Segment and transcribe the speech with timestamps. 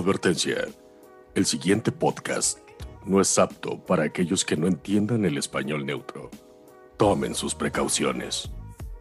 [0.00, 0.66] Advertencia.
[1.34, 2.60] El siguiente podcast
[3.04, 6.30] no es apto para aquellos que no entiendan el español neutro.
[6.96, 8.50] Tomen sus precauciones.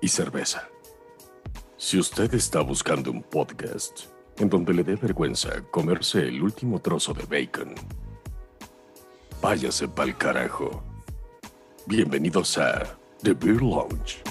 [0.01, 0.67] Y cerveza.
[1.77, 4.07] Si usted está buscando un podcast
[4.39, 7.75] en donde le dé vergüenza comerse el último trozo de bacon,
[9.41, 10.84] váyase pa'l carajo.
[11.86, 14.29] Bienvenidos a The Beer Lounge.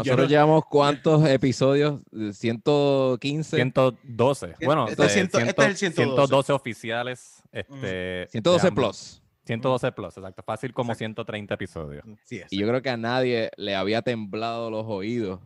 [0.00, 2.00] Nosotros no- llevamos cuántos episodios?
[2.32, 3.56] 115.
[3.56, 4.54] 112.
[4.64, 6.04] Bueno, Este es eh, ciento- este es el 112.
[6.16, 7.42] 112 oficiales.
[7.52, 8.84] Este, 112 de ambos.
[8.84, 9.22] plus.
[9.46, 10.42] 112 plus, exacto.
[10.44, 12.04] Fácil como 130 episodios.
[12.24, 12.46] Sí, es.
[12.52, 15.40] Y yo creo que a nadie le había temblado los oídos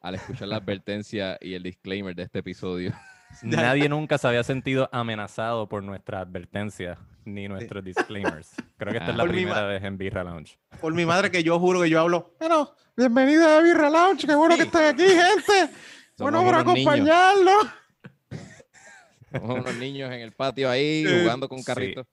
[0.00, 2.92] al escuchar la advertencia y el disclaimer de este episodio.
[3.42, 8.52] Nadie nunca se había sentido amenazado por nuestra advertencia ni nuestros disclaimers.
[8.76, 10.58] Creo que esta es la primera vez en Birra Lounge.
[10.80, 12.34] Por mi madre que yo juro que yo hablo.
[12.38, 14.26] Bueno, bienvenida a Birra Lounge.
[14.26, 15.74] Qué bueno que están aquí, gente.
[16.16, 17.66] Somos bueno, por acompañarnos.
[19.32, 21.64] Somos unos niños en el patio ahí jugando con sí.
[21.64, 22.06] carritos.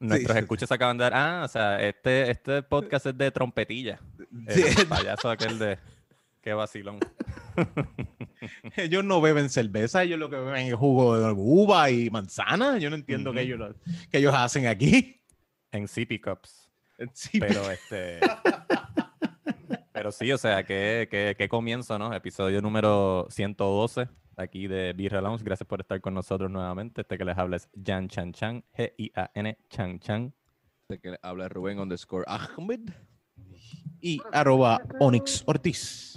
[0.00, 0.42] Nuestros Sí.
[0.42, 1.12] escuchas acaban de dar.
[1.14, 4.00] Ah, o sea, este, este podcast es de trompetilla.
[4.48, 4.64] Sí.
[4.78, 5.78] El payaso aquel de.
[6.42, 6.98] Qué vacilón.
[8.76, 12.78] Ellos no beben cerveza, ellos lo que beben es jugo de uva y manzana.
[12.78, 13.74] Yo no entiendo qué, ellos, lo-
[14.12, 15.20] ellos hacen aquí.
[15.72, 16.70] En Sippy Cups.
[17.12, 18.20] Sí, Pero este.
[19.92, 22.12] pero sí, o sea, qué, qué, qué comienzo, ¿no?
[22.14, 25.42] Episodio número 112 aquí de Birra Lounge.
[25.44, 27.00] Gracias por estar con nosotros nuevamente.
[27.00, 30.34] Este que les habla es Jan Chan Chan, G-I-A-N Chan Chan.
[30.88, 32.90] De que habla Rubén underscore Ahmed.
[34.00, 36.14] y arroba Onyx Ortiz.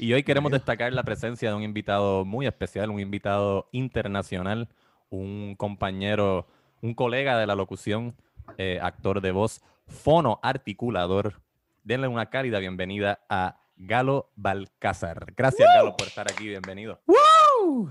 [0.00, 4.68] Y hoy queremos destacar la presencia de un invitado muy especial, un invitado internacional,
[5.10, 6.46] un compañero,
[6.80, 8.14] un colega de la locución,
[8.58, 11.42] eh, actor de voz, fono articulador.
[11.82, 15.32] Denle una cálida bienvenida a Galo Balcázar.
[15.36, 16.46] Gracias, Galo, por estar aquí.
[16.46, 17.00] Bienvenido.
[17.04, 17.90] ¡Wow!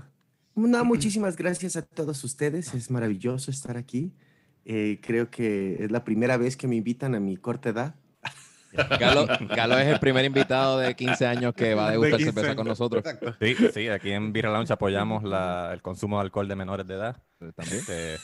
[0.54, 2.72] No, muchísimas gracias a todos ustedes.
[2.72, 4.14] Es maravilloso estar aquí.
[4.64, 7.96] Eh, creo que es la primera vez que me invitan a mi corta edad.
[8.98, 12.32] Galo, Galo es el primer invitado de 15 años que va a degustar De 15
[12.32, 13.04] cerveza con nosotros.
[13.04, 13.34] Exacto.
[13.40, 17.16] Sí, sí, aquí en Lounge apoyamos la- el consumo de alcohol de menores de edad.
[17.56, 17.78] También.
[17.78, 18.16] Este,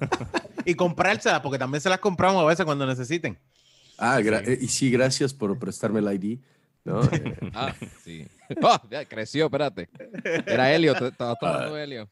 [0.64, 3.38] Y comprárselas, porque también se las compramos a veces cuando necesiten.
[3.98, 4.28] Ah, Sí.
[4.28, 6.38] eh, y sí, gracias por prestarme el ID.
[6.84, 7.00] ¿no?
[7.12, 7.74] Eh, Ah,
[8.04, 8.26] sí.
[8.62, 9.88] Ah, ya creció, espérate.
[10.46, 12.08] Era Helio, estabas tomando Helio.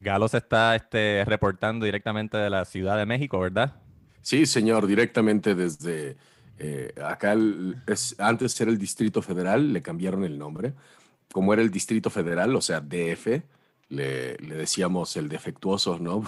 [0.00, 3.74] Galo se está este, reportando directamente de la Ciudad de México, ¿verdad?
[4.20, 6.16] sí, señor, directamente desde
[6.58, 7.36] eh, acá.
[7.86, 10.74] es, antes era el Distrito Federal, le cambiaron el nombre.
[11.32, 13.42] Como era el Distrito Federal, o sea, DF,
[13.90, 16.24] le, decíamos el defectuoso, ¿no?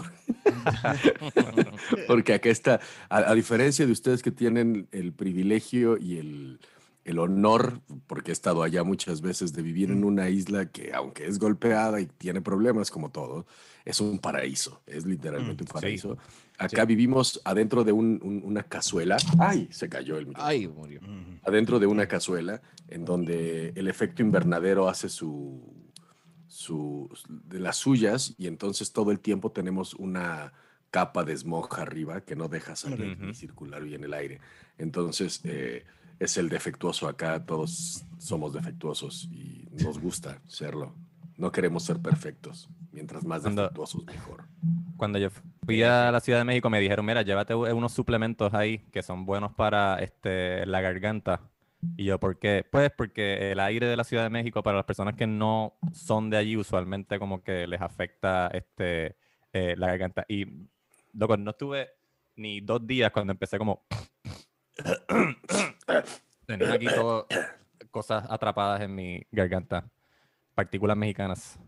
[2.06, 6.60] Porque acá está, a diferencia de ustedes que tienen el privilegio y el,
[7.10, 11.26] el honor, porque he estado allá muchas veces, de vivir en una isla que, aunque
[11.26, 13.46] es golpeada y tiene problemas como todo,
[13.84, 15.72] es un paraíso, es literalmente un sí.
[15.72, 16.18] paraíso.
[16.58, 19.16] Acá vivimos adentro de un- un- una cazuela.
[19.38, 19.68] ¡Ay!
[19.70, 21.00] Se cayó el micrófono Ay, murió.
[21.44, 25.62] adentro de una cazuela en donde el efecto invernadero hace su,
[26.46, 30.52] su de las suyas y entonces todo el tiempo tenemos una
[30.90, 33.26] capa de smog arriba que no deja salir Ujú.
[33.26, 34.40] ni circular bien el aire.
[34.76, 35.84] Entonces eh,
[36.20, 40.94] es el defectuoso acá, todos somos defectuosos y nos gusta serlo.
[41.36, 42.68] No queremos ser perfectos.
[42.92, 44.44] Mientras más Cuando- defectuosos, mejor.
[44.96, 45.30] Cuando yo
[45.64, 49.24] fui a la Ciudad de México me dijeron, mira, llévate unos suplementos ahí que son
[49.24, 51.40] buenos para este, la garganta.
[51.96, 52.66] Y yo, ¿por qué?
[52.70, 56.28] Pues porque el aire de la Ciudad de México para las personas que no son
[56.28, 59.16] de allí usualmente como que les afecta este,
[59.54, 60.26] eh, la garganta.
[60.28, 60.44] Y,
[61.14, 61.88] loco, no estuve
[62.36, 63.86] ni dos días cuando empecé como...
[66.46, 67.26] Tenía aquí todo
[67.90, 69.84] cosas atrapadas en mi garganta,
[70.54, 71.58] partículas mexicanas.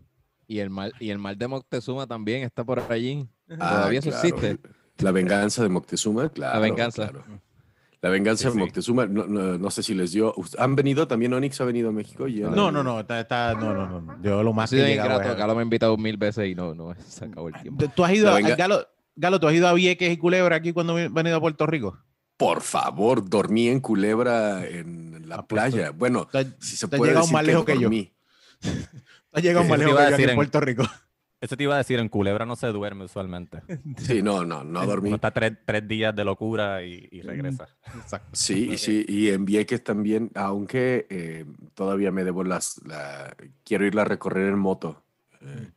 [0.47, 3.27] Y el mal, y el mal de Moctezuma también está por allí.
[3.59, 4.27] Ah, Todavía eso claro.
[4.27, 4.59] existe.
[4.99, 6.61] La venganza de Moctezuma, claro.
[6.61, 7.09] venganza.
[7.09, 7.23] claro.
[8.01, 8.59] La venganza Sí, de sí.
[8.59, 10.35] Moctezuma, no, no- no sé si les dio.
[10.59, 11.33] ¿Han venido también?
[11.33, 12.27] ¿Onix ha venido a México?
[12.27, 14.21] Yo No, no, no, está, está- no, no, no.
[14.21, 15.31] Yo lo más que sido he llegado ingrato.
[15.31, 17.85] es- Galo me ha invitado mil veces y no, no, se acabó el tiempo.
[17.95, 18.85] ¿Tú has ido La a, Galo,
[19.15, 21.97] Galo, tú has ido a Vieques y Culebra aquí cuando he venido a Puerto Rico?
[22.37, 25.91] Por favor, dormí en Culebra en la playa.
[25.91, 26.27] Bueno,
[26.59, 27.89] si se puede llegado decir más que lejos que yo.
[29.31, 30.83] has llegado iba a que yo aquí decir en en- Puerto Rico.
[31.43, 33.61] Eso te iba a decir, en Culebra no se duerme usualmente.
[33.97, 35.09] Sí, no, no, no dormí.
[35.09, 37.67] Uno está tres, tres días de locura y, y regresa.
[38.01, 38.29] Exacto.
[38.31, 43.35] Sí, y sí, y en Vieques también, aunque eh, todavía me debo las, la,
[43.65, 45.03] quiero irla a recorrer en moto.
[45.41, 45.69] Eh,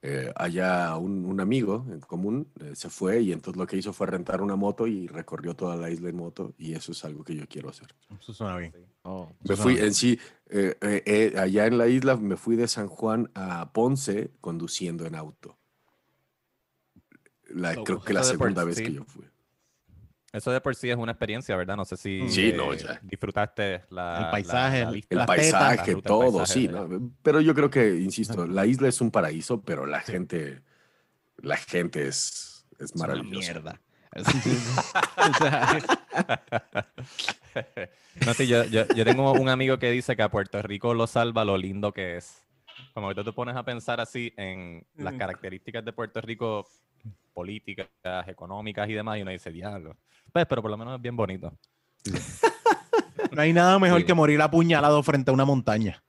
[0.00, 3.92] eh, allá un, un amigo en común eh, se fue y entonces lo que hizo
[3.92, 7.24] fue rentar una moto y recorrió toda la isla en moto y eso es algo
[7.24, 7.88] que yo quiero hacer.
[8.20, 8.72] Eso suena bien.
[9.02, 10.18] Oh, Me fui en sí,
[10.50, 15.06] eh, eh, eh, allá en la isla me fui de San Juan a Ponce conduciendo
[15.06, 15.58] en auto.
[17.48, 18.84] La, creo que la segunda vez sí.
[18.84, 19.24] que yo fui.
[20.38, 21.76] Eso de por sí es una experiencia, ¿verdad?
[21.76, 22.98] No sé si Sí, eh, no, ya.
[23.02, 25.20] disfrutaste la, El paisaje, el- vista.
[25.20, 26.68] El paisaje, la ruta, el todo, paisaje sí.
[26.68, 27.10] ¿no?
[27.22, 30.62] Pero yo creo que, insisto, la isla es un paraíso, pero la gente,
[31.38, 33.52] la gente es, es es una maravillosa.
[33.52, 33.80] mierda.
[38.24, 41.06] No, sí, yo, yo, yo tengo un amigo que dice que a Puerto Rico lo
[41.06, 42.42] salva lo lindo que es.
[42.94, 45.18] Como que tú te pones a pensar así en las Mm.
[45.18, 46.66] características de Puerto Rico,
[47.42, 47.86] políticas,
[48.26, 49.96] económicas y demás, y uno dice, diablo.
[50.32, 51.52] Pues, pero por lo menos es bien bonito.
[53.32, 54.06] No hay nada mejor Sí.
[54.06, 56.02] que morir apuñalado frente a una montaña.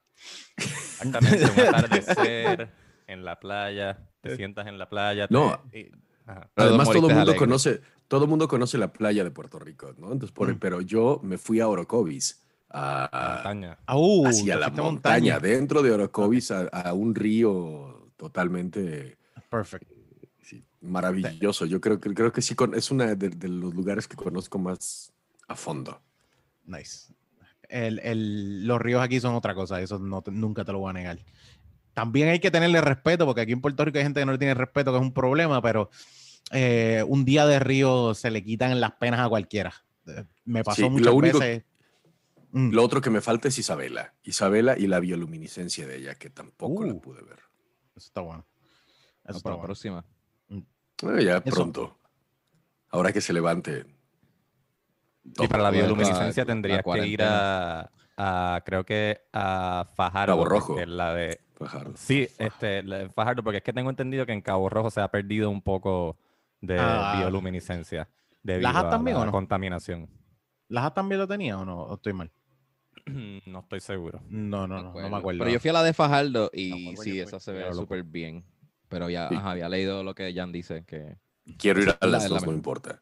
[0.58, 2.70] Exactamente, un atardecer
[3.08, 5.28] en la playa, te sientas en la playa.
[5.28, 5.60] te- No.
[5.74, 5.90] y-
[6.26, 6.50] ajá.
[6.54, 7.36] Pero Además, todo el mundo alegre.
[7.38, 10.12] conoce, todo el mundo conoce la playa de Puerto Rico, ¿no?
[10.14, 10.60] Entonces, por, Mm.
[10.60, 13.78] pero yo me fui a Orocovis, La a, montaña.
[13.94, 19.18] Uh, hacia la montaña, dentro de Orocovis, a, a un río totalmente
[19.50, 19.92] Perfect.
[20.82, 21.66] Maravilloso.
[21.66, 24.58] Yo creo que creo que sí con- es una de, de los lugares que conozco
[24.60, 25.12] más
[25.48, 26.02] a fondo.
[26.66, 27.14] Nice.
[27.68, 30.94] El- el- los ríos aquí son otra cosa, eso no nunca te lo voy a
[30.94, 31.20] negar.
[31.94, 34.38] También hay que tenerle respeto, porque aquí en Puerto Rico hay gente que no le
[34.38, 35.90] tiene respeto, que es un problema, pero
[36.52, 39.74] eh, un día de río se le quitan las penas a cualquiera.
[40.08, 41.64] Eh, Me pasó Sí, lo muchas único- veces.
[42.52, 44.16] Mm, Lo otro que me falta es Isabela.
[44.24, 47.02] Isabela y la bioluminiscencia de ella, que tampoco la Uh.
[47.02, 47.38] pude ver.
[47.96, 48.44] Eso está bueno.
[49.24, 49.66] Eso No, está para bueno.
[49.68, 50.06] próxima.
[51.02, 51.56] Bueno, ya Eso.
[51.56, 51.98] pronto.
[52.90, 53.86] Ahora que se levante.
[55.40, 60.34] Y para la bioluminiscencia tendrías que ir a, a, creo que a Fajardo.
[60.34, 60.68] Cabo Rojo.
[60.74, 61.92] porque la de, Fajardo.
[61.96, 65.02] sí, este, la de Fajardo, porque es que tengo entendido que en Cabo Rojo se
[65.02, 66.18] ha perdido un poco
[66.62, 67.16] de Ah.
[67.18, 68.10] bioluminiscencia
[68.42, 69.32] debido ¿Lajas a también la o no?
[69.32, 70.10] contaminación.
[70.68, 71.82] ¿Lajas también lo tenía o no?
[71.84, 72.32] ¿O estoy mal?
[73.46, 74.22] no estoy seguro.
[74.30, 75.40] No, no, no, no me acuerdo.
[75.40, 78.44] Pero yo fui a la de Fajardo y sí, esa se ve súper bien.
[78.90, 79.36] Pero ya Sí.
[79.36, 81.16] ajá, había leído lo que Jan dice, que
[81.58, 82.56] Quiero ir a La- las la dos, no mejor.
[82.56, 83.02] importa.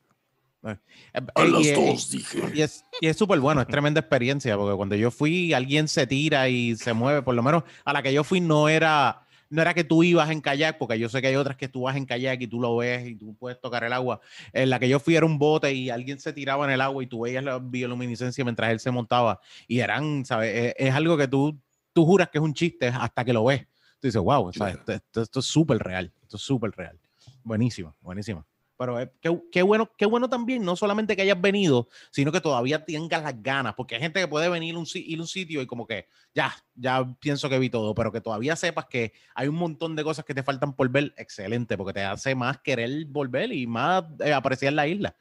[0.63, 0.75] Eh,
[1.13, 2.39] A eh, las y- dos, dije.
[2.53, 6.07] Y es y es súper bueno, es tremenda experiencia, porque cuando yo fui, alguien se
[6.07, 9.61] tira y se mueve, por lo menos a la que yo fui no era, no
[9.61, 11.95] era que tú ibas en kayak, porque yo sé que hay otras que tú vas
[11.95, 14.19] en kayak y tú lo ves y tú puedes tocar el agua.
[14.51, 17.03] En la que yo fui era un bote y alguien se tiraba en el agua
[17.03, 19.39] y tú veías la bioluminiscencia mientras él se montaba.
[19.67, 20.73] Y eran, ¿sabes?
[20.77, 21.57] Es, es algo que tú,
[21.93, 23.65] tú juras que es un chiste hasta que lo ves.
[23.99, 24.75] Tú dices, wow, ¿sabes?
[24.77, 24.79] Claro.
[24.79, 26.99] Esto, esto- esto es súper real, esto es súper real.
[27.43, 28.45] Buenísimo, buenísimo.
[28.79, 32.39] Pero eh, qué, qué bueno, qué bueno también, no solamente que hayas venido, sino que
[32.41, 35.27] todavía tengas las ganas, porque hay gente que puede venir a un, ir a un
[35.27, 39.13] sitio y como que ya, ya pienso que vi todo, pero que todavía sepas que
[39.33, 42.59] hay un montón de cosas que te faltan por ver, excelente, porque te hace más
[42.59, 45.15] querer volver y más eh, apreciar la isla.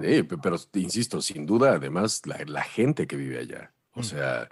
[0.00, 3.74] Sí, pe- pero insisto, sin duda, además, la, la gente que vive allá.
[3.94, 4.04] O Mm.
[4.04, 4.48] sea,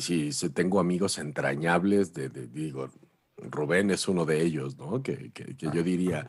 [0.32, 2.90] sí, tengo amigos entrañables, de, de- digo,
[3.36, 5.02] Rubén es uno de ellos, ¿no?
[5.02, 6.28] Que, que- que yo diría,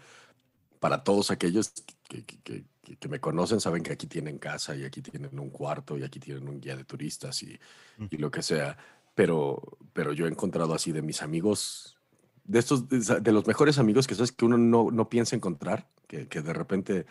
[0.80, 1.74] para todos aquellos
[2.08, 2.66] que, que-
[3.10, 6.48] me conocen, saben que aquí tienen casa y aquí tienen un cuarto y aquí tienen
[6.48, 7.60] un guía de turistas y,
[7.98, 8.06] Mm.
[8.12, 8.78] y lo que sea.
[9.16, 9.62] Pero,
[9.94, 11.98] pero yo he encontrado así de mis amigos,
[12.44, 16.28] de estos, de los mejores amigos que sabes que uno no, no piensa encontrar, que,
[16.28, 17.06] que de repente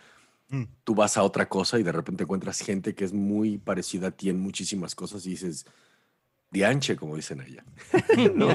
[0.49, 0.63] Mm.
[0.83, 4.11] tú vas a otra cosa y de repente encuentras gente que es muy parecida a
[4.11, 5.65] ti en muchísimas cosas y dices,
[6.53, 7.65] dianche, como dicen allá.
[8.35, 8.47] ¿No?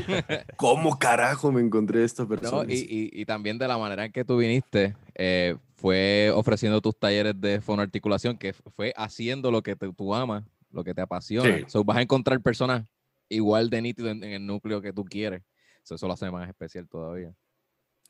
[0.56, 2.64] ¿Cómo carajo me encontré esta persona?
[2.64, 6.80] No, y, y- y también de la manera en que tú viniste, eh, fue ofreciendo
[6.80, 11.00] tus talleres de fonoarticulación, que fue haciendo lo que te- tú amas, lo que te
[11.00, 11.58] apasiona.
[11.58, 11.64] Sí.
[11.68, 12.86] So, vas a encontrar personas
[13.28, 15.42] igual de nítido en, en el núcleo que tú quieres.
[15.82, 17.32] So, eso lo hace más especial todavía.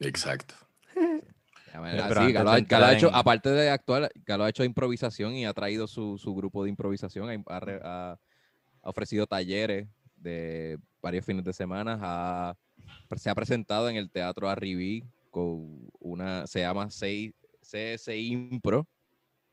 [0.00, 0.54] Exacto.
[1.72, 4.64] Así, antes Galo, ha- Galo ha entrar hecho, en- aparte de actuar, Galo ha hecho
[4.64, 7.80] improvisación y ha traído su, su grupo de improvisación, ha, ha re-
[8.82, 12.56] ha- ofrecido talleres de varios fines de semana, ha-
[13.16, 18.86] se ha presentado en el Teatro Arribí con una, se llama CS Impro,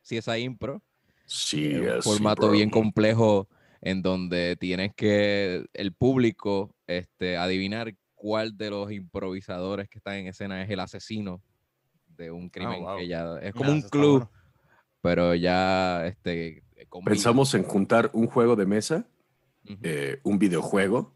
[0.03, 0.81] CSI Impro,
[1.27, 3.47] Sí, es un formato bien complejo
[3.81, 10.27] en donde tienes que el público este, adivinar cuál de los improvisadores que están en
[10.27, 11.41] escena es el asesino
[12.15, 12.97] de un crimen wow.
[12.97, 14.31] que ya es Ah, como un club, bueno.
[15.01, 16.63] pero ya este.
[17.03, 19.05] Pensamos en juntar un juego de mesa,
[19.81, 21.15] Eh, un videojuego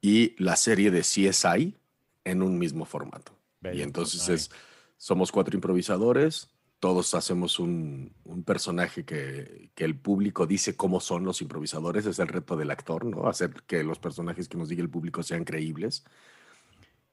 [0.00, 1.76] y la serie de CSI
[2.24, 3.32] en un mismo formato.
[3.60, 3.78] Bello.
[3.78, 4.50] Y entonces es,
[4.96, 6.48] somos cuatro improvisadores,
[6.78, 12.18] todos hacemos un, un personaje que, que el público dice cómo son los improvisadores, es
[12.18, 13.28] el reto del actor, ¿no?
[13.28, 16.04] Hacer que los personajes que nos diga el público sean creíbles.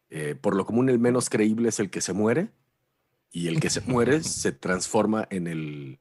[0.10, 2.50] Eh, por lo común, el menos creíble es el que se muere,
[3.32, 6.00] y el que se muere se transforma en el,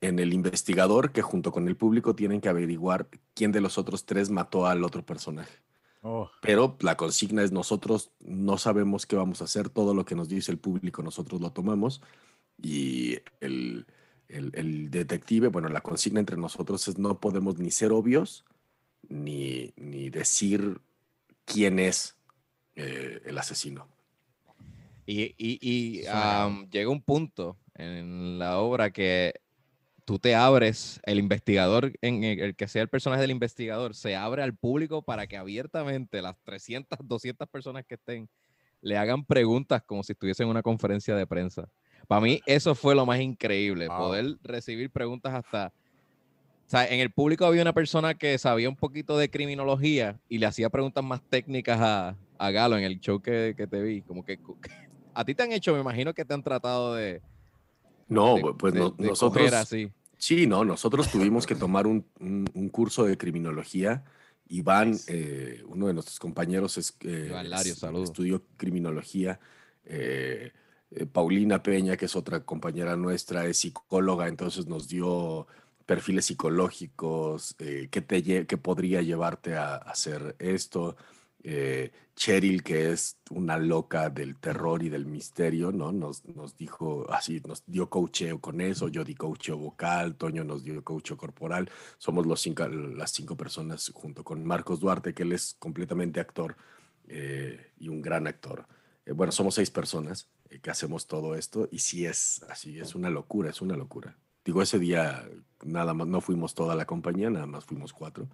[0.00, 4.04] en el investigador que junto con el público tienen que averiguar quién de los otros
[4.06, 5.58] tres mató al otro personaje.
[6.02, 10.14] Oh, Pero la consigna es nosotros no sabemos qué vamos a hacer, todo lo que
[10.14, 12.00] nos dice el público nosotros lo tomamos
[12.62, 13.86] y el,
[14.28, 18.44] el- el detective, bueno, la consigna entre nosotros es no podemos ni ser obvios
[19.08, 20.80] ni, ni decir
[21.44, 22.16] quién es
[22.76, 23.88] eh, el asesino.
[25.06, 29.34] Y, y, y am, llega un punto en la obra que
[30.08, 34.16] tú te abres, el investigador, en el, el que sea el personaje del investigador, se
[34.16, 38.26] abre al público para que abiertamente las 300, 200 personas que estén
[38.80, 41.68] le hagan preguntas como si estuviesen en una conferencia de prensa.
[42.06, 43.98] Para mí eso fue lo más increíble, Wow.
[43.98, 45.74] poder recibir preguntas hasta...
[46.66, 50.38] O sea, en el público había una persona que sabía un poquito de criminología y
[50.38, 54.00] le hacía preguntas más técnicas a, a Galo en el show que, que te vi.
[54.00, 54.38] Como que
[55.14, 57.20] a ti te han hecho, me imagino que te han tratado de,
[58.08, 59.52] No, de- pues de- no- de nosotros...
[59.52, 59.92] así.
[60.18, 64.04] Sí, no, nosotros tuvimos que tomar un, un- un curso de criminología.
[64.50, 67.28] Iván, eh, uno de nuestros compañeros, es, eh,
[68.04, 69.38] estudió criminología.
[69.84, 70.52] eh,
[70.90, 75.46] eh, Paulina Peña, que es otra compañera nuestra, es psicóloga, entonces nos dio
[75.86, 80.96] perfiles psicológicos, eh, qué, te qué podría llevarte a, a hacer esto.
[81.42, 85.92] Eh, Cheryl, que es una loca del terror y del misterio, ¿no?
[85.92, 90.64] Nos, nos dijo así, nos dio coacheo con eso, yo di coacheo vocal, Toño nos
[90.64, 95.32] dio coacheo corporal, somos los cinco, las cinco personas junto con Marcos Duarte, que él
[95.32, 96.56] es completamente actor
[97.06, 98.66] eh, y un gran actor.
[99.06, 102.96] Eh, bueno, somos seis personas eh, que hacemos todo esto y sí es así, es
[102.96, 104.18] una locura, es una locura.
[104.44, 105.24] Digo, ese día
[105.64, 108.28] nada más, no fuimos toda la compañía, nada más fuimos cuatro,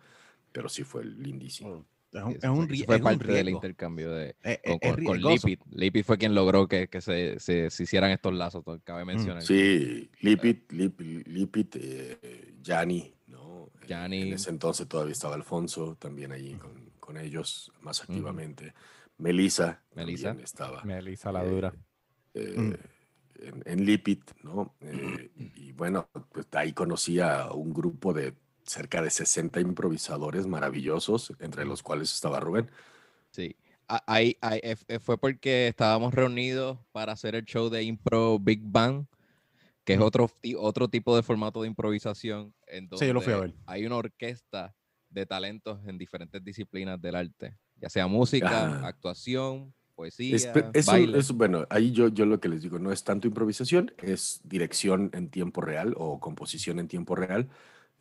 [0.52, 1.84] pero sí fue lindísimo.
[2.14, 3.50] Es un, es un, fue- es un parte del riesgo.
[3.58, 5.46] intercambio de, Eh, con, eh, es con- con riesgoso.
[5.48, 5.60] Lipit.
[5.70, 9.42] Lipit fue quien logró que, que se, se- se hicieran estos lazos, cabe mencionar.
[9.42, 13.70] Mm, Sí, Lipit, Lip, Lipit, eh, Gianni, ¿no?
[13.82, 14.22] Eh, Gianni.
[14.22, 18.72] En ese entonces todavía estaba Alfonso, también allí con, con ellos más activamente.
[19.18, 20.28] Melissa, Melissa.
[20.28, 20.82] también estaba.
[20.84, 21.74] Melissa la eh, dura.
[22.34, 22.74] eh, Mm.
[23.42, 24.74] en, en Lipit, ¿no?
[24.80, 31.32] Eh, y bueno, pues ahí conocí a un grupo de cerca de 60 improvisadores maravillosos,
[31.40, 32.68] entre los cuales estaba Rubén.
[33.30, 33.56] Sí.
[33.86, 38.60] Ahí, ahí, eh, f- fue porque estábamos reunidos para hacer el show de Impro Big
[38.62, 39.04] Bang,
[39.84, 42.54] que es otro, otro tipo de formato de improvisación.
[42.66, 43.54] En Sí, yo lo fui a ver.
[43.66, 44.74] Hay una orquesta
[45.10, 48.86] de talentos en diferentes disciplinas del arte, ya sea música, Ajá.
[48.88, 51.18] actuación, poesía, Es, pe- es un- baile.
[51.34, 55.28] bueno, ahí yo, yo lo que les digo no es tanto improvisación, es dirección en
[55.28, 57.50] tiempo real o composición en tiempo real.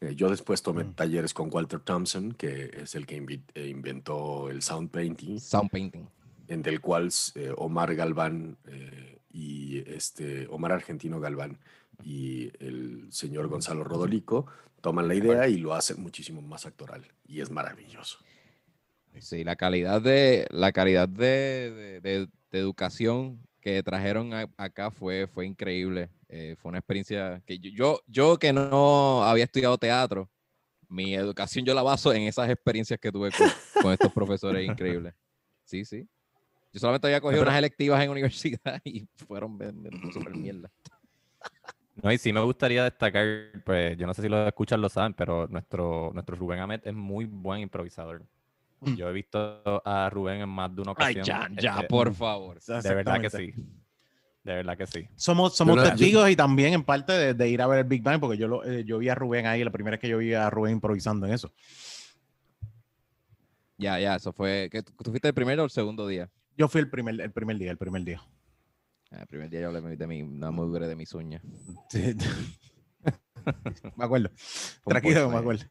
[0.04, 0.94] Eh, yo después tomé Mm.
[0.96, 3.16] talleres con Walter Thompson, que es el que
[3.56, 6.06] eh, inventó el sound painting, Sound painting.
[6.48, 11.58] en del cual eh, Omar Galván eh, y este Omar Argentino Galván
[12.04, 14.46] y el señor Gonzalo Rodolico
[14.82, 18.18] toman la idea y lo hacen muchísimo más actoral y es maravilloso.
[19.20, 24.92] Sí, la calidad de la calidad de, de- de- de educación que trajeron a- acá
[24.92, 26.10] fue, fue increíble.
[26.28, 30.30] Eh, fue una experiencia que yo, yo, yo que no había estudiado teatro,
[30.90, 33.48] mi educación yo la baso en esas experiencias que tuve con,
[33.82, 35.14] con estos profesores increíbles.
[35.64, 36.06] Sí, sí.
[36.74, 39.58] Yo solamente había cogido Pero- unas electivas en universidad y fueron
[40.12, 40.70] super mierda.
[42.02, 45.14] No, y sí me gustaría destacar, pues yo no sé si lo escuchan, lo saben,
[45.14, 48.24] pero nuestro, nuestro Rubén Amet es muy buen improvisador.
[48.86, 48.96] Mm.
[48.96, 51.26] Yo he visto a Rubén en más de una Ay, ocasión.
[51.26, 52.60] ya, ya, este, por favor.
[52.62, 53.54] De verdad que sí.
[54.44, 55.08] De verdad que sí.
[55.16, 58.04] Somos, somos no- testigos y también en parte de, de ir a ver el Big
[58.04, 60.18] Bang, porque yo, lo, eh, yo vi a Rubén ahí, la primera vez que yo
[60.18, 61.54] vi a Rubén improvisando en eso.
[63.78, 64.70] Ya, ya, eso fue.
[64.72, 66.30] ¿qué, ¿Tú fuiste el primero o el segundo día?
[66.58, 68.22] Yo fui el primer, el primer día, el primer día.
[69.12, 71.14] Ah, El primer día yo hablé de mi, de mi, no me duré de mis
[71.14, 71.42] uñas.
[71.90, 72.14] Sí.
[73.96, 74.30] me acuerdo.
[74.86, 75.64] Tranquilo, me acuerdo.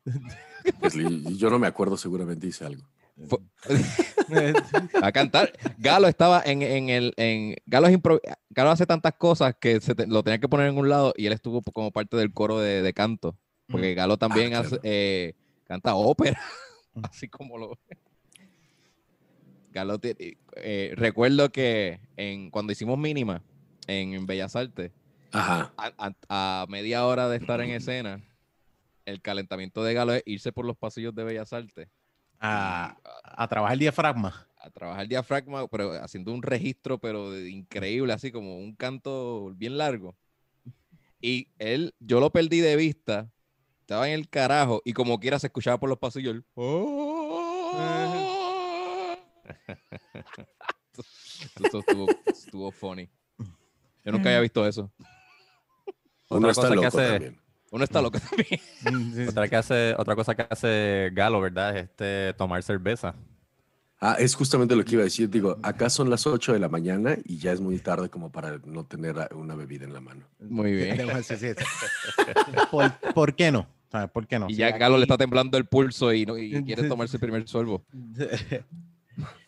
[0.80, 2.84] Leslie, yo no me acuerdo, seguramente hice algo.
[5.02, 5.52] A cantar.
[5.78, 7.14] Galo estaba en, en el.
[7.16, 10.68] En, Galo, es impro- Galo hace tantas cosas que se te- lo tenía que poner
[10.68, 13.36] en un lado y él estuvo como parte del coro de, de canto.
[13.68, 14.80] Porque Galo también hace, claro.
[14.84, 16.40] eh, canta ópera,
[16.94, 17.04] Mm.
[17.06, 17.78] así como lo.
[19.70, 23.42] Galo, eh, recuerdo que en, cuando hicimos mínima
[23.86, 24.92] en Bellas Artes,
[25.32, 25.72] Ajá.
[25.78, 28.20] a, a- a media hora de estar en escena,
[29.06, 31.88] el calentamiento de Galo es irse por los pasillos de Bellas Artes
[32.44, 34.46] A, a trabajar el diafragma.
[34.56, 39.76] a trabajar diafragma, pero haciendo un registro, pero de- increíble, así como un canto bien
[39.78, 40.16] largo.
[41.20, 43.30] Y él, yo lo perdí de vista,
[43.80, 46.34] estaba en el carajo, y como quiera se escuchaba por los pasillos.
[46.36, 47.72] el, "Oh".
[51.64, 53.08] Eso estuvo, estuvo funny.
[54.04, 54.92] Yo nunca había visto eso.
[56.28, 57.41] Otra cosa que hace- también.
[57.72, 58.60] Uno está loco también.
[59.28, 61.74] Otra, que hace, otra cosa que hace Galo, ¿verdad?
[61.76, 63.14] Es este, tomar cerveza.
[63.98, 65.30] Ah, es justamente lo que iba a decir.
[65.30, 68.58] Digo, acá son las 8 de la mañana y ya es muy tarde como para
[68.66, 70.26] no tener a- una bebida en la mano.
[70.38, 70.98] Muy bien.
[72.70, 73.66] ¿Por, por qué no?
[73.90, 74.10] ¿Sabes?
[74.10, 74.50] ¿Por qué no?
[74.50, 77.48] Y ya Galo le está temblando el pulso y, no, y quiere tomarse el primer
[77.48, 77.84] sorbo.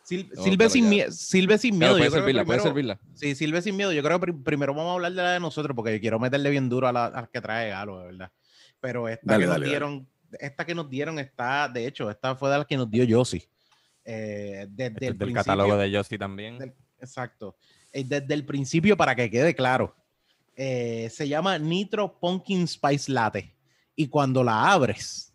[0.04, 1.98] Sil- No, Silve, sin mie- Silve sin Claro, miedo.
[1.98, 3.00] puede yo servirla, puede servirla.
[3.14, 3.92] Sí, Silve sin miedo.
[3.92, 6.50] Yo creo que pri- primero vamos a hablar de la de nosotros porque quiero meterle
[6.50, 8.32] bien duro a la, a la que trae Galo, de verdad.
[8.80, 9.66] Pero esta Dale, que dale, nos dale.
[9.70, 10.08] dieron,
[10.38, 13.42] esta que nos dieron está, de hecho, esta fue de las que nos dio Yossi.
[14.04, 16.58] Eh, desde Este el es del catálogo de Yossi también.
[16.58, 17.56] del- Exacto.
[17.92, 19.96] Eh, desde el principio, para que quede claro,
[20.56, 23.54] eh, se llama Nitro Pumpkin Spice Latte.
[23.96, 25.32] Y cuando la abres,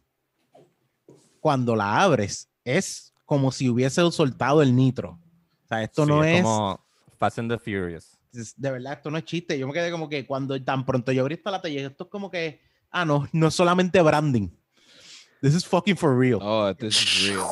[1.40, 5.20] cuando la abres, es como si hubiese soltado el nitro.
[5.66, 6.84] O sea, esto Sí, no es, como
[7.20, 8.18] Fast and the Furious.
[8.58, 9.60] de verdad, esto no es chiste.
[9.60, 12.10] Yo me quedé como que cuando tan pronto yo abrí esta lata, y esto es
[12.10, 12.60] como que,
[12.90, 14.50] ah, no, no es solamente branding.
[15.44, 16.40] This is fucking for real.
[16.42, 17.46] Oh, this is real.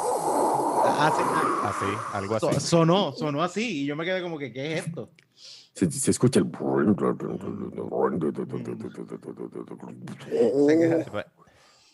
[0.97, 1.21] Así-
[1.63, 2.59] Así, algo so- así.
[2.59, 3.83] sonó, sonó así.
[3.83, 5.11] Y yo me quedé como que, ¿qué es esto?
[5.35, 6.47] Se, se escucha el...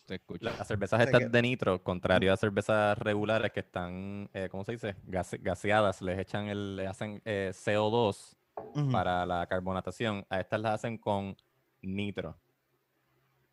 [0.09, 0.51] Escucha.
[0.57, 4.95] Las cervezas estas de nitro, contrario a cervezas regulares que están, eh, ¿cómo se dice?
[5.07, 8.35] Gase- gaseadas, les echan el, le hacen eh, CO2
[8.75, 8.91] Ujú.
[8.91, 10.25] para la carbonatación.
[10.29, 11.35] A estas las hacen con
[11.81, 12.37] nitro.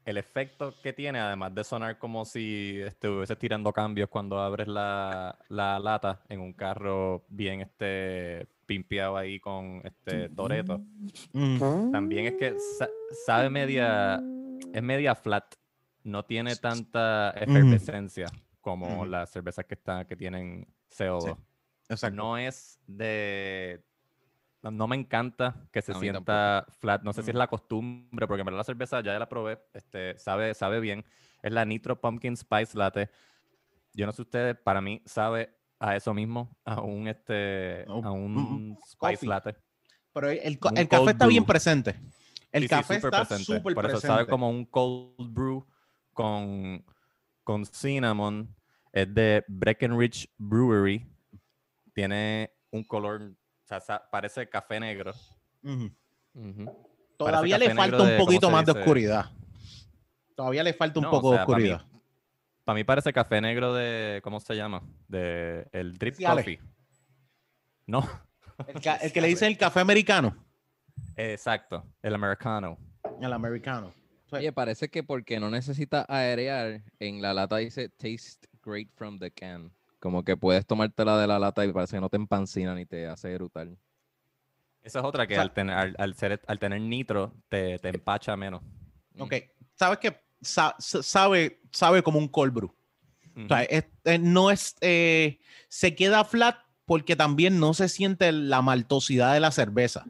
[0.04, 5.39] El efecto que tiene, además de sonar como si estuvieses tirando cambios cuando abres la,
[5.49, 10.80] la lata en un carro bien este, pimpeado ahí con este Toreto,
[11.32, 11.93] Mm.
[11.93, 12.89] también es que sa-
[13.26, 14.21] sabe media,
[14.73, 15.54] es media flat,
[16.04, 18.26] no tiene tanta efervescencia
[18.60, 19.04] como Ujú.
[19.06, 21.36] las cervezas que están, que tienen CO2.
[21.89, 22.17] Exacto.
[22.17, 23.82] No es de.
[24.63, 27.02] No, no me encanta que se sienta flat.
[27.02, 27.39] No sé si es Mm.
[27.39, 29.58] la costumbre, porque en verdad la cerveza ya la probé.
[29.73, 31.04] Este, sabe, sabe bien.
[31.43, 33.08] Es la Nitro Pumpkin Spice Latte.
[33.95, 38.10] Yo no sé ustedes, para mí sabe a eso mismo, a un este, Oh, a
[38.13, 39.28] mm, un Spice coffee.
[39.28, 39.56] Latte.
[40.13, 41.97] Pero el, el café está bien presente.
[42.52, 43.45] El Sí, sí, café súper está presente.
[43.45, 44.06] súper Por eso presente.
[44.06, 45.67] sabe como un cold brew
[46.21, 46.85] con,
[47.45, 48.54] con cinnamon.
[48.93, 51.06] Es de Breckenridge Brewery.
[51.95, 55.13] Tiene un color, o sea, sa- parece café negro.
[57.17, 59.26] Todavía le falta un ¿cómo poquito más de oscuridad.
[60.35, 61.83] Todavía le falta un No, o poco de mí- oscuridad.
[62.65, 64.83] Para mí parece café negro de, ¿cómo se llama?
[65.09, 66.43] De el drip Sí, Ale.
[66.43, 66.61] coffee.
[67.87, 68.09] No,
[68.69, 70.37] El, ca- el que le dicen el café americano.
[71.17, 72.78] exacto, el americano.
[73.21, 73.93] El americano.
[74.38, 79.30] Oye, parece que porque no necesita aerear, en la lata dice taste great from the
[79.30, 79.73] can.
[79.99, 83.06] Como que puedes tomártela de la lata y parece que no te empancina ni te
[83.06, 83.69] hace erutar.
[84.82, 87.78] Esa es otra que O sea- al, tener, al, al ser, al tener nitro te,
[87.78, 88.62] te empacha menos.
[89.19, 89.34] ok.
[89.75, 90.21] ¿Sabes qué?
[90.43, 92.75] Sa- sa- sabe, sabe como un cold brew.
[93.36, 94.75] O sea, es- eh, no es.
[94.80, 95.38] eh,
[95.69, 100.04] se queda flat porque también no se siente la maltosidad de la cerveza.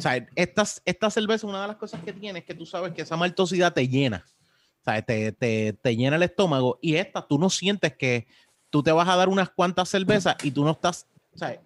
[0.00, 2.92] O sea, esta, esta cerveza, una de las cosas que tiene es que tú sabes
[2.92, 4.24] que esa maltosidad te llena.
[4.80, 6.78] O sea, te, te, te llena el estómago.
[6.80, 8.26] Y esta, tú no sientes que
[8.70, 11.06] tú te vas a dar unas cuantas cervezas y tú no estás.
[11.34, 11.60] O sea,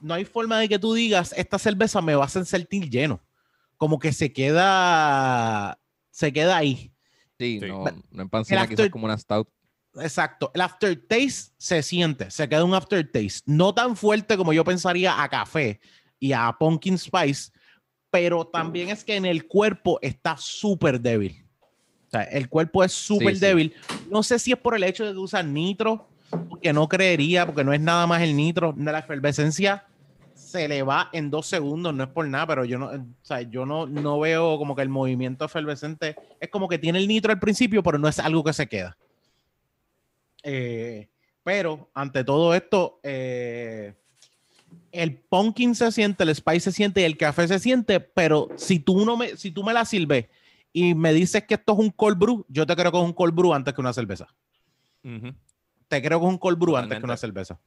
[0.00, 3.20] no hay forma de que tú digas, esta cerveza me va a hacer sentir lleno.
[3.76, 5.78] Como que se queda.
[6.10, 6.92] Se queda ahí.
[7.38, 7.66] Sí, Sí.
[7.68, 9.48] no, no empancina quizás como una stout.
[9.96, 10.50] Exacto.
[10.54, 13.42] El aftertaste se siente, se queda un aftertaste.
[13.46, 15.80] No tan fuerte como yo pensaría a café
[16.22, 17.50] y a pumpkin spice,
[18.08, 21.44] pero también es que en el cuerpo está súper débil.
[22.06, 23.40] O sea, el cuerpo es súper sí.
[23.40, 23.74] débil.
[24.08, 26.06] No sé si es por el hecho de que usan nitro,
[26.48, 28.72] porque no creería, porque no es nada más el nitro.
[28.78, 29.84] La efervescencia
[30.32, 33.42] se le va en dos segundos, no es por nada, pero yo no, o sea,
[33.42, 37.32] yo no, no veo como que el movimiento efervescente es como que tiene el nitro
[37.32, 38.96] al principio, pero no es algo que se queda.
[40.44, 41.08] Eh,
[41.42, 43.94] pero ante todo esto, eh,
[44.92, 48.78] el pumpkin se siente, el spice se siente y el café se siente, pero si
[48.78, 50.26] tú, no me, si tú me la sirves
[50.72, 53.12] y me dices que esto es un cold brew, yo te creo que es un
[53.12, 54.28] cold brew antes que una cerveza.
[55.88, 57.58] Te creo que es un cold brew antes que una cerveza.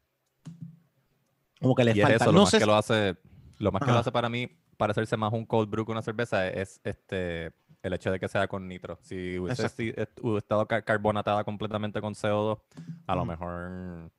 [1.59, 2.15] Como que le Y es falta.
[2.15, 3.17] eso, lo no más sé que lo hace,
[3.59, 6.47] lo más que lo hace para mí parecerse más un cold brew que una cerveza
[6.47, 8.97] es este el hecho de que sea con nitro.
[9.03, 9.93] Si hubiese si-
[10.37, 12.59] estado ca- carbonatada completamente con CO2,
[13.07, 14.11] a lo mejor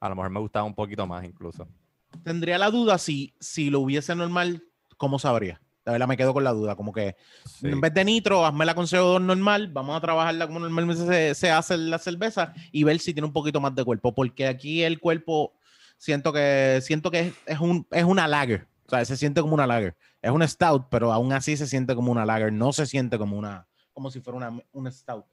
[0.00, 1.66] a lo mejor me gustaba un poquito más incluso.
[2.22, 4.62] Tendría la duda si, si lo hubiese normal,
[4.96, 5.60] ¿cómo sabría?
[5.84, 7.66] De verdad me quedo con la duda, como que Sí.
[7.68, 11.50] en vez de nitro, hazmela con CO2 normal, vamos a trabajarla como normalmente se, se
[11.50, 14.98] hace la cerveza y ver si tiene un poquito más de cuerpo, porque aquí el
[14.98, 15.52] cuerpo
[15.98, 19.54] siento que siento que es, es un, es una lager, o sea, se siente como
[19.54, 19.94] una lager.
[20.22, 23.36] Es una stout, pero aún así se siente como una lager, no se siente como
[23.36, 25.24] una como si fuera una, una stout.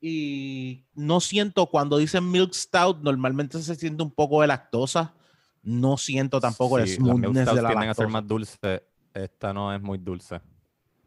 [0.00, 5.12] Y no siento cuando dicen milk stout, normalmente se siente un poco de lactosa.
[5.62, 8.82] No siento tampoco el Sí, milk smoothness de la tienden a ser más dulce.
[9.14, 10.40] Esta no es muy dulce.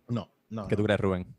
[0.07, 0.67] No, no.
[0.67, 0.77] ¿Qué no.
[0.77, 1.35] tú crees, Rubén?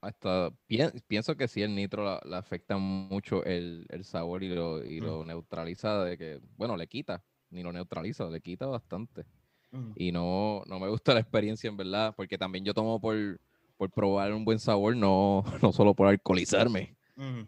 [0.00, 4.48] Hasta pien- pienso que sí, el nitro la- le afecta mucho el, el sabor y
[4.54, 5.04] lo, y Mm.
[5.04, 9.24] lo neutraliza de que, bueno, le quita, ni lo neutraliza, le quita bastante.
[9.72, 9.92] Mm.
[9.96, 13.40] Y no, no me gusta la experiencia, en verdad, porque también yo tomo por,
[13.76, 16.96] por probar un buen sabor, no, no solo por alcoholizarme.
[17.16, 17.42] Mm.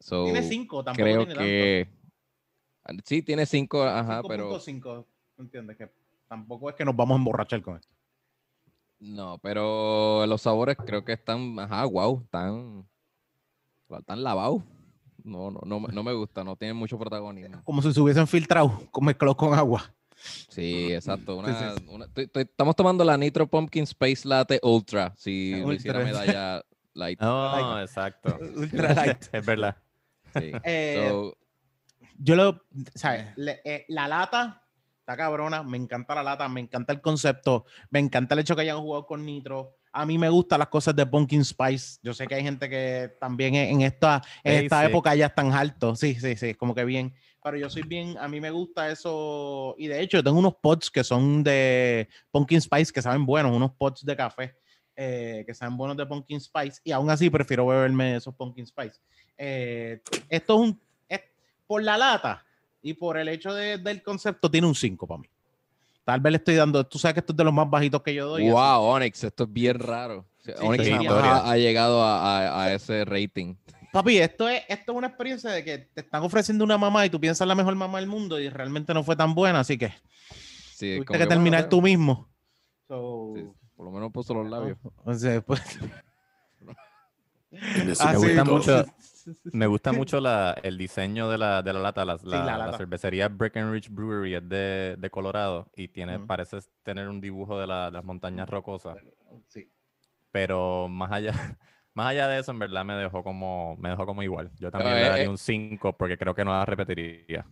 [0.00, 1.34] So, Tiene cinco, tampoco creo tiene
[1.86, 1.97] tanto.
[3.04, 4.50] Sí, tiene cinco, ajá, pero...
[4.58, 5.04] 5.5,
[5.38, 5.76] ¿entiendes?
[5.76, 5.90] Que
[6.28, 7.88] tampoco es que nos vamos a emborrachar con esto.
[9.00, 12.86] No, pero los sabores creo que están, ajá, wow, están,
[13.98, 14.62] están lavados.
[15.22, 17.62] No, no, no, me- no me gusta, no tienen mucho protagonismo.
[17.64, 19.92] Como si se hubiesen filtrado, con- mezclados con agua.
[20.48, 21.36] Sí, exacto.
[21.36, 25.12] Una, sí, una- estoy- estoy- estamos tomando la Nitro Pumpkin Space Latte Ultra.
[25.16, 27.20] Si hiciera medalla light.
[27.20, 28.36] No, exacto.
[28.56, 29.18] Ultra light.
[29.32, 29.76] es verdad.
[30.34, 30.50] Sí.
[30.64, 31.36] Eh, So,
[32.18, 33.26] Yo lo, ¿sabes?
[33.36, 34.62] Le- eh, la lata
[35.00, 38.62] está cabrona, me encanta la lata, me encanta el concepto, me encanta el hecho que
[38.62, 39.76] hayan jugado con Nitro.
[39.92, 41.98] A mí me gustan las cosas de Pumpkin Spice.
[42.02, 45.98] Yo sé que hay gente que también en esta, en esta época ya están altos.
[45.98, 47.14] Sí, sí, sí, como que bien.
[47.42, 49.74] Pero yo soy bien, a mí me gusta eso.
[49.78, 53.56] Y de hecho, yo tengo unos pots que son de Pumpkin Spice que saben buenos,
[53.56, 54.56] unos pots de café
[54.94, 56.80] eh, que saben buenos de Pumpkin Spice.
[56.84, 59.00] Y aún así prefiero beberme esos Pumpkin Spice.
[59.38, 60.80] Eh, esto es un.
[61.68, 62.44] Por la lata
[62.82, 65.28] y por el hecho de- del concepto, tiene un 5 para mí.
[66.04, 66.84] Tal vez le estoy dando.
[66.86, 68.42] Tú sabes que esto es de los más bajitos que yo doy.
[68.44, 70.24] así wow, Onyx, esto es bien raro.
[70.38, 73.54] Sí, Onyx sí, ha, ha llegado a, a- a ese rating.
[73.92, 77.10] Papi, esto es, esto es una experiencia de que te están ofreciendo una mamá y
[77.10, 79.88] tú piensas la mejor mamá del mundo y realmente no fue tan buena, así que
[80.74, 82.28] Sí, tuviste que bueno, terminar bueno, tú mismo.
[82.86, 83.44] So, sí,
[83.76, 84.78] por lo menos puso los labios.
[85.04, 85.60] o sea, pues,
[88.00, 88.84] Ah, me gusta mucho,
[89.52, 92.04] me gusta mucho la, el diseño de la, de la lata.
[92.04, 92.78] La, la- la la lata.
[92.78, 97.86] cervecería Breckenridge Brewery es de, de Colorado y tiene, parece tener un dibujo de, la-
[97.86, 98.98] de las montañas rocosas.
[99.48, 99.70] sí.
[100.30, 101.32] Pero más allá,
[101.94, 104.50] más allá de eso, en verdad me dejó como, me dejó como igual.
[104.58, 105.28] Yo también eh, le daría eh.
[105.28, 107.46] un 5 porque creo que no la repetiría.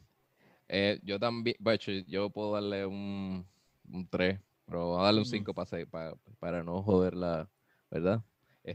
[0.68, 3.46] Eh, yo también, bueno, yo- puedo darle un,
[3.92, 5.36] un 3, pero voy a darle un Ujú.
[5.36, 7.48] 5 para, para, para no joderla,
[7.90, 8.22] ¿verdad?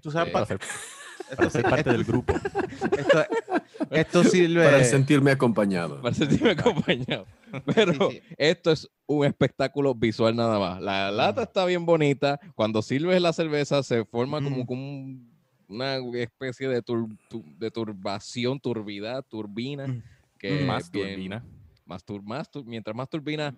[0.01, 0.59] Tú sabes, Este, Para
[1.35, 2.33] para ser parte del grupo.
[2.97, 3.25] Esto,
[3.91, 4.63] esto sirve.
[4.65, 6.01] para sentirme acompañado.
[6.01, 7.25] para sentirme acompañado.
[7.75, 8.21] Pero sí.
[8.37, 10.81] esto es un espectáculo visual nada más.
[10.81, 12.39] La lata está bien bonita.
[12.55, 15.31] Cuando sirves la cerveza se forma como, un-
[15.67, 19.87] una especie de, tur- tu- de turbación, turbidad, turbina.
[19.87, 20.03] Mm.
[20.37, 21.45] Que Más es bien- turbina.
[21.85, 23.53] Más tur- más tur- mientras más turbina,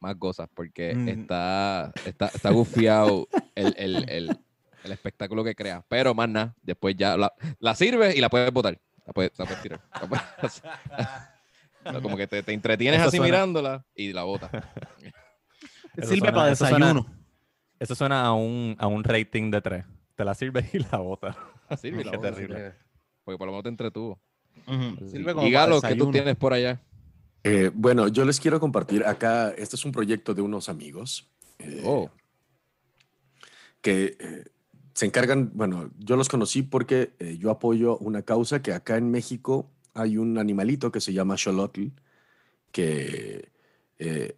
[0.00, 1.08] más gozas, porque Mm.
[1.08, 4.38] está, está, está gufiado el, el- el-
[4.86, 5.84] el espectáculo que crea.
[5.88, 8.80] Pero más nada, después ya la, la sirves y la puedes botar.
[9.06, 9.80] La puedes, la puedes tirar.
[10.00, 10.62] La puedes-
[12.02, 14.50] como que te, te entretienes Eso así suena- mirándola y la botas.
[15.94, 17.16] sirve suena- para eso suena- desayuno.
[17.78, 19.84] Eso suena a un, a un rating de 3.
[20.14, 21.36] Te la sirves y la botas.
[21.78, 22.74] Sirve y la Qué botas, terrible.
[23.22, 24.18] Porque por lo menos te entretuvo.
[25.10, 26.80] Sirve Y como Galo, ¿qué tú tienes por allá?
[27.44, 31.82] Eh, bueno, yo les quiero compartir acá, este es un proyecto de unos amigos eh,
[31.84, 32.10] Oh,
[33.80, 34.44] que eh,
[34.96, 39.10] se encargan, bueno, yo los conocí porque eh, yo apoyo una causa que acá en
[39.10, 41.88] México hay un animalito que se llama xolotl,
[42.72, 43.50] que
[43.98, 44.36] eh,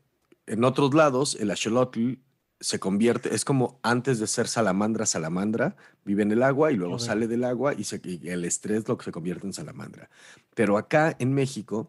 [0.49, 2.15] en otros lados el axolotl
[2.59, 6.99] se convierte, es como antes de ser salamandra, salamandra, vive en el agua y luego
[6.99, 10.11] sale del agua y, se- y el estrés lo que se convierte en salamandra.
[10.57, 11.89] Pero acá en México,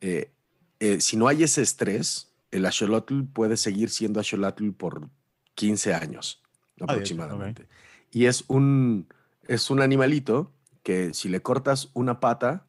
[0.00, 0.32] eh,
[0.80, 5.08] eh, si no hay ese estrés, el axolotl puede seguir siendo axolotl por
[5.54, 6.42] 15 años
[6.80, 7.68] aproximadamente.
[8.10, 9.06] Y es un,
[9.46, 12.66] es un animalito que si le cortas una pata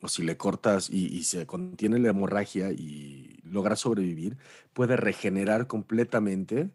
[0.00, 4.36] o si le cortas y, y se contiene la hemorragia y logra sobrevivir,
[4.72, 6.70] puede regenerar completamente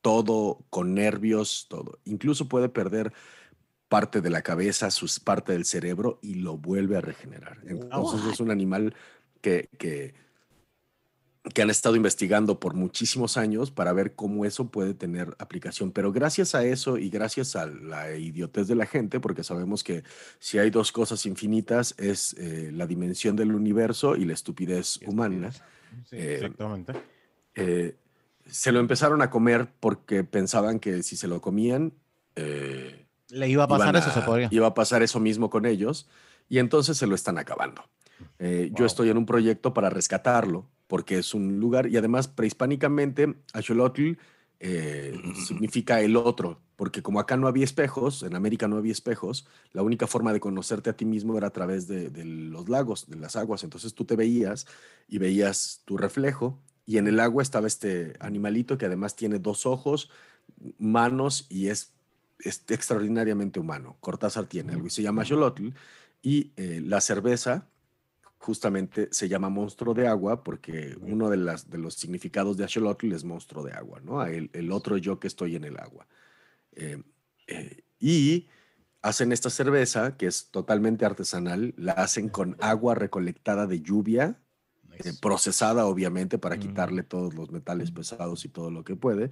[0.00, 1.98] todo con nervios, todo.
[2.04, 3.12] Incluso puede perder
[3.88, 7.58] parte de la cabeza, sus, parte del cerebro y lo vuelve a regenerar.
[7.66, 8.94] Entonces es un animal
[9.40, 10.14] que, que
[11.54, 15.92] que han estado investigando por muchísimos años para ver cómo eso puede tener aplicación.
[15.92, 20.02] Pero gracias a eso y gracias a la idiotez de la gente, porque sabemos que
[20.40, 25.50] si hay dos cosas infinitas es eh, la dimensión del universo y la estupidez humana.
[25.52, 26.92] Sí, Eh, exactamente.
[27.54, 27.96] eh,
[28.46, 31.92] se lo empezaron a comer porque pensaban que si se lo comían,
[32.36, 34.48] eh, Le iba a pasar iban eso, se a- podría.
[34.50, 36.08] Iba a pasar eso mismo con ellos
[36.48, 37.84] y entonces se lo están acabando.
[38.38, 38.86] Eh, Yo Wow.
[38.86, 44.14] estoy en un proyecto para rescatarlo porque es un lugar y además prehispánicamente Axolotl
[44.60, 49.46] eh, significa el otro, porque como acá no había espejos, en América no había espejos,
[49.72, 53.08] la única forma de conocerte a ti mismo era a través de, de los lagos,
[53.08, 53.62] de las aguas.
[53.62, 54.66] Entonces tú te veías
[55.06, 59.66] y veías tu reflejo y en el agua estaba este animalito que además tiene dos
[59.66, 60.10] ojos,
[60.78, 61.92] manos y es,
[62.40, 63.96] es extraordinariamente humano.
[64.00, 65.68] Cortázar tiene algo y se llama Xolotl
[66.22, 67.68] y eh, la cerveza
[68.38, 73.12] justamente se llama monstruo de agua porque uno de, las, de los significados de Axolotl
[73.12, 74.24] es monstruo de agua, ¿no?
[74.24, 76.06] El, el otro yo que estoy en el agua.
[76.72, 77.02] Eh,
[77.48, 78.46] eh, y
[79.02, 84.38] hacen esta cerveza que es totalmente artesanal, la hacen con agua recolectada de lluvia,
[84.92, 86.60] eh, procesada obviamente para Mm.
[86.60, 89.30] quitarle todos los metales pesados y todo lo que puede,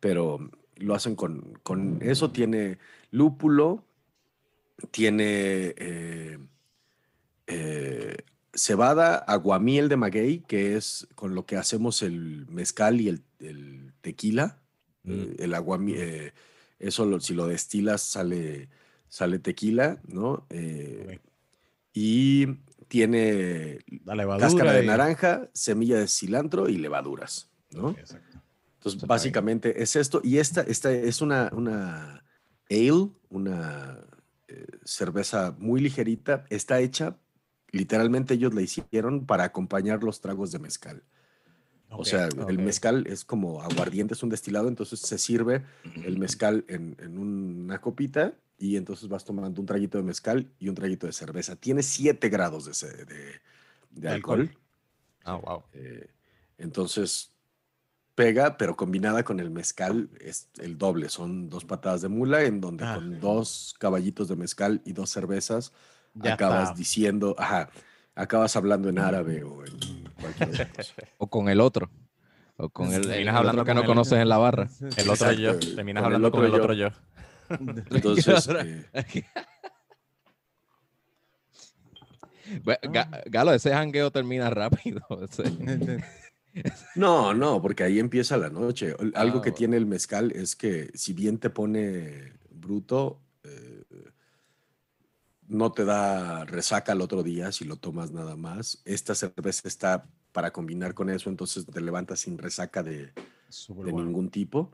[0.00, 0.38] pero
[0.76, 2.78] lo hacen con, con eso, tiene
[3.10, 3.84] lúpulo,
[4.90, 6.38] tiene eh,
[7.46, 8.16] eh,
[8.54, 13.92] cebada, aguamiel de maguey, que es con lo que hacemos el mezcal y el, el
[14.00, 14.58] tequila.
[15.04, 15.12] Mm.
[15.12, 16.32] Eh, el aguamiel, eh,
[16.78, 18.68] eso lo- si lo destilas sale,
[19.08, 20.46] sale tequila, ¿no?
[20.50, 21.20] Eh.
[21.92, 22.46] Y
[22.88, 23.78] tiene
[24.38, 27.90] cáscara de y- naranja, semilla de cilantro y levaduras, ¿no?
[27.90, 28.38] Exacto.
[28.78, 30.20] Entonces, básicamente es esto.
[30.22, 32.22] Y esta, esta es una, una
[32.70, 33.98] ale, una
[34.84, 36.44] cerveza muy ligerita.
[36.50, 37.16] Está hecha,
[37.74, 41.02] literalmente ellos la hicieron para acompañar los tragos de mezcal.
[41.90, 45.64] O sea, el mezcal es como aguardiente, es un destilado, entonces se sirve
[46.04, 50.68] el mezcal en, en una copita y entonces vas tomando un traguito de mezcal y
[50.68, 51.54] un traguito de cerveza.
[51.54, 53.40] Tiene 7 grados de, de-
[53.90, 54.50] de alcohol.
[55.22, 55.62] Ah, wow.
[55.72, 56.08] Eh,
[56.58, 57.30] entonces
[58.16, 61.08] pega, pero combinada con el mezcal es el doble.
[61.08, 62.94] Son dos patadas de mula en donde Ah.
[62.96, 65.72] con dos caballitos de mezcal y dos cervezas
[66.14, 66.74] Ya acabas está.
[66.78, 67.68] diciendo, ajá,
[68.14, 70.92] acabas hablando en árabe o en cualquier otra cosa.
[71.18, 71.90] O con el otro.
[72.56, 74.68] O con el, el, Terminas el hablando otro que con no conoces en la barra.
[74.96, 75.58] El otro yo.
[75.58, 76.88] Terminas con el hablando con el otro otro yo.
[77.90, 78.84] Entonces, eh,
[82.82, 85.00] Ga- Galo, ese jangueo termina rápido.
[86.94, 88.94] no, no, porque ahí empieza la noche.
[88.98, 89.54] El- Algo Ah, que bueno.
[89.56, 93.73] tiene el mezcal es que si bien te pone bruto, eh,
[95.48, 98.80] no te da resaca al otro día si lo tomas nada más.
[98.84, 103.12] Esta cerveza está para combinar con eso, entonces te levantas sin resaca de,
[103.82, 104.72] de ningún tipo.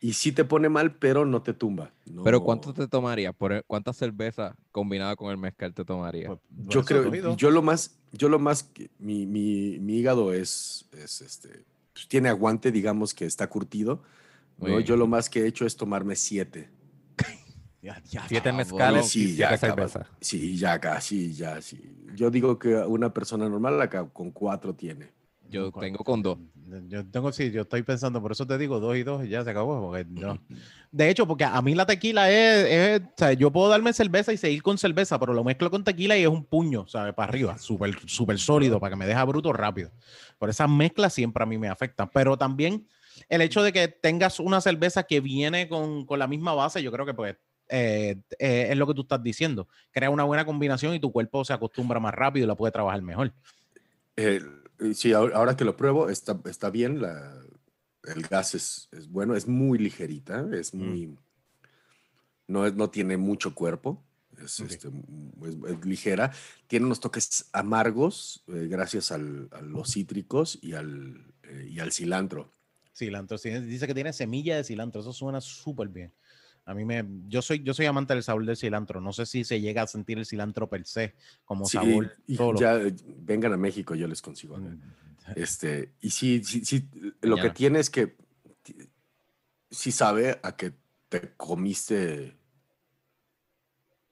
[0.00, 1.92] Y sí te pone mal, pero no te tumba.
[2.24, 3.32] Pero ¿cuánto te tomaría?
[3.32, 6.26] Por, e, ¿Cuántas cervezas combinadas con el mezcal te tomaría?
[6.26, 7.02] Pues, Yo creo,
[7.36, 12.08] yo lo más, yo lo más, que- mi, mi, mi hígado es, es este, pues,
[12.08, 14.02] tiene aguante, digamos que está curtido.
[14.84, 16.68] Yo lo más que he hecho es tomarme siete.
[17.82, 20.06] Ya, ya, Siete mezcales Sí, y ya cervezas.
[20.20, 21.96] Sí, ya casi, ya, sí.
[22.14, 25.10] Yo digo que una persona normal acá con cuatro tiene.
[25.48, 26.38] Yo tengo con dos.
[26.88, 29.42] Yo tengo, sí, yo estoy pensando, por eso te digo dos y dos y ya
[29.42, 29.90] se acabó.
[29.90, 30.38] Porque no.
[30.92, 34.32] De hecho, porque a mí la tequila es, es- o sea, yo puedo darme cerveza
[34.32, 37.12] y seguir con cerveza, pero lo mezclo con tequila y es un puño, ¿sabes?
[37.14, 39.90] Para arriba, súper, súper sólido, para que me deje bruto rápido.
[40.38, 42.08] Por esas mezclas siempre a mí me afectan.
[42.14, 42.86] Pero también
[43.28, 46.92] el hecho de que tengas una cerveza que viene con, con la misma base, yo
[46.92, 47.36] creo que pues
[47.72, 49.66] eh, eh, es lo que tú estás diciendo.
[49.90, 53.02] Crea una buena combinación y tu cuerpo se acostumbra más rápido y la puede trabajar
[53.02, 53.32] mejor.
[54.16, 54.40] Eh,
[54.94, 57.00] sí, ahora, ahora que lo pruebo, está, está bien.
[57.02, 57.34] La,
[58.04, 61.16] el gas es, es bueno, es muy ligerita, es muy.
[62.46, 64.02] No, no tiene mucho cuerpo,
[64.42, 66.32] es, este, es- es ligera.
[66.66, 71.92] Tiene unos toques amargos eh, gracias al- a los cítricos y al, eh, y al
[71.92, 72.50] cilantro.
[72.94, 76.12] Cilantro, sí, dice que tiene semilla de cilantro, eso suena súper bien.
[76.64, 79.00] A mí me, yo soy, yo soy amante del sabor del cilantro.
[79.00, 82.36] No sé si se llega a sentir el cilantro per se como Sí, sabor y
[82.36, 82.60] solo.
[82.60, 82.78] ya
[83.18, 84.56] vengan a México, yo les consigo.
[84.58, 84.76] Mm,
[85.34, 86.88] Este, y sí, sí, sí,
[87.22, 88.16] lo que tiene es que
[89.70, 90.72] sí sabe a que
[91.08, 92.36] te comiste,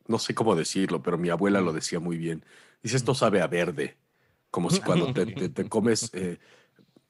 [0.07, 2.45] no sé cómo decirlo, pero mi abuela lo decía muy bien.
[2.83, 3.97] Dice, esto sabe a verde,
[4.51, 6.39] como si cuando te, te- te comes eh,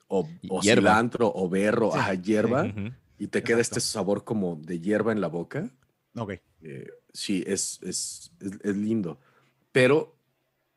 [0.08, 2.22] o, o cilantro o berro, ajá, sí.
[2.22, 2.92] hierba, Ujú.
[3.20, 3.78] Y te queda Exacto.
[3.78, 5.70] este sabor como de hierba en la boca.
[6.16, 6.32] Ok.
[6.62, 9.20] Eh, sí, es, es, es, es lindo.
[9.70, 10.16] Pero,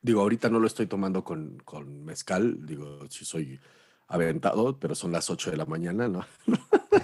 [0.02, 2.66] digo, ahorita no lo estoy tomando con, con mezcal.
[2.66, 3.60] Digo, si soy
[4.08, 6.26] aventado, pero son las 8 de la mañana, ¿no?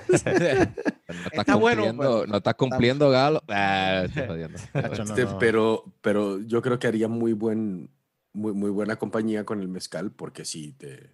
[0.10, 3.42] No estás Está bueno, cumpliendo, pero- no estás cumpliendo, Galo.
[3.48, 5.40] Ah, Este, no.
[5.40, 7.90] Pero, pero yo creo que haría muy buen,
[8.34, 11.14] muy, muy buena compañía con el mezcal, porque sí te,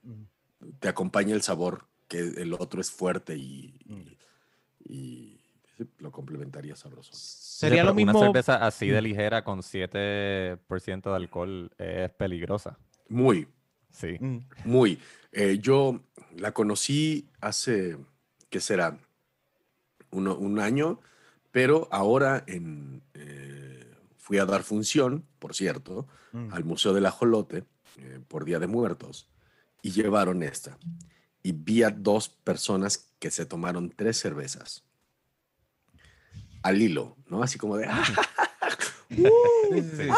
[0.80, 4.18] te acompaña el sabor, que el otro es fuerte y, y-
[4.88, 5.42] y
[5.78, 7.12] sí, lo complementaría sabroso.
[7.14, 8.12] Sería Sí, lo mismo.
[8.12, 12.78] Una cerveza así de ligera con 7% de alcohol es peligrosa.
[13.10, 13.48] Muy,
[13.92, 14.18] Sí.
[14.20, 14.40] Mm.
[14.66, 15.00] muy.
[15.32, 16.02] Eh, yo
[16.38, 17.98] la conocí hace,
[18.50, 18.98] ¿qué será?
[20.12, 21.00] Uno- un año,
[21.52, 26.54] pero ahora en, eh, fui a dar función, por cierto, Mm.
[26.54, 27.64] al Museo del Ajolote
[27.98, 29.30] eh, por Día de Muertos
[29.82, 30.78] y llevaron esta.
[31.46, 34.84] Y vi a dos personas que se tomaron tres cervezas
[36.64, 37.44] al hilo, ¿no?
[37.44, 37.86] Así como de...
[37.88, 38.04] "Ah".
[39.10, 40.10] Sí.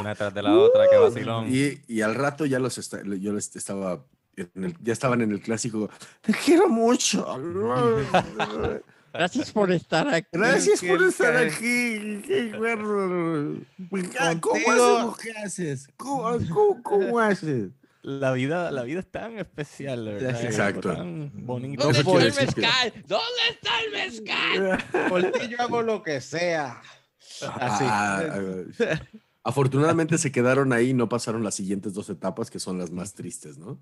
[0.00, 1.46] Una tras de la otra, que vacilón.
[1.54, 2.74] Y, y al rato ya los
[3.20, 4.02] yo les estaba...
[4.34, 5.90] en el- ya estaban en el clásico,
[6.22, 7.26] te quiero mucho.
[9.12, 10.28] Gracias por estar aquí.
[10.32, 12.22] Gracias por estar aquí.
[12.26, 13.60] qué bueno.
[14.40, 15.88] ¿Cómo haces lo que haces?
[15.98, 17.68] ¿Cómo, cómo, cómo haces?
[18.02, 20.44] La vida, la vida es tan especial, ¿verdad?
[20.44, 20.92] Exacto.
[20.92, 21.84] Tan bonito.
[21.84, 22.52] ¿Dónde ¿Dónde Eso está
[22.84, 23.04] el mezcal?
[23.06, 24.84] ¿Dónde está el mezcal?
[25.08, 26.82] Por ti yo hago lo que sea.
[27.40, 27.84] Así.
[27.86, 29.00] Ah, ah,
[29.44, 33.14] afortunadamente se quedaron ahí y no pasaron las siguientes dos etapas que son las más
[33.14, 33.80] tristes, ¿no?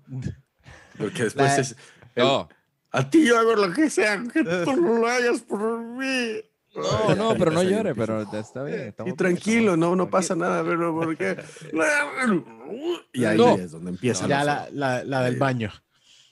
[0.97, 1.75] Porque después La- es...
[2.15, 2.49] el, No,
[2.91, 6.41] a ti yo hago lo que sea, que tú no lo hagas por mí.
[6.75, 8.93] No, no, pero no llore, pero está bien.
[9.05, 11.37] Y tranquilo, no, no pasa nada, pero porque...
[13.13, 13.55] Y ahí No.
[13.55, 14.27] es donde empieza.
[14.27, 14.69] Ya la-
[15.03, 15.69] la, del baño.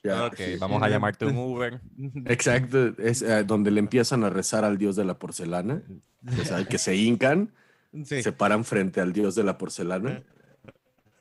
[0.03, 0.55] ya, Ok, sí.
[0.59, 1.81] vamos a llamarte un Uber.
[2.25, 5.83] Exacto, es eh, donde le empiezan a rezar al dios de la porcelana,
[6.39, 7.53] o sea, que se hincan,
[8.05, 8.21] Sí.
[8.21, 10.21] se paran frente al dios de la porcelana,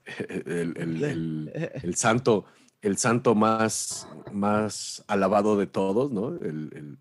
[0.29, 2.45] el, el- el- el santo,
[2.83, 6.29] el santo más, más alabado de todos, ¿no?
[6.37, 6.99] El, el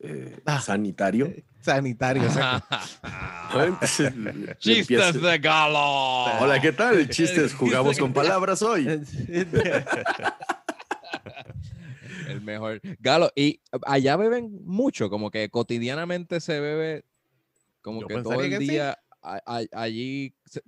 [0.00, 0.60] eh, Ah.
[0.60, 1.32] sanitario.
[1.60, 2.22] Sanitario.
[3.52, 6.24] le- le Chistes de Galo.
[6.40, 7.08] Hola, ¿qué tal?
[7.08, 8.86] Chistes, jugamos con palabras hoy.
[12.28, 12.80] El mejor.
[13.00, 17.04] Galo, y allá beben mucho, como que cotidianamente se bebe,
[17.82, 18.68] como Yo que todo el que sí.
[18.68, 20.34] día a- a- allí.
[20.44, 20.62] se-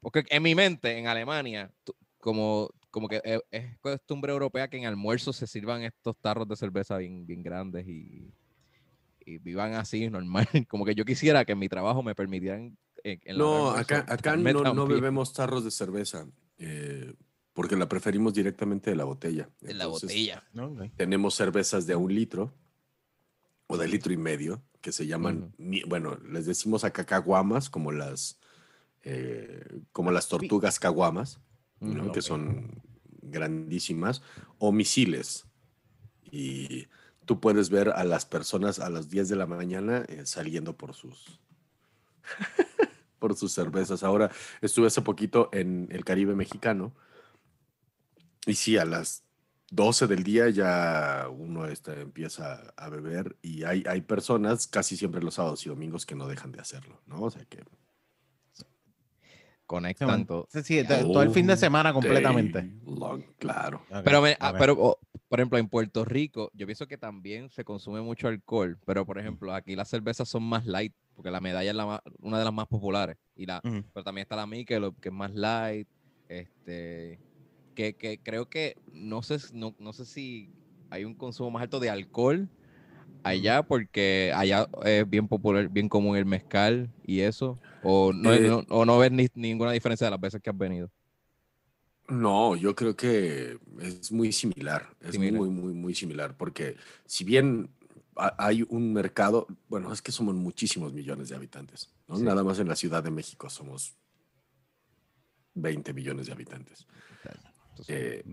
[0.00, 1.70] porque en mi mente, en Alemania,
[2.18, 6.56] como, como que es, es costumbre europea que en almuerzo se sirvan estos tarros de
[6.56, 8.32] cerveza bien, bien grandes y,
[9.24, 10.48] y vivan así, normal.
[10.68, 12.76] Como que yo quisiera que en mi trabajo me permitieran.
[13.02, 16.26] En, en hora No, de acá, acá no, no bebemos tarros de cerveza,
[16.58, 17.14] eh,
[17.54, 19.48] porque la preferimos directamente de la botella.
[19.62, 20.44] En la Entonces, botella.
[20.58, 20.82] Ok.
[20.96, 22.52] Tenemos cervezas de un litro
[23.68, 27.92] o de litro y medio, que se llaman, mi- bueno, les decimos acá caguamas, como
[27.92, 28.38] las,
[29.04, 31.40] eh, como las tortugas caguamas,
[31.80, 32.04] ¿no?
[32.04, 32.12] Ujú.
[32.12, 32.82] que son
[33.22, 34.22] grandísimas,
[34.58, 35.46] o misiles.
[36.30, 36.86] Y
[37.26, 40.94] tú puedes ver a las personas a las 10 de la mañana eh, saliendo por
[40.94, 41.40] sus
[43.18, 44.02] por sus cervezas.
[44.02, 46.94] Ahora estuve hace poquito en el Caribe mexicano
[48.46, 49.24] y sí, a las
[49.70, 55.22] 12 del día ya uno este, empieza a beber y hay, hay personas, casi siempre
[55.22, 57.22] los sábados y domingos, que no dejan de hacerlo, ¿no?
[57.22, 57.62] O sea que...
[59.70, 60.48] Conectan todo.
[60.50, 62.68] Sí, sí, to- todo el fin de semana completamente.
[62.86, 63.84] Long, claro.
[64.04, 67.62] Pero, me- ah, pero oh, por ejemplo, en Puerto Rico, yo pienso que también se
[67.64, 71.70] consume mucho alcohol, pero por ejemplo, aquí las cervezas son más light, porque la medalla
[71.70, 73.60] es la ma- una de las más populares, y la,
[73.94, 75.86] pero también está la Michelob, que es más light,
[76.28, 77.20] este,
[77.76, 80.50] que, que creo que, no sé, no, no sé si
[80.90, 82.48] hay un consumo más alto de alcohol
[83.22, 88.40] allá, porque allá es bien popular, bien común el mezcal y eso, o no, Eh,
[88.48, 90.90] no- o no ves ni- ninguna diferencia de las veces que has venido.
[92.08, 95.38] No, yo creo que es muy similar, es Similar.
[95.40, 97.70] muy, muy, muy similar, porque si bien
[98.16, 102.16] ha- hay un mercado, bueno, es que somos muchísimos millones de habitantes, ¿no?
[102.16, 102.24] Sí.
[102.24, 103.96] Nada más en la Ciudad de México somos
[105.54, 106.86] 20 millones de habitantes.
[107.88, 108.24] Entonces, Eh,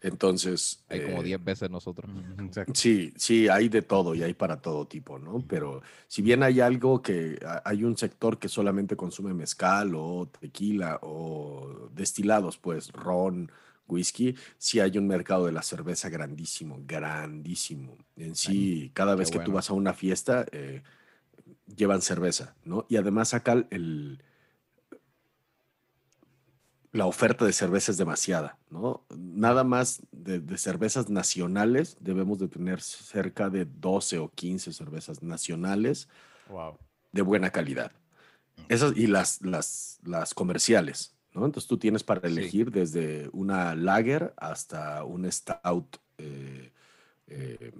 [0.00, 0.84] entonces...
[0.88, 2.10] hay como eh, 10 veces nosotros.
[2.38, 2.72] Exacto.
[2.74, 5.44] Sí, sí, hay de todo y hay para todo tipo, ¿no?
[5.48, 10.28] Pero si bien hay algo que ha- hay un sector que solamente consume mezcal o
[10.40, 13.50] tequila o destilados, pues ron,
[13.88, 17.96] whisky, sí hay un mercado de la cerveza grandísimo, grandísimo.
[18.16, 20.82] En sí, cada vez que tú vas a una fiesta, eh,
[21.76, 22.86] llevan cerveza, ¿no?
[22.88, 24.22] Y además acá el,
[26.96, 29.04] la oferta de cerveza es demasiada, ¿no?
[29.16, 35.22] Nada más de, de cervezas nacionales debemos de tener cerca de 12 o 15 cervezas
[35.22, 36.08] nacionales
[36.48, 36.78] Wow.
[37.12, 37.92] de buena calidad.
[38.68, 41.44] Esas y las, las, las comerciales, ¿no?
[41.44, 42.26] Entonces tú tienes para Sí.
[42.28, 46.72] elegir desde una lager hasta un stout eh,
[47.26, 47.72] eh,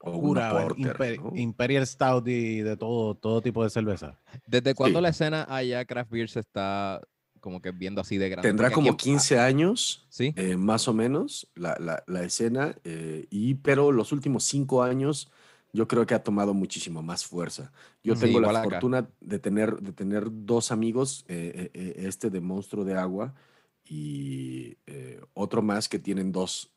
[0.00, 0.96] o una Pura, porter.
[0.96, 1.36] Imper- ¿no?
[1.38, 4.18] Imperial Stout y de todo, todo tipo de cerveza.
[4.48, 5.02] ¿Desde cuándo Sí.
[5.04, 7.00] la escena allá Craft Beer se está
[7.42, 8.48] como que viendo así de grande?
[8.48, 10.32] Tendrá aquí como en- 15 años, Sí.
[10.36, 15.28] eh, más o menos, la, la- la escena, eh, y, pero los últimos cinco años
[15.74, 17.72] yo creo que ha tomado muchísimo más fuerza.
[18.04, 18.62] Yo Sí, tengo la acá.
[18.62, 23.34] fortuna de tener, de tener dos amigos, eh, este de Monstruo de Agua
[23.84, 24.76] y
[25.34, 26.70] otro más que tienen dos.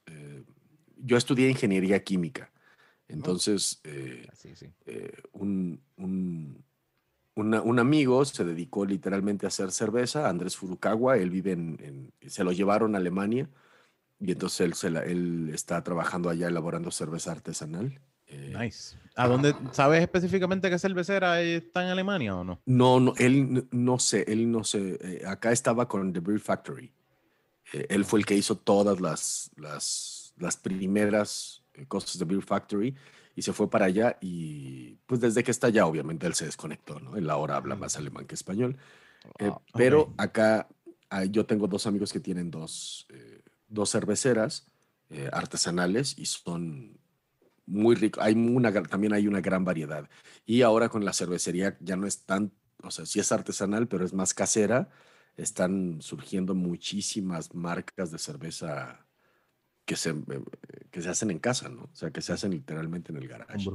[0.97, 2.51] yo estudié ingeniería química,
[3.07, 3.81] entonces
[4.33, 4.67] Sí, sí.
[4.87, 6.63] eh, un, un-
[7.35, 12.29] una- un amigo se dedicó literalmente a hacer cerveza, Andrés Furukawa, él vive en, en-
[12.29, 13.49] se lo llevaron a Alemania
[14.19, 17.99] y entonces él, se la- él está trabajando allá elaborando cerveza artesanal.
[18.27, 18.97] Eh, Nice.
[19.15, 22.59] ¿A dónde sabes específicamente qué cervecera está en Alemania o no?
[22.65, 26.91] No, no, él no sé, él no sé, eh, acá estaba con The Beer Factory.
[27.73, 32.95] Eh, él fue el que hizo todas las, las, las primeras cosas de Beer Factory
[33.35, 36.99] y se fue para allá y pues desde que está allá obviamente él se desconectó,
[36.99, 37.17] ¿no?
[37.17, 38.77] Él ahora habla más alemán que español.
[39.39, 40.67] Eh, Ah, pero acá
[41.29, 44.67] yo tengo dos amigos que tienen dos, eh, dos cerveceras
[45.09, 46.99] eh, artesanales y son
[47.65, 48.23] muy ricos.
[48.23, 50.09] Hay una, también hay una gran variedad.
[50.45, 52.51] Y ahora con la cervecería ya no es tan,
[52.83, 54.89] o sea, sí es artesanal, pero es más casera.
[55.37, 59.05] Están surgiendo muchísimas marcas de cerveza
[59.85, 60.13] que se,
[60.95, 61.81] que se hacen en casa, ¿no?
[61.83, 63.69] O sea, que se hacen literalmente en el garage.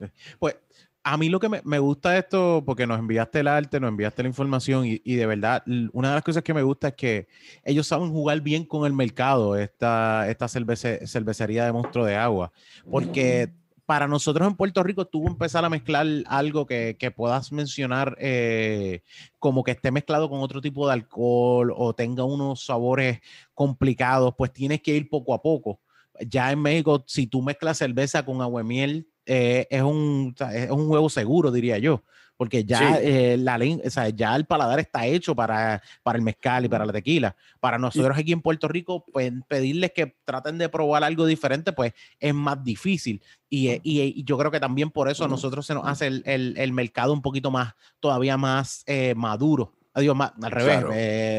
[0.00, 0.10] Eh,
[0.40, 0.56] Pues
[1.04, 4.24] a mí lo que me, me gusta esto, porque nos enviaste el arte, nos enviaste
[4.24, 5.62] la información y, y de verdad,
[5.92, 7.28] una de las cosas que me gusta es que
[7.62, 12.50] ellos saben jugar bien con el mercado, esta, esta cervece- cervecería de monstruo de agua,
[12.90, 13.52] porque
[13.84, 19.02] para nosotros en Puerto Rico tú empezar a mezclar algo que, que puedas mencionar eh,
[19.38, 23.20] como que esté mezclado con otro tipo de alcohol o tenga unos sabores
[23.54, 25.78] complicados, pues tienes que ir poco a poco.
[26.26, 30.70] Ya en México, si tú mezclas cerveza con agua de miel, eh, es, un, es
[30.70, 32.02] un juego seguro, diría yo,
[32.36, 33.02] porque ya, Sí.
[33.02, 36.84] eh, la, o sea, ya el paladar está hecho para, para el mezcal y para
[36.86, 37.34] la tequila.
[37.60, 41.92] Para nosotros aquí en Puerto Rico, pues, pedirles que traten de probar algo diferente, pues
[42.20, 43.20] es más difícil.
[43.48, 46.06] Y, eh, y, y yo creo que también por eso a nosotros se nos hace
[46.08, 49.72] el, el- el mercado un poquito más, todavía más eh, maduro.
[49.96, 50.92] Ah, digo, más, al revés, Claro.
[50.92, 50.96] eh,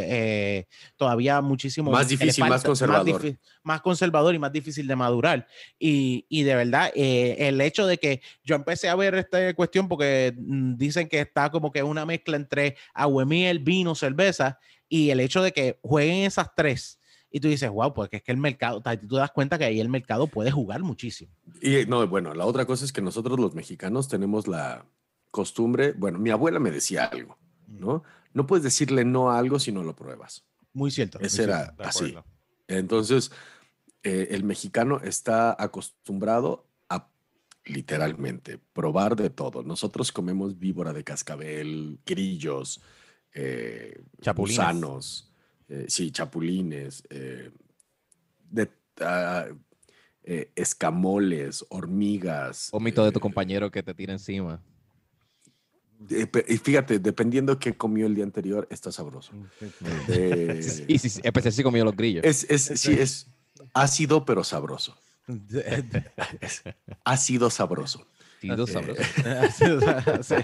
[0.09, 3.21] eh, todavía muchísimo Más difícil, más conservador.
[3.21, 5.45] difí- más conservador y más difícil de madurar.
[5.77, 9.87] Y, y de verdad, eh, el hecho de que yo empecé a ver esta cuestión
[9.87, 14.57] porque mm, dicen que está como que una mezcla entre agua de miel, vino, cerveza,
[14.89, 16.99] y el hecho de que jueguen esas tres.
[17.29, 19.89] Y tú dices, wow, pues es que el mercado, tú das cuenta que ahí el
[19.89, 21.31] mercado puede jugar muchísimo.
[21.61, 24.83] Y no, bueno, la otra cosa es que nosotros los mexicanos tenemos la
[25.29, 27.37] costumbre, bueno, mi abuela me decía algo,
[27.67, 28.01] ¿no?
[28.37, 30.45] No puedes decirle no a algo si no lo pruebas.
[30.71, 31.17] Muy cierto.
[31.17, 31.83] muy Ese era cierto.
[31.83, 32.15] Así.
[32.67, 33.31] Entonces,
[34.03, 37.09] eh, el mexicano está acostumbrado a
[37.65, 39.63] literalmente probar de todo.
[39.63, 42.79] Nosotros comemos víbora de cascabel, grillos,
[43.33, 44.57] eh, Chapulines.
[44.59, 45.33] gusanos,
[45.67, 47.49] eh, sí, chapulines, eh,
[48.51, 48.69] de,
[49.01, 49.47] ah,
[50.21, 52.69] eh, escamoles, hormigas.
[52.71, 54.61] Vómito de tu compañero que te tira encima.
[56.09, 59.31] Eh, y fíjate, dependiendo qué comió el día anterior, está sabroso.
[60.09, 62.23] Eh, Y sí, sí, especial si comió los grillos.
[62.23, 63.27] es, es, sí, es
[63.73, 64.97] ácido, pero sabroso.
[66.41, 66.63] Es
[67.03, 68.07] ácido sabroso.
[68.41, 68.97] Sabrosos.
[70.21, 70.35] Sí.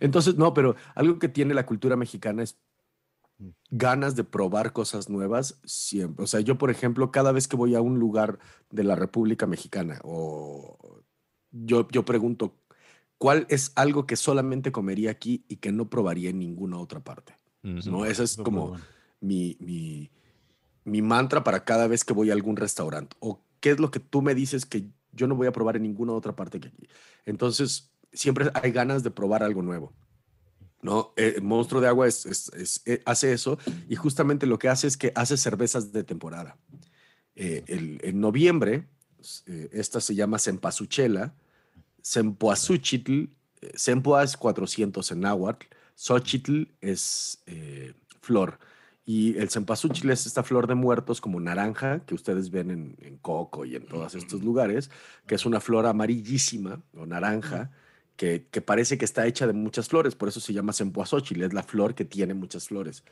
[0.00, 2.56] Entonces, no, pero algo que tiene la cultura mexicana es
[3.70, 6.24] ganas de probar cosas nuevas siempre.
[6.24, 8.38] O sea, yo, por ejemplo, cada vez que voy a un lugar
[8.70, 11.02] de la República Mexicana o
[11.50, 12.54] yo, yo pregunto,
[13.18, 17.34] ¿cuál es algo que solamente comería aquí y que no probaría en ninguna otra parte?
[17.62, 18.04] ¿No?
[18.04, 18.84] Ese es como bueno.
[19.20, 20.10] mi, mi,
[20.84, 23.16] mi mantra para cada vez que voy a algún restaurante.
[23.20, 25.82] ¿O qué es lo que tú me dices que yo no voy a probar en
[25.82, 26.86] ninguna otra parte que aquí?
[27.24, 29.92] Entonces, siempre hay ganas de probar algo nuevo.
[30.82, 31.12] ¿no?
[31.16, 33.58] Eh, Monstruo de Agua es, es- es- eh, hace eso
[33.88, 36.56] y justamente lo que hace es que hace cervezas de temporada.
[37.34, 38.86] Eh, el- en noviembre,
[39.46, 41.34] eh, esta se llama Cempasúchela,
[42.06, 43.24] Sempoazúchitl,
[43.60, 48.60] eh, Sempoa es 400 en náhuatl, Xochitl es eh, flor.
[49.04, 53.16] Y el cempasúchil es esta flor de muertos como naranja que ustedes ven en, en
[53.18, 54.88] Coco y en todos estos lugares,
[55.26, 57.72] que es una flor amarillísima o naranja
[58.16, 61.52] que, que parece que está hecha de muchas flores, por eso se llama cempoazóchil, es
[61.52, 63.04] la flor que tiene muchas flores.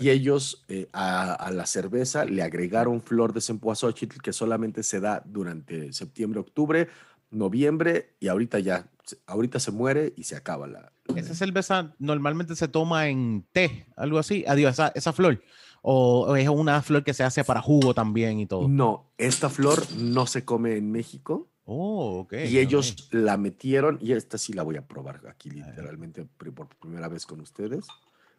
[0.00, 5.00] Y ellos eh, a, a la cerveza le agregaron flor de cempoazóchil que solamente se
[5.00, 6.88] da durante septiembre, octubre
[7.30, 8.88] noviembre y ahorita ya,
[9.26, 10.92] ahorita se muere y se acaba la...
[11.16, 14.44] Esa cerveza normalmente se toma en té, algo así.
[14.46, 15.42] Adiós, esa, esa flor.
[15.80, 18.68] O, es una flor que se hace para jugo también y todo.
[18.68, 22.32] No, esta flor no se come en México Oh, ok.
[22.48, 23.14] y ellos ok.
[23.14, 27.40] la metieron y esta sí la voy a probar aquí literalmente por primera vez con
[27.40, 27.86] ustedes.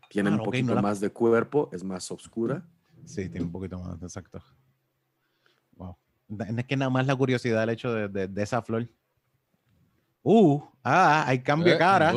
[0.09, 2.65] Tiene Ah, un ok, poquito no la- más de cuerpo, es más oscura.
[3.05, 4.43] Sí, tiene un poquito más, exacto.
[6.57, 8.87] Es que nada más la curiosidad del hecho de, de- de esa flor.
[10.21, 12.13] Uh, ah, hay cambio de Eh, cara.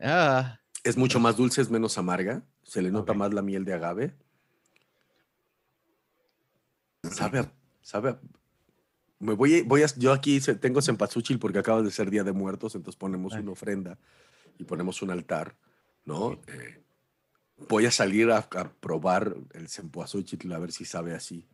[0.00, 2.42] Ah, Es mucho más dulce, es menos amarga.
[2.62, 4.14] Se le nota más la miel de agave.
[7.10, 8.10] Sabe, a- sabe.
[8.10, 8.20] a-
[9.18, 12.32] Me voy, a- voy a, yo aquí tengo cempasúchil porque acaba de ser Día de
[12.32, 13.98] Muertos, entonces ponemos una ofrenda
[14.58, 15.56] y ponemos un altar,
[16.04, 16.32] ¿no?
[16.46, 16.82] Eh,
[17.68, 21.46] voy a salir a, a probar el cempasúchil a ver si sabe así.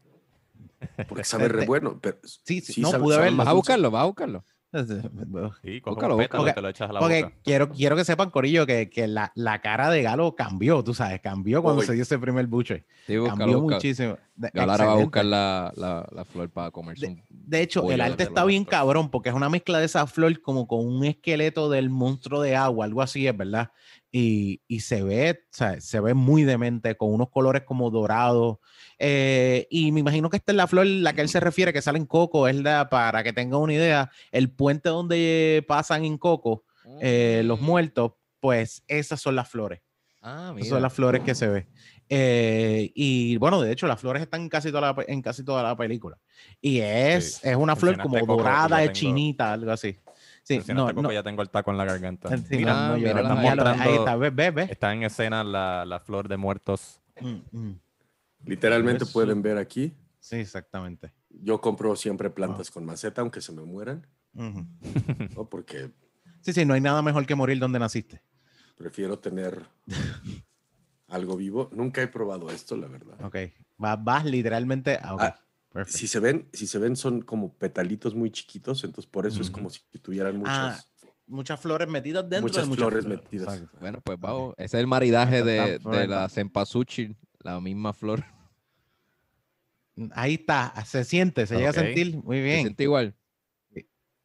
[1.08, 1.98] Porque sabe re bueno.
[2.00, 3.36] Pero Sí, sí, no, sabe- pude verlo.
[3.38, 4.44] Vas a buscarlo, vas a buscarlo.
[4.72, 7.36] Coge Búscalo, pétalo te lo echas a la Porque boca.
[7.42, 11.20] quiero, quiero que sepan, Corillo, que, que la, la cara de Galo cambió, tú sabes,
[11.20, 11.86] cambió cuando Uy.
[11.86, 12.84] se dio ese primer buche.
[13.04, 13.76] Sí, búscalo, Cambió búscalo.
[13.78, 14.16] muchísimo.
[14.36, 17.96] De- Galara va a buscar la, la, la flor para comerse un De hecho, el
[17.98, 21.04] de arte está bien cabrón porque es una mezcla de esa flor como con un
[21.04, 23.72] esqueleto del monstruo de agua, algo así es, ¿verdad?
[24.12, 28.58] Y, y se ve, o sea, se ve muy demente, con unos colores como dorados.
[28.98, 31.72] Eh, y me imagino que esta es la flor a la que él se refiere,
[31.72, 36.04] que sale en Coco, es la, para que tengan una idea, el puente donde pasan
[36.04, 36.64] en Coco
[37.00, 37.64] eh, los Mm.
[37.64, 39.80] muertos, pues esas son las flores.
[40.22, 41.66] Ah, Esas son las flores que se ve.
[42.08, 45.62] Eh, y bueno, de hecho, las flores están en casi toda la, en casi toda
[45.62, 46.18] la película.
[46.61, 47.48] Y es, Sí.
[47.48, 49.96] es una flor como dorada, tengo- chinita, algo así.
[50.51, 51.12] Sí, Mencionaste no, Coco, no.
[51.12, 52.36] ya tengo el taco en la garganta.
[52.36, 53.44] sí, Mira, no, yo- mírala no, ahí.
[53.46, 54.70] ya lo- ahí mostrando- está, ves, ves, ves.
[54.70, 57.01] Está en escena la, la flor de muertos.
[57.20, 57.80] Mm, mm.
[58.46, 59.12] Literalmente Eso.
[59.12, 59.94] pueden ver aquí.
[60.18, 61.12] Sí, exactamente.
[61.28, 64.66] Yo compro siempre plantas con maceta, aunque se me mueran, Ujú.
[65.36, 65.44] ¿no?
[65.48, 65.90] Porque
[66.40, 68.20] Sí, sí, no hay nada mejor que morir donde naciste.
[68.76, 69.66] prefiero tener
[71.09, 71.68] algo vivo.
[71.72, 73.14] Nunca he probado esto, la verdad.
[73.24, 73.36] Ok.
[73.76, 75.14] Vas, vas literalmente a.
[75.14, 75.38] ok, Ah,
[75.73, 75.99] perfecto.
[75.99, 79.49] Si se ven, si se ven, son como petalitos muy chiquitos, entonces por eso es
[79.49, 79.59] Ujú.
[79.59, 80.55] como si tuvieran muchas.
[80.57, 80.85] Ah,
[81.27, 83.55] muchas flores metidas dentro Muchas de muchas flores metidas.
[83.55, 83.79] Exacto.
[83.81, 84.55] Bueno, pues vamos.
[84.59, 88.25] Ese es el maridaje de, de la cempasúchil, la misma flor.
[90.12, 92.61] Ahí está, se siente, se llega a sentir muy ¿Se bien.
[92.62, 93.14] siente igual?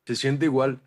[0.06, 0.82] Se siente igual.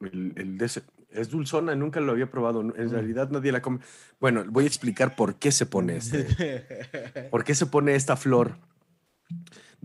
[0.00, 2.60] El, el de ese- es dulzona, nunca lo había probado.
[2.60, 2.90] En Mm.
[2.90, 3.78] realidad nadie la come.
[4.20, 6.26] Bueno, voy a explicar por qué se pone este.
[7.30, 8.58] ¿Por qué se pone esta flor?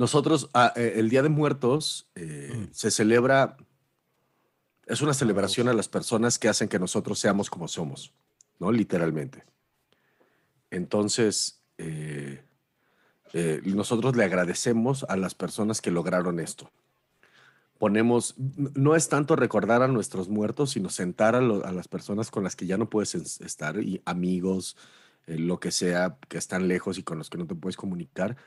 [0.04, 2.68] Nosotros, ah, eh, el Día de Muertos, eh, Mm.
[2.72, 3.58] se celebra,
[4.86, 8.14] es una celebración a las personas que hacen que nosotros seamos como somos,
[8.60, 8.72] ¿no?
[8.72, 9.44] Literalmente.
[10.72, 12.42] Entonces, eh,
[13.66, 16.72] nosotros le agradecemos a las personas que lograron esto.
[17.78, 22.32] Ponemos, no es tanto recordar a nuestros muertos, sino sentar a, lo- a las personas
[22.32, 24.78] con las que ya no puedes es- estar, y amigos,
[25.28, 28.38] lo que sea, que están lejos y con los que no te puedes comunicar,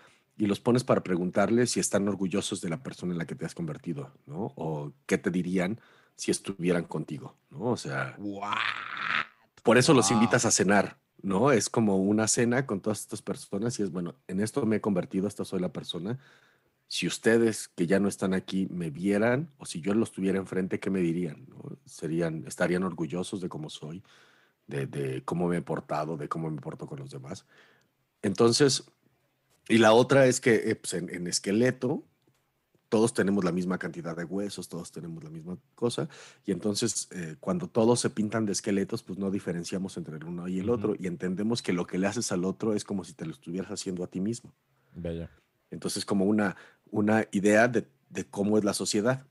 [0.42, 3.46] y los pones para preguntarles si están orgullosos de la persona en la que te
[3.46, 4.52] has convertido, ¿no?
[4.56, 5.78] O qué te dirían
[6.16, 7.66] si estuvieran contigo, ¿no?
[7.66, 8.18] O sea,
[9.62, 11.52] por eso los invitas a cenar, ¿no?
[11.52, 14.80] Es como una cena con todas estas personas y es, bueno, en esto me he
[14.80, 16.18] convertido, esta soy la persona.
[16.88, 20.80] Si ustedes que ya no están aquí me vieran o si yo los tuviera enfrente,
[20.80, 21.46] ¿qué me dirían?
[21.50, 21.76] no?
[21.86, 24.02] Serían, estarían orgullosos de cómo soy,
[24.66, 27.46] de, de cómo me he portado, de cómo me porto con los demás.
[28.22, 28.84] Entonces,
[29.68, 32.04] y la otra es que eh, pues, en, en esqueleto
[32.92, 36.10] todos tenemos la misma cantidad de huesos, todos tenemos la misma cosa,
[36.44, 40.46] y entonces eh, cuando todos se pintan de esqueletos, pues no diferenciamos entre el uno
[40.46, 43.14] y el otro, y entendemos que lo que le haces al otro es como si
[43.14, 44.52] te lo estuvieras haciendo a ti mismo.
[44.94, 45.26] Bello.
[45.70, 46.54] Entonces, como una,
[46.90, 49.24] una idea de, de cómo es la sociedad.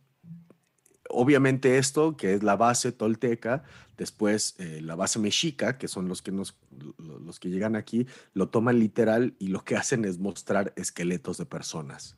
[1.13, 3.63] Obviamente esto, que es la base tolteca,
[3.97, 6.57] después eh, la base mexica, que son los que, nos,
[6.97, 11.37] lo- los que llegan aquí, lo toman literal y lo que hacen es mostrar esqueletos
[11.37, 12.17] de personas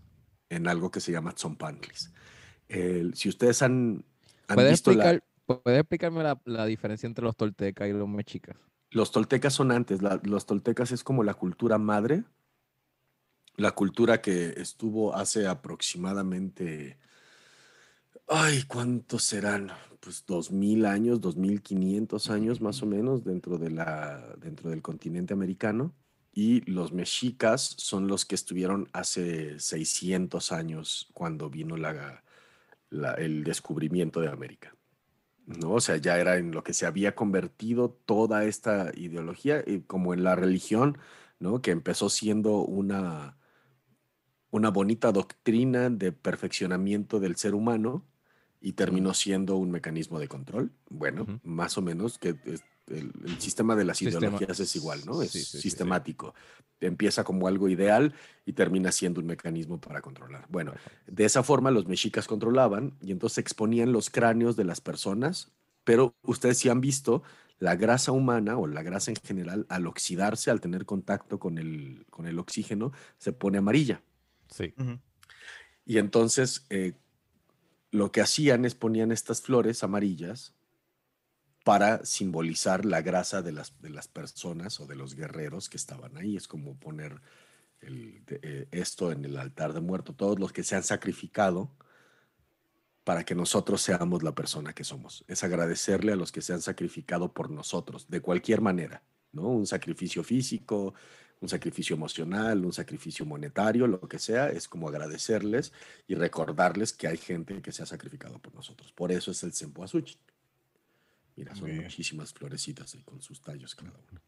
[0.49, 2.11] en algo que se llama tzompantlis.
[3.13, 4.03] Si ustedes han,
[4.47, 8.07] han ¿Puedes, visto la- explicar, ¿Puedes explicarme la, la diferencia entre los toltecas y los
[8.07, 8.55] mexicas?
[8.91, 12.23] Los toltecas son antes, la- los toltecas es como la cultura madre,
[13.57, 16.97] la cultura que estuvo hace aproximadamente,
[18.27, 19.71] ay, ¿cuántos serán?
[19.99, 25.95] Pues 2000 años, 2500 años más o menos dentro, de la, dentro del continente americano.
[26.33, 32.23] Y los mexicas son los que estuvieron hace 600 años cuando vino la,
[32.89, 34.75] la- el descubrimiento de América.
[35.45, 35.73] ¿no?
[35.73, 40.13] O sea, ya era en lo que se había convertido toda esta ideología, y como
[40.13, 40.97] en la religión,
[41.39, 41.61] ¿no?
[41.61, 43.37] Que empezó siendo una,
[44.51, 48.05] una bonita doctrina de perfeccionamiento del ser humano
[48.65, 50.71] y terminó siendo un mecanismo de control.
[50.89, 55.01] Bueno, más o menos que es- el, el sistema de las Sistema- ideologías es igual,
[55.05, 55.21] ¿no?
[55.21, 55.61] Es sí, sí, sí, sí.
[55.61, 56.33] sistemático.
[56.81, 58.13] Empieza como algo ideal
[58.45, 60.45] y termina siendo un mecanismo para controlar.
[60.49, 60.73] Bueno,
[61.07, 65.51] de esa forma los mexicas controlaban y entonces exponían los cráneos de las personas,
[65.85, 67.23] pero ustedes sí han visto
[67.59, 72.05] la grasa humana o la grasa en general al oxidarse, al tener contacto con el,
[72.09, 74.01] con el oxígeno, se pone amarilla.
[74.49, 74.73] Sí.
[75.85, 76.93] Y entonces eh,
[77.93, 80.55] lo que hacían es ponían estas flores amarillas
[81.63, 86.17] para simbolizar la grasa de las, de las personas o de los guerreros que estaban
[86.17, 86.35] ahí.
[86.35, 87.21] Es como poner
[87.81, 91.69] eh, esto en el altar de muerto, todos los que se han sacrificado
[93.03, 95.23] para que nosotros seamos la persona que somos.
[95.27, 99.49] Es agradecerle a los que se han sacrificado por nosotros, de cualquier manera, ¿no?
[99.49, 100.95] Un sacrificio físico,
[101.43, 105.73] un sacrificio emocional, un sacrificio monetario, lo que sea, es como agradecerles
[106.07, 108.93] y recordarles que hay gente que se ha sacrificado por nosotros.
[108.93, 110.17] Por eso es el Cempasúchil.
[111.35, 111.81] Mira, son Bien.
[111.83, 114.21] muchísimas florecitas ahí con sus tallos cada uno.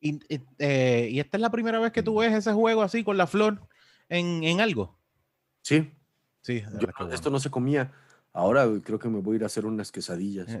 [0.00, 3.04] Y, y, eh, y esta es la primera vez que tú ves ese juego así
[3.04, 3.60] con la flor
[4.08, 4.98] en, en algo.
[5.62, 5.92] Sí,
[6.40, 7.12] Sí, yo- bueno.
[7.12, 7.92] esto no se comía.
[8.32, 10.46] Ahora creo que me voy a ir a hacer unas quesadillas.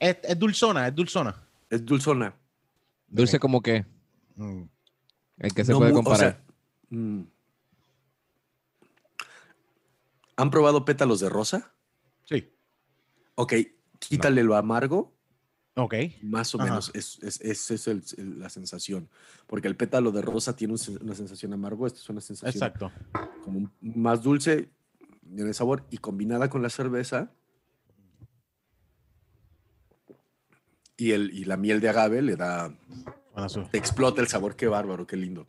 [0.00, 1.42] Eh, es dulzona, es dulzona.
[1.70, 2.34] Es dulzona.
[3.14, 3.86] Dulce como que,
[4.34, 4.62] Mm.
[5.38, 6.18] el que se No puede o comparar.
[6.18, 6.44] sea,
[6.90, 7.22] mm.
[10.36, 11.72] ¿Han probado pétalos de rosa?
[12.24, 12.50] Sí,
[13.36, 13.52] Ok,
[13.98, 15.12] quítale lo amargo
[15.76, 15.94] ok.
[16.22, 16.68] Más o Ajá.
[16.70, 19.08] menos, es, es, es- es el- el- la sensación.
[19.48, 22.92] Porque el pétalo de rosa tiene una sensación amargo, esta es una sensación Exacto.
[23.42, 24.70] como más dulce
[25.28, 27.32] en el sabor y combinada con la cerveza
[30.96, 32.72] y, el, y la miel de agave le da,
[33.70, 35.48] te explota el sabor, qué bárbaro, qué lindo.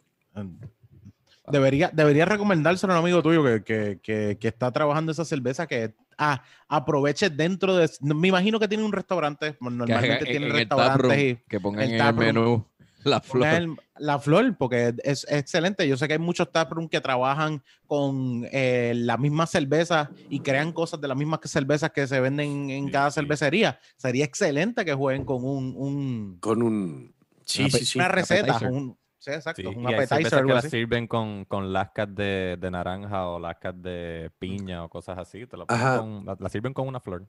[1.52, 5.68] Debería, debería recomendárselo a un amigo tuyo que, que, que, que está trabajando esa cerveza
[5.68, 7.88] que ah, aproveche dentro de.
[8.02, 9.56] Me imagino que tiene un restaurante.
[9.62, 12.66] Normalmente tiene restaurantes y que pongan el en el menú
[13.04, 13.46] la flor.
[13.48, 15.88] el- la flor, porque es, es excelente.
[15.88, 20.72] Yo sé que hay muchos taproom que trabajan con eh, la misma cerveza y crean
[20.74, 23.16] cosas de las mismas que cervezas que se venden en Sí, cada sí.
[23.22, 23.80] cervecería.
[23.98, 27.14] Sería excelente que jueguen con un, un- Con un...
[27.46, 28.00] Sí, Una sí, sí.
[28.00, 28.60] una receta.
[28.70, 29.62] Un, sí, exacto.
[29.62, 30.08] Sí, un appetizer.
[30.30, 34.90] cervezas que las sirven con, con lascas de, de naranja o lascas de piña o
[34.90, 35.46] cosas así.
[35.46, 37.26] Te la, con- la, la sirven con una flor.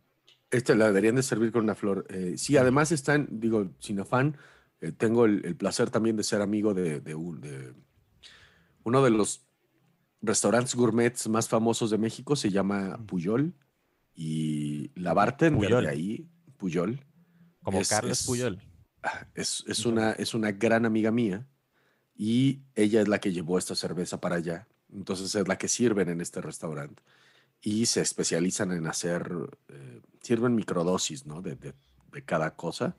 [0.50, 2.06] Este la deberían de servir con una flor.
[2.08, 4.36] Eh, sí, además están, digo, sin afán,
[4.80, 7.72] eh, tengo el, el placer también de ser amigo de, de un- de
[8.84, 9.46] uno de los
[10.22, 13.54] restaurantes gourmets más famosos de México, se llama Puyol,
[14.14, 15.84] y la bartender Puyol.
[15.84, 17.04] de ahí, Puyol,
[17.62, 18.60] Como Es- Carlos es- Puyol.
[19.02, 21.46] ah, es, es una, es una gran amiga mía,
[22.14, 24.66] y ella es la que llevó esta cerveza para allá.
[24.92, 27.02] Entonces es la que sirven en este restaurante.
[27.60, 29.30] Y se especializan en hacer,
[29.68, 31.42] eh, sirven microdosis, ¿no?
[31.42, 31.74] De, de-
[32.12, 32.96] de cada cosa.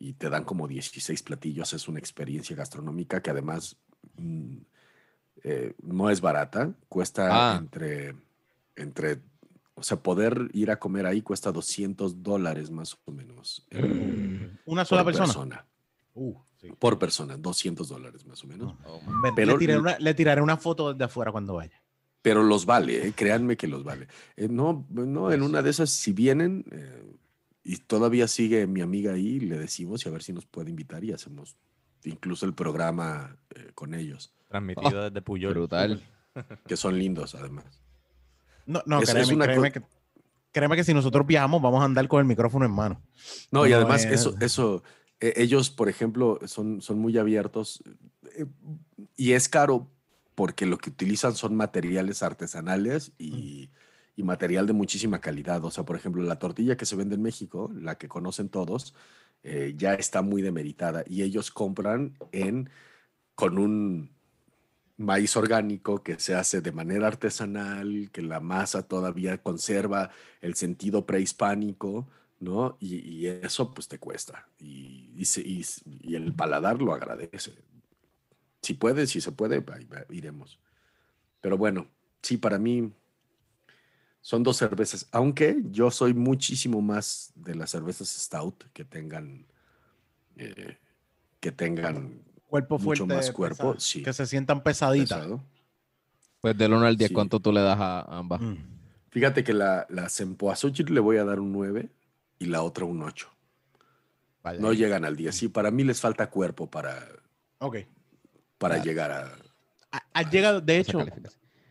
[0.00, 1.72] Y te dan como 16 platillos.
[1.74, 3.76] Es una experiencia gastronómica que además
[4.16, 4.56] mm,
[5.44, 6.72] eh, no es barata.
[6.88, 7.56] Cuesta Ah.
[7.58, 8.14] entre,
[8.76, 9.20] entre,
[9.74, 13.66] o sea, poder ir a comer ahí cuesta 200 dólares más o menos.
[13.70, 15.66] eh, Una sola por persona.
[16.14, 16.68] Uh, sí.
[16.78, 18.74] Por persona, 200 dólares más o menos.
[18.86, 19.00] Oh,
[19.36, 21.80] Pero- le, tiraré una, le tiraré una foto desde afuera cuando vaya.
[22.22, 24.06] Pero los vale, eh, créanme que los vale.
[24.36, 27.02] Eh, no, no, en una de esas, si vienen eh,
[27.62, 31.04] y todavía sigue mi amiga ahí, le decimos y a ver si nos puede invitar
[31.04, 31.56] y hacemos
[32.04, 35.52] incluso el programa eh, con ellos, Transmitido desde Puyol.
[35.54, 36.02] brutal.
[36.66, 37.64] que son lindos además.
[38.66, 39.82] No, no, Es- es créeme, una créeme que,
[40.52, 43.02] créeme que si nosotros viajamos vamos a andar con el micrófono en mano.
[43.50, 44.82] No, y No, además eh, eso, eso
[45.20, 47.82] eh, ellos, por ejemplo, son, son muy abiertos
[48.36, 48.46] eh,
[49.16, 49.90] y es caro
[50.34, 53.68] porque lo que utilizan son materiales artesanales y,
[54.16, 55.64] y material de muchísima calidad.
[55.64, 58.94] O sea, por ejemplo, la tortilla que se vende en México, la que conocen todos,
[59.42, 62.68] eh, ya está muy demeritada y ellos compran en
[63.34, 64.10] con un
[64.98, 70.10] maíz orgánico que se hace de manera artesanal, que la masa todavía conserva
[70.42, 72.06] el sentido prehispánico,
[72.38, 72.76] ¿no?
[72.80, 74.46] Y, eso pues te cuesta.
[74.58, 75.10] Y,
[75.84, 77.52] y el paladar lo agradece.
[78.60, 79.64] Si puede, si se puede,
[80.10, 80.58] iremos.
[81.40, 81.86] Pero bueno,
[82.20, 82.92] sí, para mí
[84.20, 89.46] son dos cervezas, aunque yo soy muchísimo más de las cervezas stout que tengan,
[90.36, 90.76] eh,
[91.40, 93.14] que tengan Cuerpo Mucho fuerte.
[93.14, 94.02] más cuerpo, pesa- sí.
[94.02, 95.18] Que se sientan pesaditas.
[95.20, 95.44] pesado.
[96.40, 97.14] Pues del 1 al 10, Sí.
[97.14, 98.40] ¿cuánto tú le das a ambas?
[98.40, 98.56] Mm.
[99.10, 101.88] Fíjate que la, la Sempoazochitl le voy a dar un 9
[102.40, 103.28] y la otra un 8.
[104.42, 104.58] Vaya.
[104.58, 105.34] No llegan al 10.
[105.36, 107.06] Sí, para mí les falta cuerpo para,
[107.58, 107.76] Ok.
[108.58, 108.84] para Claro.
[108.90, 109.32] llegar a...
[109.92, 110.98] Ha- Has llegado, de hecho,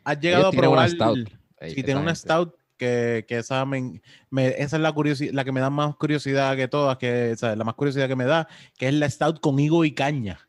[0.06, 0.90] has llegado a probar.
[0.90, 1.30] stout.
[1.60, 2.20] Ey, Sí, esa tiene una gente.
[2.22, 5.96] stout que, que esa, me, me- esa es la, curiosi- la que me da más
[5.98, 8.48] curiosidad que todas, que o sea, la más curiosidad que me da,
[8.78, 10.48] que es la stout con higo y caña.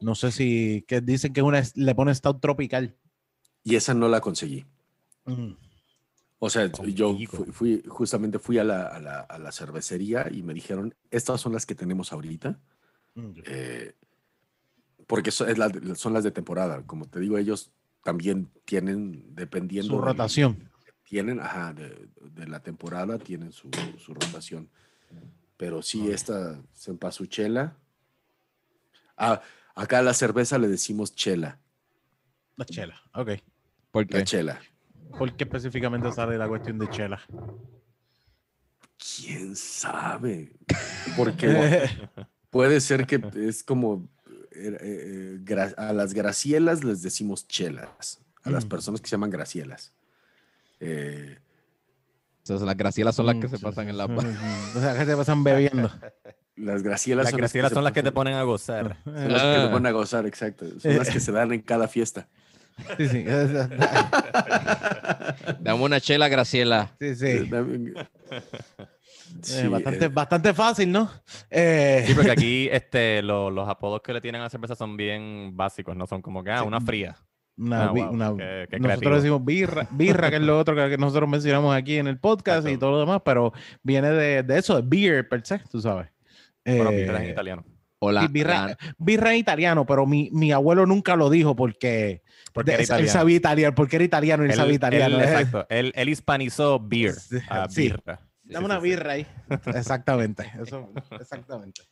[0.00, 2.94] No sé si, que dicen que es una, le pone stout tropical.
[3.64, 4.64] Y esa no la conseguí.
[5.24, 5.52] Mm.
[6.38, 10.28] O sea, Con yo fui, fui- justamente fui a la, a la- a la cervecería
[10.30, 12.58] y me dijeron, estas son las que tenemos ahorita,
[13.14, 13.30] Mm.
[13.46, 13.94] eh,
[15.06, 16.82] porque so- es la son las de temporada.
[16.86, 17.72] Como te digo, ellos
[18.04, 19.94] también tienen, dependiendo...
[19.94, 20.70] Su rotación.
[21.02, 24.68] tienen, ajá, de, de la temporada tienen su, su rotación.
[25.56, 27.76] Pero sí, esta cempasúchela.
[29.16, 29.40] Ah,
[29.74, 31.58] acá a la cerveza le decimos chela,
[32.56, 33.00] La chela.
[33.14, 33.30] Ok.
[33.90, 34.24] ¿Por la qué?
[34.24, 34.60] chela.
[35.18, 37.20] ¿Por qué específicamente sale la cuestión de chela?
[38.98, 40.56] ¿Quién sabe?
[41.16, 41.88] Porque
[42.50, 44.08] puede ser que es como
[44.54, 48.68] eh, eh, a las gracielas les decimos chelas, a las Mm.
[48.68, 49.92] personas que se llaman gracielas.
[50.80, 51.38] Eh,
[52.38, 54.06] Entonces, las gracielas son las que Mm, se pasan en la...
[54.06, 55.90] mm, O sea, que se pasan bebiendo.
[56.56, 58.96] las gracielas Las son gracielas se son las que te ponen a gozar.
[59.04, 60.66] son las que te ponen a gozar, exacto.
[60.80, 62.28] Son las que se dan en cada fiesta.
[62.98, 63.24] Sí, sí.
[65.60, 66.90] Dame una chela, Graciela.
[67.00, 67.50] Sí, sí.
[69.34, 71.10] Eh, Sí, bastante, eh, bastante fácil, ¿no?
[71.50, 74.96] Eh, Sí, porque aquí este, lo- los apodos que le tienen a la cerveza son
[74.96, 76.66] bien básicos, no son como que, ah, Sí.
[76.66, 77.16] una fría.
[77.56, 80.98] una, Ah, wow, una- qué- qué nosotros decimos birra, birra, que es lo otro que,
[80.98, 84.74] nosotros mencionamos aquí en el podcast y todo lo demás, pero viene de, de eso,
[84.74, 86.08] de beer per se, tú sabes.
[86.64, 87.64] Bueno, Eh, birra en italiano.
[88.00, 92.22] O la, sí, birra, birra en italiano, pero mi, mi abuelo nunca lo dijo porque,
[92.52, 93.12] Porque de- era él italiano.
[93.12, 95.16] sabía italiano, porque era italiano y él, Él- sabía italiano.
[95.18, 95.24] él- eh.
[95.32, 95.66] exacto.
[95.70, 97.92] Él, él hispanizó beer Sí, a sí.
[98.44, 99.26] Dame una birra ahí.
[99.74, 100.50] Exactamente.
[100.60, 101.82] Eso, exactamente.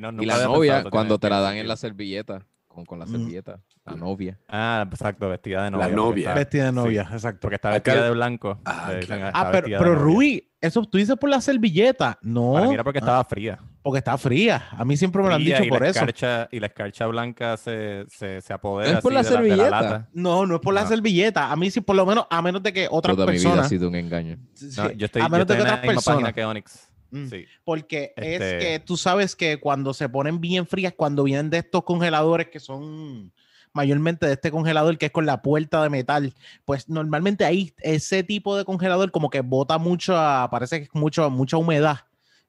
[0.00, 3.06] No, y la novia, pensado, cuando te la dan en la servilleta, con, con la
[3.06, 3.10] Mm.
[3.10, 4.38] servilleta, la novia.
[4.48, 5.84] Ah, exacto, vestida de La novia.
[5.86, 6.22] porque novia.
[6.28, 7.40] está- Vestida de sí, novia, exacto.
[7.42, 8.60] Porque está Acá- vestida de blanco.
[8.64, 9.30] Ah, claro.
[9.32, 9.94] Ah, pero, pero.
[9.94, 12.18] Rui, eso tú dices por la servilleta.
[12.22, 13.58] No, Para mí era porque Ah, estaba fría.
[13.86, 14.66] Porque está fría.
[14.72, 16.00] A mí siempre me lo han dicho por eso.
[16.00, 19.54] escarcha, y la escarcha blanca se, se, se apodera ¿Es por así la de, la,
[19.54, 19.82] de la servilleta?
[19.82, 20.08] lata.
[20.12, 20.88] No, no es por la No.
[20.88, 21.52] servilleta.
[21.52, 23.52] A mí sí, por lo menos, a menos de que otras Toda mi vida ha
[23.52, 23.68] personas.
[23.68, 24.38] sido un engaño.
[24.54, 26.26] sí, No, yo estoy, a yo menos de estoy que en la otras misma página
[26.26, 26.32] personas.
[26.34, 26.88] que Onyx.
[27.12, 27.26] Mm.
[27.28, 27.44] Sí.
[27.64, 31.58] Porque es Este- que tú sabes que cuando se ponen bien frías, cuando vienen de
[31.58, 33.32] estos congeladores que son
[33.72, 36.34] mayormente de este congelador que es con la puerta de metal,
[36.64, 40.14] pues normalmente ahí ese tipo de congelador como que bota mucho,
[40.50, 41.98] parece que es mucho, mucha humedad.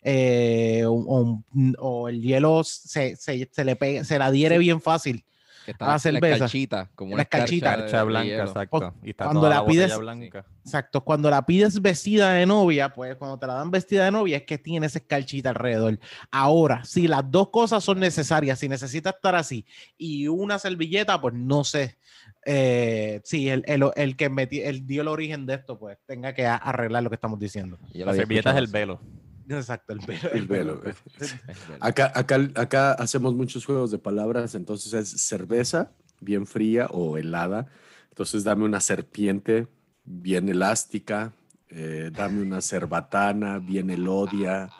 [0.01, 5.23] Eh, o, el hielo se, se, se le pega, se la adhiere bien fácil.
[5.65, 6.35] Que está la cerveza.
[6.35, 7.71] escarchita, como una escarchita.
[7.73, 8.93] escarcha, blanca, exacto.
[9.03, 10.45] Y está cuando toda la pides- blanca.
[10.63, 14.37] Exacto, cuando la pides vestida de novia, pues cuando te la dan vestida de novia
[14.37, 15.99] es que tiene esa escarchita alrededor.
[16.31, 19.65] Ahora, si las dos cosas son necesarias, si necesita estar así
[19.97, 21.97] y una servilleta, pues no sé.
[22.45, 26.33] Eh, sí, el, el, el que meti- el dio el origen de esto, pues tenga
[26.33, 27.77] que arreglar lo que estamos diciendo.
[27.91, 29.01] La servilleta es el velo.
[29.49, 30.81] Exacto, el velo.
[30.83, 30.93] El.
[31.79, 37.67] Acá, acá, acá hacemos muchos juegos de palabras, entonces es cerveza bien fría o helada.
[38.09, 39.67] Entonces dame una serpiente
[40.03, 41.33] bien elástica,
[41.69, 44.73] eh, dame una cerbatana bien elodia,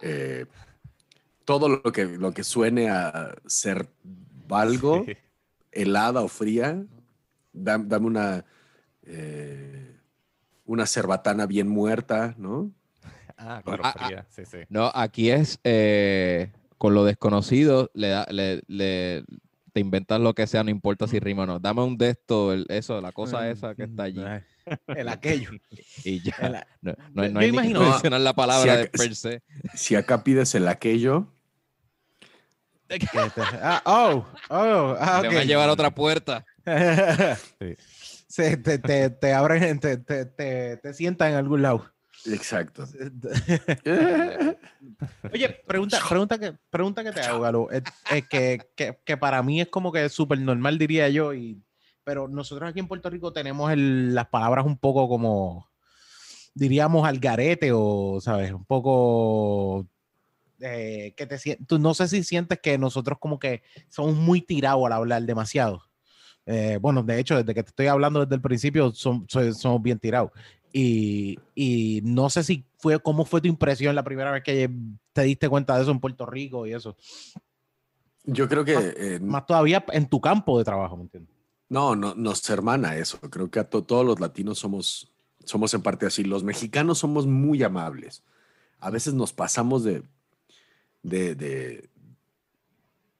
[0.00, 0.46] eh,
[1.44, 3.88] todo lo que, lo que suene a ser
[4.50, 5.16] algo, Sí.
[5.70, 6.84] helada o fría,
[7.54, 8.44] dam- dame una,
[9.04, 9.96] eh,
[10.64, 12.72] una cerbatana bien muerta, ¿no?
[13.44, 14.06] Ah, claro, Ah, ah.
[14.06, 14.26] fría.
[14.30, 14.58] Sí, sí.
[14.68, 19.24] No, aquí es eh, con lo desconocido, le, da- le, le-
[19.72, 21.58] te inventas lo que sea, no importa si rima o no.
[21.58, 24.22] Dame un de esto, el- eso, la cosa esa que está allí.
[24.86, 25.50] El aquello.
[26.04, 26.34] Y ya.
[26.40, 29.14] El- No, no, no hay ni que imagino- mencionar la palabra Si de acá- per
[29.16, 29.42] se.
[29.74, 31.26] Si acá pides el aquello,
[33.62, 35.34] ah, oh, oh, ah, Te ok.
[35.34, 36.44] van a llevar a otra puerta.
[37.58, 37.74] Sí.
[38.28, 41.90] Se- te, te, te abren, te, te, te, te sientan en algún lado.
[42.26, 42.84] Exacto.
[45.32, 47.70] Oye, pregunta, pregunta, que, pregunta que te hago, Galo.
[47.70, 51.62] Es, es que, que, que para mí es como que súper normal, diría yo, y,
[52.04, 55.68] pero nosotros aquí en Puerto Rico tenemos el- las palabras un poco como,
[56.54, 58.52] diríamos, al garete o, ¿sabes?
[58.52, 59.86] Un poco...
[60.60, 64.40] eh, que te sien- tú no sé si sientes que nosotros como que somos muy
[64.42, 65.82] tirados al hablar demasiado.
[66.44, 69.80] Eh, bueno, de hecho, desde que te estoy hablando desde el principio, son- soy- somos
[69.80, 70.32] bien tirados.
[70.72, 74.70] Y, y no sé si fue, cómo fue tu impresión la primera vez que
[75.12, 76.96] te diste cuenta de eso en Puerto Rico y eso.
[78.24, 81.32] Yo creo que Más- eh, Más todavía en tu campo de trabajo, ¿me entiendes?
[81.68, 83.18] no, no, nos hermana eso.
[83.20, 85.10] Creo que a to- todos los latinos somos,
[85.44, 86.22] somos en parte así.
[86.22, 88.22] Los mexicanos somos muy amables.
[88.78, 90.02] A veces nos pasamos de,
[91.02, 91.88] de, de,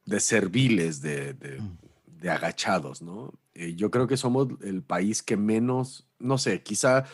[0.05, 1.78] de serviles, de, de, Mm.
[2.20, 3.32] de agachados, ¿no?
[3.55, 7.05] Eh, yo creo que somos el país que menos no sé, quizá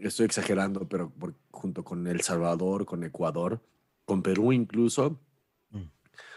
[0.00, 3.60] estoy exagerando, pero por- junto con El Salvador, con Ecuador,
[4.04, 5.18] con Perú incluso,
[5.70, 5.82] Mm.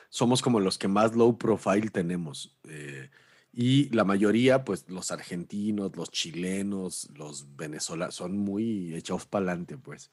[0.09, 2.57] somos como los que más low profile tenemos.
[2.67, 3.09] eh,
[3.51, 9.77] y la mayoría, pues los argentinos, los chilenos, los venezolanos, son muy echados para adelante,
[9.77, 10.11] pues.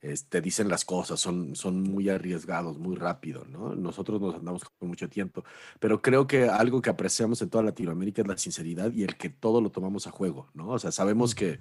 [0.00, 3.76] Es- te dicen las cosas, son, son muy arriesgados, muy rápido, ¿no?
[3.76, 5.44] Nosotros nos andamos con mucho tiempo,
[5.78, 9.30] pero creo que algo que apreciamos en toda Latinoamérica es la sinceridad y el que
[9.30, 10.70] todo lo tomamos a juego, ¿no?
[10.70, 11.60] O sea, sabemos que,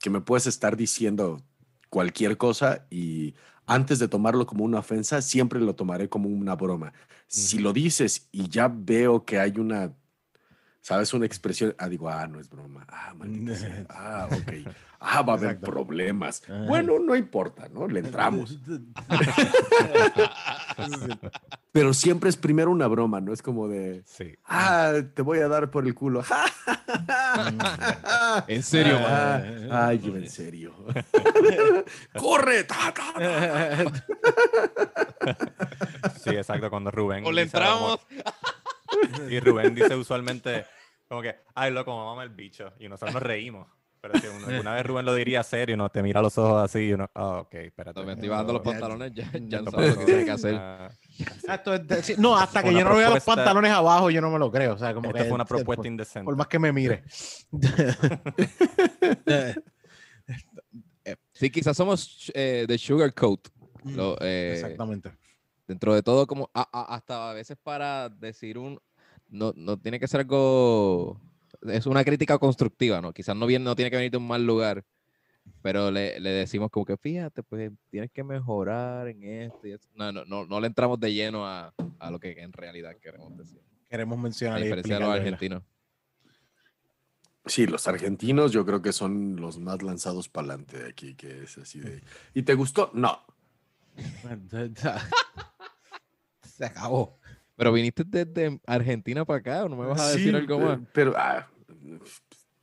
[0.00, 1.40] que me puedes estar diciendo
[1.90, 3.34] cualquier cosa y
[3.66, 6.92] antes de tomarlo como una ofensa, siempre lo tomaré como una broma.
[7.28, 9.94] Si lo dices y ya veo que hay una,
[10.80, 11.12] ¿sabes?
[11.14, 14.52] Una expresión, ah, digo, ah, no es broma, ah, maldita sea, ah, ok,
[15.00, 15.70] ah, va a haber Exacto.
[15.70, 16.42] problemas.
[16.44, 16.64] Ajá.
[16.66, 17.86] Bueno, no importa, ¿no?
[17.88, 18.58] Le entramos.
[21.72, 23.32] Pero siempre es primero una broma, ¿no?
[23.32, 24.34] Es como de, Sí.
[24.46, 26.24] ah, te voy a dar por el culo.
[28.48, 29.68] En serio, Ah, man.
[29.70, 30.74] Ay, yo en serio.
[32.18, 32.64] ¡Corre!
[32.64, 33.84] ta, ta, ta.
[36.18, 37.24] Sí, exacto, cuando Rubén.
[37.24, 38.00] O le entramos.
[39.28, 40.64] Y Rubén dice usualmente,
[41.08, 42.72] como que, ay, loco, mamá el bicho.
[42.78, 43.66] Y nosotros nos reímos.
[44.02, 46.62] Pero si una, alguna vez Rubén lo diría serio, no te mira a los ojos
[46.64, 48.02] así y uno, ah, ok, espérate.
[48.02, 50.54] Me estoy bajando los No, pantalones, ya, ya no sabes lo que tiene que hacer.
[50.54, 50.90] Ah,
[51.54, 54.30] Esto es de- sí, no, hasta que yo no vea los pantalones abajo, yo no
[54.30, 54.72] me lo creo.
[54.72, 56.24] O sea, como que fue una por- propuesta indecente.
[56.24, 57.02] por más que me mire.
[61.32, 63.48] Sí, quizás somos eh, de Sugarcoat.
[63.82, 65.10] Mm, Lo, eh, Exactamente.
[65.70, 68.80] Dentro de todo, como a- a- hasta a veces para decir un.
[69.28, 71.20] No, no tiene que ser algo.
[71.62, 73.12] Es una crítica constructiva, ¿no?
[73.12, 74.84] Quizás no, viene, no tiene que venir de un mal lugar,
[75.62, 79.88] pero le, le decimos como que fíjate, pues tienes que mejorar en esto y eso.
[79.94, 83.36] No, no, no, no le entramos de lleno a, a lo que en realidad queremos
[83.36, 83.60] decir.
[83.88, 85.62] Queremos A mencionar diferencia de los argentinos.
[87.46, 91.44] Sí, los argentinos yo creo que son los más lanzados para adelante de aquí, que
[91.44, 92.02] es así de...
[92.34, 92.90] ¿Y te gustó?
[92.94, 93.20] No.
[96.60, 97.18] Se acabó.
[97.56, 100.64] Pero viniste desde Argentina para acá, ¿o no me vas a Sí, decir algo pe-
[100.64, 100.78] más?
[100.92, 101.48] Pero, ah,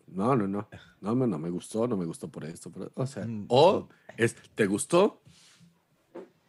[0.08, 0.70] no, no, no.
[1.02, 2.72] No, me- no me gustó, no me gustó por esto.
[2.72, 3.45] pero, o sea, Mm.
[3.50, 5.22] o es, ¿te gustó?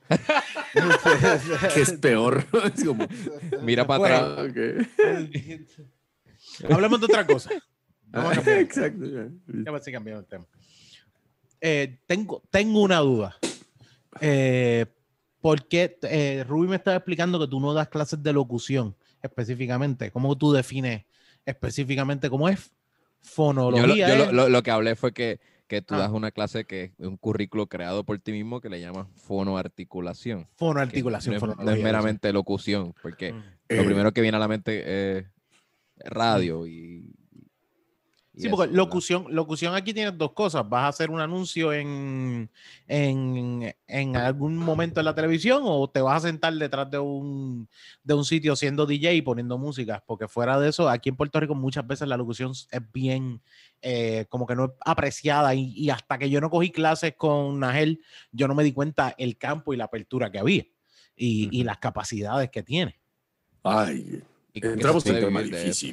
[1.75, 2.45] que es peor.
[2.75, 3.07] es como,
[3.63, 4.17] Mira para Bueno.
[4.17, 4.51] atrás.
[4.51, 4.57] ok.
[6.73, 7.51] Hablemos de otra cosa.
[8.11, 8.59] Vamos a cambiar.
[8.59, 9.05] Exacto.
[9.07, 9.29] ya.
[9.65, 10.47] Ya me estoy cambiando el tema.
[11.61, 13.37] Eh, tengo, tengo una duda.
[14.21, 14.87] Eh,
[15.41, 20.11] ¿Por qué eh, Ruby me estaba explicando que tú no das clases de locución específicamente?
[20.11, 21.05] ¿Cómo tú defines
[21.47, 22.71] específicamente cómo es Yo,
[23.23, 24.09] lo, fonología?
[24.09, 25.99] yo lo- es- lo- lo que hablé fue que, que tú Ah.
[25.99, 30.49] das una clase que es un currículo creado por ti mismo que le llamas fonoarticulación.
[30.57, 33.37] fonoarticulación, no, es- no meramente locución, porque Mm.
[33.71, 35.27] lo Eh, primero que viene a la mente es
[35.97, 37.15] radio y...
[38.39, 40.69] Sí, porque locución, locución aquí tienes dos cosas.
[40.69, 42.49] Vas a hacer un anuncio en,
[42.87, 47.69] en, en algún momento en la televisión o te vas a sentar detrás de un,
[48.05, 50.03] de un sitio siendo DJ y poniendo música.
[50.07, 53.41] Porque fuera de eso, aquí en Puerto Rico muchas veces la locución es bien,
[53.83, 57.59] eh, como que no es apreciada y, y hasta que yo no cogí clases con
[57.61, 60.65] Nagel, yo no me di cuenta el campo y la apertura que había
[61.19, 62.99] y, las capacidades que tiene.
[63.63, 64.23] Ay,
[64.55, 65.87] entramos en tema eso.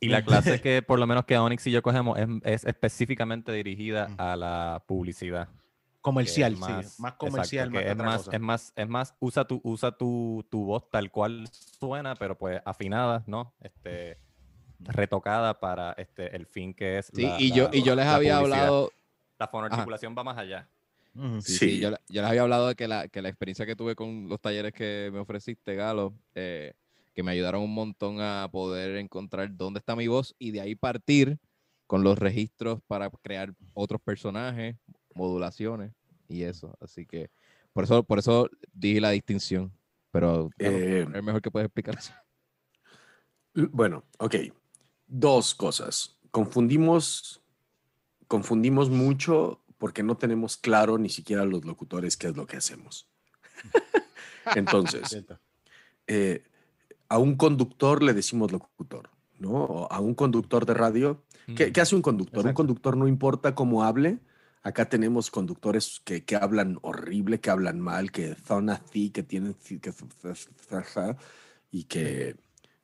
[0.00, 3.52] Y la clase que por lo menos que Onyx y yo cogemos es, es específicamente
[3.52, 5.48] dirigida a la publicidad.
[5.48, 6.68] es Comercial, sí, más-
[7.00, 8.30] más exacto, comercial, que más que es otra más, cosa.
[8.36, 12.60] es más, es más, usa tu, usa tu, tu voz tal cual suena, pero pues
[12.64, 13.54] afinada, ¿no?
[13.60, 14.18] Este,
[14.80, 18.06] retocada para este, el fin que es Sí, la- y, yo, la- y yo les
[18.06, 18.66] había publicidad.
[18.66, 18.92] hablado,
[19.38, 20.68] La fonoarticulación va más allá.
[21.14, 21.58] Sí, Sí.
[21.58, 24.28] sí, Yo, yo les había hablado de que la, que la experiencia que tuve con
[24.28, 26.74] los talleres que me ofreciste, Galo, eh,
[27.16, 30.74] que me ayudaron un montón a poder encontrar dónde está mi voz y de ahí
[30.74, 31.38] partir
[31.86, 34.76] con los registros para crear otros personajes,
[35.14, 35.94] modulaciones
[36.28, 36.76] y eso.
[36.78, 37.30] Así que
[37.72, 39.72] por eso, por eso dije la distinción.
[40.10, 42.12] Pero Eh, es mejor que puedes explicar eso.
[43.54, 44.34] Bueno, ok.
[45.06, 46.18] Dos cosas.
[46.30, 47.40] Confundimos,
[48.28, 53.08] confundimos mucho porque no tenemos claro ni siquiera los locutores qué es lo que hacemos.
[54.54, 55.24] Entonces,
[56.06, 56.44] eh,
[57.08, 59.50] a un conductor le decimos locutor, ¿no?
[59.50, 61.22] O a un conductor de radio.
[61.54, 62.44] ¿Qué, qué hace un conductor?
[62.44, 64.18] Un conductor no importa cómo hable.
[64.62, 69.54] Acá tenemos conductores que, que hablan horrible, que hablan mal, que son así, que tienen...
[69.54, 69.92] Que,
[71.70, 72.36] y que...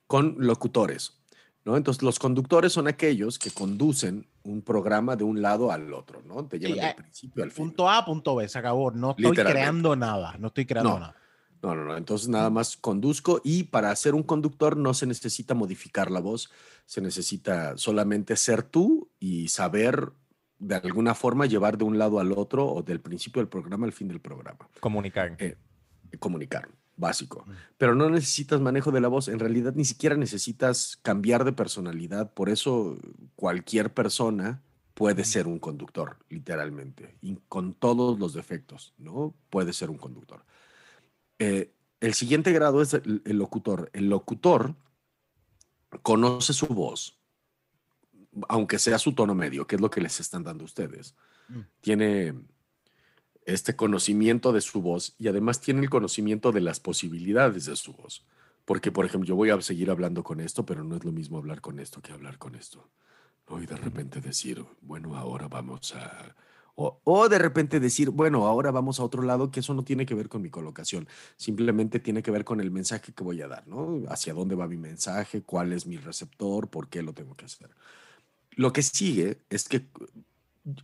[0.07, 1.19] Con locutores,
[1.65, 1.75] ¿no?
[1.75, 6.45] Entonces, los conductores son aquellos que conducen un programa de un lado al otro, ¿no?
[6.45, 7.65] Te llevan Sí, del eh, principio al fin.
[7.65, 8.91] Punto A, punto B, se acabó.
[8.91, 10.37] No estoy creando nada.
[10.39, 10.99] No estoy creando No.
[10.99, 11.15] nada.
[11.63, 11.97] No, no, no.
[11.97, 16.51] Entonces nada más conduzco y para ser un conductor no se necesita modificar la voz,
[16.85, 20.11] se necesita solamente ser tú y saber
[20.59, 23.93] de alguna forma llevar de un lado al otro o del principio del programa al
[23.93, 24.67] fin del programa.
[24.81, 25.35] Comunicar.
[25.39, 25.55] Eh,
[26.19, 27.45] comunicar, básico.
[27.77, 32.33] Pero no necesitas manejo de la voz, en realidad ni siquiera necesitas cambiar de personalidad,
[32.33, 32.97] por eso
[33.35, 34.61] cualquier persona
[34.93, 39.33] puede ser un conductor, literalmente, y con todos los defectos, ¿no?
[39.49, 40.43] Puede ser un conductor.
[41.43, 43.89] Eh, el siguiente grado es el, locutor.
[43.93, 44.75] El locutor
[46.01, 47.19] conoce su voz,
[48.47, 51.15] aunque sea su tono medio, que es lo que les están dando ustedes.
[51.49, 51.59] Mm.
[51.81, 52.33] Tiene
[53.45, 57.93] este conocimiento de su voz y además tiene el conocimiento de las posibilidades de su
[57.93, 58.25] voz.
[58.65, 61.37] Porque, por ejemplo, yo voy a seguir hablando con esto, pero no es lo mismo
[61.37, 62.89] hablar con esto que hablar con esto.
[63.61, 66.35] Y de repente decir, bueno, ahora vamos a...
[66.75, 70.15] O, de repente decir, bueno, ahora vamos a otro lado, que eso no tiene que
[70.15, 71.07] ver con mi colocación,
[71.37, 74.01] simplemente tiene que ver con el mensaje que voy a dar, ¿no?
[74.07, 77.69] Hacia dónde va mi mensaje, cuál es mi receptor, por qué lo tengo que hacer.
[78.55, 79.87] Lo que sigue es que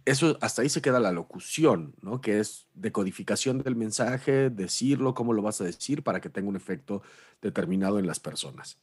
[0.06, 2.22] eso hasta ahí se queda la locución, ¿no?
[2.22, 6.56] Que es decodificación del mensaje, decirlo, cómo lo vas a decir para que tenga un
[6.56, 7.02] efecto
[7.42, 8.78] determinado en las personas.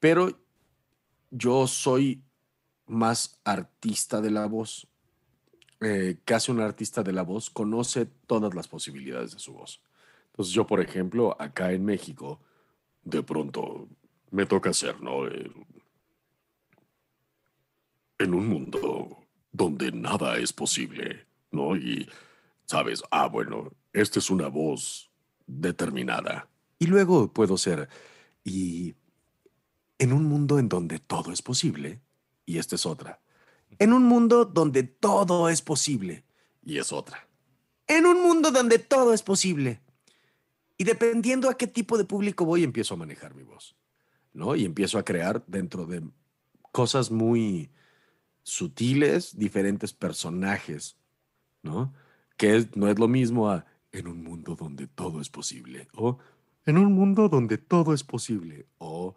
[0.00, 0.38] Pero
[1.30, 2.22] yo soy
[2.86, 4.88] más artista de la voz.
[5.80, 7.50] Eh, que hace un artista de la voz?
[7.50, 9.80] Conoce todas las posibilidades de su voz.
[10.32, 12.40] Entonces yo, por ejemplo, acá en México,
[13.02, 13.88] de pronto
[14.30, 15.26] me toca hacer, ¿no?
[18.18, 21.76] en un mundo donde nada es posible, ¿no?
[21.76, 22.08] Y,
[22.68, 25.10] sabes, ah, bueno, esta es una voz
[25.46, 26.48] determinada.
[26.78, 27.88] Y luego puedo ser,
[28.44, 28.94] y
[29.98, 32.00] en un mundo en donde todo es posible,
[32.44, 33.20] y esta es otra.
[33.78, 36.24] En un mundo donde todo es posible.
[36.64, 37.26] Y es otra.
[37.86, 39.80] En un mundo donde todo es posible.
[40.76, 43.76] Y dependiendo a qué tipo de público voy, empiezo a manejar mi voz.
[44.32, 44.54] ¿No?
[44.54, 46.02] Y empiezo a crear dentro de
[46.70, 47.70] cosas muy
[48.42, 50.96] sutiles, diferentes personajes,
[51.62, 51.92] ¿no?
[52.36, 56.18] Que no es lo mismo a en un mundo donde todo es posible, o
[56.66, 59.16] en un mundo donde todo es posible, o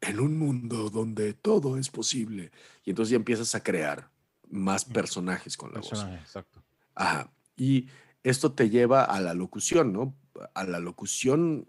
[0.00, 2.50] en un mundo donde todo es posible.
[2.84, 4.10] Y entonces ya empiezas a crear
[4.50, 6.04] más personajes con la voz.
[6.20, 6.62] Exacto.
[6.94, 7.30] Ajá.
[7.56, 7.88] Y
[8.22, 10.14] esto te lleva a la locución, ¿no?
[10.54, 11.66] A la locución,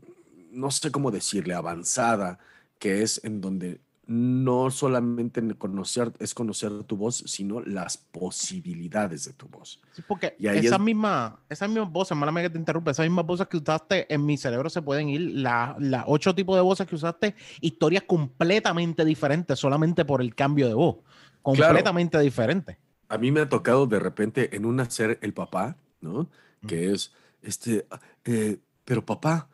[0.50, 2.40] no sé cómo decirle, avanzada,
[2.80, 3.82] que es en donde
[4.12, 9.80] no solamente conocer, es conocer tu voz, sino las posibilidades de tu voz.
[9.94, 13.56] Sí, porque esa, misma, esa misma voz, hermana que te interrumpe, esas mismas voces que
[13.56, 18.04] usaste en mi cerebro se pueden ir, las ocho tipos de voces que usaste, historias
[18.04, 20.98] completamente diferentes solamente por el cambio de voz,
[21.42, 22.76] completamente diferentes.
[23.08, 26.30] A mí me ha tocado de repente en una ser el papá, ¿no?
[26.68, 27.88] Que es, este,
[28.26, 29.48] eh, pero papá,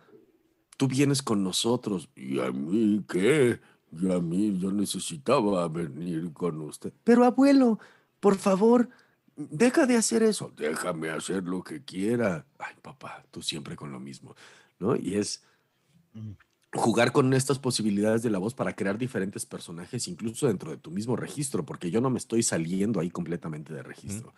[0.77, 2.09] tú vienes con nosotros.
[2.15, 3.59] ¿Y a mí qué?
[3.91, 6.91] Y a mí yo necesitaba venir con usted.
[7.03, 7.79] Pero abuelo,
[8.19, 8.89] por favor,
[9.35, 10.51] deja de hacer eso.
[10.55, 12.45] Déjame hacer lo que quiera.
[12.59, 14.35] Ay, papá, tú siempre con lo mismo,
[14.79, 14.95] ¿no?
[14.95, 15.43] Y es
[16.73, 20.91] jugar con estas posibilidades de la voz para crear diferentes personajes, incluso dentro de tu
[20.91, 24.33] mismo registro, porque yo no me estoy saliendo ahí completamente de registro,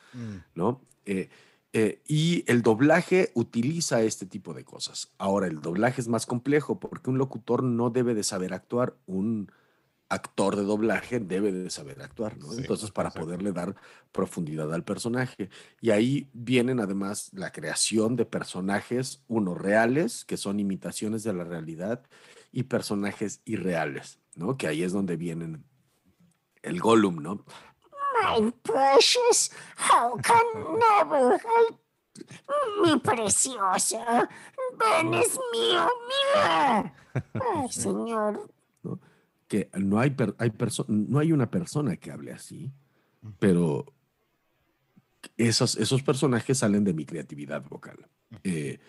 [0.53, 0.81] ¿no?
[1.05, 1.29] Eh,
[1.71, 5.11] eh, y el doblaje utiliza este tipo de cosas.
[5.17, 9.51] Ahora, el doblaje es más complejo porque un locutor no debe de saber actuar, un
[10.09, 12.51] actor de doblaje debe de saber actuar, ¿no?
[12.53, 13.75] Entonces, para poderle dar
[14.11, 15.49] profundidad al personaje.
[15.79, 21.43] Y ahí vienen además la creación de personajes, unos reales, que son imitaciones de la
[21.43, 22.03] realidad,
[22.51, 24.57] y personajes irreales, ¿no?
[24.57, 25.63] Que ahí es donde vienen
[26.63, 27.45] el Gollum, ¿no?
[28.13, 30.45] My precious, how can
[30.77, 31.39] never
[32.83, 33.99] Mi precioso,
[34.77, 36.91] ven es mío, mío.
[37.55, 38.51] Ay, señor.
[39.47, 40.53] Que no hay, hay
[40.87, 42.71] no hay una persona que hable así,
[43.39, 43.85] pero
[45.37, 48.07] esos, esos personajes salen de mi creatividad vocal.
[48.43, 48.79] Eh,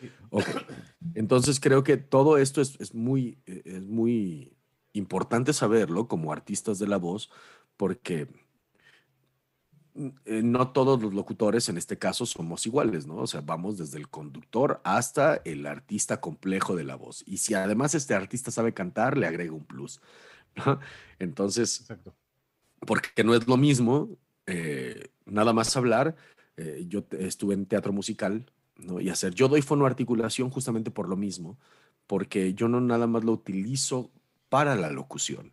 [1.14, 4.56] Entonces creo que todo esto es, es, muy, es muy
[4.92, 7.30] importante saberlo como artistas de la voz,
[7.76, 8.28] porque
[9.96, 13.16] eh, no todos los locutores en este caso somos iguales, ¿no?
[13.16, 17.24] O sea, vamos desde el conductor hasta el artista complejo de la voz.
[17.26, 20.00] Y si además este artista sabe cantar, le agrega un plus,
[20.54, 20.78] ¿no?
[21.18, 21.88] Entonces,
[22.86, 24.10] porque no es lo mismo
[24.46, 26.14] eh, nada más hablar.
[26.56, 29.00] Eh, yo estuve en teatro musical, ¿no?
[29.00, 31.58] Y hacer, yo doy fonoarticulación justamente por lo mismo,
[32.06, 34.10] porque yo no nada más lo utilizo
[34.48, 35.52] para la locución,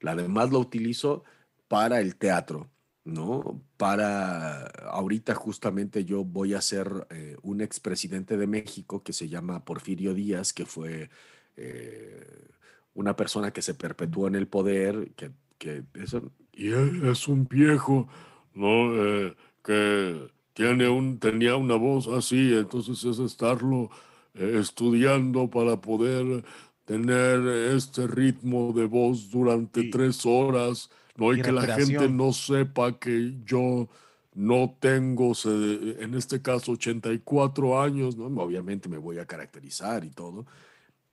[0.00, 1.24] la demás lo utilizo
[1.68, 2.70] para el teatro
[3.04, 3.62] ¿no?
[3.76, 9.64] Para ahorita justamente yo voy a ser eh, un expresidente de México que se llama
[9.64, 11.10] Porfirio Díaz, que fue
[11.56, 12.48] eh,
[12.94, 16.16] una persona que se perpetuó en el poder, que, que es,
[16.52, 18.08] y es un viejo
[18.54, 18.94] ¿no?
[19.04, 23.90] Eh, que tiene un, tenía una voz así, entonces es estarlo
[24.34, 26.44] estudiando para poder
[26.84, 31.32] tener este ritmo de voz durante tres horas, ¿no?
[31.32, 33.88] Y, y que la gente no sepa que yo
[34.34, 38.26] no tengo, en este caso, 84 años, ¿no?
[38.42, 40.44] Obviamente me voy a caracterizar y todo.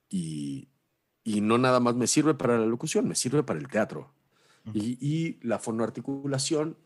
[0.09, 0.67] Y,
[1.23, 4.11] y no nada más me sirve para la locución, me sirve para el teatro.
[4.73, 6.77] Y, y la fonoarticulación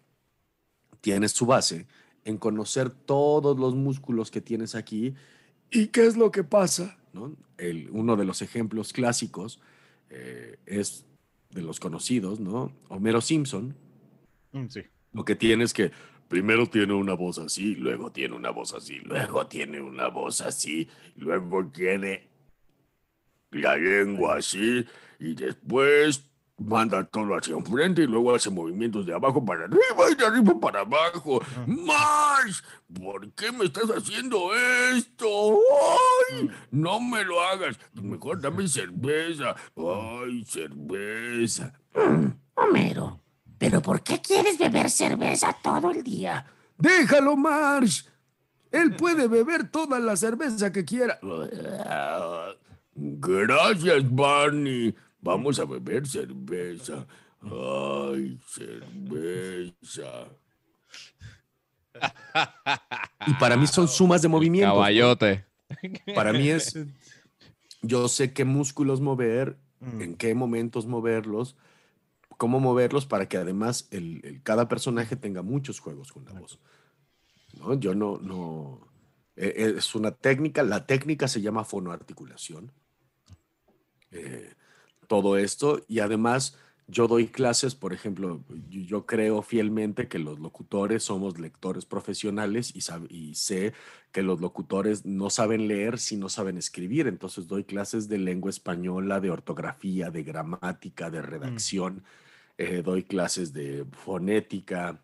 [1.02, 1.88] tiene su base
[2.24, 5.14] en conocer todos los músculos que tienes aquí
[5.70, 6.98] y qué es lo que pasa.
[7.14, 7.36] ¿no?
[7.58, 9.62] El, uno de los ejemplos clásicos
[10.10, 11.06] eh, es
[11.56, 12.72] de los conocidos, ¿no?
[12.90, 13.76] Homero Simpson.
[14.52, 14.82] Mm, Sí.
[15.14, 15.92] Lo que tiene es que
[16.28, 20.90] primero tiene una voz así, luego tiene una voz así, luego tiene una voz así,
[21.16, 22.28] luego tiene
[23.52, 24.86] la lengua así
[25.20, 30.16] y después manda todo hacia enfrente y luego hace movimientos de abajo para arriba y
[30.16, 31.42] de arriba para abajo.
[31.68, 32.64] ¡Más!
[32.94, 34.56] ¿Por qué me estás haciendo
[34.96, 35.60] esto?
[36.32, 36.50] ¡Ay!
[36.72, 37.78] No me lo hagas.
[37.94, 39.56] Mejor dame cerveza.
[39.76, 41.74] ¡Ay, cerveza!
[42.56, 43.22] Homero,
[43.58, 46.46] ¿pero por qué quieres beber cerveza todo el día?
[46.78, 48.04] Déjalo, Marsh.
[48.72, 51.20] Él puede beber toda la cerveza que quiera.
[52.94, 54.96] Gracias, Barney.
[55.26, 57.08] Vamos a beber cerveza.
[57.42, 60.28] Ay, cerveza.
[63.26, 64.74] Y para mí son sumas de movimiento.
[64.76, 65.46] Caballote.
[66.14, 66.78] Para mí es,
[67.82, 70.02] yo sé qué músculos mover, Mm.
[70.02, 71.58] en qué momentos moverlos,
[72.38, 76.60] cómo moverlos para que además el, el- cada personaje tenga muchos juegos con la voz.
[77.60, 77.74] ¿no?
[77.78, 78.80] Yo no, no,
[79.36, 82.72] eh, es una técnica, la técnica se llama fonoarticulación.
[84.12, 84.54] Eh,
[85.08, 91.04] todo esto y además yo doy clases, por ejemplo, yo, creo fielmente que los locutores
[91.04, 93.74] somos lectores profesionales y, y sé
[94.12, 97.08] que los locutores no saben leer si no saben escribir.
[97.08, 102.04] Entonces doy clases de lengua española, de ortografía, de gramática, de redacción.
[102.58, 105.02] eh, doy clases de fonética.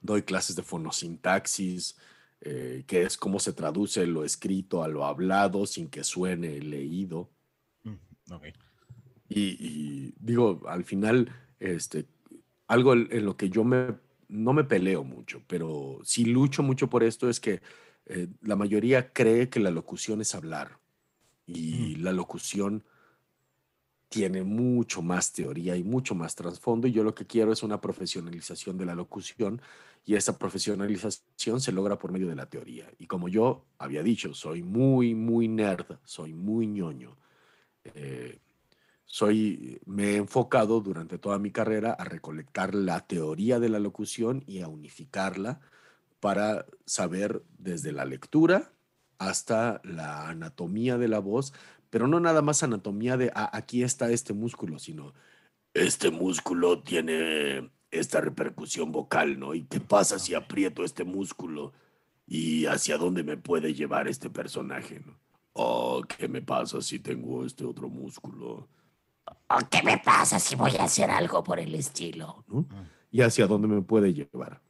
[0.00, 1.96] Doy clases de fonosintaxis,
[2.40, 7.28] eh, que es cómo se traduce lo escrito a lo hablado sin que suene leído.
[7.82, 7.96] Mm.
[9.28, 12.06] Y, y digo, al final, este,
[12.66, 13.94] algo en, lo que yo me,
[14.28, 17.60] no me peleo mucho, pero sí lucho mucho por esto es que
[18.06, 20.78] eh, la mayoría cree que la locución es hablar
[21.46, 22.84] y la locución
[24.08, 27.80] tiene mucho más teoría y mucho más trasfondo y yo lo que quiero es una
[27.80, 29.60] profesionalización de la locución
[30.04, 32.88] y esa profesionalización se logra por medio de la teoría.
[32.98, 37.16] Y como yo había dicho, soy muy, muy nerd, soy muy ñoño.
[37.94, 38.38] eh,
[39.06, 44.42] soy, me he enfocado durante toda mi carrera a recolectar la teoría de la locución
[44.46, 45.60] y a unificarla
[46.20, 48.72] para saber desde la lectura
[49.18, 51.54] hasta la anatomía de la voz,
[51.90, 55.14] pero no nada más anatomía de "Ah, aquí está este músculo, sino
[55.74, 59.54] este músculo tiene esta repercusión vocal, ¿no?
[59.54, 61.72] ¿Y qué pasa si aprieto este músculo?
[62.26, 65.00] ¿Y hacia dónde me puede llevar este personaje?
[65.06, 65.18] ¿no?
[65.54, 68.68] Oh, ¿qué me pasa si tengo este otro músculo?
[69.48, 72.44] ¿O qué me pasa si voy a hacer algo por el estilo?
[72.48, 72.66] ¿no?
[73.10, 74.60] ¿Y hacia dónde me puede llevar?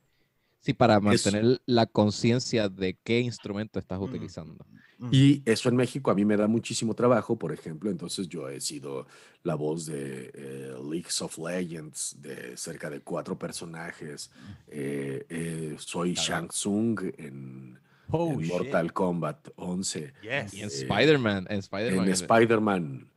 [0.61, 4.03] Sí, para mantener la conciencia de qué instrumento estás Mm.
[4.03, 4.67] utilizando.
[4.99, 5.09] Mm.
[5.13, 8.61] Y eso en México a mí me da muchísimo trabajo, por ejemplo, entonces yo he
[8.61, 9.07] sido
[9.45, 14.31] la voz de eh, Leagues of Legends, de cerca de cuatro personajes.
[14.69, 17.79] Eh, eh, soy Shang Tsung en,
[18.11, 18.47] Oh, en.
[18.49, 20.13] Mortal Kombat 11.
[20.23, 20.55] Yes.
[20.55, 22.07] Y en Eh, Spider-Man, en Spider-Man.
[22.07, 23.09] En Spider-Man.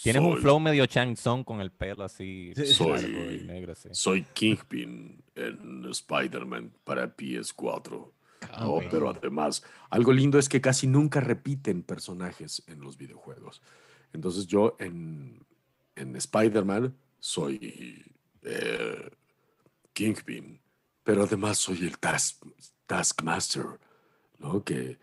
[0.00, 2.52] Tienes un soy- flow medio Chang Song con el pelo así.
[2.54, 3.88] Soy- y negro, sí.
[3.92, 8.12] Soy Kingpin en Spider-Man para PS4.
[8.50, 8.84] Ah, No, ok.
[8.90, 13.62] pero además, algo lindo es que casi nunca repiten personajes en los videojuegos.
[14.12, 15.44] Entonces yo en,
[15.94, 18.04] en Spider-Man soy
[18.42, 19.10] eh,
[19.92, 20.60] Kingpin,
[21.04, 22.42] pero además soy el Task,
[22.86, 23.66] Taskmaster,
[24.38, 24.64] ¿no?
[24.64, 24.98] Que,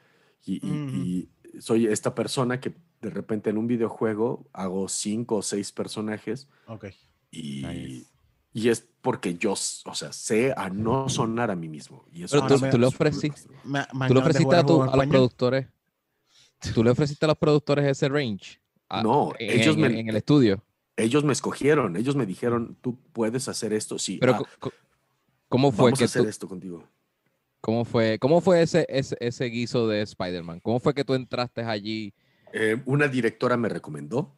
[0.46, 5.42] y, y- y soy esta persona que de repente en un videojuego hago cinco o
[5.42, 6.86] seis personajes Ok.
[7.32, 8.06] y, Nice.
[8.54, 9.56] y es porque yo, o
[9.96, 12.04] sea, sé a no sonar a mí mismo.
[12.12, 13.62] Y eso Pero tú- me- tú ofrecí- frustrante.
[13.64, 15.68] Me- me Tú le ofreciste a, tu- a los productores.
[16.74, 18.60] Tú le ofreciste a los productores ese range.
[18.90, 20.62] A- No, en, ellos en- me- en el estudio.
[20.98, 24.18] Ellos me escogieron, ellos me dijeron, tú puedes hacer esto, sí.
[24.20, 24.70] Pero ah,
[25.48, 26.84] ¿cómo fue vamos a que hacer tú, esto contigo.
[27.62, 30.60] cómo fue, cómo fue ese, ese, ese guiso de Spider-Man?
[30.60, 32.14] ¿Cómo fue que tú entraste allí?
[32.54, 34.36] Eh, una directora me recomendó.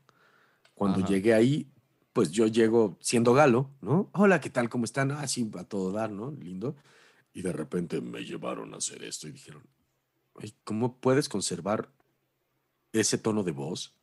[0.73, 1.09] Cuando Ajá.
[1.09, 1.71] llegué ahí,
[2.13, 4.09] pues yo llego siendo galo, ¿no?
[4.13, 4.69] Hola, ¿qué tal?
[4.69, 5.11] ¿Cómo están?
[5.11, 6.31] Ah, sí, a todo dar, ¿no?
[6.31, 6.75] Lindo.
[7.33, 9.63] Y de repente me llevaron a hacer esto y dijeron,
[10.35, 11.89] "Ay, ¿cómo puedes conservar
[12.93, 13.95] ese tono de voz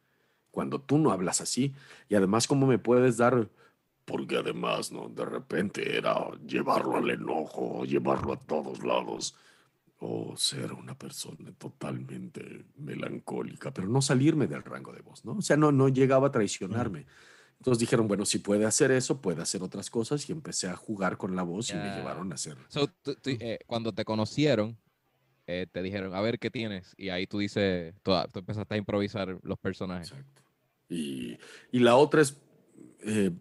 [0.50, 1.74] cuando tú no hablas así?
[2.08, 3.50] Y además, ¿cómo me puedes dar
[4.08, 5.10] porque además, ¿no?
[5.10, 9.34] De repente era llevarlo al enojo, llevarlo a todos lados,
[10.00, 15.32] o ser una persona totalmente melancólica, pero no salirme del rango de voz, ¿no?
[15.32, 17.06] O sea, no, no llegaba a traicionarme.
[17.58, 21.16] Entonces dijeron, bueno, si puede hacer eso, puede hacer otras cosas, y empecé a jugar
[21.16, 22.56] con la voz y me llevaron a hacer.
[22.68, 24.76] So, tú- tú, eh, cuando te conocieron,
[25.48, 26.94] eh, te dijeron, a ver qué tienes.
[26.96, 30.12] Y ahí tú dices, tú, tú empezaste a improvisar los personajes.
[30.12, 30.42] Exacto.
[30.88, 31.36] Y,
[31.72, 32.36] y la otra es,
[33.00, 33.32] eh,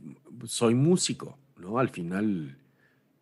[0.45, 1.77] soy músico, ¿no?
[1.77, 2.57] Al final,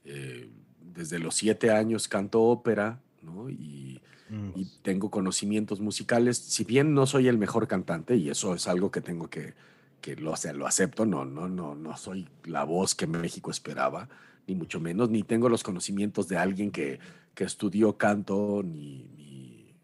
[0.06, 0.50] eh,
[0.80, 3.50] desde los siete años canto ópera, ¿no?
[3.50, 4.00] Y,
[4.30, 4.50] Mm.
[4.56, 6.38] y tengo conocimientos musicales.
[6.38, 9.54] Si bien no soy el mejor cantante, y eso es algo que tengo que,
[10.02, 13.52] que lo, o sea, lo acepto, no, no, no, no soy la voz que México
[13.52, 14.10] esperaba,
[14.48, 16.98] ni mucho menos, ni tengo los conocimientos de alguien que,
[17.36, 19.76] que estudió canto, ni, ni,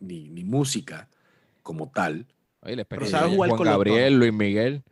[0.00, 1.10] ni, ni música
[1.62, 2.26] como tal.
[2.62, 4.82] Oye, la Pero jugar Juan con Gabriel, Luis Miguel.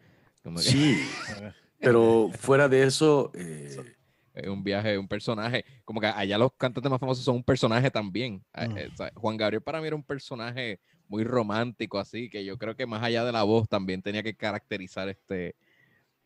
[0.43, 1.01] como que Sí,
[1.81, 3.95] pero fuera de eso, eh,
[4.35, 5.65] es un viaje, un personaje.
[5.85, 8.43] Como que allá los cantantes más famosos son un personaje también.
[8.53, 8.79] Ah, Mm.
[8.79, 12.57] eh, o sea, Juan Gabriel para mí era un personaje muy romántico, así que yo
[12.57, 15.55] creo que más allá de la voz también tenía que caracterizar este,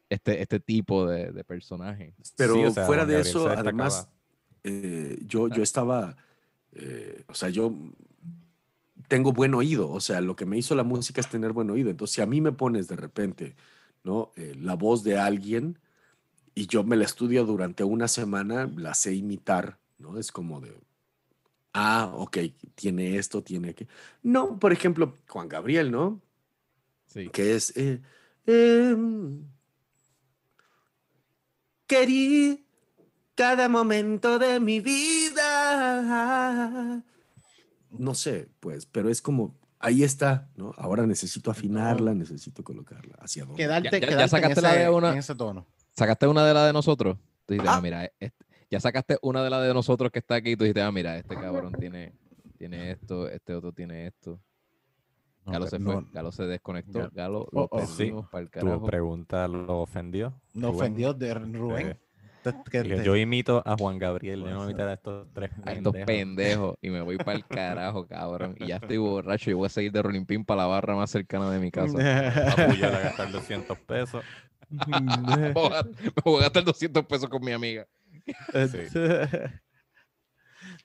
[0.09, 2.15] este, este tipo de, de personaje.
[2.37, 4.09] pero Sí, o sea, fuera Juan de Gabriel eso, además,
[4.63, 6.17] eh, yo, yo estaba,
[6.73, 7.73] eh, o sea, yo
[9.09, 11.91] tengo buen oído, o sea, lo que me hizo la música es tener buen oído.
[11.91, 13.55] Entonces, si a mí me pones de repente,
[14.05, 14.33] ¿no?
[14.37, 15.79] Eh, la voz de alguien
[16.57, 20.19] y yo me la estudio durante una semana, la sé imitar, ¿no?
[20.19, 20.75] Es como de,
[21.75, 22.39] ah, ok,
[22.75, 23.87] tiene esto, tiene que...
[24.23, 26.21] No, por ejemplo, Juan Gabriel, ¿no?
[27.09, 27.29] Sí.
[27.29, 28.01] que es eh,
[28.47, 29.45] em,
[31.87, 32.65] querí
[33.35, 35.93] cada momento de mi vida.
[37.91, 40.73] No sé, pues, pero es como ahí está, ¿no?
[40.79, 43.63] Ahora necesito afinarla, necesito colocarla hacia dónde.
[43.63, 45.67] Quedarte, Ya- ya- ya quedarte sacaste en, la ese, de una- en ese tono.
[45.97, 47.17] ¿Sacaste una de las de nosotros?
[47.47, 47.81] Tú dijiste, ah, Ah.
[47.81, 48.33] mira, este-
[48.71, 51.17] ya sacaste una de las de nosotros que está aquí y tú dijiste, ah, mira,
[51.17, 52.13] este cabrón tiene,
[52.59, 54.41] tiene esto, este otro tiene esto.
[55.47, 57.11] No, Galo se fue, no, Galo se desconectó, Ya.
[57.13, 58.29] Galo Oh, lo oh.
[58.31, 58.85] para el Tu carajo.
[58.87, 60.35] pregunta lo ofendió.
[60.55, 60.81] no Rubén.
[60.81, 61.87] ofendió de Rubén.
[61.89, 61.97] Eh,
[62.71, 65.27] que Yo- te- Yo imito a Juan Gabriel, yo no voy a imitar a estos
[65.33, 65.51] tres.
[65.65, 66.07] a estos pendejos.
[66.07, 68.55] pendejos y me voy para el carajo, cabrón.
[68.61, 71.11] Y ya estoy borracho y voy a seguir de Rolling Pin para la barra más
[71.11, 71.95] cercana de mi casa.
[72.57, 74.25] Papu, yo le voy a gastar 200 pesos.
[74.71, 77.87] Me voy a- gastar 200 pesos con mi amiga.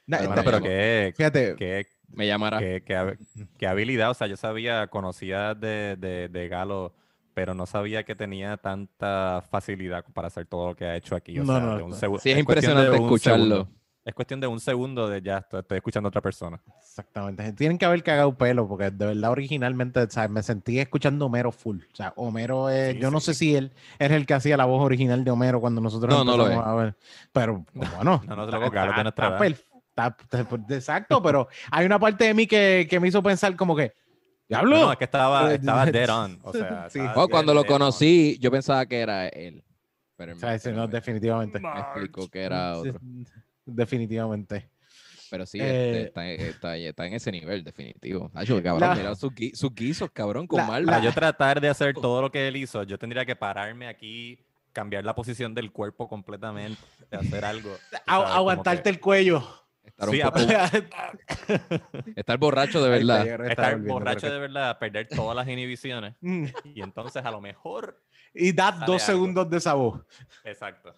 [0.08, 2.60] Pero pero qué, Fíjate, qué, Me llamará.
[2.60, 3.18] qué, qué hab-
[3.58, 4.10] qué habilidad.
[4.12, 6.94] O sea, yo sabía, conocía de, de, de Galo,
[7.34, 11.40] pero no sabía que tenía tanta facilidad para hacer todo lo que ha hecho aquí.
[11.40, 11.96] O No, sea, no, de un no.
[11.96, 13.46] segu- Sí, es impresionante un escucharlo.
[13.56, 13.81] segundo.
[14.04, 16.60] Es cuestión de un segundo de ya estoy, estoy escuchando a otra persona.
[16.80, 17.54] Exactamente.
[17.54, 20.32] Tienen que haber cagado pelo, porque de verdad originalmente, ¿sabes?
[20.32, 21.78] Me sentí escuchando Homero full.
[21.92, 23.28] O sea, Homero es, Sí, yo no sí.
[23.28, 26.24] sé si él era el que hacía la voz original de Homero cuando nosotros No,
[26.24, 26.96] no lo empezamos a ver.
[27.32, 28.22] Pero bueno.
[28.28, 32.34] No, no, Galo está- de nuestra está está- está- exacto, pero hay una parte de
[32.34, 33.94] mí que, que me hizo pensar como que,
[34.50, 34.78] diablo.
[34.78, 36.40] No, no, es que estaba, estaba dead on.
[36.42, 37.00] O sea, Sí.
[37.16, 37.78] Oh, cuando lo dead on.
[37.78, 39.64] conocí, yo pensaba que era él.
[40.18, 41.60] Pero O sea, pero no, me- definitivamente.
[41.60, 43.00] me explicó que era otro.
[43.66, 44.70] Definitivamente.
[45.30, 48.30] Pero sí, Eh, este, está, está- está en ese nivel, definitivo.
[48.34, 50.86] Nacho, cabrón, La- mira sus, gui- sus guisos, cabrón, con La- Marvel.
[50.88, 54.44] Para yo tratar de hacer todo lo que él hizo, yo tendría que pararme aquí,
[54.74, 57.70] cambiar la posición del cuerpo completamente, de hacer algo.
[57.72, 59.44] A- sabes, aguantarte que- el cuello.
[59.84, 60.46] Estar, sí, a poco-
[62.16, 63.26] estar borracho de verdad.
[63.50, 66.16] estar borracho de verdad, perder todas las inhibiciones.
[66.76, 68.02] Y entonces a lo mejor.
[68.34, 69.14] Y da Sale dos algo.
[69.24, 70.02] segundos de esa voz.
[70.44, 70.94] Exacto.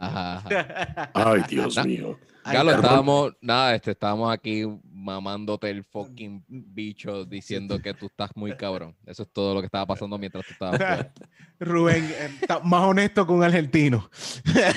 [0.00, 1.10] Ajá, ajá.
[1.14, 2.18] Ay, Dios Na- mío.
[2.44, 8.56] Galo, estábamos, nada, este, estábamos aquí mamándote el fucking bicho diciendo que tú estás muy
[8.56, 8.96] cabrón.
[9.06, 11.12] Eso es todo lo que estaba pasando mientras tú estabas fuera.
[11.60, 14.10] Rubén, eh, está más honesto que un argentino.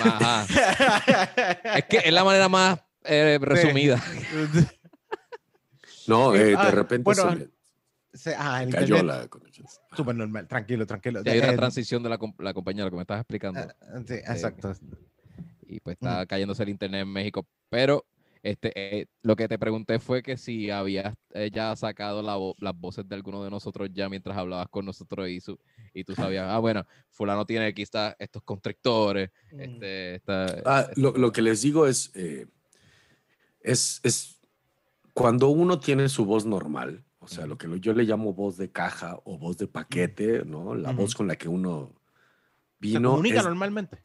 [0.03, 0.45] Ajá.
[1.77, 3.99] Es que es la manera más eh, resumida.
[6.07, 7.47] No, eh, de Ah, repente bueno, se me
[8.15, 9.67] Se- ah, el cayó internet, la conexión.
[9.95, 11.21] Súper normal, tranquilo, tranquilo.
[11.23, 13.59] Y hay una Eh, transición de la, la compañía, lo que me estabas explicando.
[13.61, 13.67] eh,
[14.07, 14.73] sí, exacto.
[15.67, 17.45] y pues está cayéndose el internet en México.
[17.69, 18.05] Pero
[18.43, 22.55] este, eh, lo que te pregunté fue que si habías eh, ya sacado la vo-
[22.59, 25.57] las voces de alguno de nosotros ya mientras hablabas con nosotros y, su,
[25.93, 31.11] y tú sabías, ah, bueno, fulano tiene aquí está estos constrictores, este, esta- Ah, lo,
[31.13, 32.45] lo que les digo es, eh,
[33.61, 34.39] es, es
[35.13, 38.71] cuando uno tiene su voz normal, o sea, lo que yo le llamo voz de
[38.71, 40.75] caja o voz de paquete, ¿no?
[40.75, 41.01] La Ujú.
[41.01, 41.99] voz con la que uno ¿Se
[42.79, 43.09] Vino.
[43.11, 43.97] comunica es- normalmente?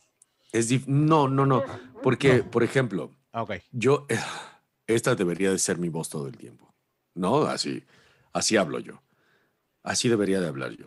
[0.53, 1.63] es no, no, no.
[2.03, 3.53] Porque, por ejemplo, Ah, ok.
[3.73, 4.07] yo.
[4.09, 4.19] eh,
[4.87, 6.75] Esta debería de ser mi voz todo el tiempo.
[7.15, 7.43] ¿No?
[7.43, 7.85] Así.
[8.33, 9.03] Así hablo yo.
[9.85, 10.87] Así debería de hablar yo.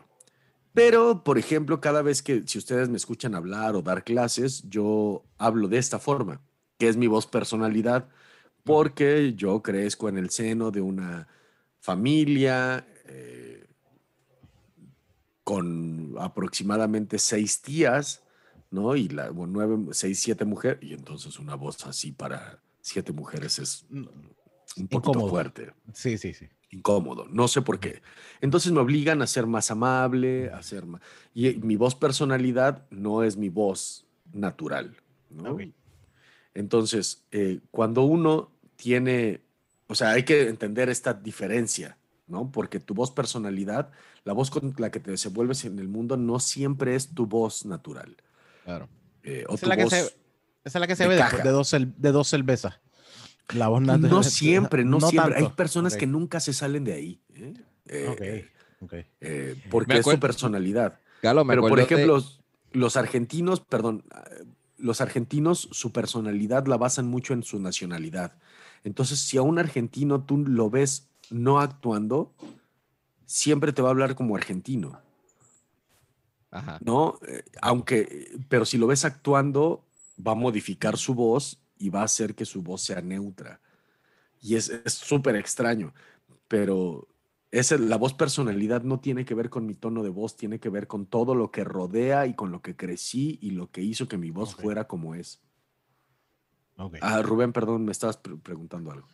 [0.73, 5.23] Pero, por ejemplo, cada vez que, si ustedes me escuchan hablar o dar clases, yo
[5.37, 6.41] hablo de esta forma,
[6.79, 8.09] que es mi voz personalidad,
[8.63, 11.27] porque yo crezco en el seno de una
[11.83, 13.67] familia eh,
[15.43, 18.23] con aproximadamente seis tías,
[18.71, 18.95] ¿no?
[18.95, 23.59] Y la, bueno, nueve, seis, siete mujeres, y entonces una voz así para siete mujeres
[23.59, 24.07] es un
[24.87, 25.29] poquito Incómodo.
[25.29, 26.47] fuerte Sí, sí, sí.
[26.71, 28.01] incómodo, no sé por qué.
[28.39, 31.01] Entonces me obligan a ser más amable, a ser más...
[31.33, 34.95] Y eh, mi voz personalidad no es mi voz natural,
[35.29, 35.57] ¿no?
[36.53, 39.41] Entonces, eh, cuando uno tiene,
[39.87, 41.97] o sea, hay que entender esta diferencia,
[42.27, 42.51] ¿no?
[42.51, 43.91] Porque tu voz personalidad,
[44.23, 47.65] la voz con la que te desenvuelves en el mundo no siempre es tu voz
[47.65, 48.15] natural.
[48.63, 48.87] Claro.
[49.23, 50.15] Eh, o Esa tu es la que voz- se, esa
[50.65, 52.79] es la que se de ve después de dos, de dos cervezas.
[53.53, 54.09] La voz natural.
[54.09, 55.35] No siempre, no, siempre.
[55.37, 57.21] Hay personas que nunca se salen de ahí.
[57.35, 57.53] ¿eh?
[57.87, 58.07] Eh,
[58.79, 58.93] Ok, ok.
[59.21, 60.99] eh, porque es su personalidad.
[61.21, 62.41] Me Pero, por de- ejemplo, los,
[62.71, 64.03] los argentinos, perdón,
[64.77, 68.37] los argentinos, su personalidad la basan mucho en su nacionalidad.
[68.83, 72.33] Entonces, si a un argentino tú lo ves no actuando,
[73.25, 74.99] siempre te va a hablar como argentino,
[76.51, 76.79] Ajá.
[76.83, 77.19] ¿no?
[77.27, 79.85] Eh, aunque, pero si lo ves actuando,
[80.25, 83.59] va a modificar su voz y va a hacer que su voz sea neutra.
[84.41, 85.93] Y es es súper extraño,
[86.47, 87.07] pero
[87.51, 90.69] esa, la voz personalidad no tiene que ver con mi tono de voz, tiene que
[90.69, 94.07] ver con todo lo que rodea y con lo que crecí y lo que hizo
[94.07, 95.39] que mi voz fuera como es.
[97.01, 99.07] Ah, Rubén, perdón, me estabas pre- preguntando algo.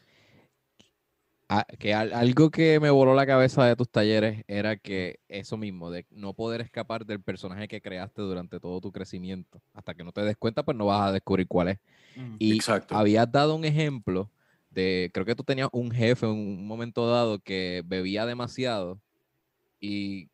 [1.52, 5.58] Ah, que al- algo que me voló la cabeza de tus talleres era que eso
[5.58, 9.60] mismo, de no poder escapar del personaje que creaste durante todo tu crecimiento.
[9.74, 11.80] Hasta que no te des cuenta, pues no vas a descubrir cuál es.
[12.16, 12.36] Mm.
[12.38, 12.96] Y Exacto.
[12.96, 14.30] habías dado un ejemplo
[14.70, 19.02] de, creo que tú tenías un jefe en un momento dado que bebía demasiado
[19.80, 20.30] y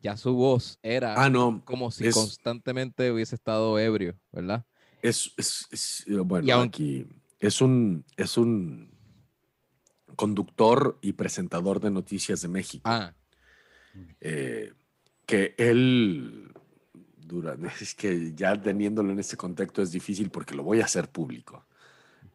[0.00, 4.64] ya su voz era Ah, no, como si es- constantemente hubiese estado ebrio, ¿verdad?
[5.08, 7.06] Es, es- es- eh, bueno, Y aquí
[7.38, 8.90] es un, es un
[10.16, 12.88] conductor y presentador de noticias de México.
[12.88, 13.14] Ah,
[14.20, 14.72] eh,
[15.26, 16.52] que él,
[17.16, 21.10] dura, es que ya teniéndolo en este contexto es difícil porque lo voy a hacer
[21.10, 21.66] público,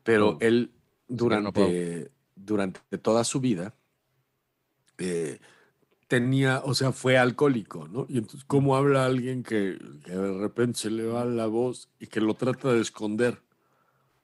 [0.03, 0.71] pero Oh, él
[1.07, 3.73] no durante, durante toda su vida
[4.97, 5.39] eh,
[6.11, 8.05] tenía, o sea, fue alcohólico, ¿no?
[8.09, 12.07] Y entonces, ¿cómo habla alguien que, que de repente se le va la voz y
[12.07, 13.41] que lo trata de esconder?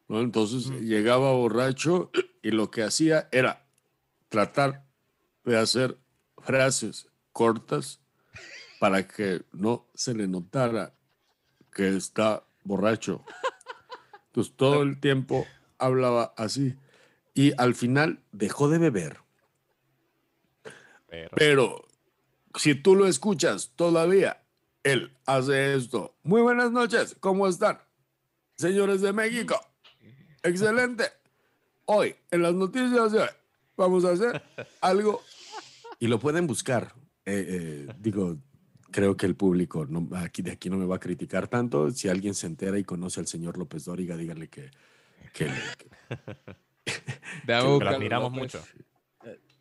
[0.09, 0.19] ¿no?
[0.19, 2.11] Entonces llegaba borracho
[2.43, 3.69] y lo que hacía era
[4.27, 4.83] tratar
[5.45, 5.97] de hacer
[6.39, 8.01] frases cortas
[8.81, 10.91] para que no se le notara
[11.71, 13.23] que está borracho.
[14.25, 15.47] Entonces todo el tiempo
[15.77, 16.75] hablaba así
[17.33, 19.19] y al final dejó de beber.
[21.07, 21.87] Pero, Pero
[22.55, 24.43] si tú lo escuchas todavía,
[24.83, 26.15] él hace esto.
[26.23, 27.79] Muy buenas noches, ¿cómo están?
[28.57, 29.59] Señores de México,
[30.43, 31.05] excelente.
[31.85, 33.29] Hoy, en las noticias de hoy,
[33.77, 34.41] vamos a hacer
[34.81, 35.21] algo.
[35.99, 36.93] Y lo pueden buscar.
[37.25, 37.45] Eh,
[37.87, 38.37] eh, digo,
[38.91, 41.91] creo que el público no- aquí, de aquí no me va a criticar tanto.
[41.91, 44.71] Si alguien se entera y conoce al señor López Dóriga, díganle que,
[45.33, 45.45] que,
[45.77, 46.93] que-
[47.45, 48.63] déjame que lo admiramos mucho.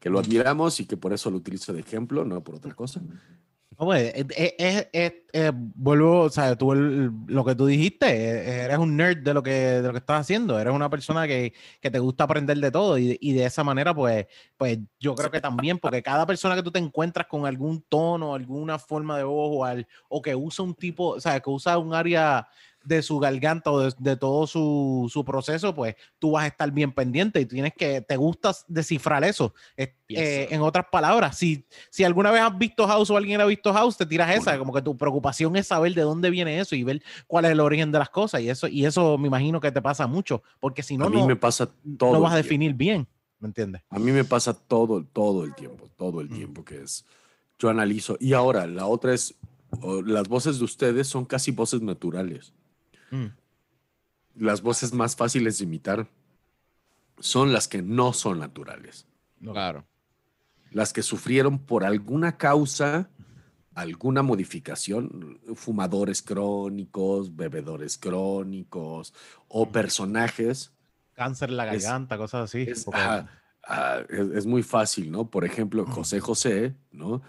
[0.01, 3.01] Que lo admiramos y que por eso lo utilizo de ejemplo, no por otra cosa.
[3.79, 7.67] No, pues, es- es- es- es- eh, vuelvo, o sea, tú el- lo que tú
[7.67, 10.89] dijiste, eh, eres un nerd de lo que, de lo que estás haciendo, eres una
[10.89, 14.79] persona que, que te gusta aprender de todo y, y de esa manera, pues, pues
[14.99, 18.79] yo creo que también, porque cada persona que tú te encuentras con algún tono, alguna
[18.79, 21.93] forma de voz o, al- o que usa un tipo, o sea, que usa un
[21.93, 22.49] área
[22.87, 26.71] de su garganta o de, de todo su, su proceso, pues tú vas a estar
[26.71, 29.53] bien pendiente y tienes que, te gusta descifrar eso.
[29.77, 33.45] Es- eh, en otras palabras, si, si alguna vez has visto House o alguien ha
[33.45, 36.77] visto House, te tiras esa, como que tu preocupación es saber de dónde viene eso
[36.77, 38.41] y ver cuál es el origen de las cosas.
[38.41, 41.21] Y eso, y eso me imagino que te pasa mucho, porque si no, a mí
[41.21, 41.69] no, me pasa
[41.99, 42.13] todo.
[42.13, 43.09] no vas a definir bien,
[43.41, 43.83] ¿me entiendes?
[43.91, 46.35] A mí me pasa todo, todo el tiempo, todo el Mm.
[46.35, 47.05] tiempo que es.
[47.59, 48.17] Yo analizo.
[48.21, 49.35] Y ahora, la otra es,
[50.05, 52.53] las voces de ustedes son casi voces naturales.
[53.11, 53.27] Mm.
[54.37, 56.09] Las voces más fáciles de imitar
[57.19, 59.07] son las que no son naturales.
[59.43, 59.87] Claro.
[60.71, 63.09] Las que sufrieron por alguna causa,
[63.75, 69.15] alguna modificación, fumadores crónicos, bebedores crónicos
[69.49, 70.73] o personajes
[71.15, 72.63] Cáncer en la Es- garganta, cosas así.
[72.69, 73.29] es, ajá,
[73.67, 75.31] ah, es- es muy fácil, ¿no?
[75.31, 77.23] Por ejemplo, José José, ¿no?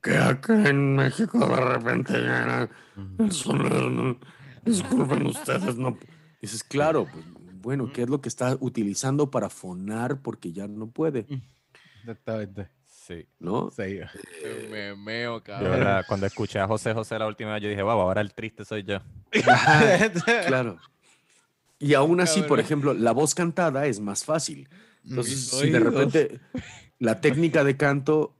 [0.00, 2.12] que acá en México de repente
[3.30, 4.18] sonido,
[4.66, 5.98] disculpen ustedes, no.
[6.40, 7.24] Dices, claro, pues,
[7.62, 11.26] bueno, ¿qué es lo que está utilizando para fonar porque ya no puede?
[12.00, 12.68] Exactamente.
[12.86, 13.26] Sí.
[13.40, 13.70] ¿No?
[13.70, 14.00] Sí.
[14.70, 15.70] Me meo, Yo, cabrón.
[15.72, 16.04] ¿verdad?
[16.06, 18.84] cuando escuché a José José la última vez, yo dije, wow, ahora el triste soy
[18.84, 19.00] yo.
[19.46, 20.10] Ajá,
[20.46, 20.78] claro.
[21.78, 22.64] Y aún así, por Cabrón.
[22.64, 24.68] ejemplo, la voz cantada es más fácil.
[25.04, 26.40] Entonces, Mis si de repente
[27.00, 28.36] la técnica de canto,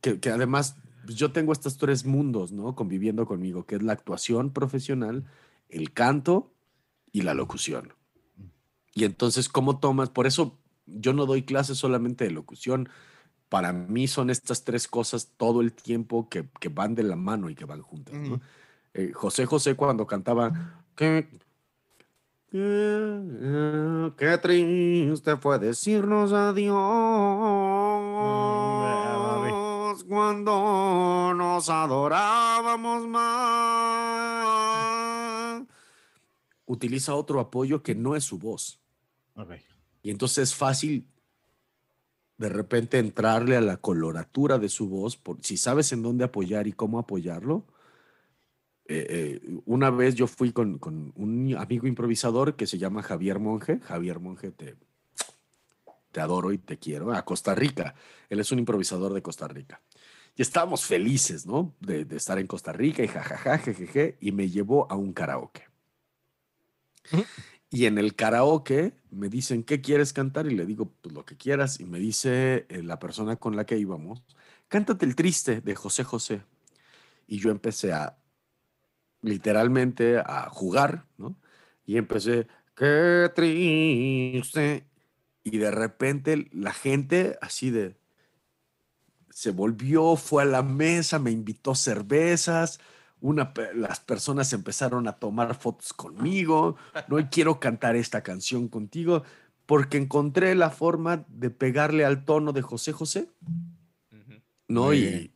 [0.00, 2.74] que, que además pues, yo tengo estos tres mundos, ¿no?
[2.74, 5.24] Conviviendo conmigo, que es la actuación profesional,
[5.68, 6.52] el canto
[7.12, 7.92] y la locución.
[8.94, 10.10] Y entonces, ¿cómo tomas?
[10.10, 12.88] Por eso yo no doy clases solamente de locución.
[13.48, 17.50] Para mí son estas tres cosas todo el tiempo que, que van de la mano
[17.50, 18.14] y que van juntas.
[18.94, 21.28] Eh, José José cuando cantaba qué,
[22.50, 27.26] qué, qué triste fue decirnos adiós
[30.08, 34.75] cuando nos adorábamos más.
[36.66, 38.80] Utiliza otro apoyo que no es su voz.
[40.02, 41.08] Y entonces es fácil
[42.38, 46.66] de repente entrarle a la coloratura de su voz, por, si sabes en dónde apoyar
[46.66, 47.66] y cómo apoyarlo.
[48.88, 53.40] Eh, eh, una vez yo fui con, con un amigo improvisador que se llama Javier
[53.40, 53.80] Monje.
[53.80, 54.76] Javier Monje, te,
[56.12, 57.12] te adoro y te quiero.
[57.12, 57.94] A Costa Rica.
[58.28, 59.80] Él es un improvisador de Costa Rica.
[60.36, 61.74] Y estábamos felices, ¿no?
[61.80, 64.18] De, de estar en Costa Rica y jajaja, jejeje.
[64.20, 65.64] Y me llevó a un karaoke.
[67.70, 70.46] Y en el karaoke me dicen, ¿qué quieres cantar?
[70.46, 71.80] Y le digo, pues lo que quieras.
[71.80, 74.22] Y me dice eh, la persona con la que íbamos,
[74.68, 76.42] cántate el triste de José José.
[77.26, 78.18] Y yo empecé a,
[79.22, 81.36] literalmente, a jugar, ¿no?
[81.84, 84.86] Y empecé, qué triste.
[85.42, 87.96] Y de repente la gente así de,
[89.30, 92.80] se volvió, fue a la mesa, me invitó cervezas.
[93.20, 96.76] Una, las personas empezaron a tomar fotos conmigo.
[97.08, 99.22] No y quiero cantar esta canción contigo
[99.64, 103.28] porque encontré la forma de pegarle al tono de José José,
[104.68, 104.92] ¿no?
[104.94, 105.32] Y,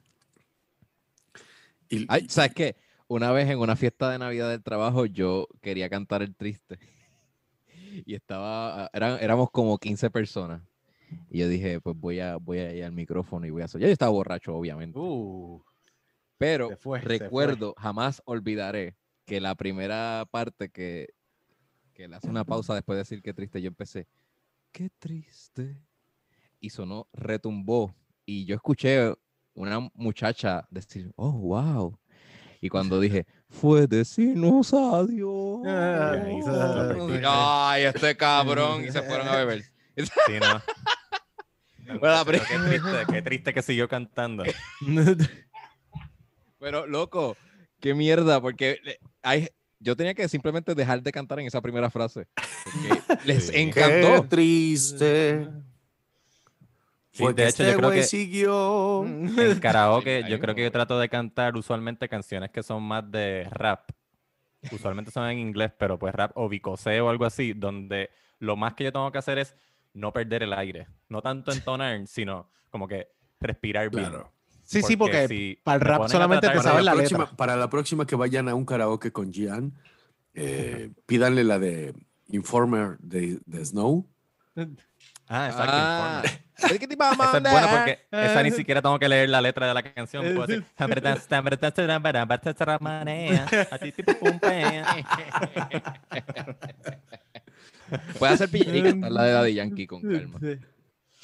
[1.89, 2.77] y- Ay, ¿sabes qué?
[3.09, 6.79] Una vez en una fiesta de Navidad del trabajo, yo quería cantar el triste.
[8.07, 10.63] Y estaba, eran, éramos como 15 personas.
[11.29, 13.81] Y yo dije, pues voy a, voy a ir al micrófono y voy a hacer.
[13.81, 14.97] Ya yo estaba borracho, obviamente.
[14.97, 15.61] Uh,
[16.41, 18.97] Pero fue, recuerdo, jamás olvidaré
[19.27, 21.11] que la primera parte que,
[21.93, 24.09] que le hace una pausa después de decir qué triste, yo empecé,
[24.73, 25.77] qué triste.
[26.59, 27.95] Y sonó, retumbó.
[28.25, 29.13] Y yo escuché
[29.53, 31.99] una muchacha decir, oh, wow.
[32.63, 35.61] Y cuando dije, fue decirnos adiós.
[35.67, 38.87] Ah, Ay, este cabrón.
[38.87, 39.63] Y se fueron a beber.
[39.95, 40.63] Sí, ¿no?
[41.99, 44.45] Bueno, qué triste, qué triste que siguió cantando.
[46.61, 47.37] Pero, loco,
[47.81, 48.79] qué mierda, porque
[49.23, 49.49] hay,
[49.81, 52.27] yo tenía que simplemente dejar de cantar en esa primera frase.
[52.65, 53.53] Porque les Sí.
[53.53, 54.29] qué encantó.
[54.29, 55.49] triste.
[57.13, 59.05] Sí, de hecho, este yo creo güey que- siguió.
[59.05, 63.49] En karaoke, yo creo que yo trato de cantar usualmente canciones que son más de
[63.51, 63.91] rap.
[64.71, 68.75] Usualmente son en inglés, pero pues rap o bicoseo o algo así, donde lo más
[68.75, 69.57] que yo tengo que hacer es
[69.95, 70.87] no perder el aire.
[71.09, 73.09] No tanto entonar, sino como que
[73.41, 74.05] respirar bien.
[74.11, 74.33] Claro.
[74.71, 77.37] Sí, sí, porque si para el rap solamente te sabes la, la próxima, letra.
[77.37, 79.75] para la próxima que vayan a un karaoke con Gian,
[80.33, 81.93] eh, pídanle la de
[82.29, 84.07] Informer de, de Snow.
[85.27, 85.73] Ah, exacto.
[85.75, 86.45] Ah, Informer.
[86.73, 89.29] es que te iba a Esa es buena porque esa ni siquiera tengo que leer
[89.29, 90.25] la letra de la canción.
[90.37, 90.65] Puedo decir.
[98.21, 100.39] Puedes hacer cantar la de Daddy Yankee con calma.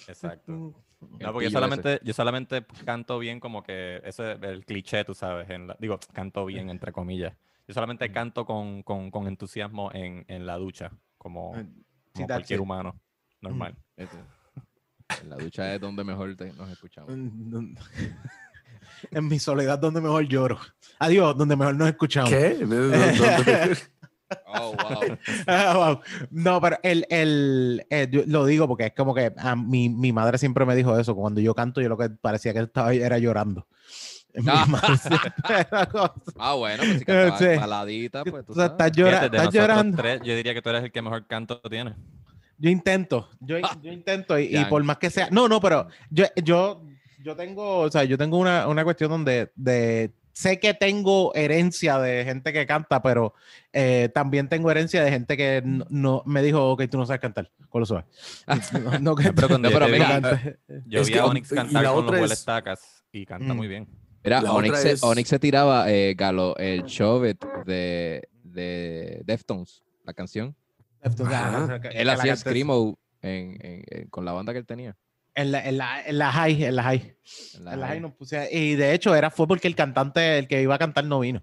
[0.09, 0.74] Exacto.
[1.11, 1.51] No, porque yo ese.
[1.55, 5.49] solamente, yo solamente canto bien como que ese es el cliché, tú sabes.
[5.51, 7.35] en la- digo, canto bien, entre comillas.
[7.69, 11.62] Yo solamente canto con, con, con entusiasmo en, en la ducha, como, Sí,
[12.15, 12.62] como cualquier it.
[12.62, 13.01] humano
[13.41, 13.77] normal.
[13.97, 14.16] Este,
[15.23, 17.12] En la ducha es donde mejor te- nos escuchamos.
[19.11, 20.59] En mi soledad donde mejor lloro.
[21.01, 22.31] Adiós, donde mejor nos escuchamos.
[22.31, 22.57] ¿Qué?
[24.28, 25.19] ¿Dónde- Oh, wow.
[25.47, 26.01] Ah, wow.
[26.31, 30.12] No, pero el, el, eh, yo lo digo porque es como que a mi, mi
[30.12, 31.15] madre siempre me dijo eso.
[31.15, 33.66] Cuando yo canto, yo lo que parecía que estaba era llorando.
[34.47, 34.66] Ah.
[36.39, 37.47] Ah, bueno, pues si cantabas Sí.
[37.59, 38.73] baladita, pues tú O sea, sabes.
[38.73, 39.97] estás llora- llorando.
[39.97, 41.94] tres, yo diría que tú eres el que mejor canto tiene.
[42.59, 43.77] Yo intento, yo, Ah.
[43.82, 45.28] yo intento, y, y por más que sea.
[45.31, 46.82] No, no, pero yo, yo,
[47.23, 51.98] yo tengo, o sea, yo tengo una, una cuestión donde de, sé que tengo herencia
[51.98, 53.32] de gente que canta, pero
[53.72, 57.20] eh, también tengo herencia de gente que no, no- me dijo, ok, tú no sabes
[57.22, 58.04] cantar, con lo suave.
[58.84, 60.58] No, no, Pero cuando No, yo pero vi- mira.
[60.86, 63.56] Yo Es vi que, a Onyx cantar la con los es- tacas y canta Mm.
[63.56, 63.88] muy bien.
[64.22, 70.54] Mira, Onyx, es- Onyx se tiraba, eh, Galo, el It de, de Deftones, la canción.
[71.02, 74.96] Que- que Él hacía Screamo en, en- en- con la banda que él tenía.
[75.36, 77.16] En la, en, la, en la high, en la high.
[77.54, 77.96] en la En la high.
[77.96, 80.78] high nos puse- y de hecho era, fue porque el cantante, el que iba a
[80.78, 81.42] cantar no vino.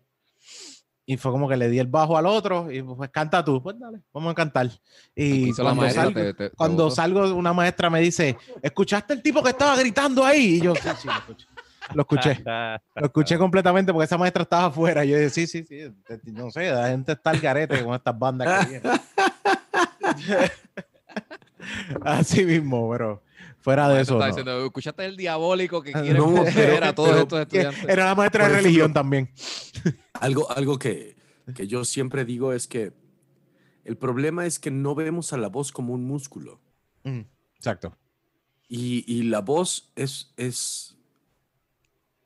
[1.05, 3.77] Y fue como que le di el bajo al otro y pues canta tú, pues
[3.77, 4.69] dale, vamos a cantar.
[5.13, 6.03] ¿Qué Y cuando, maestra?
[6.05, 9.75] salgo, Te- te- te cuando salgo, una maestra me dice, ¿escuchaste el tipo que estaba
[9.75, 10.55] gritando ahí?
[10.55, 11.45] Y yo, sí, sí, lo escuché.
[11.93, 12.43] Lo escuché.
[12.95, 15.03] Lo escuché completamente porque esa maestra estaba afuera.
[15.03, 15.81] Yo dije, sí, sí, sí.
[16.31, 18.91] No sé, la gente está al garete con estas bandas que vienen.
[22.03, 23.21] Así mismo, pero
[23.64, 24.19] fuera de eso.
[24.19, 24.26] no.
[24.27, 27.84] diciendo, ¿escuchaste el diabólico que quiere no, pero- a todos pero- estos estudiantes?
[27.90, 29.31] Era la maestra de religión también.
[30.14, 31.15] Algo, algo que,
[31.56, 32.94] que yo siempre digo es que
[33.84, 36.61] el problema es que no vemos a la voz como un músculo.
[37.03, 37.22] Mm,
[37.56, 37.98] Exacto.
[38.69, 40.98] Y, y la voz es, es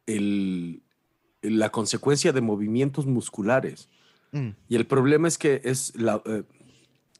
[0.06, 0.84] el-
[1.42, 3.90] la consecuencia de movimientos musculares.
[4.32, 6.44] Mm, Y el problema es que es la, eh,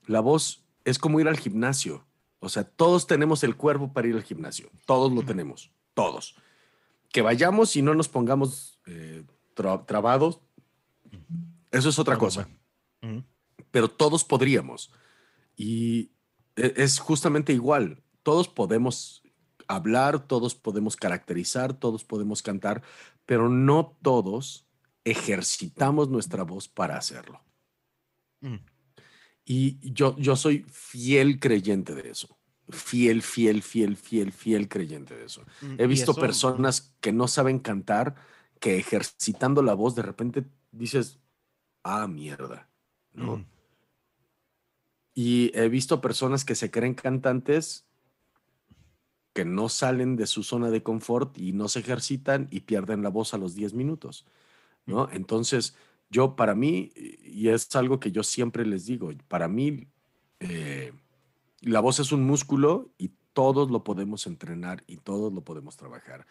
[0.06, 2.06] la voz es como ir al gimnasio.
[2.40, 4.70] O sea, todos tenemos el cuerpo para ir al gimnasio.
[4.86, 5.72] Todos lo tenemos.
[5.94, 6.36] Todos.
[7.12, 9.24] Que vayamos y no nos pongamos eh,
[9.56, 10.40] tra- trabados,
[11.72, 12.48] eso es otra cosa.
[13.72, 14.92] Pero todos podríamos.
[15.56, 16.12] Y
[16.56, 18.04] e- es justamente igual.
[18.24, 19.24] Todos podemos
[19.68, 22.84] hablar, todos podemos caracterizar, todos podemos cantar,
[23.26, 24.66] pero no todos
[25.04, 27.42] ejercitamos nuestra voz para hacerlo.
[28.42, 28.56] mm.
[29.50, 32.38] Y yo, yo soy fiel creyente de eso.
[32.70, 35.44] Fiel, fiel, fiel, fiel, fiel creyente de eso.
[35.62, 38.16] Mm, He visto eso- personas que no saben cantar,
[38.60, 40.44] que ejercitando la voz de repente
[40.74, 41.18] dices,
[41.84, 42.70] ah, mierda.
[43.14, 43.38] ¿no?
[43.38, 43.46] Mm,
[45.16, 47.86] Y he visto personas que se creen cantantes
[49.34, 53.10] que no salen de su zona de confort y no se ejercitan y pierden la
[53.10, 54.26] voz a los 10 minutos,
[54.86, 55.10] ¿no?
[55.12, 55.76] Entonces,
[56.10, 59.88] yo para mí, y es algo que yo siempre les digo, para mí
[60.40, 60.94] eh,
[61.62, 66.26] la voz es un músculo y todos lo podemos entrenar y todos lo podemos trabajar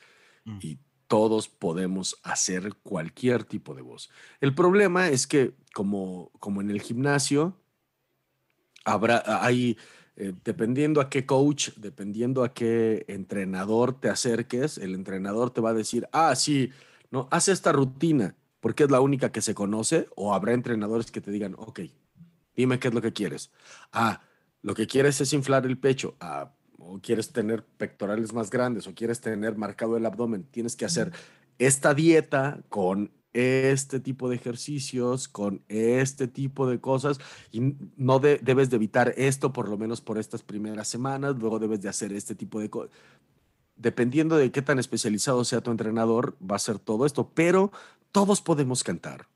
[0.46, 0.58] Mm.
[0.62, 0.78] y
[1.08, 4.10] todos podemos hacer cualquier tipo de voz.
[4.40, 7.56] El problema es que como, como en el gimnasio,
[8.84, 9.76] habrá, hay,
[10.16, 15.70] eh, dependiendo a qué coach, dependiendo a qué entrenador te acerques, el entrenador te va
[15.70, 16.70] a decir, ah, sí,
[17.10, 18.34] no, haz esta rutina,
[18.66, 21.82] porque es la única que se conoce, o habrá entrenadores que te digan, ok,
[22.56, 23.52] dime qué es lo que quieres.
[23.92, 24.22] Ah,
[24.60, 28.92] lo que quieres es inflar el pecho, ah, o quieres tener pectorales más grandes, o
[28.92, 31.12] quieres tener marcado el abdomen, tienes que hacer
[31.60, 37.20] esta dieta con este tipo de ejercicios, con este tipo de cosas,
[37.52, 41.60] y no de- debes de evitar esto por lo menos por estas primeras semanas, luego
[41.60, 42.90] debes de hacer este tipo de cosas.
[43.76, 47.70] Dependiendo de qué tan especializado sea tu entrenador, va a ser todo esto, pero
[48.16, 49.28] todos podemos cantar,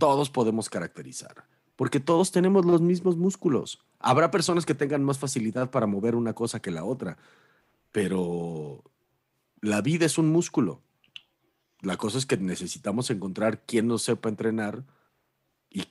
[0.00, 1.44] todos podemos caracterizar,
[1.76, 3.78] porque todos tenemos los mismos músculos.
[4.00, 7.16] Habrá personas que tengan más facilidad para mover una cosa que la otra,
[7.92, 8.82] pero
[9.60, 10.82] la vida es un músculo.
[11.80, 14.84] La cosa es que necesitamos encontrar quién nos sepa entrenar
[15.70, 15.84] y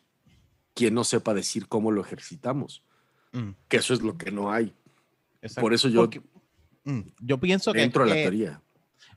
[0.74, 2.84] quién nos sepa decir cómo lo ejercitamos,
[3.32, 4.76] Mm, que eso es lo que no hay.
[5.42, 5.62] exacto.
[5.62, 6.22] Por eso yo Porque,
[6.84, 8.62] mm, yo pienso que, entro a la teoría.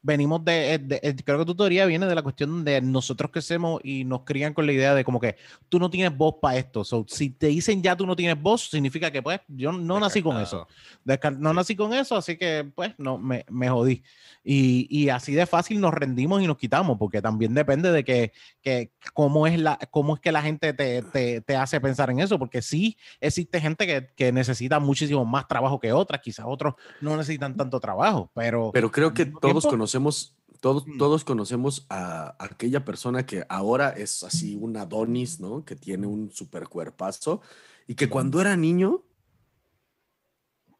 [0.07, 3.81] Venimos de, de- de- creo que tu teoría viene de la cuestión de nosotros crecemos
[3.83, 5.37] y nos crían con la idea de como que
[5.71, 6.85] tú no tienes voz para esto.
[6.85, 10.23] So, si te dicen ya tú no tienes voz, significa que pues yo no nací
[10.23, 10.69] con eso.
[11.07, 14.03] Descar- no nací con eso, así que pues no, me, me jodí.
[14.45, 18.33] Y, y así de fácil nos rendimos y nos quitamos, porque también depende de que,
[18.61, 22.21] que cómo, es la, cómo es que la gente te, te, te hace pensar en
[22.21, 26.75] eso, porque sí existe gente que, que necesita muchísimo más trabajo que otras, quizás otros
[27.01, 28.71] no necesitan tanto trabajo, pero...
[28.75, 30.99] Pero creo que todos tiempo- conocemos, todos, Mm.
[30.99, 35.65] todos conocemos a aquella persona que ahora es así un Adonis, ¿no?
[35.65, 37.41] Que tiene un super cuerpazo
[37.87, 39.03] y que cuando era niño,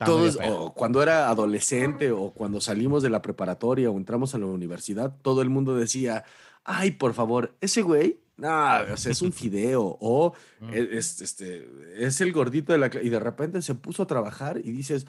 [0.05, 4.47] todos, o cuando era adolescente o cuando salimos de la preparatoria o entramos a la
[4.47, 6.25] universidad, todo el mundo decía,
[6.65, 8.49] ay, por favor, ese güey, no,
[8.93, 10.71] o sea, es un fideo o Mm.
[10.75, 12.91] es, este, es el gordito de la...
[12.91, 13.03] cla-".
[13.05, 15.07] Y de repente se puso a trabajar y dices,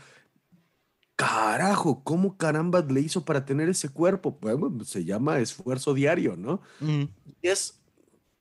[1.16, 4.38] carajo, ¿cómo caramba le hizo para tener ese cuerpo?
[4.42, 6.62] Bueno, se llama esfuerzo diario, ¿no?
[6.80, 7.04] Mm,
[7.42, 7.80] Y es,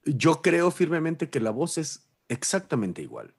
[0.04, 3.34] yo creo firmemente que la voz es exactamente igual.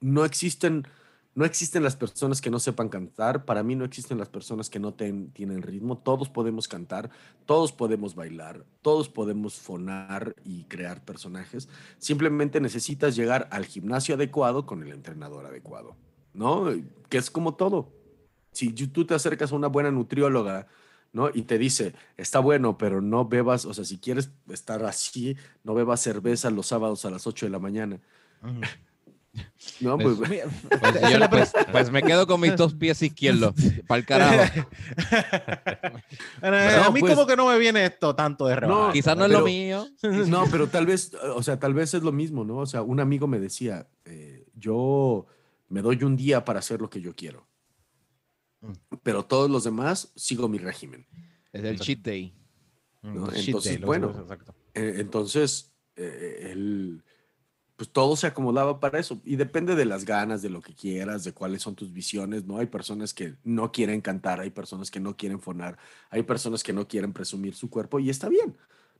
[0.00, 0.86] No existen,
[1.34, 3.44] no existen las personas que no sepan cantar.
[3.44, 5.98] Para mí no existen las personas que no ten- tienen ritmo.
[5.98, 7.10] Todos podemos cantar,
[7.46, 11.68] todos podemos bailar, todos podemos fonar y crear personajes.
[11.98, 15.96] Simplemente necesitas llegar al gimnasio adecuado con el entrenador adecuado,
[16.32, 16.66] ¿no?
[17.08, 17.92] Que es como todo.
[18.52, 20.66] Si yo- tú te acercas a una buena nutrióloga
[21.12, 21.28] ¿no?
[21.34, 25.74] Y te dice, está bueno, pero no bebas, o sea, si quieres estar así, no
[25.74, 27.98] bebas cerveza los sábados a las 8 de la mañana.
[29.80, 30.42] No, pues, Pues,
[30.80, 33.54] Pues, yo- pues- pues me quedo con mis dos pies izquierdos.
[33.86, 34.66] Para el carajo.
[36.42, 38.92] a No, mí pues- como que no me viene esto tanto de rebajar.
[38.92, 39.86] Quizás no es Pero- lo mío.
[40.26, 42.58] No, pero tal vez, o sea, tal vez es lo mismo, ¿no?
[42.58, 45.26] O sea, un amigo me decía, eh, yo
[45.68, 47.46] me doy un día para hacer lo que yo quiero.
[49.02, 51.06] Pero todos los demás sigo mi régimen.
[51.52, 52.34] Es el cheat day.
[53.02, 53.26] ¿no?
[53.26, 54.10] Mm, Entonces, day, bueno.
[54.20, 54.54] exacto.
[54.74, 57.02] Eh, entonces, eh, él,
[57.76, 59.20] pues todo se acomodaba para eso.
[59.24, 62.58] Y depende de las ganas, de lo que quieras, de cuáles son tus visiones, ¿no?
[62.58, 65.78] Hay personas que no quieren cantar, hay personas que no quieren fonar,
[66.10, 68.56] hay personas que no quieren presumir su cuerpo y está bien,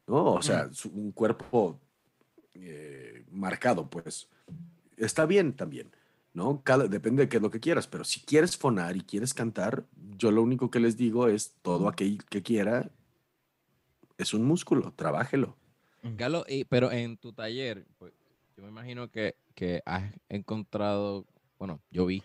[0.07, 0.33] ¿no?
[0.33, 1.79] O sea, su- un cuerpo
[2.55, 4.29] eh, marcado, pues
[4.97, 5.91] está bien también,
[6.33, 6.63] ¿no?
[6.63, 9.87] Cada, depende de qué es lo que quieras, pero si quieres fonar y quieres cantar,
[10.17, 12.91] yo lo único que les digo es todo aquel que quiera
[14.19, 15.57] es un músculo, trabájelo.
[16.17, 18.13] Carlos, y- pero en tu taller, pues,
[18.57, 21.27] yo me imagino que, que has encontrado,
[21.59, 22.23] bueno, yo vi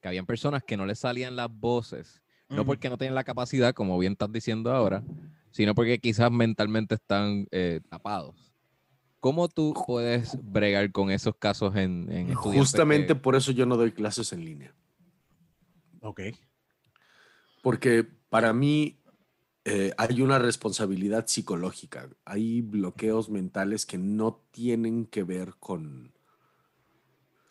[0.00, 3.72] que habían personas que no les salían las voces, no porque no tienen la capacidad,
[3.74, 5.02] como bien estás diciendo ahora,
[5.50, 8.53] sino porque quizás mentalmente están eh, tapados.
[9.24, 13.64] ¿Cómo tú puedes bregar con esos casos en, en estudiantes Justamente que- por eso yo
[13.64, 14.74] no doy clases en línea.
[16.02, 16.20] Ok.
[17.62, 18.98] Porque para mí
[19.64, 22.10] eh, hay una responsabilidad psicológica.
[22.26, 26.12] Hay bloqueos mentales que no tienen que ver con,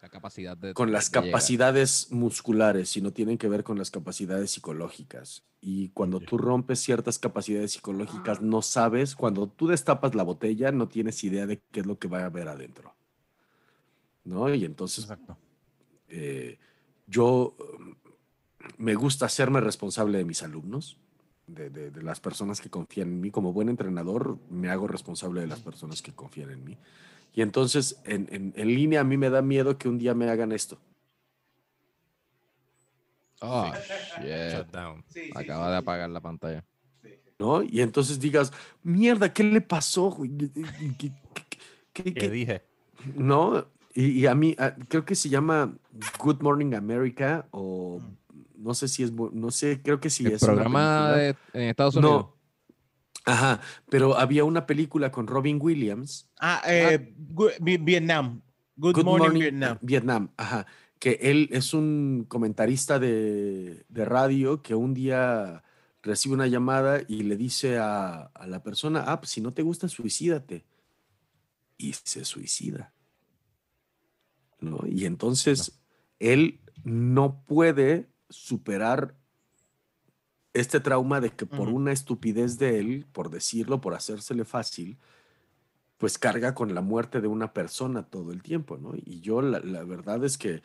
[0.03, 1.31] la capacidad de con las de llegar?
[1.31, 5.43] capacidades musculares, sino tienen que ver con las capacidades psicológicas.
[5.61, 10.89] Y cuando tú rompes ciertas capacidades psicológicas, no sabes, cuando tú destapas la botella, no
[10.89, 12.93] tienes idea de qué es lo que va a haber adentro.
[14.25, 14.53] ¿No?
[14.53, 15.37] Y entonces Exacto.
[16.09, 16.57] eh,
[17.07, 17.95] yo um,
[18.77, 20.97] me gusta hacerme responsable de mis alumnos,
[21.47, 23.31] de, de- de las personas que confían en mí.
[23.31, 26.77] Como buen entrenador, me hago responsable de las personas que confían en mí.
[27.33, 30.29] Y entonces, en, en- en línea, a mí me da miedo que un día me
[30.29, 30.77] hagan esto.
[33.41, 33.71] Oh,
[34.17, 34.53] shit.
[34.53, 35.03] Shutdown.
[35.35, 36.63] Acaba de apagar la pantalla.
[37.39, 37.61] ¿no?
[37.63, 38.53] Y entonces digas,
[38.83, 40.11] mierda, ¿qué le pasó?
[40.11, 40.31] güey?
[40.37, 40.49] ¿Qué-
[40.97, 41.57] qué- qué-
[41.91, 42.61] qué- ¿Qué dije?
[43.15, 43.65] ¿No?
[43.93, 44.55] Y, y a mí,
[44.87, 45.75] creo que se llama
[46.19, 47.99] Good Morning America o
[48.55, 50.43] no sé si es, no sé, creo que sí el es.
[50.45, 52.25] programa de, en Estados Unidos.
[52.27, 52.32] No.
[53.25, 58.41] Ajá, pero había una película con Robin Williams, Ah, eh, Gu- Vi- Vietnam.
[58.75, 59.77] Good, morning, Vietnam.
[59.81, 60.65] Vietnam, ajá,
[60.99, 65.63] que él es un comentarista de, de radio que un día
[66.01, 69.61] recibe una llamada y le dice a, a la persona, ah, pues si no te
[69.61, 70.65] gusta, suicídate.
[71.77, 72.93] Y se suicida.
[74.59, 74.79] ¿No?
[74.85, 75.81] Y entonces
[76.19, 79.15] él no puede superar
[80.53, 84.97] este trauma de que por una estupidez de él, por decirlo, por hacérsele fácil,
[85.97, 88.93] pues carga con la muerte de una persona todo el tiempo, ¿no?
[88.95, 90.61] Y yo la, la verdad es que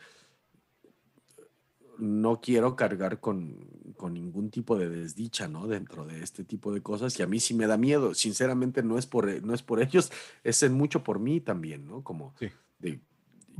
[1.97, 3.57] no quiero cargar con,
[3.97, 5.67] con ningún tipo de desdicha, ¿no?
[5.67, 8.13] Dentro de este tipo de cosas y a mí sí me da miedo.
[8.13, 10.11] Sinceramente no es por, no es por ellos,
[10.43, 12.03] es en mucho por mí también, ¿no?
[12.03, 12.49] Como Sí.
[12.79, 12.99] de-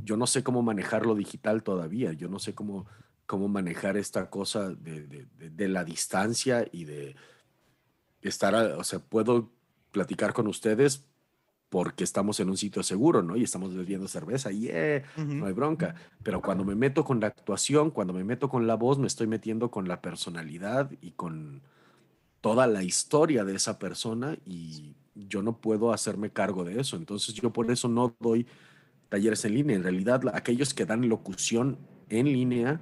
[0.02, 2.86] yo no sé cómo manejar lo digital todavía, yo no sé cómo,
[3.30, 7.14] cómo manejar esta cosa de, de- de- la distancia y de
[8.22, 9.52] estar, a- o sea, puedo
[9.92, 11.04] platicar con ustedes
[11.68, 13.36] porque estamos en un sitio seguro, ¿no?
[13.36, 14.68] Y estamos bebiendo cerveza, y
[15.16, 15.94] no hay bronca.
[16.24, 19.28] Pero cuando me meto con la actuación, cuando me meto con la voz, me estoy
[19.28, 21.62] metiendo con la personalidad y con
[22.40, 26.96] toda la historia de esa persona y yo no puedo hacerme cargo de eso.
[26.96, 28.44] Entonces yo por eso no doy
[29.08, 29.76] talleres en línea.
[29.76, 31.78] En realidad, aquellos que dan locución
[32.08, 32.80] en línea,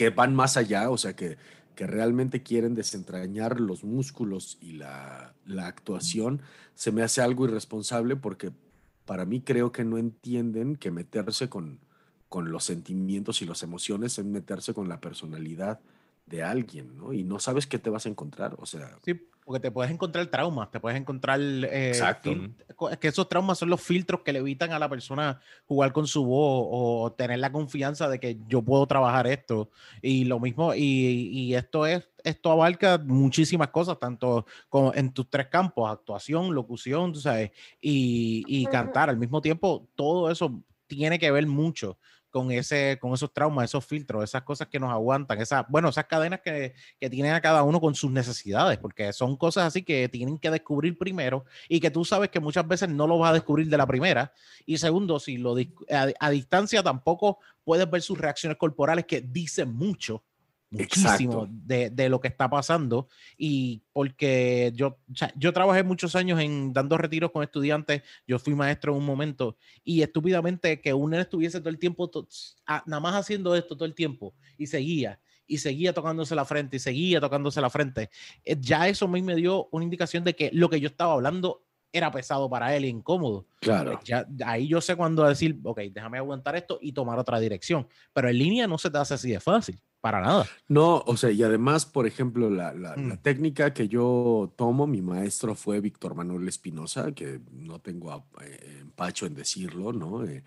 [0.00, 1.36] que van más allá, o sea, que,
[1.74, 6.40] que realmente quieren desentrañar los músculos y la, la actuación,
[6.74, 8.50] se me hace algo irresponsable porque
[9.04, 11.80] para mí creo que no entienden que meterse con,
[12.30, 15.80] con los sentimientos y las emociones es meterse con la personalidad
[16.30, 17.12] de alguien, ¿no?
[17.12, 20.24] Y no sabes qué te vas a encontrar, o sea, Sí, porque te puedes encontrar
[20.28, 21.40] traumas, te puedes encontrar...
[21.40, 22.30] eh, Exacto.
[22.90, 26.06] es que esos traumas son los filtros que le evitan a la persona jugar con
[26.06, 29.70] su voz o tener la confianza de que yo puedo trabajar esto.
[30.00, 35.28] Y lo mismo, y, y esto es, esto abarca muchísimas cosas, tanto como en tus
[35.28, 37.50] tres campos, actuación, locución, tú sabes,
[37.80, 41.98] y, y cantar al mismo tiempo, todo eso tiene que ver mucho
[42.30, 46.06] con ese, con esos traumas, esos filtros, esas cosas que nos aguantan, esas, bueno, esas
[46.06, 50.08] cadenas que, que tienen a cada uno con sus necesidades, porque son cosas así que
[50.08, 53.34] tienen que descubrir primero y que tú sabes que muchas veces no lo vas a
[53.34, 54.32] descubrir de la primera.
[54.64, 55.56] Y segundo, si lo
[55.90, 60.24] a, a distancia tampoco puedes ver sus reacciones corporales que dicen mucho
[60.70, 66.14] muchísimo de, de lo que está pasando y porque yo, o sea, yo trabajé muchos
[66.16, 70.94] años en dando retiros con estudiantes, yo fui maestro en un momento y estúpidamente que
[70.94, 72.26] un nene estuviese todo el tiempo, to-
[72.66, 76.76] a- nada más haciendo esto todo el tiempo y seguía y seguía tocándose la frente
[76.76, 78.08] y seguía tocándose la frente,
[78.44, 81.14] eh, ya eso a mí me dio una indicación de que lo que yo estaba
[81.14, 83.48] hablando era pesado para él incómodo.
[83.58, 83.98] Claro.
[84.04, 87.88] Ya, ahí yo sé cuándo decir, ok, déjame aguantar esto y tomar otra dirección.
[88.12, 90.46] Pero en línea no se te hace así de fácil, para nada.
[90.68, 93.18] No, o sea, y además, por ejemplo, la, la- la Mm.
[93.18, 98.78] técnica que yo tomo, mi maestro fue Víctor Manuel Espinosa, que no tengo a- eh,
[98.80, 100.24] empacho en decirlo, ¿no?
[100.24, 100.42] Eh,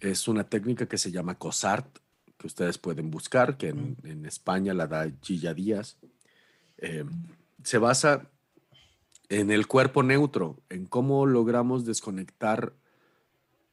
[0.00, 1.98] es una técnica que se llama COSART,
[2.38, 5.98] que ustedes pueden buscar, que en, en España la da Gilla Díaz.
[6.78, 7.04] Eh,
[7.62, 8.30] se basa
[9.28, 12.72] en el cuerpo neutro, en cómo logramos desconectar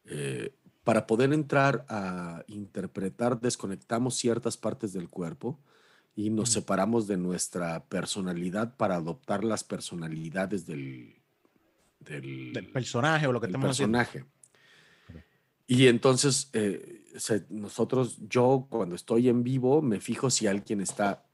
[0.05, 0.53] eh,
[0.87, 5.59] para poder entrar a interpretar, desconectamos ciertas partes del cuerpo
[6.15, 11.15] y nos separamos de nuestra personalidad para adoptar las personalidades del,
[11.99, 13.97] del, Del personaje o lo que del haciendo.
[13.97, 14.25] personaje.
[15.67, 21.25] Y entonces, eh, se- nosotros, yo cuando estoy en vivo, me fijo si alguien está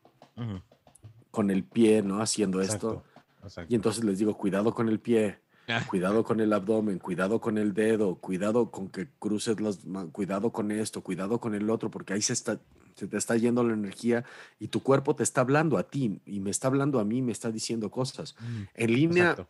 [1.30, 2.21] con el pie, ¿no?
[2.21, 3.23] Haciendo exacto, esto.
[3.43, 3.71] exacto.
[3.71, 5.43] Y entonces les digo, cuidado con el pie.
[5.90, 10.52] Cuidado con el abdomen, cuidado con el dedo, cuidado con que cruces las ma- cuidado
[10.52, 12.60] con esto, cuidado con el otro, porque ahí se está
[12.95, 14.24] se te está yendo la energía
[14.60, 17.32] y tu cuerpo te está hablando a ti y me está hablando a mí, me
[17.32, 18.36] está diciendo cosas.
[18.40, 19.48] Mm, En línea, Exacto,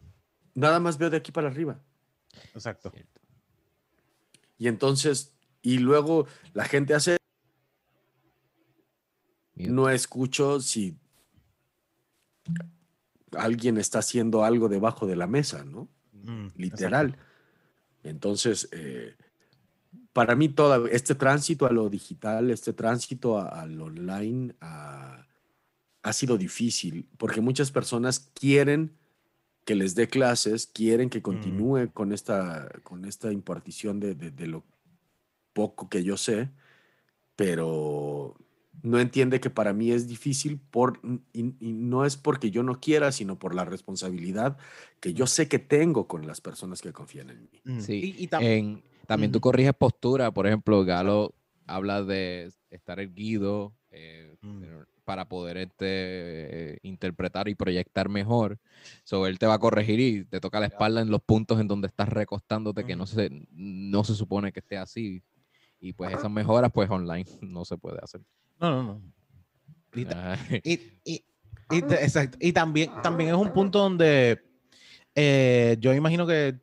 [0.56, 1.78] nada más veo de aquí para arriba.
[2.56, 2.94] exacto.
[4.58, 7.18] Y entonces, y luego la gente hace,
[9.56, 10.98] no escucho si
[13.38, 15.90] alguien está haciendo algo debajo de la mesa, ¿no?
[16.24, 17.18] Mm, literal.
[18.04, 19.16] Entonces, eh,
[20.12, 25.26] para mí, todo este tránsito a lo digital, este tránsito a- al online, a-
[26.02, 28.92] ha sido difícil porque muchas personas quieren
[29.66, 34.48] que les dé clases, quieren que continúe con, esta, con esta impartición de, de- de
[34.48, 34.64] lo
[35.54, 36.50] poco que yo sé,
[37.36, 38.36] pero
[38.82, 41.00] no entiende que para mí es difícil por,
[41.34, 44.58] y, y no es porque yo no quiera, sino por la responsabilidad
[45.00, 47.62] que yo sé que tengo con las personas que confían en mí.
[47.64, 51.34] Mm, Sí, y- y tam- En- también tú corriges postura, por ejemplo, Galo
[51.68, 54.64] habla de estar erguido eh, Mm.
[55.06, 55.86] para poder este,
[56.74, 58.58] eh, interpretar y proyectar mejor.
[59.04, 61.68] So, él te va a corregir y te toca la espalda en los puntos en
[61.68, 65.22] donde estás recostándote, que no se, no se supone que esté así.
[65.80, 68.22] Y pues esas mejoras, pues online no se puede hacer.
[68.60, 69.02] No, no, no.
[69.96, 70.74] Y, ta- Ay, y,
[71.04, 71.26] y-
[71.70, 72.38] y te- exacto.
[72.42, 74.42] Y también, también es un punto donde
[75.16, 76.60] eh, yo imagino que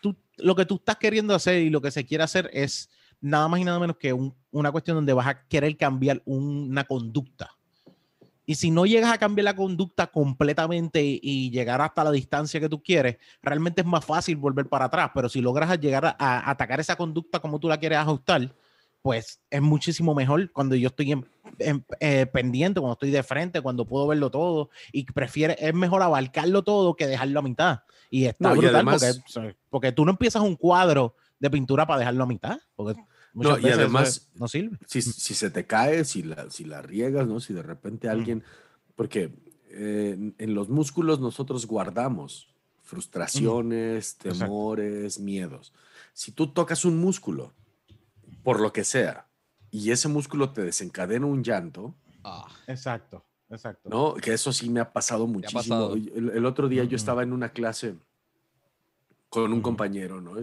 [0.00, 2.88] tú, lo que tú estás queriendo hacer y lo que se quiere hacer es
[3.20, 6.84] nada más y nada menos que un- una cuestión donde vas a querer cambiar una
[6.84, 7.50] conducta.
[8.48, 12.60] Y si no llegas a cambiar la conducta completamente y, y llegar hasta la distancia
[12.60, 15.10] que tú quieres, realmente es más fácil volver para atrás.
[15.12, 18.54] Pero si logras llegar a, a atacar esa conducta como tú la quieres ajustar,
[19.06, 21.24] pues es muchísimo mejor cuando yo estoy en-
[21.60, 24.68] en- eh, pendiente, cuando estoy de frente, cuando puedo verlo todo.
[24.90, 27.80] Y prefiere, es mejor abarcarlo todo que dejarlo a mitad.
[28.10, 31.86] Y está No, y brutal además- porque, porque tú no empiezas un cuadro de pintura
[31.86, 32.58] para dejarlo a mitad.
[32.74, 33.00] Porque
[33.32, 34.76] No, y además- es- no sirve.
[34.88, 37.38] Si, si se te cae, si la, si la riegas, ¿no?
[37.38, 38.42] Si de repente alguien,
[38.96, 39.32] porque
[39.70, 42.48] eh, en, los músculos nosotros guardamos
[42.82, 44.38] frustraciones, Exacto.
[44.46, 45.72] temores, miedos.
[46.12, 47.52] Si tú tocas un músculo,
[48.46, 49.26] por lo que sea,
[49.72, 53.90] y ese músculo te desencadena un llanto, ah, Exacto, exacto.
[53.90, 54.14] ¿no?
[54.14, 55.74] Que eso sí me ha pasado ha muchísimo.
[55.74, 55.94] pasado?
[55.96, 57.96] El, el otro día yo estaba en una clase
[59.28, 60.34] con un compañero, ¿no?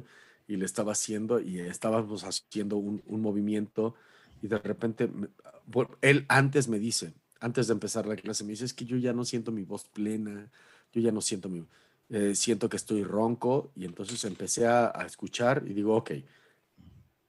[0.47, 3.95] Y le estaba haciendo, y estábamos haciendo un, un movimiento,
[4.41, 5.29] y de repente, me-
[5.65, 8.97] bueno, él antes me dice, antes de empezar la clase, me dice, es que yo
[8.97, 10.51] ya no siento mi voz plena,
[10.91, 11.65] yo ya no siento mi,
[12.09, 16.11] eh, siento que estoy ronco, y entonces empecé a, a escuchar y digo, ok,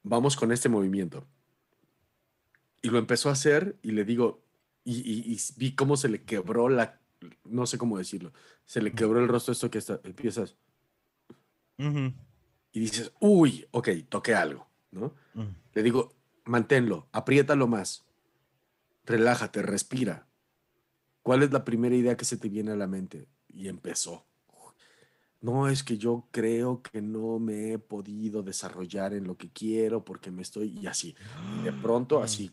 [0.05, 1.25] vamos con este movimiento.
[2.81, 4.43] Y lo empezó a hacer y le digo,
[4.83, 6.99] y, y- y vi cómo se le quebró la,
[7.43, 8.31] no sé cómo decirlo,
[8.65, 10.55] se le quebró el rostro esto que está, empiezas
[12.71, 15.13] y dices, uy, ok, toqué algo, ¿no?
[15.73, 16.13] Le digo,
[16.45, 18.05] manténlo, apriétalo más,
[19.05, 20.27] relájate, respira.
[21.23, 23.27] ¿Cuál es la primera idea que se te viene a la mente?
[23.49, 24.25] Y empezó.
[25.45, 30.03] No, es que yo creo que no me he podido desarrollar en lo que quiero
[30.03, 31.15] porque me estoy y así.
[31.63, 32.51] De pronto, así.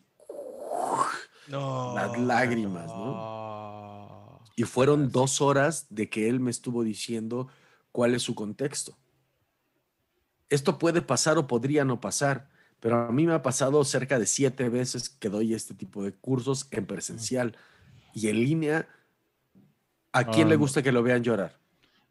[1.48, 4.43] Las lágrimas, ¿no?
[4.56, 7.48] Y fueron dos horas de que él me estuvo diciendo
[7.93, 8.94] cuál es su contexto.
[10.51, 14.27] Esto puede pasar o podría no pasar, pero a mí me ha pasado cerca de
[14.27, 17.56] siete veces que doy este tipo de cursos en presencial
[18.12, 18.86] y en línea.
[20.12, 20.59] ¿A quién le Ah.
[20.59, 21.62] gusta que lo vean llorar?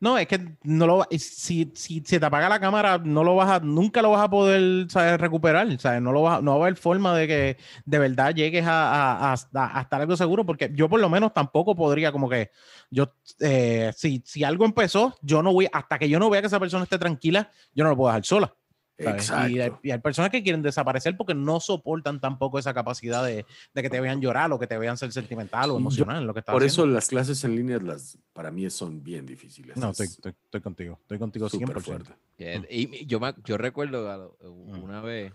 [0.02, 3.52] No, es que no lo si, si se te apaga la cámara, no lo vas
[3.52, 5.22] a, nunca lo vas a poder ¿sabes?
[5.22, 5.80] recuperar.
[5.80, 6.02] ¿sabes?
[6.02, 9.34] No, lo vas, no va a haber forma de que de verdad llegues a- a-
[9.34, 12.50] a estar algo seguro, porque yo por lo menos tampoco podría como que
[12.90, 16.48] yo, eh, si, si algo empezó, yo no voy, hasta que yo no vea que
[16.48, 18.56] esa persona esté tranquila, yo no lo puedo dejar sola.
[18.98, 19.50] Exacto.
[19.50, 23.46] Y hay, y hay personas que quieren desaparecer porque no soportan tampoco esa capacidad de,
[23.74, 26.28] de que te vean llorar o que te vean ser sentimental o Yo- emocional en
[26.28, 26.84] lo que estás Por haciendo.
[26.84, 29.76] eso las clases en línea las, para mí son bien difíciles.
[29.78, 31.82] No, Es estoy, estoy, estoy contigo, estoy contigo súper 100%.
[31.82, 32.12] fuerte.
[32.60, 32.66] Mm.
[32.70, 35.34] Y yo, me- yo recuerdo una vez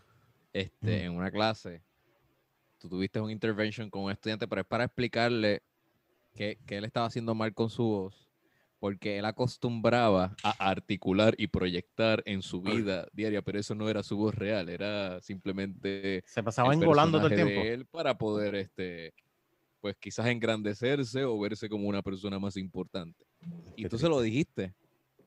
[0.52, 1.04] este, Mm.
[1.06, 1.82] en una clase,
[2.78, 5.62] tú tuviste un intervention con un estudiante, pero es para explicarle
[6.34, 8.25] que, que él estaba haciendo mal con su voz,
[8.78, 14.02] porque él acostumbraba a articular y proyectar en su vida diaria, pero eso no era
[14.02, 17.62] su voz real, era simplemente Se pasaba engolando todo el tiempo.
[17.62, 19.14] de él para poder, este,
[19.80, 23.24] pues quizás engrandecerse o verse como una persona más importante.
[23.76, 24.64] Y tú se lo dijiste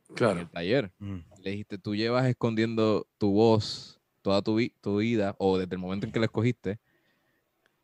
[0.10, 0.40] en Claro.
[0.42, 0.92] el taller.
[1.00, 1.18] Mm.
[1.44, 5.80] Le dijiste, tú llevas escondiendo tu voz toda tu, vi- tu vida o desde el
[5.80, 6.78] momento en que la escogiste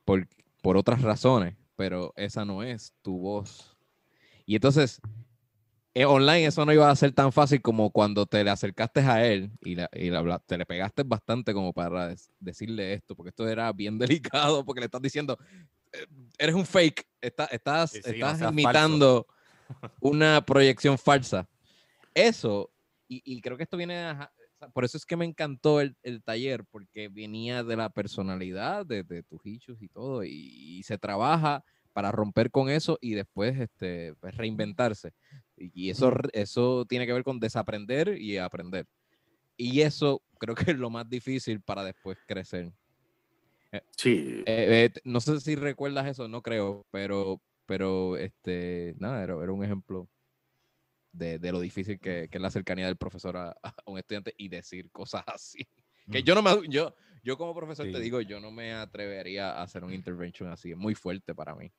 [0.03, 0.27] por,
[0.61, 3.75] por otras razones, pero esa no es tu voz.
[4.45, 5.01] Y entonces,
[6.03, 9.51] online eso no iba a ser tan fácil como cuando te le acercaste a él
[9.61, 13.71] y, la- y habla- te le pegaste bastante como para decirle esto, porque esto era
[13.71, 13.97] bien
[14.57, 15.37] delicado, porque le estás diciendo,
[15.93, 16.05] "Eh,
[16.37, 18.49] eres un fake, está- estás, Sí, sí, estás seas falso".
[18.59, 19.27] imitando
[20.01, 21.47] una proyección falsa.
[22.13, 22.71] Eso,
[23.07, 24.31] y, y creo que esto viene, a-
[24.73, 29.03] por eso es que me encantó el, el taller, porque venía de la personalidad de,
[29.03, 31.63] de tus hechos y todo, y, y se trabaja
[31.93, 35.13] para romper con eso y después este, pues, reinventarse.
[35.57, 38.85] Y, eso, eso tiene que ver con desaprender y aprender.
[39.57, 42.71] Y eso creo que es lo más difícil para después crecer.
[43.97, 49.33] Sí, Eh, eh, no sé si recuerdas eso, no creo, pero, pero este, nada, era,
[49.43, 50.07] era un ejemplo
[51.11, 54.33] de, de lo difícil que, que es la cercanía del profesor a, a un estudiante
[54.37, 55.67] y decir cosas así.
[56.09, 59.63] Que yo no me, yo, yo como profesor te digo, yo no me atrevería a
[59.63, 61.71] hacer un intervention así, es muy fuerte para mí.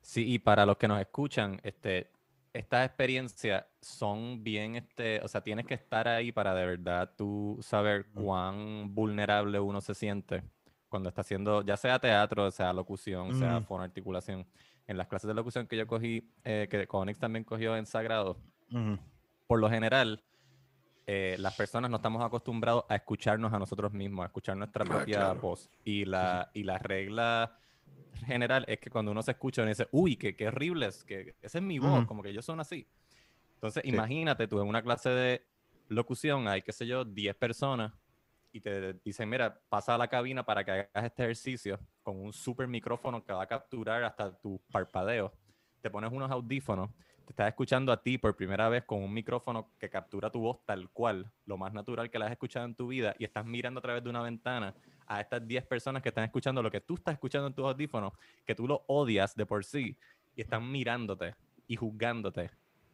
[0.00, 2.10] Sí, y para los que nos escuchan, este,
[2.58, 7.58] estas experiencias son bien, este, o sea, tienes que estar ahí para de verdad tú
[7.62, 10.42] saber cuán vulnerable uno se siente
[10.88, 13.66] cuando está haciendo, ya sea teatro, sea locución, sea Ujú.
[13.66, 14.46] fonoarticulación.
[14.86, 18.38] En las clases de locución que yo cogí, eh, que Conix también cogió en Sagrado,
[18.72, 18.98] Ujú.
[19.46, 20.24] por lo general,
[21.06, 24.88] eh, las personas no estamos acostumbrados a escucharnos a nosotros mismos, a escuchar nuestra Ah,
[24.88, 25.40] propia claro.
[25.40, 25.70] voz.
[25.84, 27.56] Y la, y la regla
[28.26, 31.34] general es que cuando uno se escucha, uno dice, uy, qué, qué horrible es, que
[31.40, 32.06] esa es mi voz, Ujú.
[32.06, 32.86] como que yo son así.
[33.54, 35.42] Entonces, imagínate tú en una clase de
[35.88, 37.92] locución, hay, qué sé yo, 10 personas
[38.52, 42.32] y te dicen, mira, pasa a la cabina para que hagas este ejercicio con un
[42.32, 45.32] super micrófono que va a capturar hasta tus parpadeos.
[45.80, 46.90] Te pones unos audífonos,
[47.24, 50.64] te estás escuchando a ti por primera vez con un micrófono que captura tu voz
[50.64, 53.78] tal cual, lo más natural que la has escuchado en tu vida, y estás mirando
[53.78, 54.74] a través de una ventana
[55.08, 58.12] a estas 10 personas que están escuchando lo que tú estás escuchando en tus audífonos,
[58.44, 59.96] que tú lo odias de por sí,
[60.36, 61.34] y están mirándote
[61.66, 62.50] y juzgándote.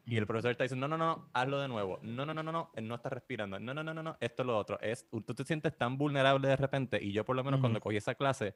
[0.07, 1.99] Y el profesor está diciendo, no, no, no, hazlo de nuevo.
[2.03, 3.59] No, no, no, no, no, él no está respirando.
[3.59, 4.79] No, no, no, no, no, esto es lo otro.
[4.81, 7.97] Es, tú te sientes tan vulnerable de repente, y yo por lo menos cuando cogí
[7.97, 8.55] esa clase,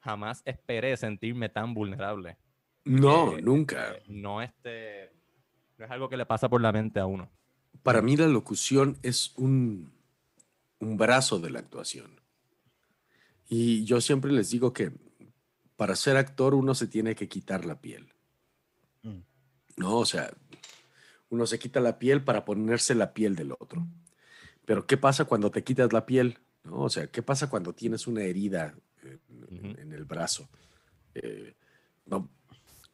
[0.00, 2.38] jamás esperé sentirme tan vulnerable.
[2.84, 3.94] no, Eh, nunca.
[3.94, 5.12] Eh, no, este,
[5.76, 7.30] no es algo que le pasa por la mente a uno.
[7.82, 9.92] Para mí la locución es un,
[10.78, 12.20] un brazo de la actuación.
[13.48, 14.92] Y yo siempre les digo que
[15.76, 18.12] para ser actor uno se tiene que quitar la piel.
[19.02, 19.20] Mm.
[19.76, 20.32] No, o sea,
[21.28, 23.86] uno se quita la piel para ponerse la piel del otro.
[24.64, 26.38] Pero ¿qué pasa cuando te quitas la piel?
[26.64, 26.82] ¿No?
[26.82, 28.74] O sea, ¿qué pasa cuando tienes una herida
[29.48, 30.48] en, el brazo?
[31.14, 31.54] Eh,
[32.06, 32.30] no,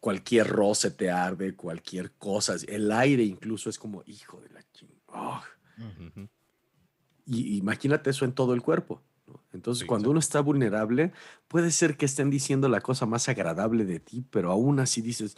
[0.00, 2.56] cualquier roce te arde, cualquier cosa.
[2.66, 5.42] El aire incluso es como, hijo de la chingada.
[7.24, 9.02] Y imagínate eso en todo el cuerpo.
[9.52, 10.10] Entonces, Sí, cuando sí.
[10.10, 11.12] uno está vulnerable,
[11.48, 15.36] puede ser que estén diciendo la cosa más agradable de ti, pero aún así dices,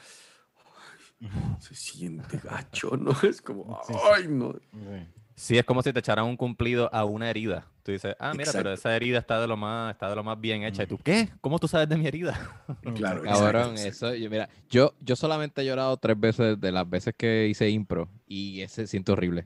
[1.20, 1.30] "Ay,
[1.60, 3.10] se siente gacho, ¿no?
[3.28, 3.80] Es como,
[4.14, 4.52] ay, no.
[4.72, 5.08] Sí.
[5.36, 7.66] Sí, es como si te echaran un cumplido a una herida.
[7.82, 8.72] Tú dices, ah, mira, pero Exacto.
[8.74, 10.84] esa herida está de lo más, está de lo más bien hecha.
[10.84, 11.28] ¿Y tú qué?
[11.40, 12.38] ¿Cómo tú sabes de mi herida?
[12.94, 16.88] Claro, Cabrón, exacto, eso, yo, mira, yo, yo solamente he llorado tres veces de las
[16.88, 19.44] veces que hice impro y ese siento horrible.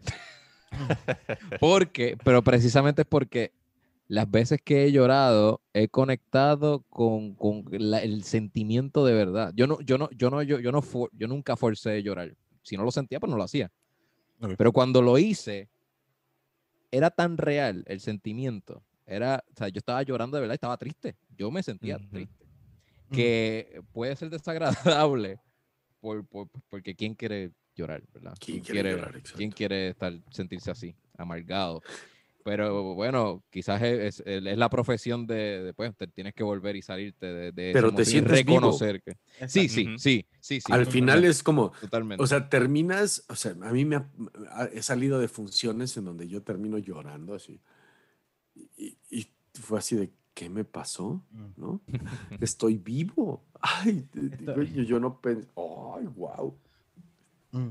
[1.58, 3.52] porque, pero precisamente es porque
[4.08, 9.52] las veces que he llorado he conectado con, con la- el sentimiento de verdad.
[9.54, 12.34] Yo no, yo no, yo no, yo, yo no, for- yo nunca forcé llorar.
[12.62, 13.70] Si no lo sentía, pues no lo hacía.
[14.56, 15.68] Pero cuando lo hice,
[16.90, 18.82] era tan real el sentimiento.
[19.06, 21.16] Era, o sea, yo estaba llorando de verdad, estaba triste.
[21.36, 22.08] Yo me sentía Ujú.
[22.10, 22.46] triste.
[23.10, 25.38] Que puede ser desagradable
[26.00, 28.34] por, por- porque quién quiere llorar, ¿verdad?
[28.38, 29.22] ¿Quién quiere llorar?
[29.36, 31.82] ¿Quién quiere estar, sentirse así, amargado?
[32.48, 36.76] Pero bueno, quizás es, es- es la profesión de, de, pues, te tienes que volver
[36.76, 38.56] y salirte de, de Pero te sientes vivo.
[38.60, 39.18] reconocer que...
[39.46, 39.98] Sí, sí, Ujú.
[39.98, 40.72] sí, sí, sí.
[40.72, 42.22] Al final es como, Totalmente.
[42.22, 46.26] o sea, terminas, o sea, a mí me ha, he salido de funciones en donde
[46.26, 47.60] yo termino llorando así.
[48.78, 51.22] Y, y fue así de, ¿qué me pasó?
[51.30, 51.46] Mm.
[51.60, 51.80] ¿No?
[52.40, 53.44] Estoy vivo.
[53.60, 56.56] Ay, digo, yo, yo no pensé, ay, wow.
[57.52, 57.68] Mm.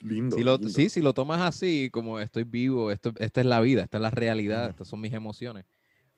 [0.00, 0.36] Lindo.
[0.36, 0.68] Si lo, lindo.
[0.70, 4.02] sí, si lo tomas así, como estoy vivo, esto, esta es la vida, esta es
[4.02, 5.64] la realidad, estas son mis emociones,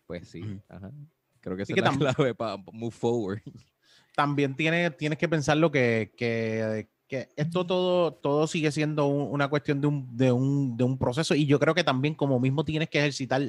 [0.06, 0.90] pues sí, ajá.
[1.40, 3.40] creo que esa Sí es que la clave para move forward.
[4.16, 9.32] también tiene, tienes que pensar lo que, que, que esto todo, todo sigue siendo un-
[9.32, 12.40] una cuestión de un, de, un, de un proceso y yo creo que también como
[12.40, 13.40] mismo tienes que ejercitar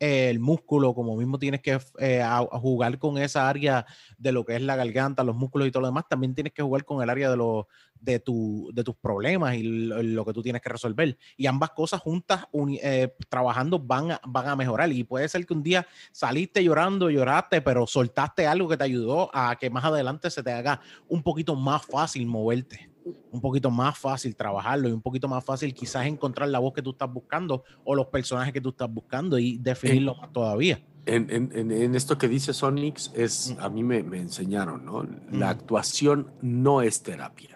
[0.00, 3.84] eh, el músculo, como mismo tienes que eh, a- a jugar con esa área
[4.16, 6.62] de lo que es la garganta, los músculos y todo lo demás, también tienes que
[6.62, 7.66] jugar con el área de, los
[8.00, 11.16] de, tu, de tus problemas y lo, lo que tú tienes que resolver.
[11.36, 14.92] Y ambas cosas juntas, uni- eh, trabajando, van a, van a mejorar.
[14.92, 19.30] Y puede ser que un día saliste llorando, lloraste, pero soltaste algo que te ayudó
[19.34, 22.90] a que más adelante se te haga un poquito más fácil moverte,
[23.30, 26.82] un poquito más fácil trabajarlo y un poquito más fácil quizás encontrar la voz que
[26.82, 30.80] tú estás buscando o los personajes que tú estás buscando y definirlo más todavía.
[31.08, 33.60] En, en- en- esto que dice Sonix, es, Mm.
[33.62, 35.06] a mí me, me enseñaron, ¿no?
[35.30, 37.55] La actuación no es terapia.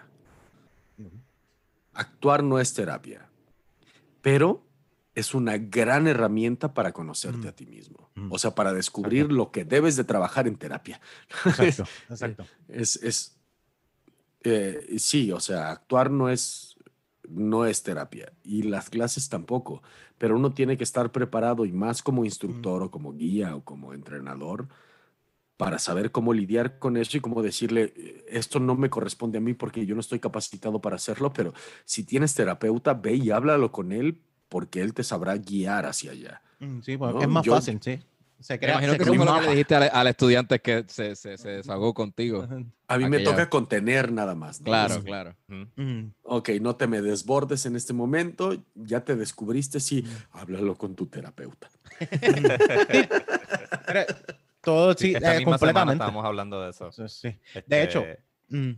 [2.01, 3.29] Actuar no es terapia,
[4.21, 4.63] pero
[5.13, 7.49] es una gran herramienta para conocerte Mm.
[7.49, 8.09] a ti mismo.
[8.15, 8.31] Mm.
[8.31, 11.01] O sea, para descubrir lo que debes de trabajar en terapia.
[11.45, 12.45] Exacto, exacto.
[12.67, 13.37] Es, es
[14.43, 16.75] eh, sí, o sea, actuar no es,
[17.27, 19.83] no es terapia y las clases tampoco,
[20.17, 23.93] pero uno tiene que estar preparado y más como instructor o como guía o como
[23.93, 24.67] entrenador
[25.61, 29.41] para saber cómo lidiar con eso y cómo decirle, "Eh, esto no me corresponde a
[29.41, 31.53] mí porque yo no estoy capacitado para hacerlo, pero
[31.85, 34.19] si tienes terapeuta, ve y háblalo con él
[34.49, 36.41] porque él te sabrá guiar hacia allá.
[36.59, 37.99] Mm, Sí, pues, No, es más yo- fácil, sí.
[38.39, 40.59] Se Me crea, imagino se que eso fue lo que le dijiste al, al estudiante
[40.61, 42.47] que se, se, se desahogó contigo.
[42.87, 44.59] A mí me Aquella- toca contener nada más.
[44.61, 44.65] ¿no?
[44.65, 45.35] Claro, claro.
[45.47, 46.05] Mm.
[46.23, 51.05] Ok, no te me desbordes en este momento, ya te descubriste, sí, háblalo con tu
[51.05, 51.69] terapeuta.
[53.85, 54.05] Pero
[54.61, 55.93] Todo, sí, Esta eh, misma completamente.
[55.95, 56.91] estábamos hablando de eso.
[56.91, 57.27] Sí, sí.
[57.53, 58.05] Este, De hecho,
[58.49, 58.71] Mm.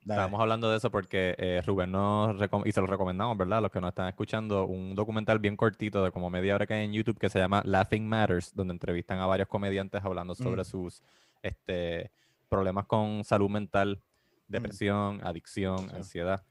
[0.00, 2.34] Estábamos hablando de eso porque eh, Rubén nos
[2.64, 3.60] y se lo recomendamos, ¿verdad?
[3.60, 6.86] Los que nos están escuchando, un documental bien cortito de como media hora que hay
[6.86, 10.64] en YouTube que se llama Laughing Matters, donde entrevistan a varios comediantes hablando sobre Mm.
[10.64, 11.02] sus
[11.42, 12.10] este,
[12.48, 14.00] problemas con salud mental,
[14.46, 15.96] depresión, adicción, Sí.
[15.96, 16.42] ansiedad.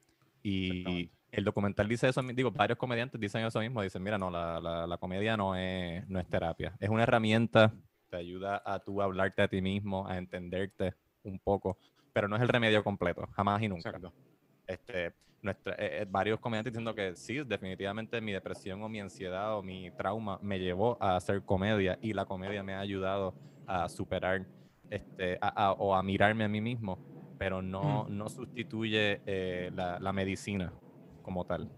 [0.44, 4.60] Y el documental dice eso, digo, varios comediantes dicen eso mismo, dicen, mira, no, la,
[4.62, 7.74] la- la comedia no es, no es terapia, es una herramienta,
[8.10, 11.78] te ayuda a tú hablarte a ti mismo, a entenderte un poco,
[12.14, 13.90] pero no es el remedio completo, jamás y nunca.
[13.90, 14.14] Exacto.
[14.68, 19.58] Este, nuestra, eh, eh, varios comediantes diciendo que sí, definitivamente mi depresión o mi ansiedad
[19.58, 23.88] o mi trauma me llevó a hacer comedia y la comedia me ha ayudado a
[23.90, 24.50] superar
[24.90, 27.02] este, a- a- o a mirarme a mí mismo,
[27.38, 30.74] pero no, no sustituye eh, la, la medicina
[31.22, 31.70] como tal.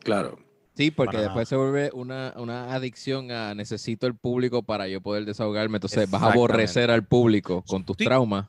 [0.00, 0.36] Claro.
[0.74, 5.00] Sí, porque Para después se vuelve una, una adicción a necesito el público para yo
[5.00, 5.76] poder desahogarme.
[5.76, 8.04] Entonces vas a aborrecer al público con tus Sí.
[8.04, 8.46] traumas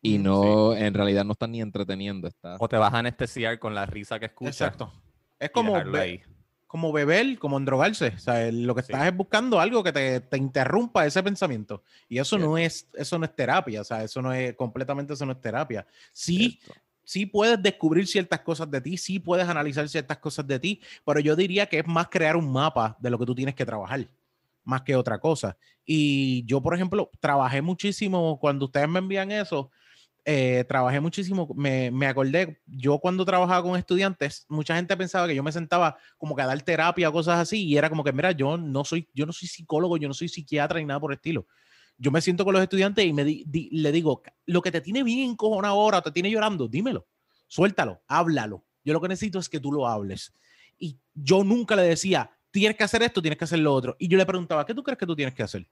[0.00, 2.28] y Mm, no, en realidad no estás ni entreteniendo.
[2.28, 2.56] Estás...
[2.60, 4.54] O te vas a anestesiar con la risa que escuchas.
[4.60, 4.90] Exacto.
[5.38, 6.22] Es como, dejarlo be- ahí.
[6.66, 8.12] como beber, como endrogarse.
[8.16, 8.92] O sea, lo que Sí.
[8.92, 11.82] estás es buscando algo que te, te interrumpa ese pensamiento.
[12.08, 13.82] Y eso no es, eso no es terapia.
[13.82, 15.86] O sea, eso no es, completamente eso no es terapia.
[16.12, 16.80] Sí, Cierto.
[17.10, 21.18] Sí puedes descubrir ciertas cosas de ti, sí puedes analizar ciertas cosas de ti, pero
[21.18, 24.08] yo diría que es más crear un mapa de lo que tú tienes que trabajar,
[24.64, 25.56] más que otra cosa.
[25.84, 29.70] Y yo, por ejemplo, trabajé muchísimo cuando ustedes me envían eso.
[30.24, 35.34] eh, trabajé muchísimo, me, me acordé, yo cuando trabajaba con estudiantes, mucha gente pensaba que
[35.34, 38.32] yo me sentaba como que a dar terapia cosas así, y era como que, mira,
[38.32, 41.16] yo no soy, yo no soy psicólogo, yo no soy psiquiatra ni nada por el
[41.16, 41.46] estilo.
[42.02, 44.80] Yo me siento con los estudiantes y me di- di- le digo, lo que te
[44.80, 47.06] tiene bien encojonado ahora, te tiene llorando, dímelo,
[47.46, 48.64] suéltalo, háblalo.
[48.82, 50.32] Yo lo que necesito es que tú lo hables.
[50.78, 53.96] Y yo nunca le decía, tienes que hacer esto, tienes que hacer lo otro.
[53.98, 55.68] Y yo le preguntaba, ¿qué tú crees que tú tienes que hacer?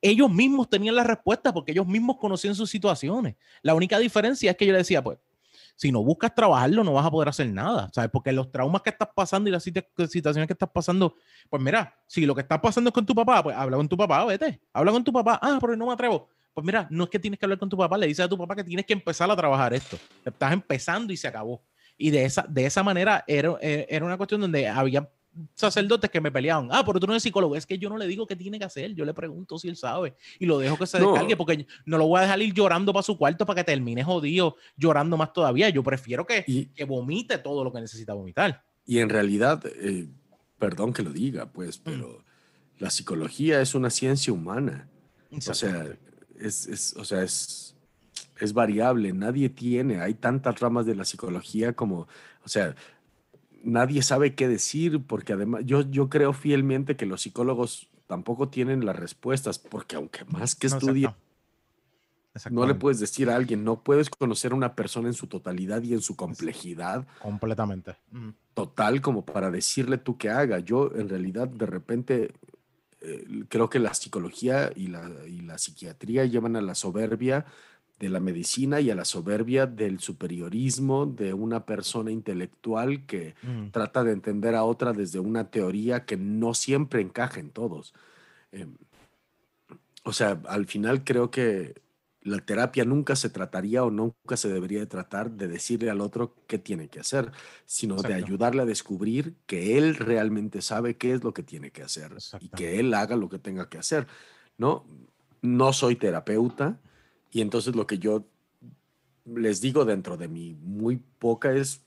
[0.00, 3.36] Ellos mismos tenían la respuesta porque ellos mismos conocían sus situaciones.
[3.62, 5.18] La única diferencia es que yo le decía, pues,
[5.78, 8.10] si no buscas trabajarlo, no vas a poder hacer nada, ¿sabes?
[8.10, 11.14] Porque los traumas que estás pasando y las situ- situaciones que estás pasando,
[11.48, 13.96] pues mira, si lo que estás pasando es con tu papá, pues habla con tu
[13.96, 16.28] papá, vete, habla con tu papá, ah, pero no me atrevo.
[16.52, 18.36] Pues mira, no es que tienes que hablar con tu papá, le dices a tu
[18.36, 19.96] papá que tienes que empezar a trabajar esto.
[20.24, 21.62] Estás empezando y se acabó.
[21.96, 25.08] Y de esa, de esa manera era, era era una cuestión donde había
[25.54, 26.68] sacerdotes que me peleaban.
[26.72, 27.56] Ah, pero tú no eres psicólogo.
[27.56, 28.94] Es que yo no le digo qué tiene que hacer.
[28.94, 30.14] Yo le pregunto si él sabe.
[30.38, 31.10] Y lo dejo que se No.
[31.12, 34.02] descargue porque no lo voy a dejar ir llorando para su cuarto para que termine
[34.04, 35.68] jodido, llorando más todavía.
[35.68, 38.62] Yo prefiero que, Y, que vomite todo lo que necesita vomitar.
[38.86, 40.08] y en realidad, eh,
[40.58, 41.50] perdón que lo diga, Mm.
[41.52, 42.24] pues, pero
[42.78, 44.88] la psicología es una ciencia humana.
[45.30, 45.86] O sea,
[46.40, 47.74] es, es- o sea, es,
[48.40, 49.12] es variable.
[49.12, 52.08] Nadie tiene, hay tantas ramas de la psicología como,
[52.44, 52.74] o sea,
[53.62, 58.84] nadie sabe qué decir, porque además yo, yo creo fielmente que los psicólogos tampoco tienen
[58.84, 61.10] las respuestas, porque aunque más que No, estudien,
[62.50, 65.82] no le puedes decir a alguien, no puedes conocer a una persona en su totalidad
[65.82, 67.96] y en su complejidad Completamente.
[68.54, 70.58] Total como para decirle tú qué haga.
[70.58, 72.32] Yo en realidad de repente
[73.00, 77.46] eh, creo que la psicología y la, y la psiquiatría llevan a la soberbia
[77.98, 83.70] de la medicina y a la soberbia del superiorismo de una persona intelectual que Mm.
[83.70, 87.94] trata de entender a otra desde una teoría que no siempre encaja en todos.
[88.52, 88.76] Em,
[90.04, 91.74] o sea, al final creo que
[92.22, 96.34] la terapia nunca se trataría o nunca se debería de tratar de decirle al otro
[96.46, 97.30] qué tiene que hacer,
[97.64, 101.82] sino de ayudarle a descubrir que él realmente sabe qué es lo que tiene que
[101.82, 104.06] hacer y que él haga lo que tenga que hacer.
[104.58, 104.84] No,
[105.42, 106.80] no soy terapeuta
[107.30, 108.26] y entonces lo que yo
[109.24, 111.82] les digo dentro de mi muy poca es,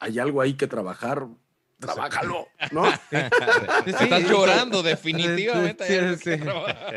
[0.00, 1.28] hay algo ahí que trabajar,
[1.78, 2.84] trabájalo, ¿no?
[3.86, 5.86] Estás llorando, definitivamente.
[5.86, 6.44] Sí, sí, sí.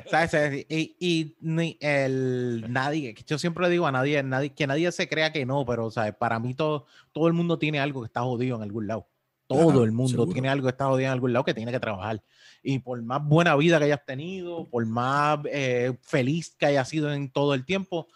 [0.09, 0.31] ¿Sabes?
[0.31, 0.65] ¿Sabes?
[0.69, 5.07] Y, y ni el nadie, yo siempre le digo a nadie, nadie, que nadie se
[5.07, 6.15] crea que no, pero ¿sabes?
[6.15, 9.07] para mí todo, todo el mundo tiene algo que está jodido en algún lado.
[9.47, 10.31] Todo el mundo seguro.
[10.33, 12.21] tiene algo que está jodido en algún lado que tiene que trabajar.
[12.63, 17.13] Y por más buena vida que hayas tenido, por más eh, feliz que hayas sido
[17.13, 18.07] en todo el tiempo,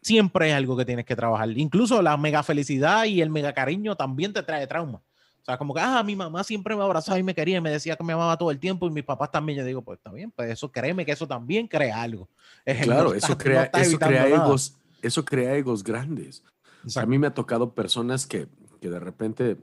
[0.00, 1.50] siempre es algo que tienes que trabajar.
[1.58, 5.02] Incluso la mega felicidad y el mega cariño también te trae trauma.
[5.42, 7.70] O sea, como que, ah, mi mamá siempre me abrazaba y me quería y me
[7.70, 9.58] decía que me amaba todo el tiempo y mis papás también.
[9.58, 12.28] Yo digo, pues está bien, pues eso créeme que eso también crea algo.
[12.66, 16.42] Eh, Claro, no eso estás- no crea, estás eso crea egos, eso crea egos grandes.
[16.84, 18.48] O sea, a mí me ha tocado personas que,
[18.82, 19.56] que de repente,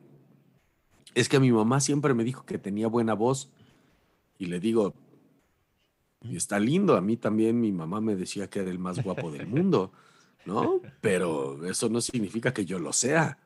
[1.18, 3.50] es que mi mamá siempre me dijo que tenía buena voz
[4.38, 4.94] y le digo,
[6.22, 9.32] y está lindo, a mí también mi mamá me decía que era el más guapo
[9.32, 9.92] del mundo,
[10.46, 10.80] ¿no?
[11.02, 13.40] Pero eso no significa que yo lo sea,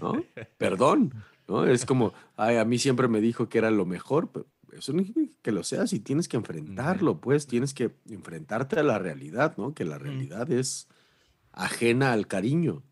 [0.00, 0.24] ¿no?
[0.58, 1.14] Perdón,
[1.46, 1.64] ¿no?
[1.64, 5.04] Es como, ay, a mí siempre me dijo que era lo mejor, pero eso no
[5.04, 9.56] significa que lo seas y tienes que enfrentarlo, pues tienes que enfrentarte a la realidad,
[9.56, 9.74] ¿no?
[9.74, 10.88] Que la realidad es
[11.52, 12.82] ajena al cariño.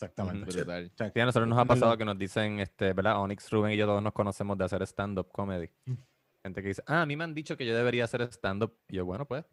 [0.00, 0.52] Mm, exactamente.
[0.56, 0.92] Brutal.
[1.14, 3.20] Sí, a nosotros nos ha pasado que nos dicen, este, ¿verdad?
[3.20, 5.68] Onyx, Rubén y yo todos nos conocemos de hacer stand-up comedy.
[5.86, 5.94] Mm.
[6.42, 8.74] Gente que dice, ah, a mí me han dicho que yo debería hacer stand-up.
[8.88, 9.44] Y yo, bueno, pues,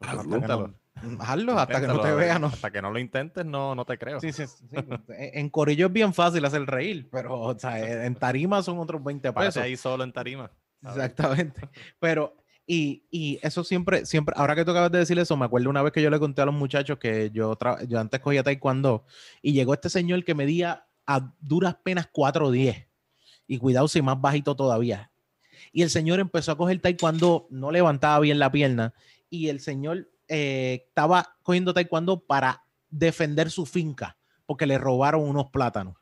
[0.00, 0.68] hasta que inténtalo.
[0.68, 0.74] no-
[1.20, 2.40] hazlo hasta que no te vean.
[2.42, 2.46] ¿no?
[2.48, 4.20] Hasta que no lo intentes, no, no te creo.
[4.20, 4.66] Sí, sí, sí.
[4.72, 9.02] En en Corillo es bien fácil hacer reír, pero o sea, en tarima son otros
[9.02, 9.62] 20 Párate pesos.
[9.62, 10.50] ahí solo en tarima.
[10.82, 11.68] Exactamente.
[11.98, 12.34] Pero,
[12.72, 15.92] y, eso siempre, siempre, ahora que tú acabas de decir eso, me acuerdo una vez
[15.92, 19.04] que yo le conté a los muchachos que yo, yo antes cogía taekwondo
[19.42, 22.86] y llegó este señor que medía a duras penas 4'10
[23.48, 25.10] y cuidado si más bajito todavía.
[25.72, 28.94] Y el señor empezó a coger taekwondo, no levantaba bien la pierna
[29.28, 34.16] y el señor eh, estaba cogiendo taekwondo para defender su finca
[34.46, 35.96] porque le robaron unos plátanos.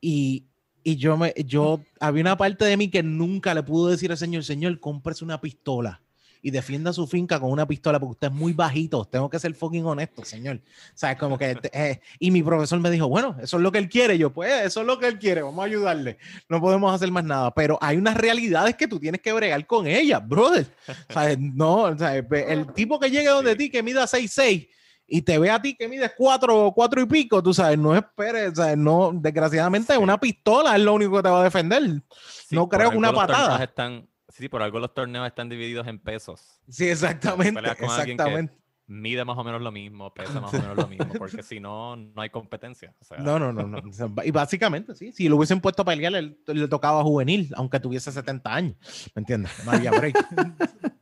[0.00, 0.47] Y,
[0.88, 4.16] y yo me, yo, había una parte de mí que nunca le pudo decir al
[4.16, 6.00] señor, señor, cómprese una pistola
[6.40, 9.04] y defienda su finca con una pistola porque usted es muy bajito.
[9.04, 10.62] Tengo que ser fucking honesto, señor.
[10.94, 13.90] Sea, como que, eh, y mi profesor me dijo, bueno, eso es lo que él
[13.90, 14.16] quiere.
[14.16, 16.16] Yo, pues, eso es lo que él quiere, vamos a ayudarle.
[16.48, 19.86] No podemos hacer más nada, pero hay unas realidades que tú tienes que bregar con
[19.86, 20.66] ellas, brother.
[21.10, 24.70] Sea, no, sea, el tipo que llegue donde ti, que mida 6'6",
[25.08, 28.54] y te ve a ti que mides cuatro, cuatro y pico, tú sabes, no esperes,
[28.54, 32.02] sea, no, desgraciadamente una pistola es lo único que te va a defender.
[32.46, 33.64] Sí, no creo que una patada.
[33.64, 36.60] Están, sí, sí, por algo los torneos están divididos en pesos.
[36.68, 38.54] Sí, exactamente, exactamente.
[38.86, 41.96] Mide más o menos lo mismo, pesa más o menos lo mismo, porque si no,
[41.96, 42.94] no hay competencia.
[43.00, 43.82] O sea, No, no, no, no.
[44.24, 48.12] Y básicamente, sí, si lo hubiesen puesto a pelear, le, le tocaba juvenil, aunque tuviese
[48.12, 48.76] 70 años.
[49.14, 49.52] ¿Me entiendes?
[49.64, 50.16] No había break.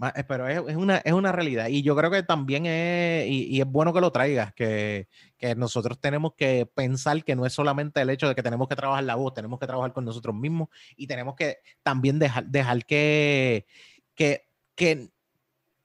[0.00, 1.68] Ah, eh, Pero es, es una, es una realidad.
[1.68, 5.54] Y yo creo que también es, y, y es bueno que lo traigas, que, que
[5.54, 9.04] nosotros tenemos que pensar que no es solamente el hecho de que tenemos que trabajar
[9.04, 13.66] la voz, tenemos que trabajar con nosotros mismos y tenemos que también dejar, dejar que,
[14.14, 15.10] que, que,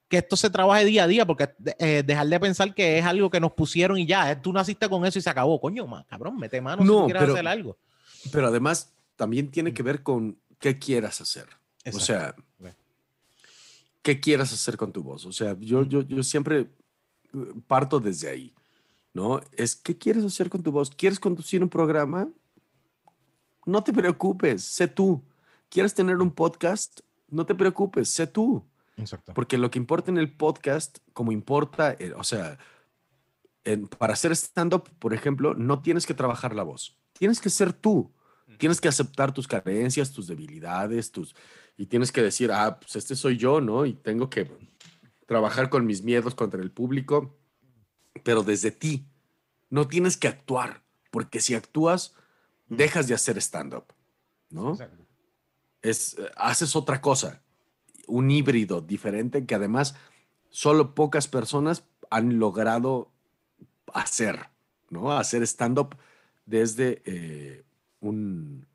[0.08, 3.28] que esto se trabaje día a día, porque eh, dejar de pensar que es algo
[3.30, 5.60] que nos pusieron y ya, eh, tú naciste con eso y se acabó.
[5.60, 7.78] Coño, ma, cabrón, mete mano si No, tú quieres pero- hacer algo.
[8.32, 11.44] Pero además también tiene que ver con qué quieras hacer.
[11.44, 12.04] O Exacto.
[12.04, 12.74] sea, Ok.
[14.08, 15.26] Qué quieras hacer con tu voz.
[15.26, 16.68] O sea, yo, yo, yo siempre eh,
[17.66, 18.54] parto desde ahí,
[19.12, 19.38] ¿no?
[19.52, 20.88] Es qué quieres hacer con tu voz.
[20.88, 22.26] ¿Quieres conducir un programa?
[23.66, 25.22] No te preocupes, sé tú.
[25.68, 27.00] ¿Quieres tener un podcast?
[27.28, 28.64] No te preocupes, sé tú.
[28.96, 29.34] Exacto.
[29.34, 32.56] Porque lo que importa en el podcast, como importa, eh, o sea,
[33.64, 36.96] en- para hacer stand-up, por ejemplo, no tienes que trabajar la voz.
[37.12, 38.10] Tienes que ser tú.
[38.58, 41.34] Tienes que aceptar tus carencias, tus debilidades, tus...
[41.76, 43.86] Y tienes que decir, ah, pues este soy yo, ¿no?
[43.86, 44.50] Y tengo que
[45.26, 47.38] trabajar con mis miedos contra el público,
[48.24, 49.06] pero desde ti.
[49.70, 52.14] No tienes que actuar, porque si actúas,
[52.68, 53.84] dejas de hacer stand-up,
[54.50, 54.72] ¿no?
[54.72, 55.06] Exacto.
[55.82, 57.42] es, haces otra cosa,
[58.06, 59.94] un híbrido diferente que además
[60.48, 63.12] solo pocas personas han logrado
[63.92, 64.48] hacer,
[64.90, 65.12] ¿no?
[65.12, 65.96] Hacer stand-up
[66.46, 67.64] desde, eh,
[68.00, 68.66] un,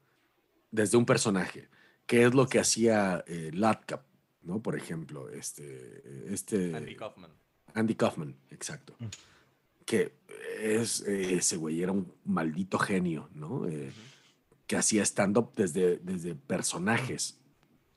[0.71, 1.69] desde un personaje,
[2.05, 4.03] que es lo que hacía eh, Latka,
[4.41, 4.61] ¿no?
[4.61, 7.31] Por ejemplo, este, este Andy Kaufman.
[7.73, 8.95] Andy Kaufman, exacto.
[8.99, 9.05] Mm.
[9.85, 10.13] Que
[10.59, 13.67] es, eh, ese güey era un maldito genio, ¿no?
[13.67, 13.91] Eh,
[14.67, 17.37] Que hacía stand-up desde, desde personajes.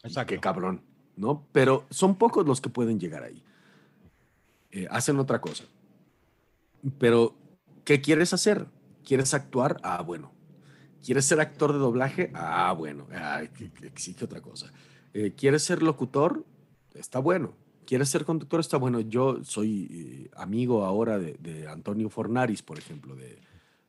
[0.02, 0.34] Exacto.
[0.34, 0.82] Qué cabrón,
[1.16, 1.46] ¿no?
[1.52, 3.42] Pero son pocos los que pueden llegar ahí.
[4.72, 5.64] Eh, hacen otra cosa.
[6.98, 7.34] Pero,
[7.84, 8.66] ¿qué quieres hacer?
[9.04, 9.78] ¿Quieres actuar?
[9.82, 10.32] Ah, bueno.
[11.06, 12.30] ¿Quieres ser actor de doblaje?
[12.34, 13.06] Ah, bueno.
[13.12, 13.42] Ah,
[13.82, 14.72] exige otra cosa.
[15.14, 16.44] Eh, ¿Quieres ser locutor?
[16.94, 17.54] Está bueno.
[17.86, 18.58] ¿Quieres ser conductor?
[18.58, 18.98] Está bueno.
[19.00, 19.88] Yo soy
[20.26, 23.38] eh, amigo ahora de, de Antonio Fornaris, por ejemplo, de,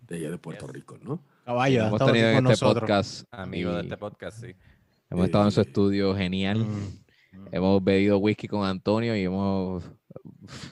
[0.07, 0.75] de allá de Puerto Yes.
[0.75, 1.19] Rico, ¿no?
[1.43, 2.81] Caballo, hemos tenido en este nosotros.
[2.81, 3.23] podcast.
[3.31, 4.53] Amigo de este podcast, sí.
[5.09, 6.59] Hemos estado en su estudio genial.
[6.65, 7.47] Mm.
[7.51, 9.83] Hemos bebido whisky con Antonio y hemos.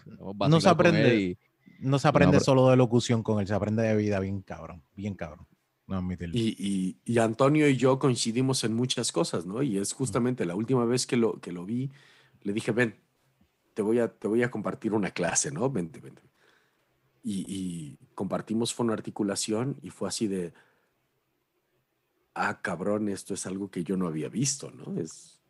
[0.06, 1.16] hemos No se vacilado con él aprende.
[1.22, 1.38] y-
[1.80, 5.16] No se aprende solo de locución con él, se aprende de vida bien cabrón, bien
[5.16, 5.48] cabrón.
[5.88, 6.36] No admitirlo.
[6.38, 9.62] Y, y- y Antonio y yo coincidimos en muchas cosas, ¿no?
[9.62, 11.92] Y es justamente la última vez que lo, que lo vi,
[12.42, 12.96] le dije, ven,
[13.74, 15.70] te voy a, te voy a compartir una clase, ¿no?
[15.70, 16.24] Vente, vente.
[17.24, 20.54] Y, y compartimos fonoarticulación y fue así de,
[22.36, 25.00] ah, cabrón, esto es algo que yo no había visto, ¿no?
[25.00, 25.42] Es,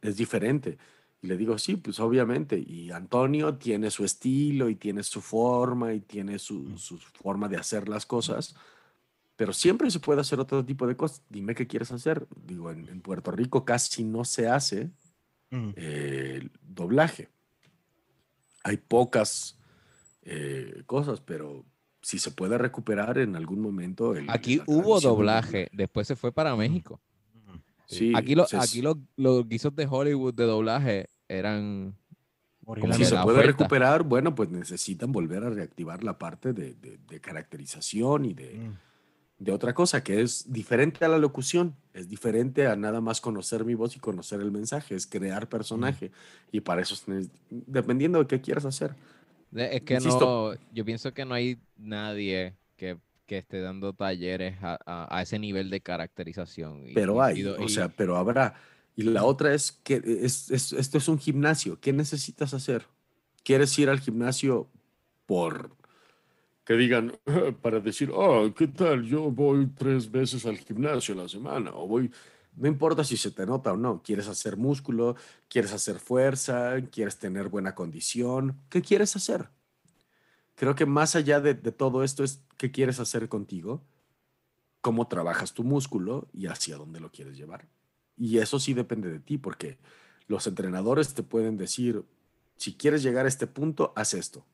[0.00, 0.78] es diferente.
[1.22, 2.58] Y le digo, sí, pues obviamente.
[2.58, 7.56] Y Antonio tiene su estilo y tiene su forma y tiene su, su forma de
[7.58, 8.56] hacer las cosas,
[9.40, 11.22] pero siempre se puede hacer otro tipo de cosas.
[11.30, 12.26] Dime qué quieres hacer.
[12.44, 14.90] Digo, en, en Puerto Rico casi no se hace
[15.50, 15.70] Mm.
[15.76, 17.30] eh, doblaje.
[18.64, 19.58] Hay pocas
[20.22, 21.64] eh, cosas, pero
[22.02, 24.14] si se puede recuperar en algún momento.
[24.14, 27.00] el- Aquí hubo doblaje, después se fue para México.
[27.86, 31.96] Sí, aquí lo- se- aquí los, los guisos de Hollywood de doblaje eran.
[32.66, 33.46] Como Si se puede oferta.
[33.46, 38.54] recuperar, bueno, pues necesitan volver a reactivar la parte de, de- de caracterización y de,
[38.58, 38.76] Mm.
[39.40, 43.64] De otra cosa que es diferente a la locución, es diferente a nada más conocer
[43.64, 46.12] mi voz y conocer el mensaje, es crear personaje
[46.52, 46.94] y para eso,
[47.48, 48.94] dependiendo de qué quieras hacer.
[49.52, 50.54] Es que Insisto.
[50.54, 50.60] no.
[50.72, 55.38] Yo pienso que no hay nadie que, que esté dando talleres a, a- a ese
[55.38, 56.84] nivel de caracterización.
[56.94, 58.54] Pero hay, y o sea, pero habrá.
[58.94, 61.80] Y la otra es que es, es- esto es un gimnasio.
[61.80, 62.84] ¿Qué necesitas hacer?
[63.42, 64.68] ¿Quieres ir al gimnasio
[65.26, 65.70] por
[66.70, 67.18] que digan,
[67.62, 69.02] para decir, oh, ¿qué tal?
[69.02, 72.12] Yo voy tres veces al gimnasio a la semana o voy...
[72.54, 75.16] No importa si se te nota o no, quieres hacer músculo,
[75.48, 79.48] quieres hacer fuerza, quieres tener buena condición, ¿qué quieres hacer?
[80.54, 83.82] Creo que más allá de, de todo esto es qué quieres hacer contigo,
[84.80, 87.66] cómo trabajas tu músculo y hacia dónde lo quieres llevar.
[88.16, 89.78] Y eso sí depende de ti, porque
[90.28, 92.04] los entrenadores te pueden decir,
[92.56, 94.46] si quieres llegar a este punto, haz esto,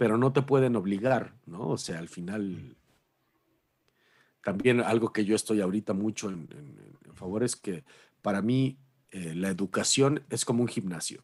[0.00, 1.68] pero no te pueden obligar, ¿no?
[1.68, 2.74] O sea, al final,
[4.42, 7.84] también algo que yo estoy ahorita mucho en, en- en favor es que
[8.22, 8.78] para mí
[9.10, 11.22] eh, la educación es como un gimnasio.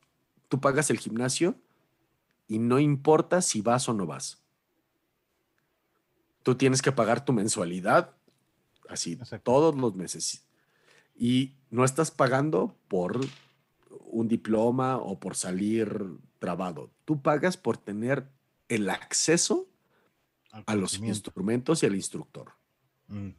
[0.51, 1.55] Tú pagas el gimnasio
[2.49, 4.43] y no importa si vas o no vas.
[6.43, 8.15] Tú tienes que pagar tu mensualidad
[8.91, 9.53] así Exacto.
[9.53, 10.47] todos los meses.
[11.15, 13.21] Y no estás pagando por
[14.05, 16.91] un diploma o por salir trabado.
[17.07, 18.36] Tú pagas por tener
[18.69, 19.69] el acceso
[20.65, 22.53] a los instrumentos y al instructor.
[23.09, 23.31] Mm.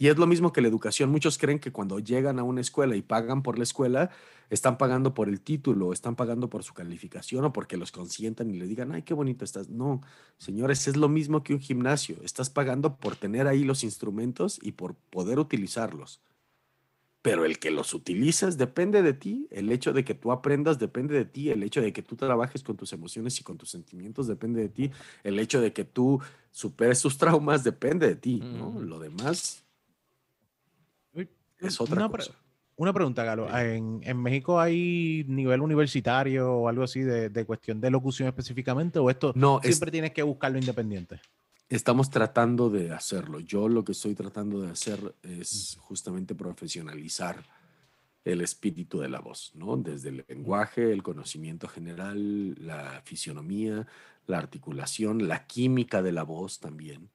[0.00, 1.10] Y es lo mismo que la educación.
[1.10, 4.10] Muchos creen que cuando llegan a una escuela y pagan por la escuela,
[4.48, 8.58] están pagando por el título, están pagando por su calificación o porque los consientan y
[8.58, 9.68] le digan, ay, qué bonito estás.
[9.68, 10.00] No,
[10.38, 12.16] señores, es lo mismo que un gimnasio.
[12.22, 16.20] Estás pagando por tener ahí los instrumentos y por poder utilizarlos.
[17.30, 19.46] Pero el que los utilizas depende de ti.
[19.50, 21.50] El hecho de que tú aprendas depende de ti.
[21.50, 24.68] El hecho de que tú trabajes con tus emociones y con tus sentimientos depende de
[24.68, 24.90] ti.
[25.22, 28.40] El hecho de que tú superes tus traumas depende de ti.
[28.44, 28.68] ¿no?
[28.68, 28.80] Ujú.
[28.82, 29.64] Lo demás
[31.60, 32.38] es otra una pre- cosa.
[32.76, 33.48] Una pregunta, Galo.
[33.58, 39.00] ¿En, en México hay nivel universitario o algo así de, de cuestión de locución específicamente?
[39.00, 41.20] ¿O esto No, es- siempre tienes que buscarlo independiente?
[41.68, 43.40] Estamos tratando de hacerlo.
[43.40, 47.44] Yo lo que estoy tratando de hacer es justamente profesionalizar
[48.24, 49.76] el espíritu de la voz, ¿no?
[49.76, 53.86] Desde el lenguaje, el conocimiento general, la fisionomía,
[54.26, 57.10] la articulación, la química de la voz también,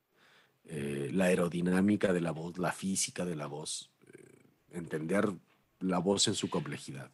[0.66, 5.32] eh, la aerodinámica de la voz, la física de la voz, eh, entender
[5.80, 7.10] la voz en su complejidad.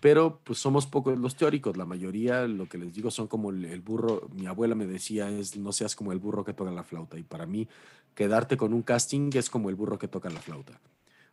[0.00, 3.64] Pero pues somos pocos los teóricos, la mayoría lo que les digo son como el,
[3.64, 6.82] el burro, mi abuela me decía es no seas como el burro que toca la
[6.84, 7.68] flauta y para mí
[8.14, 10.78] quedarte con un casting es como el burro que toca la flauta.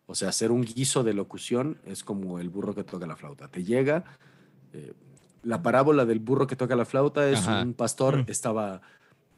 [0.07, 3.47] O sea, hacer un guiso de locución es como el burro que toca la flauta.
[3.49, 4.05] Te llega,
[4.71, 4.93] eh,
[5.43, 7.63] la parábola del burro que toca la flauta es Ajá.
[7.63, 8.25] un pastor, Mm.
[8.31, 8.81] estaba,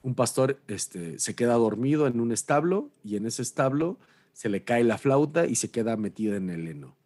[0.03, 3.97] un pastor este, se queda dormido en un establo y en ese establo
[4.33, 6.96] se le cae la flauta y se queda metido en el heno.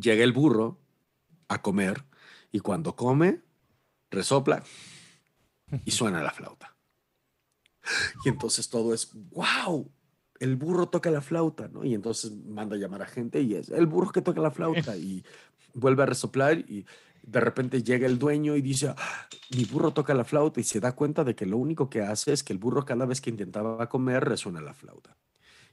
[0.00, 0.80] Llega el burro
[1.48, 2.04] a comer
[2.52, 3.42] y cuando come,
[4.10, 4.62] resopla
[5.84, 6.76] y suena la flauta.
[8.24, 9.90] Y entonces todo es, wow,
[10.38, 11.84] el burro toca la flauta, ¿no?
[11.84, 14.96] Y entonces manda a llamar a gente y es el burro que toca la flauta
[14.96, 15.24] y
[15.74, 16.86] vuelve a resoplar y
[17.22, 20.80] de repente llega el dueño y dice, "Ah, mi burro toca la flauta y se
[20.80, 23.30] da cuenta de que lo único que hace es que el burro cada vez que
[23.30, 25.16] intentaba comer resuena la flauta.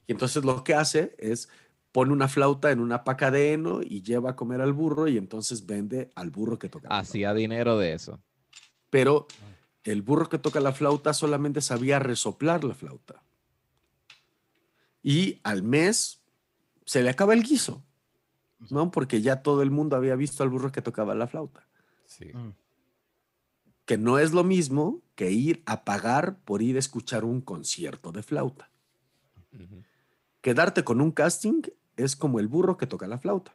[0.06, 1.48] Y entonces lo que hace es
[1.92, 5.16] pone una flauta en una paca de heno y lleva a comer al burro y
[5.16, 7.08] entonces vende al burro que toca la flauta.
[7.08, 8.20] Hacía dinero de eso.
[8.90, 9.26] Pero
[9.84, 13.22] el burro que toca la flauta solamente sabía resoplar la flauta.
[15.02, 16.22] Y al mes
[16.84, 17.82] se le acaba el guiso,
[18.70, 18.90] ¿no?
[18.90, 21.66] Porque ya todo el mundo había visto al burro que tocaba la flauta.
[22.06, 22.26] Sí.
[22.34, 22.54] Mm.
[23.84, 28.12] Que no es lo mismo que ir a pagar por ir a escuchar un concierto
[28.12, 28.70] de flauta.
[30.40, 31.62] Quedarte con un casting
[31.98, 33.54] es como el burro que toca la flauta.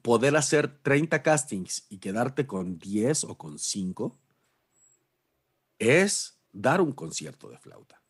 [0.00, 4.16] Poder hacer 30 castings y quedarte con 10 o con 5
[5.78, 8.00] es dar un concierto de flauta.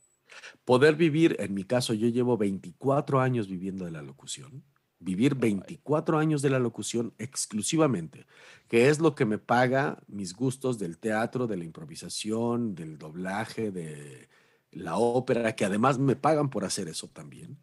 [0.64, 4.62] Poder vivir, en mi caso, yo llevo 24 años viviendo de la locución.
[5.00, 8.26] Vivir 24 años de la locución exclusivamente,
[8.68, 13.70] que es lo que me paga mis gustos del teatro, de la improvisación, del doblaje,
[13.70, 14.28] de
[14.72, 17.58] la ópera, que además me pagan por hacer eso también.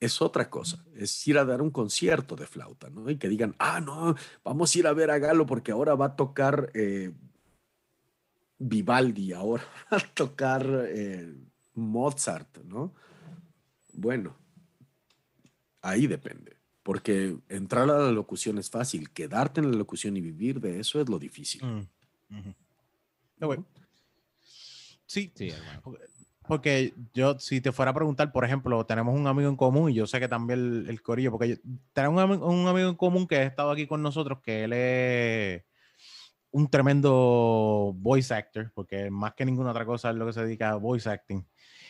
[0.00, 3.10] Es otra cosa, es ir a dar un concierto de flauta, ¿no?
[3.10, 6.06] Y que digan, ah, no, vamos a ir a ver a Galo porque ahora va
[6.06, 7.12] a tocar eh,
[8.58, 9.62] Vivaldi, ahora
[9.92, 11.34] va a tocar eh,
[11.74, 12.94] Mozart, ¿no?
[13.92, 14.34] Bueno,
[15.82, 20.60] ahí depende, porque entrar a la locución es fácil, quedarte en la locución y vivir
[20.60, 21.62] de eso es lo difícil.
[21.62, 22.38] Mm.
[22.38, 22.54] Ujú.
[23.36, 23.60] No, güey.
[25.06, 25.82] Sí, Sí, hermano.
[26.46, 29.94] Porque yo, si te fuera a preguntar, por ejemplo, tenemos un amigo en común y
[29.94, 31.60] yo sé que también el, el corillo, porque
[31.92, 35.64] tenemos un, un amigo en común que ha estado aquí con nosotros, que él es
[36.52, 40.70] un tremendo voice actor, porque más que ninguna otra cosa es lo que se dedica
[40.70, 41.46] a voice acting.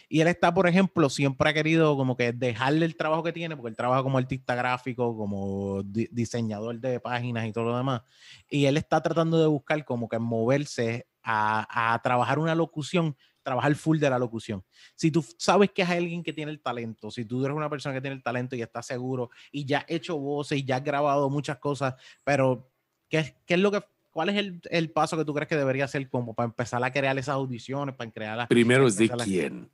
[0.09, 3.57] Y él está, por ejemplo, siempre ha querido como que dejarle el trabajo que tiene,
[3.57, 8.03] porque él trabaja como artista gráfico, como di- diseñador de páginas y todo lo demás.
[8.51, 13.75] Y él está tratando de buscar como que moverse a, a trabajar una locución, trabajar
[13.75, 14.63] full de la locución.
[14.95, 17.95] Si tú sabes que es alguien que tiene el talento, si tú eres una persona
[17.95, 20.85] que tiene el talento y estás seguro y ya has hecho voces y ya has
[20.85, 21.95] grabado muchas cosas,
[22.25, 22.71] pero
[23.09, 25.57] ¿qué, es- qué es lo que, cuál es el, el paso que tú crees que
[25.57, 28.49] debería hacer como para empezar a crear esas audiciones, para crear las...
[28.49, 29.71] Primero es de quién.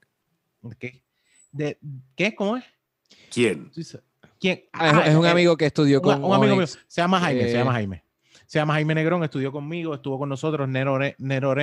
[0.79, 1.03] ¿Qué?
[1.53, 1.79] De,
[2.15, 2.35] ¿qué?
[2.35, 2.65] ¿Cómo es?
[4.39, 4.65] ¿Quién?
[4.73, 6.79] Ah, es- es, un eh, amigo que estudió con un amigo mío, Onyx.
[6.87, 8.05] se llama Jaime, se eh, llama Jaime.
[8.47, 11.55] Se llama Jaime Negrón, estudió conmigo, estuvo con nosotros, Nero, Re- Nero.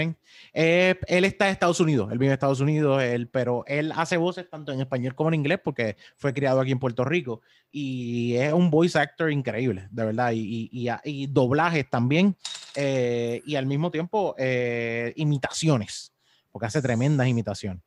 [0.53, 4.17] Eh, él está en Estados Unidos, él vive en Estados Unidos, él, pero él hace
[4.17, 7.41] voces tanto en español como en inglés porque fue criado aquí en Puerto Rico
[7.71, 12.35] y es un voice actor increíble, de verdad, y, y, y- y doblajes también
[12.75, 16.11] eh, y al mismo tiempo eh, imitaciones,
[16.51, 17.81] porque hace tremendas imitaciones.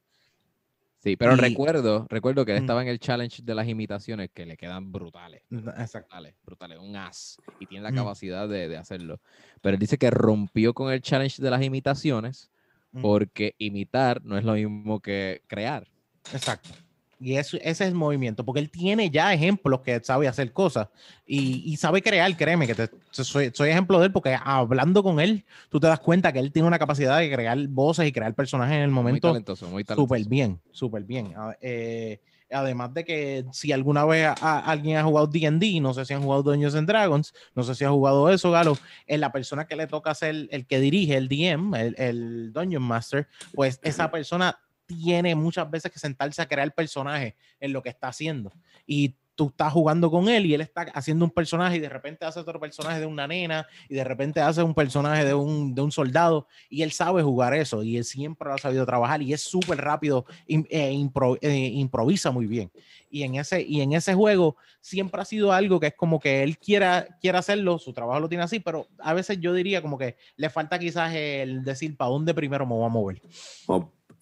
[1.07, 2.65] Sí, pero Y- recuerdo, recuerdo que él Mm.
[2.65, 5.43] estaba en el challenge de las imitaciones que le quedan brutales.
[5.53, 6.09] Exacto.
[6.09, 7.95] brutales, brutales, un as y tiene la Mm.
[7.95, 9.21] capacidad de, de hacerlo.
[9.61, 12.51] Pero él dice que rompió con el challenge de las imitaciones
[12.91, 13.03] Mm.
[13.03, 15.87] porque imitar no es lo mismo que crear.
[16.33, 16.71] Exacto.
[17.19, 20.89] Y eso, ese es el movimiento, porque él tiene ya ejemplos que sabe hacer cosas
[21.27, 25.19] y, y sabe crear, créeme, que te- soy, soy ejemplo de él, porque hablando con
[25.21, 28.35] él, tú te das cuenta que él tiene una capacidad de crear voces y crear
[28.35, 30.07] personajes en el Muy momento talentoso, muy talentoso.
[30.07, 31.33] súper bien, súper bien.
[31.63, 32.21] Eh,
[32.51, 36.13] además de que si alguna vez a- a- alguien ha jugado D&D, no sé si
[36.13, 38.77] han jugado Dungeons and Dragons, no sé si ha jugado eso, Galo,
[39.07, 42.83] es la persona que le toca ser el que dirige, el DM, el, el Dungeon
[42.83, 47.91] Master, pues esa persona tiene muchas veces que sentarse a crear personajes en lo que
[47.91, 48.53] está haciendo.
[48.87, 52.25] Y tú estás jugando con él y él está haciendo un personaje y de repente
[52.25, 55.83] hace otro personaje de una nena y de repente hace un personaje de un, de
[55.83, 59.35] un soldado y él sabe jugar eso y él siempre lo ha sabido trabajar y
[59.35, 62.73] es súper rápido, eh, improvisa muy bien.
[63.11, 66.43] Y en, ese, y en ese juego siempre ha sido algo que es como que
[66.43, 69.99] él quiera, quiera hacerlo, su trabajo lo tiene así, pero a veces yo diría como
[69.99, 73.21] que le falta quizás el decir para dónde primero me voy a mover.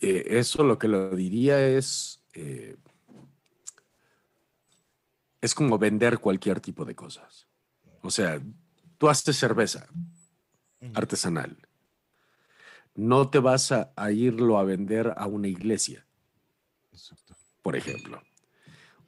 [0.00, 2.76] Eh, eso lo que lo diría es, eh,
[5.40, 7.46] es como vender cualquier tipo de cosas.
[8.02, 8.40] O sea,
[8.98, 9.86] tú haces cerveza
[10.94, 11.56] artesanal.
[12.94, 16.06] No te vas a, a irlo a vender a una iglesia,
[17.62, 18.22] por ejemplo.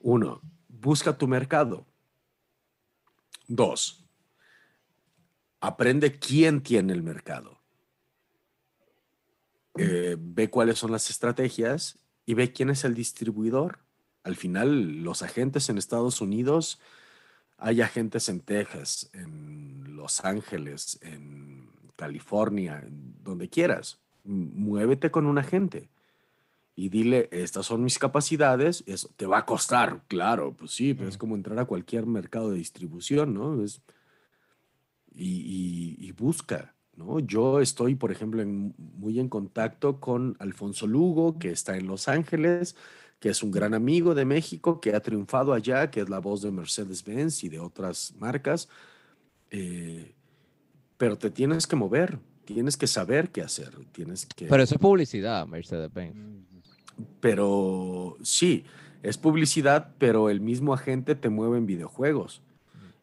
[0.00, 1.86] Uno, busca tu mercado.
[3.46, 4.04] Dos,
[5.60, 7.60] aprende quién tiene el mercado.
[9.78, 13.78] Eh, ve cuáles son las estrategias y ve quién es el distribuidor.
[14.24, 16.81] Al final, los agentes en Estados Unidos,
[17.59, 22.85] hay agentes en Texas, en Los Ángeles, en California,
[23.23, 23.98] donde quieras.
[24.24, 25.89] Muévete con un agente
[26.74, 31.09] y dile, estas son mis capacidades, eso te va a costar, claro, pues sí, pero
[31.09, 33.62] es como entrar a cualquier mercado de distribución, ¿no?
[33.62, 33.81] Es,
[35.15, 37.20] y, y- y busca, ¿no?
[37.20, 42.09] Yo estoy, por ejemplo, en- muy en contacto con Alfonso Lugo, que está en Los
[42.09, 42.77] Ángeles,
[43.20, 46.43] que es un gran amigo de México, que ha triunfado allá, que es la voz
[46.43, 48.68] de Mercedes-Benz y de otras marcas.
[49.51, 50.14] eh,
[50.98, 54.47] pero te tienes que mover, tienes que saber qué hacer, tienes que...
[54.47, 56.16] Pero eso es publicidad, Mercedes-Benz.
[57.20, 58.64] Pero sí,
[59.02, 62.43] es publicidad, pero el mismo agente te mueve en videojuegos.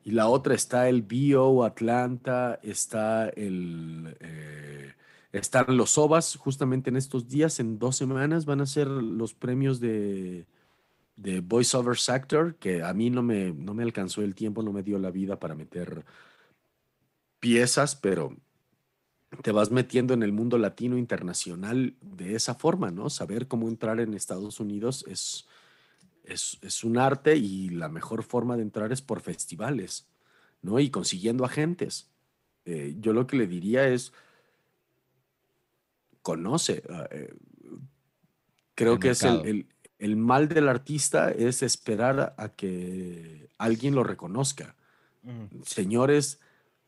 [0.04, 4.18] Y la otra está el BO Atlanta, está el...
[4.20, 4.94] eh,
[5.32, 9.80] están los OVAs justamente en estos días, en dos semanas van a ser los premios
[9.80, 10.46] de,
[11.16, 14.72] de Voice Over Actor, que a mí no me, no me alcanzó el tiempo, no
[14.72, 16.06] me dio la vida para meter
[17.40, 18.38] piezas, pero
[19.42, 23.10] te vas metiendo en el mundo latino internacional de esa forma, ¿no?
[23.10, 25.48] Saber cómo entrar en Estados Unidos es,
[26.24, 30.08] es, es un arte y la mejor forma de entrar es por festivales,
[30.62, 30.80] ¿no?
[30.80, 32.10] Y consiguiendo agentes.
[32.66, 34.14] Eh, yo lo que le diría es,
[36.22, 36.84] conoce.
[36.90, 37.34] ah, eh,
[38.76, 39.68] creo El que es el, el-
[40.00, 44.76] el mal del artista es esperar a que alguien lo reconozca.
[45.66, 46.42] Señores,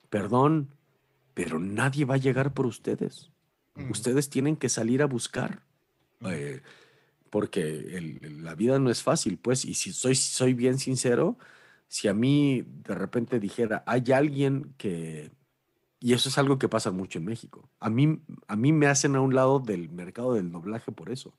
[0.10, 0.70] perdón,
[1.34, 3.32] pero nadie va a llegar por ustedes.
[3.90, 5.64] Ustedes tienen que salir a buscar.
[6.22, 6.62] eh,
[7.36, 7.62] porque
[7.98, 11.38] el- la vida no es fácil, pues, y si soy, soy bien sincero,
[11.90, 15.32] si a mí de repente dijera, hay alguien que,
[15.99, 19.18] y eso es algo que pasa mucho en México, a mí, a mí me hacen
[19.18, 21.34] a un lado del mercado del doblaje por eso,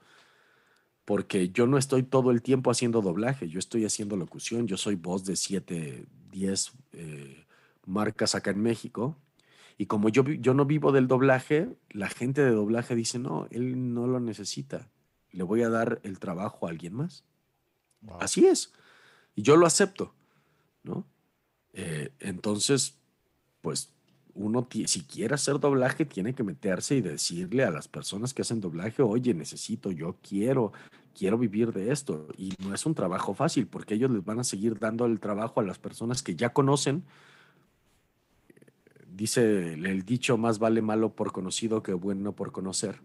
[1.06, 4.97] porque yo no estoy todo el tiempo haciendo doblaje, yo estoy haciendo locución, yo soy
[4.97, 7.47] voz de 7, 10 eh,
[7.86, 9.16] marcas acá en México.
[9.78, 13.94] Y como yo, yo no vivo del doblaje, la gente de doblaje dice, no, él
[13.94, 14.89] no lo necesita.
[15.36, 17.22] Le voy a dar el trabajo a alguien más.
[18.20, 18.72] Así es.
[19.34, 20.14] Y yo lo acepto,
[20.82, 21.06] ¿no?
[21.74, 22.96] Eh, entonces,
[23.60, 23.92] pues
[24.32, 28.62] uno, si quiere hacer doblaje, tiene que meterse y decirle a las personas que hacen
[28.62, 30.72] doblaje, oye, necesito, yo quiero,
[31.14, 32.28] quiero vivir de esto.
[32.38, 35.60] Y no es un trabajo fácil, porque ellos les van a seguir dando el trabajo
[35.60, 37.04] a las personas que ya conocen.
[39.06, 43.00] Dice el dicho, más vale malo por conocido que bueno por conocer.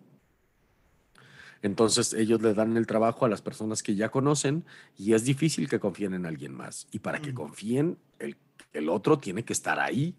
[1.61, 4.65] Entonces ellos le dan el trabajo a las personas que ya conocen
[4.97, 6.87] y es difícil que confíen en alguien más.
[6.91, 8.35] Y para que confíen, el,
[8.73, 10.15] el otro tiene que estar ahí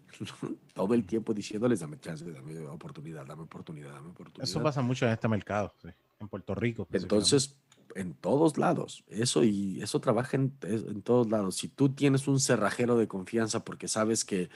[0.73, 4.49] todo el tiempo diciéndoles, dame chance, dame oportunidad, dame oportunidad, dame oportunidad.
[4.49, 5.89] Eso pasa mucho en este mercado, sí,
[6.19, 6.87] en Puerto Rico.
[6.91, 7.57] Entonces,
[7.95, 11.57] en todos lados, eso y eso trabaja en, en todos lados.
[11.57, 14.49] Si tú tienes un cerrajero de confianza porque sabes que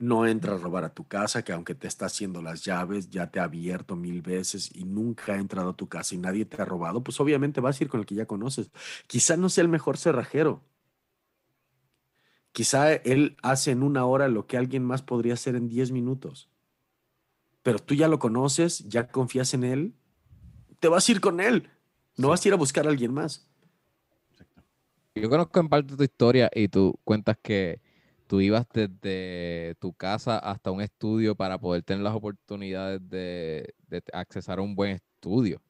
[0.00, 3.30] no entra a robar a tu casa, que aunque te está haciendo las llaves, ya
[3.30, 6.60] te ha abierto mil veces y nunca ha entrado a tu casa y nadie te
[6.60, 8.70] ha robado, pues obviamente vas a ir con el que ya conoces.
[9.06, 10.62] Quizá no sea el mejor cerrajero.
[12.52, 16.48] Quizá él hace en una hora lo que alguien más podría hacer en 10 minutos.
[17.62, 19.94] Pero tú ya lo conoces, ya confías en él,
[20.80, 21.68] te vas a ir con él.
[22.16, 23.46] No vas a ir a buscar a alguien más.
[25.14, 27.82] Yo conozco en parte tu historia y tú cuentas que
[28.30, 34.02] tú ibas desde tu casa hasta un estudio para poder tener las oportunidades de, de
[34.12, 35.60] accesar a un buen estudio.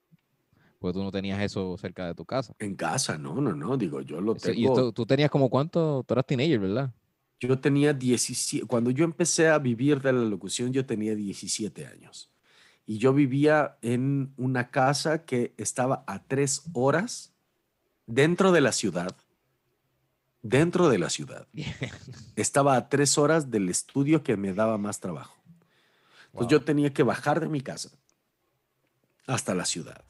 [0.78, 2.55] Porque tú no tenías eso cerca de tu casa.
[2.59, 3.78] En casa, no, no, no.
[3.78, 4.59] Digo, yo lo tengo.
[4.61, 6.93] Y esto- tú tenías como cuánto, tú eras teenager, ¿verdad?
[7.41, 8.66] Yo tenía 17.
[8.66, 12.31] Cuando yo empecé a vivir de la locución, yo tenía 17 años.
[12.85, 17.32] Y yo vivía en una casa que estaba a tres horas
[18.07, 19.16] dentro de la ciudad
[20.43, 21.47] dentro de la ciudad.
[22.37, 25.37] Estaba a tres horas del estudio que me daba más trabajo.
[26.33, 26.49] Entonces Wow.
[26.49, 27.91] yo tenía que bajar de mi casa
[29.27, 30.05] hasta la ciudad.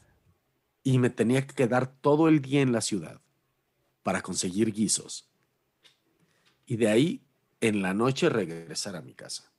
[0.82, 3.20] Y me tenía que quedar todo el día en la ciudad
[4.02, 5.28] para conseguir guisos.
[6.66, 7.22] Y de ahí,
[7.60, 9.50] en la noche, regresar a mi casa.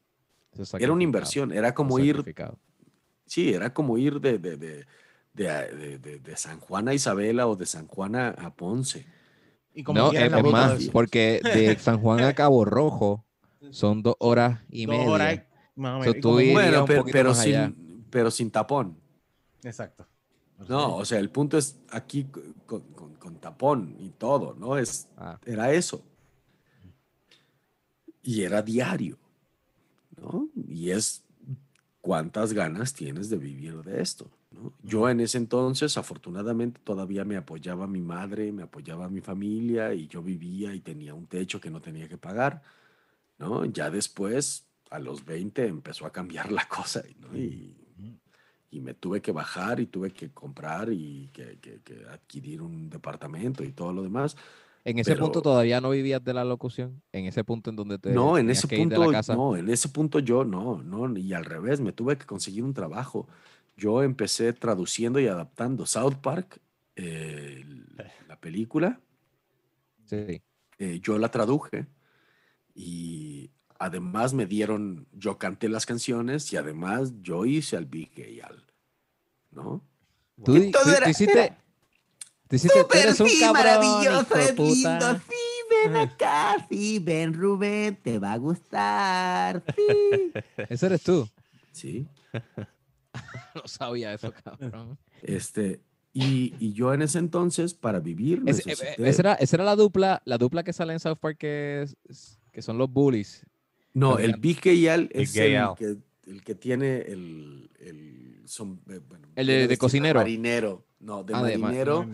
[0.79, 2.23] Era una inversión, era como ir,
[3.25, 4.85] sí, era como ir de, de, de,
[5.33, 5.45] de,
[5.75, 9.05] de- de- de San Juan a Isabela o de San Juan a, a Ponce.
[9.73, 12.65] Y como No, es, la es ruta más, de porque de San Juan a Cabo
[12.65, 13.25] Rojo
[13.71, 15.09] son dos horas y Dos media.
[15.11, 15.41] horas,
[15.75, 17.67] más o menos, tú Bueno, pero, allá.
[17.67, 18.97] sin, pero sin tapón.
[19.63, 20.05] Exacto.
[20.67, 22.25] No, o sea, el punto es aquí
[22.65, 24.77] con, con- con tapón y todo, ¿no?
[24.77, 26.03] Es, Ah, era eso.
[28.23, 29.17] Y era diario,
[30.17, 30.47] ¿no?
[30.67, 31.23] Y es
[32.01, 34.29] cuántas ganas tienes de vivir de esto,
[34.61, 34.73] ¿no?
[34.83, 40.07] Yo en ese entonces, afortunadamente, todavía me apoyaba mi madre, me apoyaba mi familia y
[40.07, 42.61] yo vivía y tenía un techo que no tenía que pagar,
[43.39, 43.65] ¿no?
[43.65, 47.37] Ya después, a los 20, empezó a cambiar la cosa, ¿no?
[47.37, 47.75] Y,
[48.71, 52.89] y me tuve que bajar y tuve que comprar y que, que- que adquirir un
[52.89, 54.37] departamento y todo lo demás.
[54.83, 57.01] En ese punto todavía no vivías de la locución.
[57.11, 60.43] En ese punto en donde te No, en ese punto, no, en ese punto yo
[60.43, 63.27] no, no, y al revés, me tuve que conseguir un trabajo.
[63.81, 66.59] Yo empecé traduciendo y adaptando South Park,
[66.95, 67.65] eh,
[68.27, 68.99] la película,
[70.05, 70.39] Sí.
[70.77, 71.87] eh, yo la traduje
[72.75, 73.49] y
[73.79, 78.63] además me dieron, yo canté las canciones y además yo hice al Big Gay Al,
[79.49, 79.83] ¿no?
[80.45, 81.55] Tú, hiciste,
[82.47, 84.99] tú hiciste- tú eres un sí, cabrón, maravilloso, es puta.
[84.99, 85.21] lindo.
[85.27, 85.35] Sí,
[85.87, 89.63] ven acá, sí, ven Rubén, te va a gustar.
[89.75, 90.31] Sí.
[90.69, 91.27] Ese eres tú.
[91.71, 92.07] Sí.
[93.55, 94.97] No sabía eso, cabrón.
[95.21, 95.81] Este,
[96.13, 99.63] y, y yo en ese entonces, para vivir, Es- eh, necesité- esa, era, esa era
[99.65, 103.45] la dupla, la dupla que sale en South Park que, es- que son los bullies.
[103.93, 105.75] No, Pero el mira- Big Gay Al Big es el Al.
[105.75, 105.97] que,
[106.27, 110.19] el que tiene el, el, som- eh, bueno, El de- de cocinero.
[110.19, 112.07] marinero, no, de Ah, de ma- marinero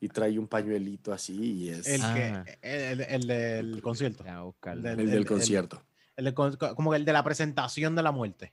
[0.00, 2.44] y trae un pañuelito así y es El, Ah.
[2.44, 4.24] que, el, el- el del concierto.
[4.64, 5.82] El el- del concierto.
[6.16, 8.52] el de con- como el de la presentación de la muerte.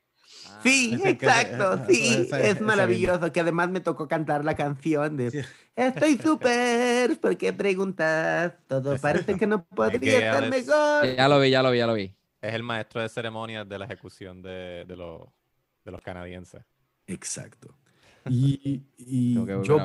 [0.63, 4.55] Sí, Ese que- exacto, sí, ese- ese es maravilloso, que además me tocó cantar la
[4.55, 5.39] canción de Sí.
[5.75, 8.53] Estoy súper, ¿por qué preguntas?
[8.67, 11.15] Todo parece que no que podría estar Alex- mejor.
[11.15, 12.13] Ya lo vi, ya lo vi, ya lo vi.
[12.41, 15.21] Es el maestro de ceremonias de la ejecución de, de, los,
[15.85, 16.61] de los canadienses.
[17.07, 17.73] Exacto.
[18.29, 19.79] Y, y que yo,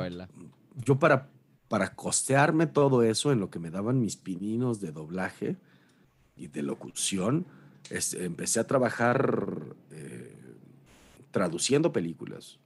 [0.75, 1.29] yo para,
[1.69, 5.55] para costearme todo eso en lo que me daban mis pininos de doblaje
[6.35, 7.45] y de locución,
[7.89, 9.47] es- empecé a trabajar
[9.91, 10.24] eh,
[11.35, 12.59] traduciendo películas.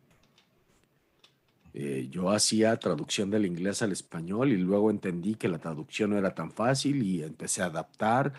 [1.73, 6.19] Eh, yo hacía traducción del inglés al español y luego entendí que la traducción no
[6.19, 8.31] era tan fácil y empecé a adaptar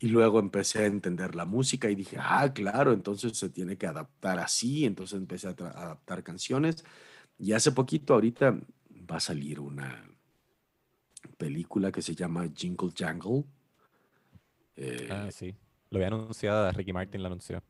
[0.00, 3.86] y luego empecé a entender la música y dije, ah, claro, entonces se tiene que
[3.86, 6.84] adaptar así, entonces empecé a adaptar canciones
[7.38, 8.58] y hace poquito ahorita
[9.08, 10.04] va a salir una
[11.38, 13.44] película que se llama Jingle Jangle.
[14.74, 15.54] Eh, Ah, sí.
[15.90, 17.62] Lo había anunciado, Ricky Martin lo anunció.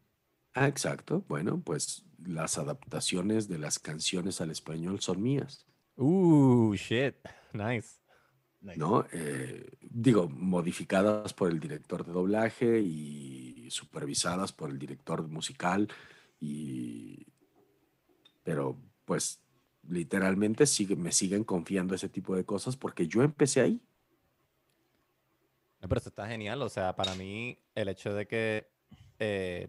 [0.56, 1.22] Ah, exacto.
[1.28, 5.66] Bueno, pues las adaptaciones de las canciones al español son mías,
[5.98, 7.14] Uh, shit.
[7.54, 8.00] Nice.
[8.60, 8.78] Nice.
[8.78, 9.06] ¿no?
[9.12, 15.88] Eh, digo, modificadas por el director de doblaje y supervisadas por el director musical
[16.40, 17.26] y...
[18.42, 19.40] Pero, pues,
[19.88, 23.80] literalmente sigue, me siguen confiando ese tipo de cosas porque yo empecé ahí.
[25.80, 26.60] No, pero eso está genial.
[26.62, 28.68] O sea, para mí, el hecho de que
[29.18, 29.68] eh,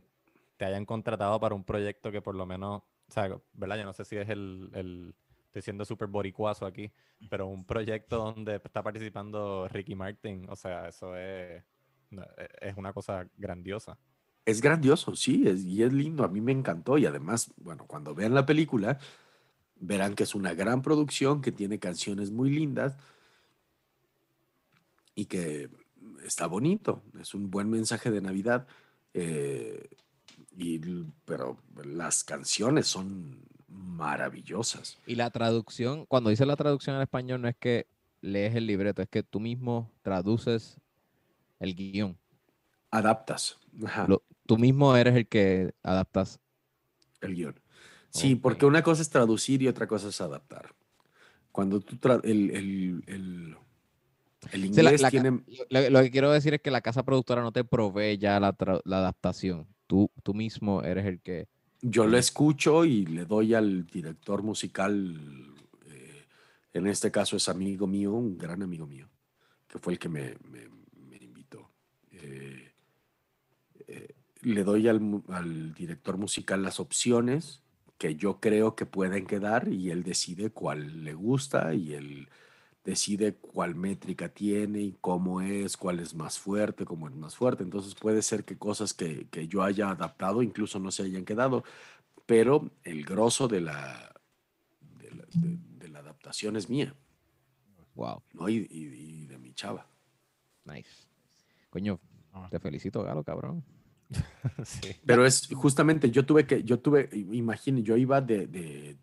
[0.58, 3.78] te hayan contratado para un proyecto que por lo menos, o sea, ¿verdad?
[3.78, 5.16] Yo no sé si es el, el
[5.46, 6.92] estoy siendo súper boricuazo aquí,
[7.30, 11.64] pero un proyecto donde está participando Ricky Martin, o sea, eso es,
[12.12, 13.98] e- es una cosa grandiosa.
[14.46, 18.16] Es grandioso, sí, es, y es lindo, a mí me encantó y además, bueno, cuando
[18.16, 19.00] vean la película,
[19.76, 22.98] verán que es una gran producción, que tiene canciones muy lindas
[25.16, 25.70] y que
[26.26, 28.68] está bonito, es un buen mensaje de Navidad,
[29.14, 29.90] eh,
[30.58, 30.80] y,
[31.26, 34.98] pero las canciones son maravillosas.
[35.06, 37.88] Y la traducción, cuando dice la traducción al español, no es que
[38.22, 40.80] lees el libreto, es que tú mismo traduces
[41.60, 42.18] el guion.
[42.90, 46.40] Adaptas ajá, Lo- tú mismo eres el que adaptas.
[47.22, 47.60] el guion.
[48.10, 48.70] Sí, porque Ok.
[48.70, 50.74] una cosa es traducir y otra cosa es adaptar.
[51.52, 53.58] Cuando tú el, el, el,
[54.52, 55.44] el la- inglés la ca- tiene...
[55.70, 58.56] Lo, lo que quiero decir es que la casa productora no te provee ya la,
[58.86, 59.68] la adaptación.
[59.88, 61.48] Tú, tú mismo eres el que...
[61.82, 62.20] Yo lo Ujú.
[62.20, 65.16] escucho y le doy al director musical,
[65.86, 66.26] eh,
[66.74, 69.08] en este caso es amigo mío, un gran amigo mío,
[69.68, 70.68] que fue el que me, me-
[72.12, 72.72] eh,
[73.88, 74.08] eh,
[74.42, 77.64] le doy al, al director musical las opciones
[77.98, 82.30] que yo creo que pueden quedar y él decide cuál le gusta y él
[82.88, 87.62] decide cuál métrica tiene y cómo es, cuál es más fuerte, cómo es más fuerte.
[87.62, 91.66] Entonces puede ser que cosas que, que yo haya adaptado incluso no se hayan quedado,
[92.26, 94.16] pero el grosso de la,
[95.02, 96.96] de la, de- de la adaptación es mía,
[97.94, 98.48] Wow, ¿no?
[98.48, 99.86] Y, y- y de mi chava.
[100.64, 101.08] nice.
[101.70, 102.00] Coño,
[102.50, 103.64] te felicito, Galo, cabrón.
[104.64, 104.96] Sí.
[105.06, 108.98] Pero es justamente, yo tuve que, yo tuve, imagínate, yo iba de, de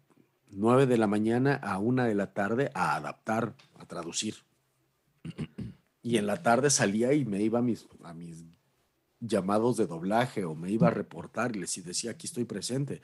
[0.57, 4.37] 9 de la mañana a 1 de la tarde a adaptar, a traducir.
[6.03, 7.87] Y en la tarde salía y me iba a mis,
[9.21, 13.01] llamados de doblaje o me iba a reportar y decía, aquí estoy presente.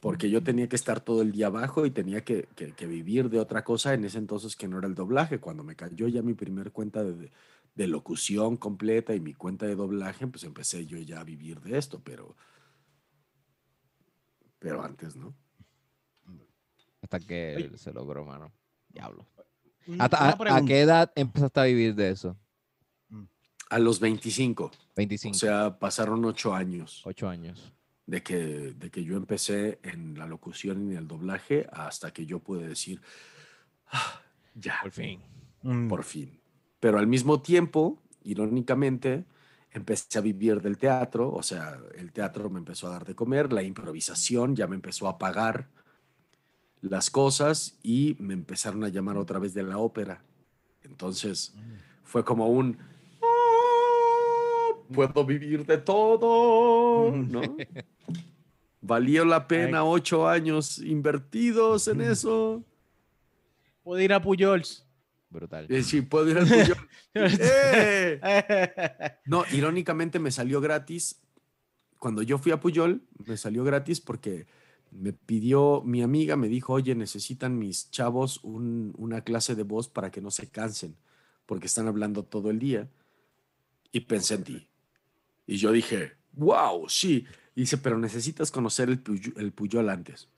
[0.00, 2.48] Porque yo tenía que estar todo el día abajo y tenía que,
[2.86, 5.40] vivir de otra cosa en ese entonces que no era el doblaje.
[5.40, 7.30] Cuando me cayó ya mi primer cuenta de-
[7.74, 11.78] de locución completa y mi cuenta de doblaje, pues empecé yo ya a vivir de
[11.78, 12.36] esto, pero,
[14.58, 15.34] pero antes, ¿no?
[17.16, 17.78] Hasta que Oye.
[17.78, 18.52] se logró, mano.
[18.88, 19.26] Diablo.
[19.86, 22.36] Un- ¿Hasta, una a, qué edad empezaste a vivir de eso?
[23.70, 27.72] A los 25, 25, o sea, pasaron ocho años 8 años.
[28.06, 32.26] de que, de que yo empecé en la locución y en el doblaje hasta que
[32.26, 33.00] yo pude decir,
[33.88, 34.20] "Ah,
[34.54, 35.20] ya, Por fin.
[35.62, 36.38] Mm, por fin.
[36.78, 39.24] Pero al mismo tiempo, irónicamente,
[39.70, 43.52] empecé a vivir del teatro, o sea, el teatro me empezó a dar de comer,
[43.52, 45.68] la improvisación ya me empezó a pagar
[46.88, 50.22] las cosas y me empezaron a llamar otra vez de la ópera.
[50.82, 51.54] Entonces,
[52.02, 52.76] fue como un
[53.22, 57.40] "Ah, puedo vivir de todo, ¿no?
[58.80, 62.62] Valió la pena ocho años invertidos en eso.
[63.82, 64.86] Puedo ir a Puyols.
[65.30, 65.66] Brutal.
[65.68, 66.88] Eh, sí, puedo ir al Puyol.
[67.14, 68.20] ¡Eh!
[69.26, 71.20] No, irónicamente me salió gratis.
[71.98, 74.46] Cuando yo fui a Puyol, me salió gratis porque
[74.94, 79.88] me pidió mi amiga, me dijo, oye, necesitan mis chavos un- una clase de voz
[79.88, 80.96] para que no se cansen,
[81.46, 82.88] porque están hablando todo el día.
[83.92, 84.68] Y pensé en ti.
[85.46, 87.26] Y yo dije, wow, sí.
[87.54, 90.28] Y dice, pero necesitas conocer el, Puyo- el Puyol antes.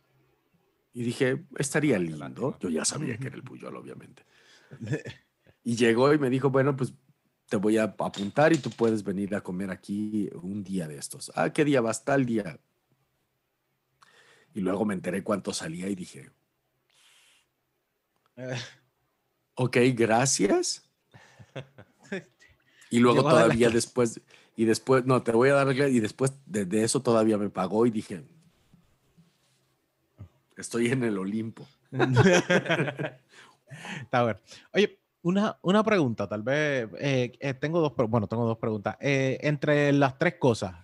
[0.92, 2.56] Y dije, estaría lindo.
[2.58, 4.24] Yo ya sabía que era el Puyol, obviamente.
[5.62, 6.94] Y llegó y me dijo, bueno, pues
[7.48, 11.32] te voy a apuntar y tú puedes venir a comer aquí un día de estos.
[11.34, 12.04] Ah, ¿qué día vas?
[12.04, 12.60] Tal día.
[14.56, 16.30] Y luego me enteré cuánto salía y dije,
[18.36, 18.56] Eh,
[19.54, 20.82] ok, gracias.
[22.88, 24.20] Y luego todavía después,
[24.54, 27.84] y después, no, te voy a dar, y después de, de eso todavía me pagó
[27.84, 28.22] y dije,
[30.56, 31.66] estoy en el Olimpo.
[34.00, 34.38] Está bueno.
[34.72, 36.88] Oye, una, una pregunta, tal vez.
[37.00, 38.96] eh, eh, tengo dos, bueno, tengo dos preguntas.
[39.00, 40.76] Eh, entre las tres cosas,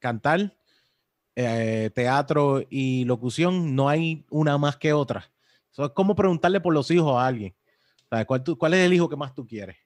[0.00, 0.56] cantar,
[1.36, 5.30] eh, teatro y locución, no hay una más que otra.
[5.72, 7.54] Eso es como preguntarle por los hijos a alguien.
[8.08, 8.26] ¿Sabes?
[8.26, 9.76] ¿Cuál, tú- ¿Cuál es el hijo que más tú quieres?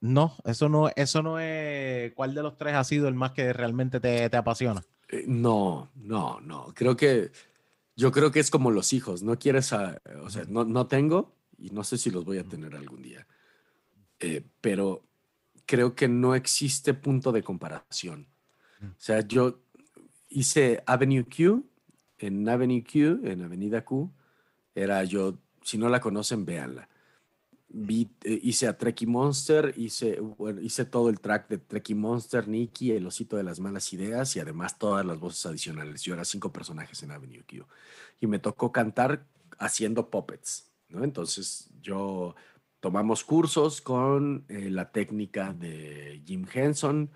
[0.00, 2.12] No, eso no, eso no es.
[2.14, 4.84] ¿Cuál de los tres ha sido el más que realmente te, te apasiona?
[5.08, 6.72] Eh, No, no, no.
[6.74, 7.32] Creo que
[7.96, 9.22] yo creo que es como los hijos.
[9.24, 12.44] No quieres, a- o sea, no, no tengo y no sé si los voy a
[12.44, 13.26] tener algún día.
[14.20, 15.02] Eh, pero
[15.66, 18.28] creo que no existe punto de comparación.
[18.80, 19.58] O sea, yo
[20.28, 21.64] hice Avenue Q,
[22.18, 24.10] en Avenue Q, en Avenida Q,
[24.74, 26.88] era yo, si no la conocen, véanla.
[27.70, 32.48] Vi- eh, hice a Trekkie Monster, hice, bueno, hice todo el track de Trekkie Monster,
[32.48, 36.02] Nicky, el osito de las malas ideas y además todas las voces adicionales.
[36.02, 37.66] Yo era cinco personajes en Avenue Q.
[38.20, 39.26] Y me tocó cantar
[39.58, 41.04] haciendo puppets, ¿no?
[41.04, 42.34] Entonces yo
[42.80, 47.10] tomamos cursos con eh, la técnica de Jim Henson.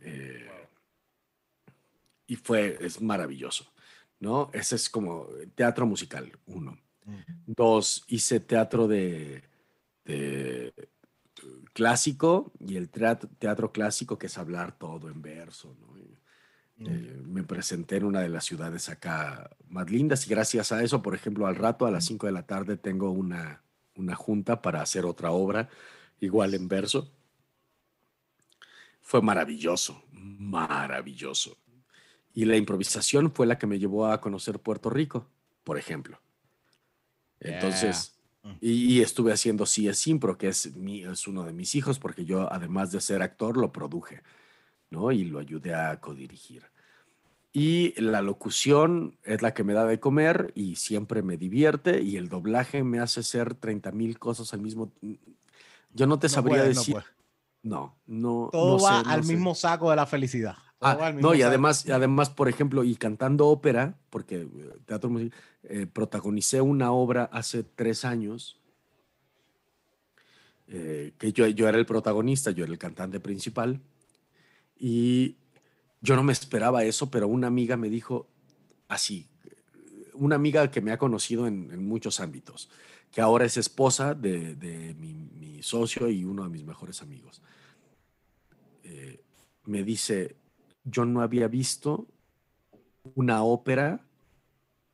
[0.00, 0.48] eh,
[2.28, 3.72] Y fue, es maravilloso,
[4.20, 4.50] ¿no?
[4.52, 5.26] Ese es como
[5.56, 6.78] teatro musical, uno.
[7.46, 9.42] Dos, hice teatro de,
[10.04, 10.74] de,
[11.72, 15.98] clásico y el teatro, teatro clásico que es hablar todo en verso, ¿no?
[15.98, 16.18] Y,
[16.80, 21.02] eh, me presenté en una de las ciudades acá más lindas y gracias a eso,
[21.02, 23.64] por ejemplo, al rato a las 5 de la tarde tengo una,
[23.96, 25.68] una junta para hacer otra obra
[26.20, 27.12] igual en verso.
[29.00, 31.58] Fue maravilloso, maravilloso.
[32.38, 35.26] Y la improvisación fue la que me llevó a conocer Puerto Rico,
[35.64, 36.20] por ejemplo.
[37.40, 38.16] Entonces,
[38.60, 42.24] y, y estuve haciendo CS Impro, que es, mi, es uno de mis hijos, porque
[42.24, 44.22] yo, además de ser actor, lo produje,
[44.88, 45.10] ¿no?
[45.10, 46.62] Y lo ayudé a codirigir.
[47.52, 52.18] Y la locución es la que me da de comer y siempre me divierte, y
[52.18, 54.92] el doblaje me hace hacer 30 mil cosas al mismo
[55.92, 56.96] Yo no te No sabría puedes, no decir.
[57.64, 58.48] No, no.
[58.52, 59.32] Todo no va sé, no al sé.
[59.32, 60.54] mismo saco de la felicidad.
[60.80, 64.48] Ah, no, y además, además, por ejemplo, y cantando ópera, porque eh,
[64.86, 68.60] teatro musical, eh, protagonicé una obra hace tres años,
[70.68, 73.80] eh, que yo, yo era el protagonista, yo era el cantante principal,
[74.78, 75.36] y
[76.00, 78.28] yo no me esperaba eso, pero una amiga me dijo
[78.86, 79.26] así,
[80.12, 82.70] una amiga que me ha conocido en, en muchos ámbitos,
[83.10, 87.42] que ahora es esposa de, de mi, mi socio y uno de mis mejores amigos.
[88.84, 89.20] Eh,
[89.64, 90.36] me dice,
[90.90, 92.06] yo no había visto
[93.14, 94.00] una ópera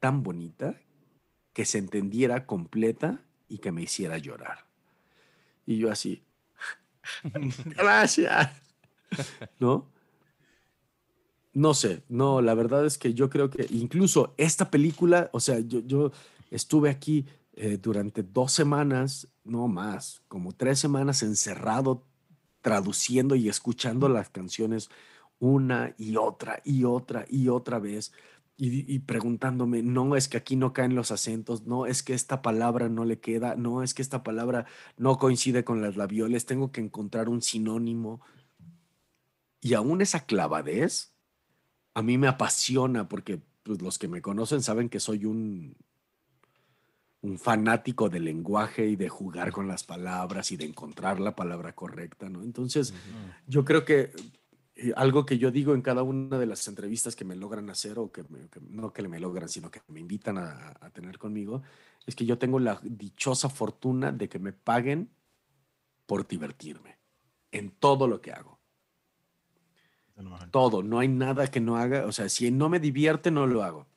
[0.00, 0.80] tan bonita
[1.52, 4.66] que se entendiera completa y que me hiciera llorar.
[5.66, 6.22] Y yo así,
[7.64, 8.50] gracias.
[9.58, 9.88] ¿No?
[11.52, 15.60] No sé, no, la verdad es que yo creo que incluso esta película, o sea,
[15.60, 16.10] yo, yo
[16.50, 22.04] estuve aquí eh, durante dos semanas, no más, como tres semanas encerrado
[22.60, 24.90] traduciendo y escuchando las canciones
[25.44, 28.12] una y otra y otra y otra vez
[28.56, 32.40] y, y, preguntándome, no es que aquí no caen los acentos, no es que esta
[32.40, 34.66] palabra no le queda, no es que esta palabra
[34.96, 38.20] no coincide con las labioles, tengo que encontrar un sinónimo.
[39.60, 41.12] Y aún esa clavadez
[41.94, 45.76] a mí me apasiona porque pues, los que me conocen saben que soy un,
[47.22, 51.74] un fanático del lenguaje y de jugar con las palabras y de encontrar la palabra
[51.74, 52.42] correcta, ¿no?
[52.42, 52.94] Entonces,
[53.48, 54.12] yo creo que
[54.76, 57.98] eh, algo que yo digo en cada una de las entrevistas que me logran hacer
[57.98, 61.18] o que, me, que no que me logran, sino que me invitan a, a, tener
[61.18, 61.62] conmigo,
[62.06, 65.10] es que yo tengo la dichosa fortuna de que me paguen
[66.06, 66.98] por divertirme
[67.52, 68.58] en todo lo que hago.
[70.50, 73.64] Todo, no hay nada que no haga, o sea, si no me divierte, no lo
[73.64, 73.88] hago.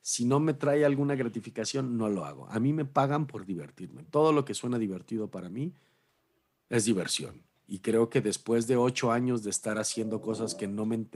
[0.00, 2.48] Si no me trae alguna gratificación, no lo hago.
[2.50, 4.02] A mí me pagan por divertirme.
[4.04, 5.72] Todo lo que suena divertido para mí
[6.68, 7.42] es diversión.
[7.66, 11.06] Y creo que después de ocho años de estar haciendo cosas que no me,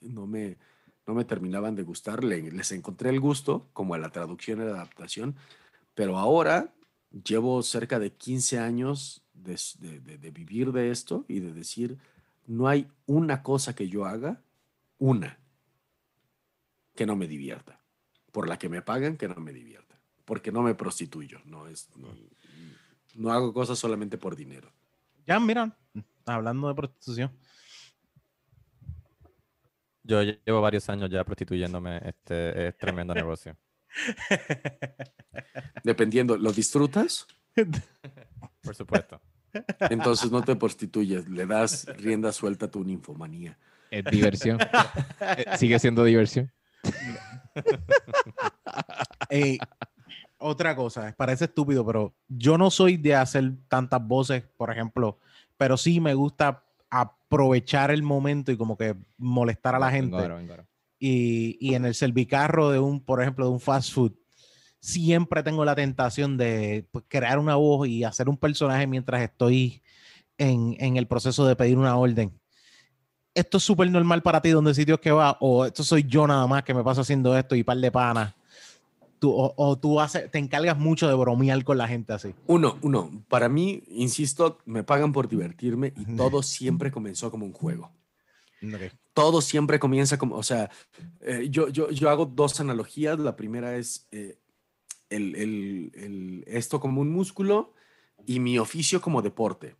[0.00, 0.58] no me,
[1.06, 4.72] no me terminaban de gustar, les encontré el gusto, como a la traducción y la
[4.72, 5.36] adaptación,
[5.94, 6.74] pero ahora
[7.24, 11.98] llevo cerca de 15 años de, de, de, vivir de esto y de decir,
[12.46, 14.42] no hay una cosa que yo haga,
[14.98, 15.38] una,
[16.94, 17.80] que no me divierta,
[18.32, 21.88] por la que me pagan que no me divierta, porque no me prostituyo, no, es,
[21.96, 22.08] no,
[23.14, 24.72] no hago cosas solamente por dinero.
[25.26, 25.76] Ya, mira,
[26.26, 27.32] hablando de prostitución.
[30.02, 33.56] Yo llevo varios años ya prostituyéndome, este es tremendo negocio.
[35.84, 37.26] Dependiendo, ¿lo disfrutas?
[38.62, 39.20] Por supuesto.
[39.90, 43.58] Entonces no te prostituyes, le das rienda suelta a tu ninfomanía.
[43.90, 44.58] Es diversión.
[45.56, 46.52] Sigue siendo diversión.
[49.28, 49.58] Ey,
[50.38, 55.18] otra cosa, parece estúpido, pero yo no soy de hacer tantas voces, por ejemplo,
[55.56, 60.16] pero sí me gusta aprovechar el momento y como que molestar a la gente.
[60.98, 64.12] Y, y, en el servicarro de un, por ejemplo, de un fast food,
[64.80, 69.82] siempre tengo la tentación de pues, crear una voz y hacer un personaje mientras estoy
[70.38, 72.40] en, en el proceso de pedir una orden.
[73.34, 75.36] ¿Esto es súper normal para ti donde sitios que va?
[75.40, 78.34] ¿O esto soy yo nada más que me paso haciendo esto y par de panas?
[79.18, 82.34] Tú, o, o, tú haces, te encargas mucho de bromear con la gente así.
[82.46, 83.24] Uno, uno.
[83.28, 87.90] Para mí, insisto, me pagan por divertirme y todo siempre comenzó como un juego.
[88.62, 88.90] Okay.
[89.14, 90.70] Todo siempre comienza como, o sea,
[91.20, 93.18] eh, yo, yo, yo hago dos analogías.
[93.18, 94.38] La primera es eh,
[95.08, 97.72] el, el, el, esto como un músculo
[98.26, 99.76] y mi oficio como deporte.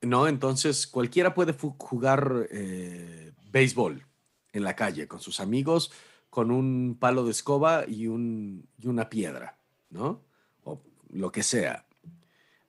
[0.00, 0.28] ¿No?
[0.28, 4.06] Entonces, cualquiera puede jugar eh, béisbol
[4.52, 5.90] en la calle con sus amigos
[6.30, 9.58] con un palo de escoba y, un, y una piedra,
[9.90, 10.22] ¿no?
[10.64, 11.86] O lo que sea,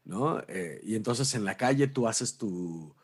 [0.05, 0.39] ¿no?
[0.47, 2.95] Eh, y entonces en la calle tú haces tu,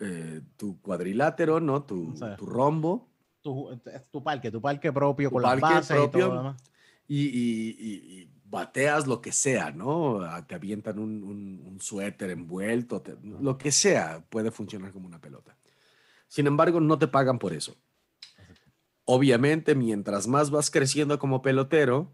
[0.00, 1.82] eh, tu cuadrilátero, ¿no?
[1.84, 3.08] Tu, O sea, tu rombo.
[3.42, 3.68] Tu,
[4.10, 6.08] tu parque, tu parque propio Tu con parque las bases propio.
[6.08, 6.62] y todo lo demás.
[7.08, 10.20] y, y- y- y bateas lo que sea, ¿no?
[10.22, 15.06] Ah, Te avientan un, un- un suéter envuelto, te- lo que sea puede funcionar como
[15.06, 15.56] una pelota.
[16.28, 17.76] Sin embargo, no te pagan por eso.
[19.04, 22.12] Obviamente, mientras más vas creciendo como pelotero,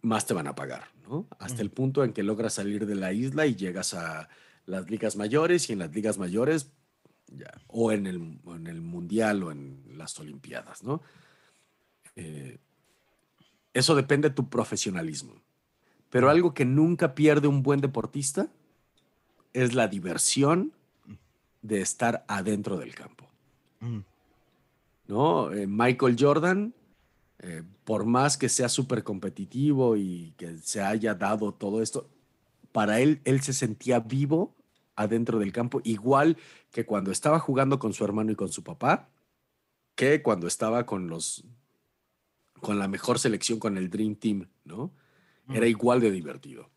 [0.00, 1.26] más te van a pagar, ¿no?
[1.38, 4.28] Hasta el punto en que logras salir de la isla y llegas a
[4.64, 6.70] las ligas mayores y en las ligas mayores,
[7.26, 11.02] ya, o en el, o en el mundial o en las olimpiadas, ¿no?
[12.16, 12.58] Eh,
[13.74, 15.40] eso depende de tu profesionalismo.
[16.10, 18.48] Pero algo que nunca pierde un buen deportista
[19.52, 20.72] es la diversión
[21.62, 23.28] de estar adentro del campo.
[23.80, 23.98] Mm.
[25.08, 25.52] ¿No?
[25.52, 26.74] Eh, Michael Jordan,
[27.40, 32.08] eh, por más que sea súper competitivo y que se haya dado todo esto,
[32.70, 34.54] para él, él se sentía vivo
[34.94, 36.36] adentro del campo, igual
[36.70, 39.08] que cuando estaba jugando con su hermano y con su papá,
[39.94, 41.44] que cuando estaba con los
[42.60, 44.92] con la mejor selección, con el Dream Team, ¿no?
[45.48, 46.70] Era igual de divertido.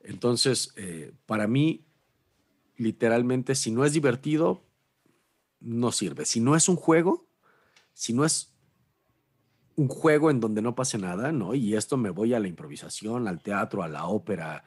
[0.00, 1.84] Entonces, eh, para mí,
[2.76, 4.64] literalmente, si no es divertido,
[5.60, 6.24] no sirve.
[6.24, 7.27] Si no es un juego,
[7.98, 8.54] si no es
[9.74, 11.52] un juego en donde no pase nada, ¿no?
[11.56, 14.62] Y esto me voy a la improvisación, al teatro, a la ópera.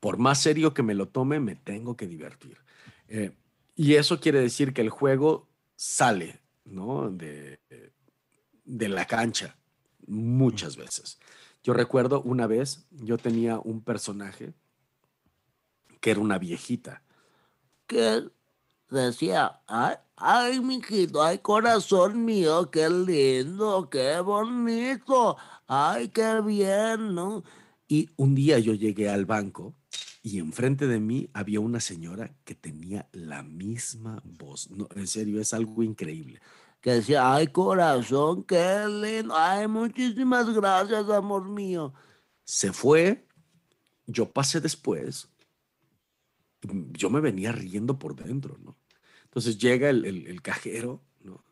[0.00, 2.58] Por más serio que me lo tome, me tengo que divertir.
[3.08, 3.32] Eh,
[3.74, 7.10] y eso quiere decir que el juego sale, ¿no?
[7.10, 7.58] De,
[8.66, 9.56] de la cancha
[10.06, 11.18] muchas veces.
[11.62, 14.52] Yo recuerdo una vez, yo tenía un personaje
[16.00, 17.02] que era una viejita.
[17.86, 18.28] Que
[18.90, 25.36] decía, ay, ay, mijito, ay, corazón mío, qué lindo, qué bonito,
[25.66, 27.42] ay, qué bien, ¿no?
[27.86, 29.74] Y un día yo llegué al banco
[30.22, 34.70] y enfrente de mí había una señora que tenía la misma voz.
[34.70, 36.40] No, en serio, es algo increíble.
[36.80, 41.92] Que decía, ay, corazón, qué lindo, ay, muchísimas gracias, amor mío.
[42.44, 43.26] Se fue,
[44.06, 45.28] yo pasé después,
[46.62, 48.77] yo me venía riendo por dentro, ¿no?
[49.38, 51.44] Entonces llega el, el, el cajero, ¿no?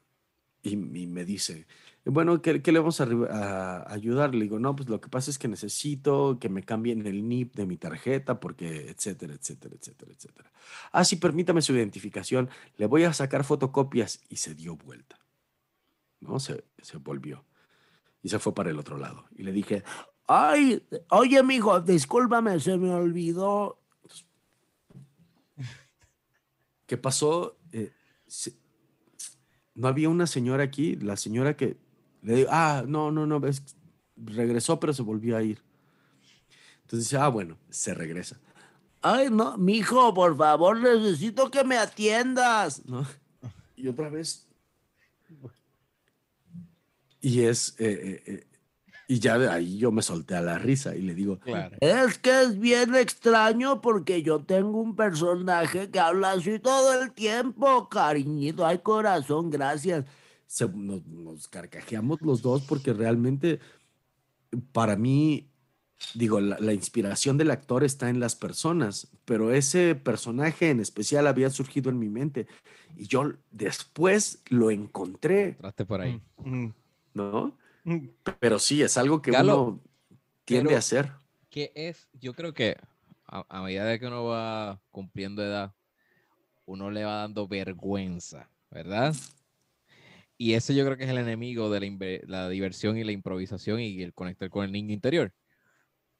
[0.60, 1.68] Y, y, me dice,
[2.05, 4.34] bueno, ¿qué, qué le vamos a, a, ayudar?
[4.34, 7.55] Le digo, no, pues lo que pasa es que necesito que me cambien el NIP
[7.55, 10.52] de mi tarjeta, porque, etcétera, etcétera, etcétera, etcétera.
[10.90, 15.16] Ah, sí, permítame su identificación, le voy a sacar fotocopias y se dio vuelta,
[16.18, 16.40] ¿no?
[16.40, 17.44] Se, se volvió
[18.20, 19.26] y se fue para el otro lado.
[19.36, 19.84] Y le dije,
[20.26, 23.78] ay, oye, mijo, discúlpame, se me olvidó
[26.86, 27.58] ¿Qué pasó?
[28.46, 28.52] Eh,
[29.74, 31.76] no había una señora aquí, la señora que
[32.22, 33.40] le digo, ah, no, no, no,
[34.16, 35.62] regresó, pero se volvió a ir.
[36.82, 38.40] Entonces dice, ah, bueno, se regresa.
[39.02, 42.84] Ay, no, mijo, por favor, necesito que me atiendas.
[42.86, 43.06] ¿No?
[43.76, 44.48] Y otra vez.
[47.20, 48.45] Y es, eh, eh,
[49.08, 51.76] y ya de ahí yo me solté a la risa y le digo, claro.
[51.80, 57.12] es que es bien extraño porque yo tengo un personaje que habla así todo el
[57.12, 60.04] tiempo, cariñito, ay corazón, gracias.
[60.46, 63.60] Se, nos, nos, carcajeamos los dos porque realmente
[64.72, 65.50] para mí,
[66.14, 71.26] digo, la, la, inspiración del actor está en las personas, pero ese personaje en especial
[71.26, 72.46] había surgido en mi mente
[72.96, 75.52] y yo después lo encontré.
[75.54, 76.20] Traste por ahí.
[77.14, 77.56] ¿No?
[78.40, 79.82] Pero sí, es algo que Galo, uno
[80.44, 81.12] tiende a hacer.
[81.50, 82.08] ¿Qué es?
[82.15, 82.76] Yo creo que
[83.26, 85.74] a, a, medida de que uno va cumpliendo edad,
[86.65, 89.15] uno le va dando vergüenza, ¿verdad?
[90.39, 93.81] Y ese yo creo que es el enemigo de la, la diversión y la improvisación
[93.81, 95.32] y el conectar con el niño interior.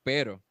[0.03, 0.43] Pero,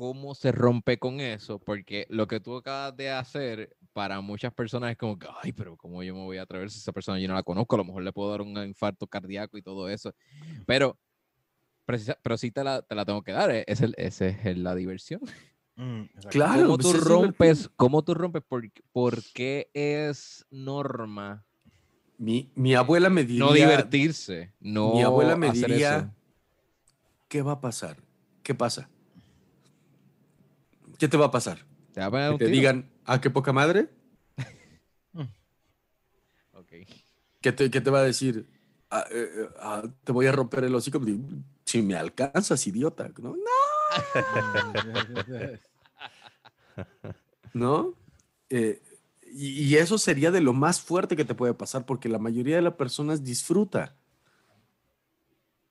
[0.00, 1.58] ¿cómo se rompe con eso?
[1.58, 5.76] Porque lo que tú acabas de hacer para muchas personas es como que, ay, pero
[5.76, 7.74] ¿cómo yo me voy a atrever si esa persona yo no la conozco?
[7.74, 10.14] A lo mejor le puedo dar un infarto cardíaco y todo eso.
[10.64, 10.98] Pero,
[11.84, 13.62] precisa, pero sí te la, te la tengo que dar, ¿eh?
[13.66, 15.20] es, el, esa es la diversión.
[15.76, 16.62] Mm, claro.
[16.62, 17.70] ¿Cómo tú rompes?
[17.76, 18.42] ¿Cómo tú rompes?
[18.48, 21.44] ¿Por, ¿Por, qué es norma?
[22.16, 23.44] Mi, mi abuela me diría...
[23.44, 26.14] No divertirse, no Mi abuela me diría, eso.
[27.28, 27.98] ¿qué va a pasar?
[28.42, 28.88] ¿Qué pasa?
[31.00, 31.64] ¿Qué te va a pasar?
[31.94, 33.88] ¿Te, va a que te digan, ¿ah, qué poca madre?
[36.52, 36.86] okay.
[37.40, 38.46] ¿Qué, te, ¿Qué te va a decir?
[38.90, 41.00] Ah, eh, ah, te voy a romper el hocico.
[41.64, 43.10] Si me alcanzas, idiota.
[43.18, 43.34] No.
[47.54, 47.94] ¿No?
[48.50, 48.82] Eh,
[49.32, 52.56] y, y, eso sería de lo más fuerte que te puede pasar porque la mayoría
[52.56, 53.96] de las personas disfruta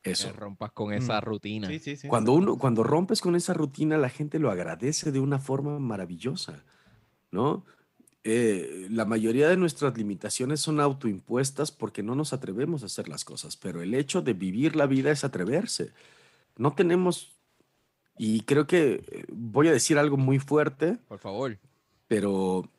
[0.03, 0.31] eso.
[0.31, 1.67] Que rompas con esa rutina.
[1.67, 2.07] Sí, sí, sí.
[2.07, 6.63] Cuando, uno, cuando rompes con esa rutina, la gente lo agradece de una forma maravillosa,
[7.31, 7.65] ¿no?
[8.23, 13.23] Eh, la mayoría de nuestras limitaciones son autoimpuestas porque no nos atrevemos a hacer las
[13.23, 15.91] cosas, pero el hecho de vivir la vida es atreverse.
[16.57, 17.31] No tenemos,
[18.17, 20.97] y creo que eh, voy a decir algo muy fuerte.
[21.07, 21.57] Por favor.
[22.07, 22.69] Pero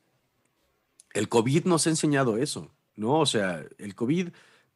[1.15, 3.20] el COVID nos ha enseñado eso, ¿no?
[3.20, 4.28] O sea, el COVID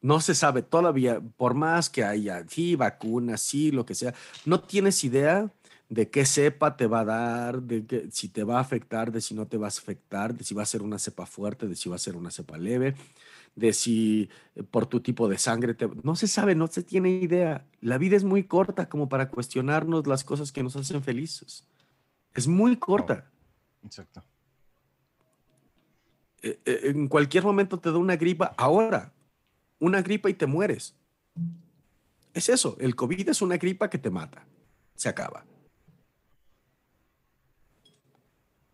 [0.05, 4.13] no se sabe todavía, por más que haya, sí, vacunas, sí, lo que sea,
[4.45, 5.51] no tienes idea
[5.89, 9.19] de qué cepa te va a dar, de que, si te va a afectar, de
[9.19, 11.75] si no te va a afectar, de si va a ser una cepa fuerte, de
[11.75, 12.93] si va a ser una cepa leve,
[13.55, 15.89] de si eh, por tu tipo de sangre te...
[16.03, 17.65] No se sabe, no se tiene idea.
[17.81, 21.65] La vida es muy corta como para cuestionarnos las cosas que nos hacen felices.
[22.35, 23.31] Es muy corta.
[23.83, 24.23] Exacto.
[26.43, 28.53] Eh, eh, en cualquier momento te da una gripa.
[28.55, 29.14] Ahora,
[29.85, 30.95] una gripa y te mueres.
[32.33, 34.45] Es eso, el COVID es una gripa que te mata.
[34.95, 35.45] Se acaba.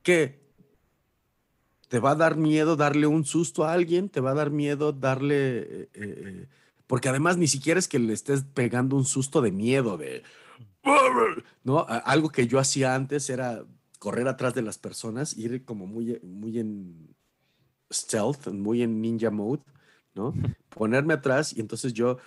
[0.01, 0.41] ¿Qué?
[1.91, 4.93] te va a dar miedo darle un susto a alguien, te va a dar miedo
[4.93, 6.47] darle, eh, eh,
[6.87, 10.23] porque además ni siquiera es que le estés pegando un susto de miedo, de,
[11.65, 11.85] ¿no?
[11.89, 13.65] Algo que yo hacía antes era
[13.99, 17.13] correr atrás de las personas, ir como muy, muy en
[17.91, 19.61] stealth, muy en ninja mode,
[20.13, 20.33] ¿no?
[20.69, 22.17] Ponerme atrás y entonces yo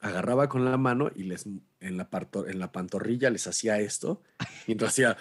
[0.00, 4.22] agarraba con la mano y les en la, parto- en la pantorrilla les hacía esto,
[4.66, 5.16] mientras hacía,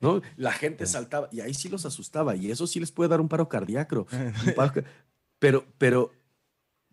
[0.00, 0.20] ¿no?
[0.36, 3.28] La gente saltaba y ahí sí los asustaba y eso sí les puede dar un
[3.28, 4.06] paro cardíaco.
[4.46, 4.84] un paro ca-
[5.38, 6.12] pero, pero,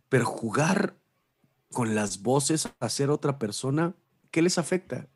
[0.09, 0.95] pero jugar
[1.71, 3.95] con las voces a ser otra persona,
[4.31, 5.07] ¿qué les afecta?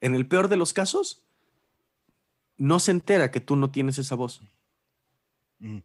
[0.00, 1.24] En el peor de los casos,
[2.56, 4.40] no se entera que tú no tienes esa voz.
[5.58, 5.78] Mm.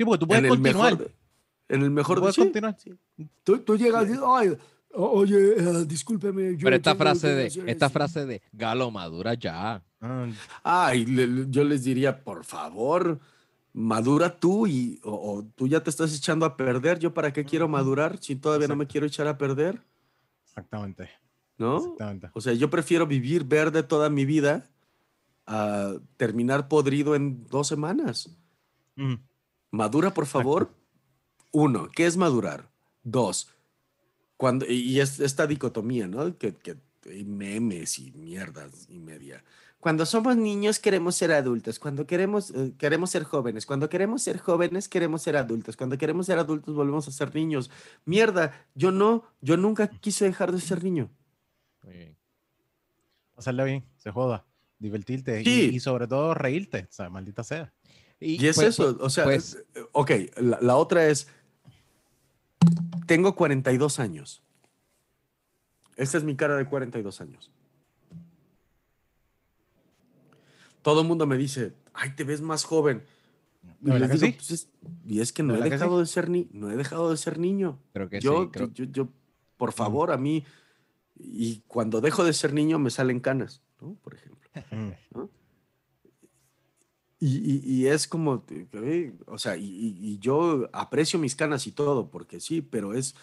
[0.00, 0.92] Sí, porque tú puedes en el continuar.
[0.92, 1.12] mejor,
[1.68, 2.76] en el mejor Tú puedes sí, continuar.
[3.44, 4.56] Tú, tú llegas y dices, ay,
[4.94, 6.56] oye, eh, discúlpeme.
[6.56, 7.90] yo Pero esta frase de, esta esto".
[7.90, 9.82] frase de Galo madura ya.
[10.00, 10.26] Ah,
[10.62, 13.20] Ay, le- le- yo les diría, por favor,
[13.74, 16.98] madura tú y o, o tú ya te estás echando a perder.
[16.98, 19.82] ¿Yo para qué quiero madurar si todavía no me quiero echar a perder?
[20.46, 21.10] exactamente.
[21.58, 21.76] ¿No?
[21.76, 22.30] Exactamente.
[22.32, 24.70] O sea, yo prefiero vivir verde toda mi vida
[25.46, 28.34] a terminar podrido en dos semanas.
[28.96, 29.16] Mm.
[29.70, 30.74] Madura, por favor.
[31.52, 32.70] Uno, ¿qué es madurar?
[33.02, 33.48] Dos,
[34.36, 36.36] cuando, y- y es esta dicotomía, ¿no?
[36.38, 36.76] Que, que
[37.06, 39.42] hay memes y mierdas y media.
[39.80, 44.38] Cuando somos niños queremos ser adultos, cuando queremos, eh, queremos ser jóvenes, cuando queremos ser
[44.38, 47.70] jóvenes queremos ser adultos, cuando queremos ser adultos volvemos a ser niños.
[48.04, 51.10] Mierda, yo no, yo nunca quise dejar de ser niño.
[51.82, 52.16] Muy bien.
[53.36, 54.44] Hacerle bien, se joda.
[54.78, 55.70] Divertirte y- Sí.
[55.74, 56.86] y, sobre todo reírte.
[56.88, 57.72] O sea, maldita sea.
[58.20, 59.58] Y es pues- eso, o sea, pues-
[59.92, 61.26] ok, la, la otra es,
[63.06, 64.42] tengo 42 años.
[65.96, 67.50] Esta es mi cara de 42 años.
[70.82, 73.02] Todo el mundo me dice, ay, te ves más joven.
[73.82, 74.46] Y, ¿De verdad les que digo, sí?
[74.48, 74.68] "Pues es-
[75.06, 75.70] y es que no ¿De he sí?
[75.70, 77.78] dejado de ser ni, no he dejado de ser niño.
[77.92, 78.48] Creo que yo, sí.
[78.50, 79.08] creo- yo, yo,
[79.58, 80.44] por favor, a mí,
[81.16, 83.94] y cuando dejo de ser niño me salen canas, ¿no?
[84.02, 84.38] Por ejemplo.
[85.14, 85.20] Mm.
[87.22, 91.66] Y, y- y es como, eh, o sea, y, y- y yo aprecio mis canas
[91.66, 93.14] y todo, porque sí, pero es,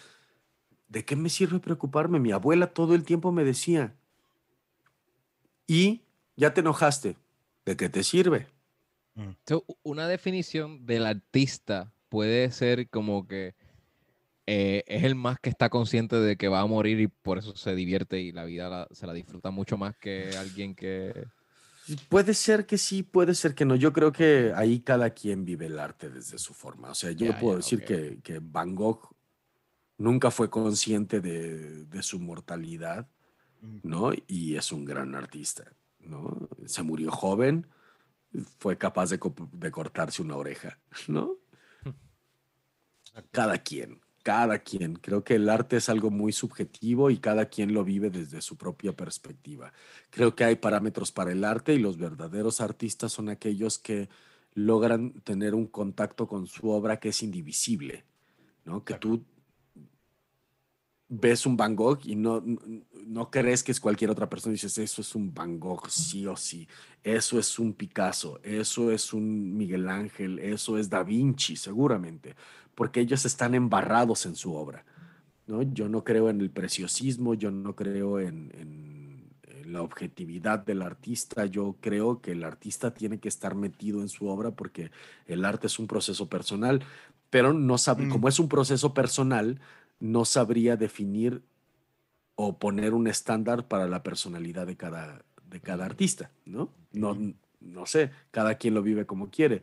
[0.88, 2.20] ¿de qué me sirve preocuparme?
[2.20, 3.96] Mi abuela todo el tiempo me decía,
[5.66, 6.02] y
[6.36, 7.16] ya te enojaste,
[7.66, 8.46] ¿de qué te sirve?
[9.46, 13.54] So, u- una definición del artista puede ser como que
[14.46, 17.54] eh, es el más que está consciente de que va a morir y por eso
[17.56, 21.26] se divierte y la vida la- se la disfruta mucho más que alguien que...
[22.08, 23.74] Puede ser que sí, puede ser que no.
[23.76, 26.90] Yo creo que ahí cada quien vive el arte desde su forma.
[26.90, 29.14] O sea, yo puedo decir que, que Van Gogh
[29.96, 33.08] nunca fue consciente de, de su mortalidad,
[33.82, 34.12] ¿no?
[34.26, 35.64] Y es un gran artista,
[36.00, 36.48] ¿no?
[36.66, 37.66] Se murió joven,
[38.58, 41.36] fue capaz de cortarse una oreja, ¿no?
[43.30, 44.96] Cada quien, cada quien.
[44.96, 48.58] Creo que el arte es algo muy subjetivo y cada quien lo vive desde su
[48.58, 49.72] propia perspectiva.
[50.10, 54.10] Creo que hay parámetros para el arte y los verdaderos artistas son aquellos que
[54.52, 58.04] logran tener un contacto con su obra que es indivisible,
[58.66, 58.84] ¿no?
[58.84, 59.24] Que tú
[61.08, 62.60] ves un Van Gogh y no, no,
[63.06, 66.26] no crees que es cualquier otra persona y dices, eso es un Van Gogh, sí
[66.26, 66.68] o sí,
[67.02, 72.36] eso es un Picasso, eso es un Miguel Ángel, eso es Da Vinci, seguramente,
[72.78, 74.84] porque ellos están embarrados en su obra.
[75.48, 75.62] ¿no?
[75.62, 80.82] Yo no creo en el preciosismo, yo no creo en, en- en la objetividad del
[80.82, 84.92] artista, yo creo que el artista tiene que estar metido en su obra porque
[85.26, 86.80] el arte es un proceso personal,
[87.30, 88.10] pero no sabe, Mm.
[88.10, 89.60] como es un proceso personal,
[89.98, 91.42] no sabría definir
[92.36, 96.70] o poner un estándar para la personalidad de cada, de cada artista, ¿no?
[96.92, 97.18] No,
[97.60, 99.62] no sé, cada quien lo vive como quiere,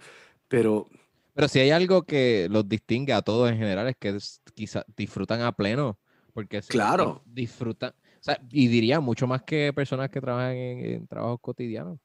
[0.50, 0.90] pero
[1.35, 4.85] Pero si hay algo que los distingue a todos en general es que es- quizá
[4.95, 5.99] disfrutan a pleno,
[6.33, 7.22] porque Claro.
[7.25, 11.99] disfrutan, o sea, y diría mucho más que personas que trabajan en, en trabajos cotidianos.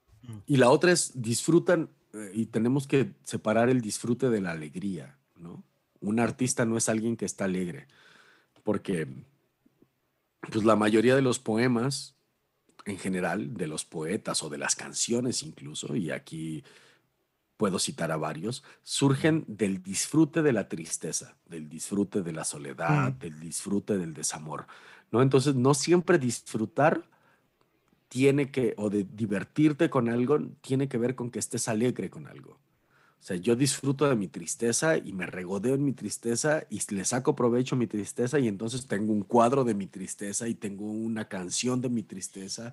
[0.47, 5.17] Y la otra es disfrutan eh, y tenemos que separar el disfrute de la alegría,
[5.37, 5.63] ¿no?
[6.01, 7.87] Un artista no es alguien que está alegre,
[8.65, 9.07] porque
[10.51, 12.17] pues la mayoría de los poemas
[12.87, 16.65] en general, de los poetas o de las canciones incluso, y aquí
[17.61, 23.13] puedo citar a varios, surgen del disfrute de la tristeza, del disfrute de la soledad,
[23.13, 23.19] Mm.
[23.21, 24.67] del disfrute del desamor,
[25.13, 25.21] ¿no?
[25.21, 27.05] Entonces, no siempre disfrutar
[28.09, 32.27] tiene que, o de divertirte con algo, tiene que ver con que estés alegre con
[32.27, 32.53] algo.
[32.53, 37.05] O sea, yo disfruto de mi tristeza y me regodeo en mi tristeza y le
[37.05, 40.87] saco provecho a mi tristeza y entonces tengo un cuadro de mi tristeza y tengo
[40.91, 42.73] una canción de mi tristeza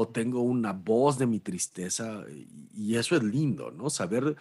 [0.00, 2.22] o tengo una voz de mi tristeza
[2.72, 3.90] y, eso es lindo, ¿no?
[3.90, 4.36] Saber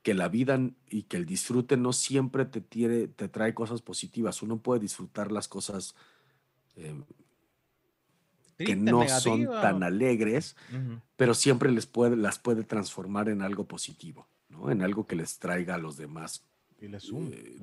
[0.00, 4.42] que la vida y que el disfrute no siempre te, tiene, te trae cosas positivas.
[4.42, 5.96] Uno puede disfrutar las cosas
[6.76, 6.94] eh,
[8.58, 10.54] que no son tan alegres,
[11.16, 14.70] pero siempre les puede, las puede transformar en algo positivo, ¿no?
[14.70, 16.44] En algo que les traiga a los demás
[16.80, 17.58] Y eh,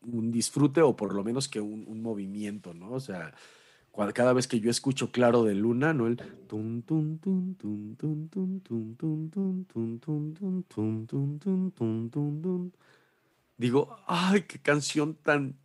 [0.00, 2.92] un disfrute o por lo menos que un, un movimiento, ¿no?
[2.92, 3.34] O sea,
[4.14, 6.06] cada vez que yo escucho Claro de Luna, ¿no?
[6.06, 10.34] El tun, tun, tun, tun, tun, tun, tun, tun, tun, tun,
[10.68, 12.72] tun, tun, tun, tun, tun, tun.
[13.58, 15.58] Digo, ay, qué canción tan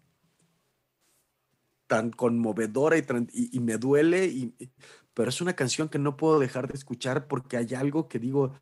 [1.87, 4.71] tan conmovedora y, tran- y- y me duele, y, y-
[5.13, 8.53] pero es una canción que no puedo dejar de escuchar porque hay algo que digo,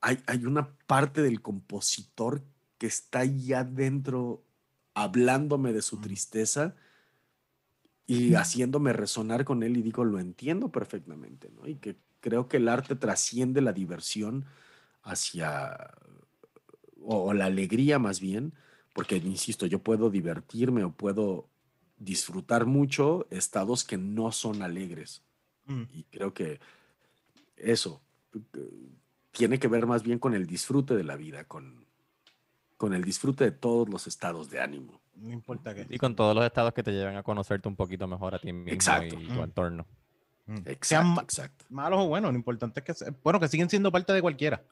[0.00, 2.44] hay, hay una parte del compositor
[2.78, 4.44] que está ahí adentro
[4.94, 6.76] hablándome de su tristeza
[8.06, 11.66] y haciéndome resonar con él y digo, lo entiendo perfectamente, ¿no?
[11.66, 14.44] Y que creo que el arte trasciende la diversión
[15.02, 15.94] hacia,
[17.00, 18.54] o, o la alegría más bien,
[18.92, 21.48] porque, insisto, yo puedo divertirme o puedo
[21.98, 25.22] disfrutar mucho estados que no son alegres.
[25.66, 25.82] Mm.
[25.92, 26.60] Y creo que
[27.56, 28.02] eso
[28.34, 28.40] eh,
[29.32, 31.86] tiene que ver más bien con el disfrute de la vida, con,
[32.76, 35.00] con el disfrute de todos los estados de ánimo.
[35.16, 35.86] No importa qué.
[35.90, 38.52] Y con todos los estados que te llevan a conocerte un poquito mejor a ti
[38.52, 39.14] mismo Exacto.
[39.18, 39.42] y tu Mm.
[39.44, 39.86] entorno.
[40.46, 40.56] Mm.
[40.56, 40.66] Sean
[41.06, 41.64] Exacto, exacto.
[41.70, 44.62] malos o buenos, lo importante es que, bueno, que siguen siendo parte de cualquiera.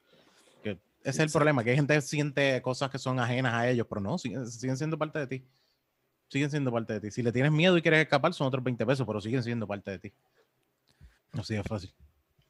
[0.63, 0.79] Que ese
[1.11, 4.01] es el problema, que hay gente que siente cosas que son ajenas a ellos, pero
[4.01, 5.45] no, siguen, siguen siendo parte de ti.
[6.29, 7.11] Siguen siendo parte de ti.
[7.11, 9.91] Si le tienes miedo y quieres escapar, son otros 20 pesos, pero siguen siendo parte
[9.93, 10.13] de ti.
[11.33, 11.93] Así de fácil.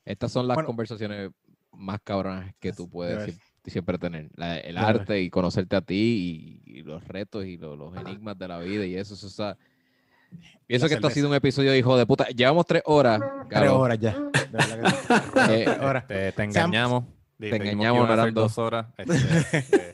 [0.04, 0.66] Estas son las Bueno.
[0.68, 1.30] conversaciones
[1.72, 3.34] más cabronas que tú de puedes ver.
[3.64, 4.28] Siem- siempre tener.
[4.36, 4.90] La- el De ver.
[4.90, 8.58] arte y conocerte a ti y, y los retos y lo- los enigmas de la
[8.58, 9.14] vida y eso.
[9.14, 9.56] eso está-
[10.66, 12.26] Pienso La que esto ha sido un episodio hijo de puta.
[12.28, 13.20] Llevamos tres horas.
[13.20, 13.78] Tres Galo.
[13.80, 14.12] horas ya.
[14.52, 14.58] De.
[15.50, 16.06] Eh, Tres horas.
[16.06, 17.04] Te, te Sean- engañamos.
[17.38, 18.56] Te que engañamos, no eran dos.
[18.56, 18.86] horas.
[18.98, 19.92] este, este,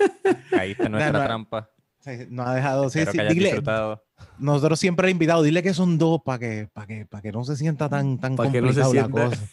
[0.50, 1.24] caíste en nuestra no.
[1.24, 1.70] trampa.
[2.00, 2.88] Sí, no ha dejado.
[2.90, 4.04] Sí, sí, dile, disfrutado.
[4.38, 7.42] nosotros siempre he invitado, dile que son dos para que, para que, para que no
[7.44, 9.48] se sienta tan, tan que no se complicado la cosa.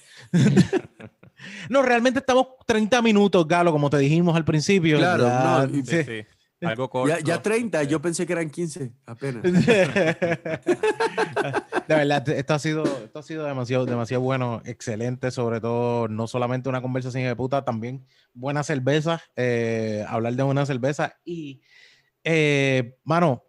[1.70, 4.98] No, realmente estamos 30 minutos, Galo, como te dijimos al principio.
[4.98, 6.04] Claro, ya- no, y- Sí, sí.
[6.04, 6.26] sí.
[6.66, 7.10] Algo corto.
[7.16, 9.44] Ya, ya 30, este, yo pensé que eran 15 apenas.
[11.88, 16.28] de verdad, esto ha sido, esto ha sido demasiado, demasiado bueno, excelente, sobre todo, no
[16.28, 21.62] solamente una conversación de puta, también buena cerveza, eh, hablar de buena cerveza y,
[22.24, 23.44] eh, mano,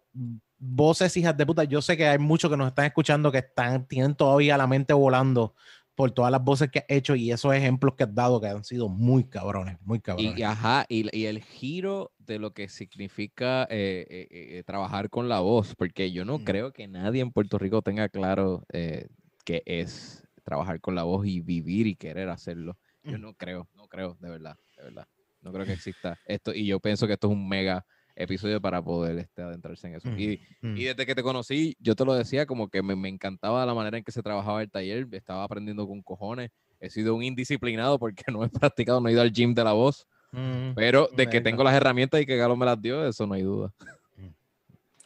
[0.59, 3.87] voces hijas de puta, yo sé que hay muchos que nos están escuchando que están,
[3.87, 5.55] tienen todavía la mente volando
[5.97, 8.63] por todas las voces que has hecho y esos ejemplos que has dado que han
[8.65, 10.39] sido muy cabrones, muy cabrones.
[10.39, 14.27] Y, ajá, y, y el giro de lo que significa eh, eh,
[14.57, 16.43] eh, trabajar con la voz, porque yo no Mm.
[16.43, 19.09] creo que nadie en Puerto Rico tenga claro eh,
[19.45, 22.77] qué es trabajar con la voz y vivir y querer hacerlo.
[23.07, 23.19] Yo Mm.
[23.19, 25.05] no creo, no creo, de verdad, de verdad.
[25.41, 26.51] No creo que exista esto.
[26.53, 27.85] Y yo pienso que esto es un mega
[28.17, 30.09] episodio para poder este, adentrarse en eso.
[30.09, 30.77] Mm, Y, mm.
[30.77, 33.73] y desde que te conocí, yo te lo decía, como que me, me encantaba la
[33.73, 36.51] manera en que se trabajaba el taller, estaba aprendiendo con cojones.
[36.79, 39.73] He sido un indisciplinado porque no he practicado, no he ido al gym de la
[39.73, 40.07] voz.
[40.31, 40.73] Mm.
[40.75, 43.43] Pero de que tengo las herramientas y que Galo me las dio, eso no hay
[43.43, 43.71] duda.
[44.17, 44.27] Mm.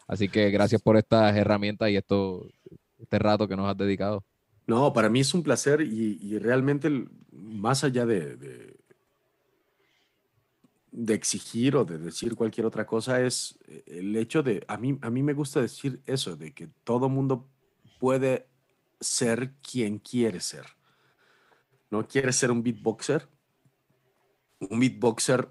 [0.07, 2.47] Así que gracias por estas herramientas y esto,
[2.97, 4.23] este rato que nos has dedicado.
[4.67, 6.89] No, para mí es un placer y, y realmente
[7.31, 8.70] más allá de, de,
[10.91, 14.97] de exigir o de decir cualquier otra cosa es eh, el hecho de, a mí,
[15.01, 17.49] a mí me gusta decir eso, de que todo mundo
[17.99, 18.47] puede
[18.99, 20.65] ser quien quiere ser.
[21.89, 23.27] ¿No quiere ser un beatboxer?
[24.59, 25.49] Un beatboxer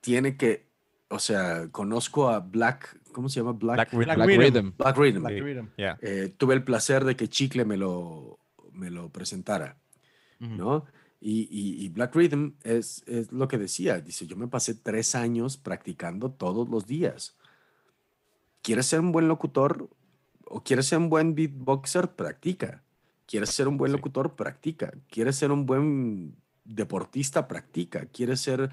[0.00, 0.68] tiene que,
[1.08, 3.52] o sea, conozco a Black, ¿cómo se llama?
[3.52, 4.14] Black Rhythm.
[4.14, 4.40] Black Rhythm.
[4.40, 4.72] Rhythm.
[4.76, 5.20] Black Rhythm.
[5.20, 5.42] Black.
[5.42, 5.68] Rhythm.
[5.76, 5.98] Yeah.
[6.02, 8.38] Eh, tuve el placer de que Chicle me lo,
[8.72, 9.76] me lo presentara.
[10.38, 10.84] ¿no?
[11.20, 15.14] Y, y- y Black Rhythm es, es lo que decía, dice, yo me pasé tres
[15.14, 17.36] años practicando todos los días.
[18.62, 19.88] ¿Quieres ser un buen locutor
[20.44, 22.14] o quieres ser un buen beatboxer?
[22.14, 22.82] Practica.
[23.26, 23.96] ¿Quieres ser un buen Sí.
[23.96, 24.34] locutor?
[24.36, 24.92] Practica.
[25.08, 27.48] ¿Quieres ser un buen deportista?
[27.48, 28.06] Practica.
[28.06, 28.70] ¿Quieres ser,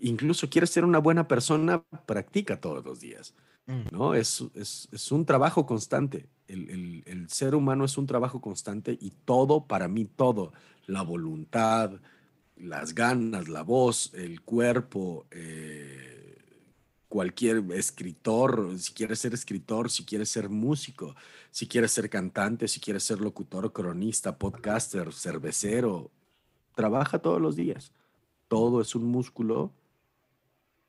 [0.00, 1.82] incluso quieres ser una buena persona?
[2.06, 3.34] Practica todos los días.
[3.66, 3.82] Mm.
[3.92, 4.14] ¿no?
[4.14, 6.28] Es, es, es un trabajo constante.
[6.46, 10.52] El, el- ser humano es un trabajo constante y todo, para mí, todo,
[10.86, 11.90] la voluntad,
[12.56, 16.36] las ganas, la voz, el cuerpo, eh,
[17.08, 21.14] cualquier escritor, si quieres ser escritor, si quieres ser músico,
[21.50, 26.10] si quieres ser cantante, si quieres ser locutor, cronista, podcaster, cervecero,
[26.74, 27.92] trabaja todos los días.
[28.48, 29.72] Todo es un músculo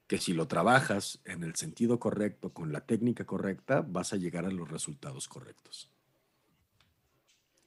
[0.08, 4.45] que si lo trabajas en el sentido correcto, con la técnica correcta, vas a llegar
[4.45, 5.90] a los resultados correctos.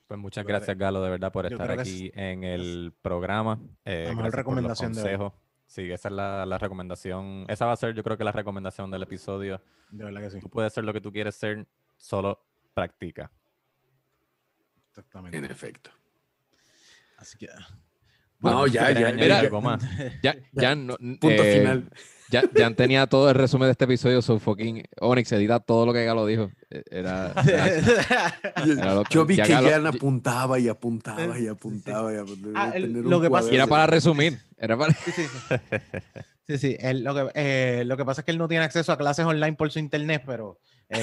[0.06, 2.94] Pues muchas creo gracias, Galo, de verdad, por yo estar que es- aquí en el
[3.02, 3.60] programa.
[3.84, 5.04] Eh, mejor gracias por los recomendación de hoy.
[5.04, 5.32] consejos.
[5.66, 7.44] Sí, esa es la, la recomendación.
[7.48, 9.60] Esa va a ser, yo creo que la recomendación del episodio.
[9.90, 10.40] De verdad que sí.
[10.40, 11.66] Tú puedes ser lo que tú quieres ser,
[11.98, 12.42] solo
[12.72, 13.30] practica.
[14.88, 15.36] Exactamente.
[15.36, 15.90] En efecto.
[17.18, 17.48] Así que.
[18.40, 19.82] No, ya, ¿quieres ya, más?
[20.22, 21.90] Ya, ya, no, Punto eh, final.
[22.30, 25.92] Ya, ya tenía todo el resumen de este episodio, so fucking Onyx edita todo lo
[25.94, 26.50] que Galo dijo.
[26.70, 31.46] E- Era, era- era lo Yo vi ya que Galo- Jan apuntaba y apuntaba y
[31.48, 32.52] apuntaba y apuntaba.
[32.54, 34.38] Ah, el- lo que pasa- y era para resumir.
[34.58, 34.92] Era para...
[34.92, 35.54] Sí, sí, sí.
[36.46, 38.90] Sí, sí, él- lo, que, eh, lo que pasa es que él no tiene acceso
[38.92, 40.58] a clases online por su internet, pero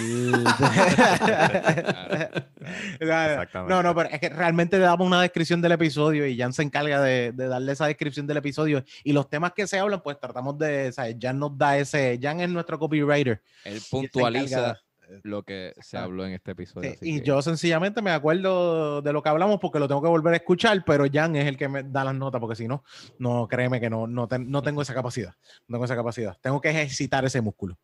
[2.99, 3.73] Exactamente.
[3.73, 6.63] no, no, pero es que realmente le damos una descripción del episodio y Jan se
[6.63, 10.19] encarga de, de darle esa descripción del episodio y los temas que se hablan, pues
[10.19, 11.17] tratamos de, ¿sabes?
[11.21, 13.43] Jan nos da ese, Jan es nuestro copywriter.
[13.63, 14.81] Él puntualiza
[15.23, 16.91] lo que se habló en este episodio.
[16.91, 20.07] Sí, y que- yo sencillamente me acuerdo de lo que hablamos porque lo tengo que
[20.09, 22.83] volver a escuchar, pero Jan es el que me da las notas, porque si no,
[23.19, 25.33] no créeme que no, no, ten- no tengo esa capacidad.
[25.67, 26.37] No tengo esa capacidad.
[26.41, 27.77] Tengo que ejercitar ese músculo.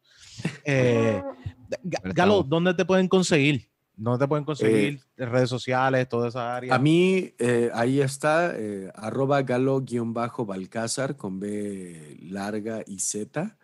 [0.65, 1.21] Eh,
[1.69, 3.69] Pero Galo, ¿dónde te pueden conseguir?
[3.95, 4.99] ¿Dónde te pueden conseguir?
[5.15, 6.73] redes sociales, toda esa área.
[6.73, 13.57] A mí, eh, ahí está, eh, arroba galo-balcázar con B larga y Z.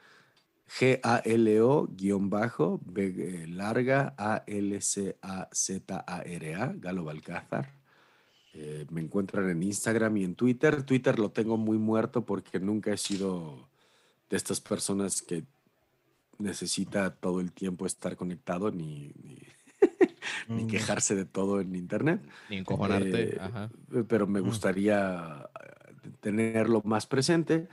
[0.68, 4.14] G-A-L-O guion bajo, B eh, larga,
[5.48, 7.74] A-L-C-A-Z-A-R-A, Galo Balcázar.
[8.54, 10.84] Eh, me encuentran en Instagram y en Twitter.
[10.84, 13.70] Twitter lo tengo muy muerto porque nunca he sido
[14.30, 15.44] de estas personas que
[16.40, 19.38] necesita todo el tiempo estar conectado ni, ni,
[20.50, 20.68] ni Mm.
[20.68, 22.22] quejarse de todo en internet.
[22.50, 23.36] Ni encojonarte.
[23.36, 23.70] Eh, ajá.
[24.08, 24.46] pero me Mm.
[24.46, 25.50] gustaría
[26.20, 27.68] tenerlo más presente.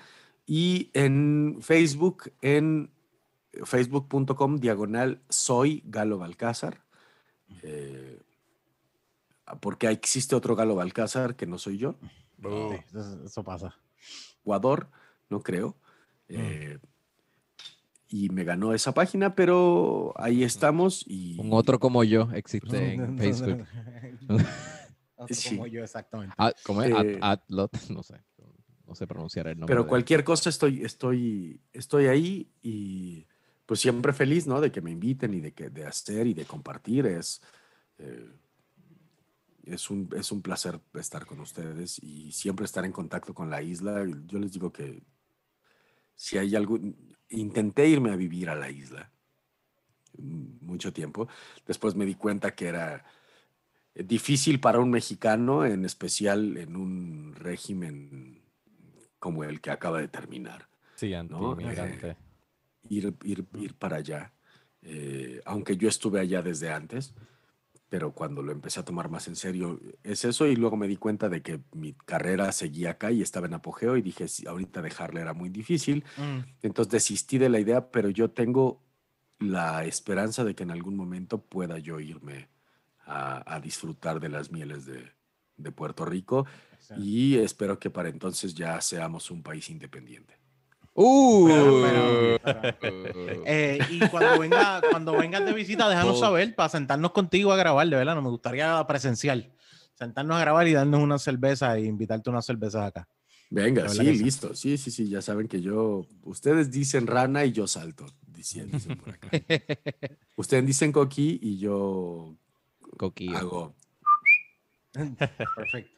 [0.47, 2.91] Y en Facebook, en
[3.65, 6.83] facebook.com diagonal soy Galo Balcázar.
[7.63, 8.21] Eh,
[9.61, 11.97] porque existe otro Galo Balcázar que no soy yo.
[12.43, 12.49] Sí,
[12.91, 13.77] eso, eso pasa.
[14.41, 14.89] Ecuador,
[15.31, 15.77] no creo.
[16.29, 16.35] Mm.
[16.37, 16.79] Eh,
[18.09, 21.05] y me ganó esa página, pero ahí estamos.
[21.07, 23.67] Y Un otro como yo existe en Facebook.
[25.17, 25.51] Otro Sí.
[25.57, 26.35] como yo, exactamente.
[26.39, 26.93] Ah, ¿Cómo es?
[26.95, 28.21] At- Eh, Atlot, no sé.
[28.95, 29.67] No sé pronunciar el nombre.
[29.75, 33.27] Pero de- cualquier cosa estoy, estoy, estoy ahí y
[33.67, 34.61] pues siempre feliz, ¿no?
[34.61, 37.07] De que me inviten y de, que, de hacer y de compartir.
[37.07, 37.43] Es,
[37.99, 38.31] eh,
[39.65, 43.63] es, un, es un placer estar con ustedes y siempre estar en contacto con la
[43.63, 44.07] isla.
[44.27, 45.03] Yo les digo que
[46.15, 47.17] si hay algún...
[47.31, 49.11] Intenté irme a vivir a la isla
[50.17, 51.27] mucho tiempo.
[51.67, 53.05] Después me di cuenta que era
[53.93, 58.44] difícil para un mexicano, en especial en un régimen
[59.25, 62.17] como el que acaba de terminar, Sí, No, anti-inmigrante.
[62.91, 64.33] ir, ir, ir para allá.
[64.83, 67.15] Eh, aunque yo estuve allá desde antes,
[67.89, 70.99] pero cuando lo empecé a tomar más en serio es eso y luego me di
[70.99, 74.83] cuenta de que mi carrera seguía acá y estaba en apogeo y dije, "Sí, ahorita
[74.83, 76.41] dejarla era muy difícil, Mm.
[76.63, 78.83] entonces desistí de la idea, pero yo tengo
[79.39, 82.49] la esperanza de que en algún momento pueda yo irme
[83.07, 85.13] a, a disfrutar de las mieles de,
[85.57, 86.45] de Puerto Rico
[86.97, 90.39] y espero que para entonces ya seamos un país independiente.
[90.95, 91.49] ¡Uh!
[91.49, 93.35] Espera, espera, espera.
[93.47, 97.89] Eh, y cuando, venga, cuando vengas de visita, déjanos saber para sentarnos contigo a grabar,
[97.89, 98.15] de verdad.
[98.15, 99.53] No me gustaría presencial.
[99.95, 103.09] Sentarnos a grabar y darnos una cerveza e invitarte unas cervezas acá.
[103.51, 104.55] Venga, sí, listo.
[104.55, 108.97] Sí, sí, sí, ya saben que yo, ustedes dicen rana y yo salto, dicen, dicen
[108.97, 109.29] por acá.
[110.37, 112.37] ustedes dicen coqui y yo
[112.97, 113.37] Coquillo.
[113.37, 113.75] hago.
[114.93, 115.94] Perfecto.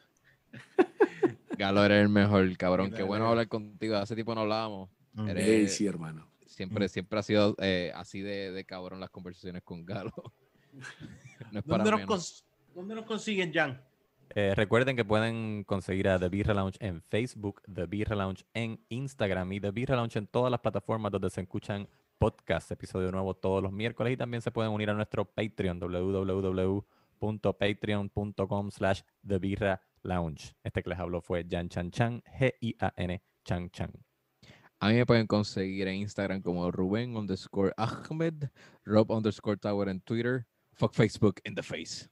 [1.57, 2.91] Galo, eres el mejor, cabrón.
[2.91, 3.95] Qué bueno hablar contigo.
[3.97, 4.89] Hace tiempo no hablábamos.
[5.13, 5.29] Mm.
[5.29, 6.27] Eres- Hey, sí, hermano.
[6.45, 10.13] Siempre, siempre ha sido eh, así de, de cabrón las conversaciones con Galo.
[11.51, 12.09] no es para ¿Dónde nos, menos.
[12.09, 12.43] cons-
[12.75, 13.81] ¿Dónde nos consiguen, Jan?
[14.35, 18.79] Eh, recuerden que pueden conseguir a The Birra Lounge en Facebook, The Birra Lounge en
[18.89, 21.87] Instagram y The Birra Lounge en todas las plataformas donde se escuchan
[22.19, 28.71] podcasts, episodio nuevo todos los miércoles y también se pueden unir a nuestro Patreon, www.patreon.com
[28.71, 30.55] slash The Birra Lounge.
[30.63, 33.91] Este que les habló fue Jan Chan Chan, G-I-A-N Chan Chan.
[34.79, 38.49] A mí me pueden conseguir en Instagram como Rubén underscore Ahmed,
[38.85, 42.07] Rob underscore Tower en Twitter, fuck Facebook in the face.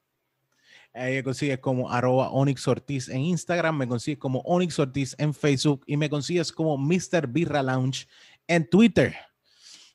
[0.93, 5.33] Ahí me consigues como arroba Onyx Ortiz en Instagram, me consigues como Onyx Ortiz en
[5.33, 7.27] Facebook y me consigues como Mr.
[7.27, 8.07] Birra Lounge
[8.47, 9.15] en Twitter.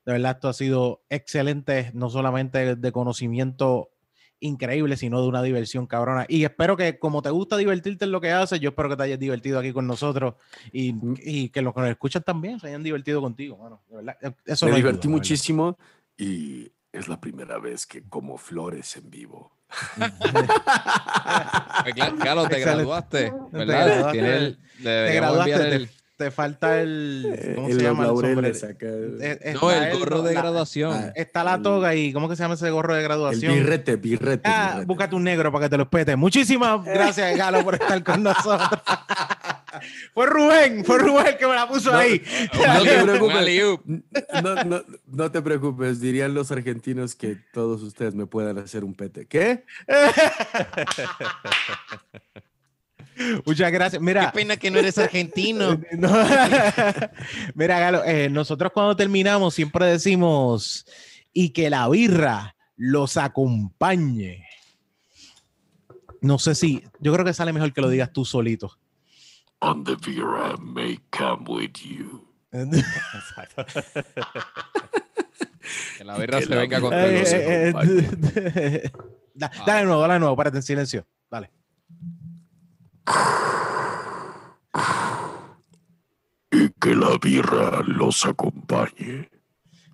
[0.05, 3.91] De verdad, esto ha sido excelente, no solamente de conocimiento
[4.41, 6.25] increíble, sino de una diversión cabrona.
[6.29, 9.03] Y espero que, como te gusta divertirte en lo que haces, yo espero que te
[9.05, 10.35] hayas divertido aquí con nosotros
[10.73, 13.83] y, y que los que nos escuchan también se hayan divertido contigo, mano.
[13.89, 15.79] De verdad, eso Me no divertí muchísimo
[16.17, 19.53] y Es la primera vez que como flores en vivo.
[19.97, 22.63] Pues, cla- Carlos, te Excelente.
[22.65, 23.87] graduaste, Te ¿verdad?
[23.87, 24.37] graduaste.
[24.37, 27.53] El- Te graduaste, te, el- te falta el.
[27.57, 28.05] ¿Cómo se llama?
[28.05, 28.49] el sombrero?
[29.23, 30.93] Eh, No, el gorro de la- graduación.
[30.93, 33.55] ah, Está la toga y ¿cómo que se llama ese gorro de El graduación?
[33.55, 34.43] birrete, birrete.
[34.49, 34.87] Ah, birrete.
[34.87, 36.15] búscate un negro para que te lo espete.
[36.17, 38.81] Muchísimas gracias, Galo, por estar con nosotros.
[40.15, 42.21] fue Rubén, fue Rubén que me la puso No, ahí.
[42.53, 44.67] No te preocupes.
[44.67, 49.27] no, no te preocupes, dirían los argentinos que todos ustedes me puedan hacer un pete.
[49.27, 49.65] ¿Qué?
[53.45, 54.03] Muchas gracias.
[54.03, 55.81] Mira, pena que no eres argentino.
[55.93, 56.09] No.
[57.55, 60.87] Mira, Galo, eh, nosotros cuando terminamos siempre decimos
[61.33, 64.47] y que la birra los acompañe.
[66.23, 68.79] No sé si, yo creo que sale mejor que lo digas tú solito.
[69.61, 72.27] On the Vera may come with you.
[75.97, 77.73] Que la birra que se la venga birra con Eh, eh,
[78.35, 78.91] eh,
[79.35, 81.07] dale de nuevo, dale de nuevo, párate en silencio.
[81.31, 81.51] Dale.
[86.53, 89.31] Y que la birra los acompañe.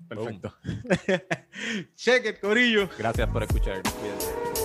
[0.08, 0.54] Perfecto.
[1.96, 2.88] Check it, Corillo.
[2.98, 3.82] Gracias por escuchar.
[3.82, 4.55] Cuídense.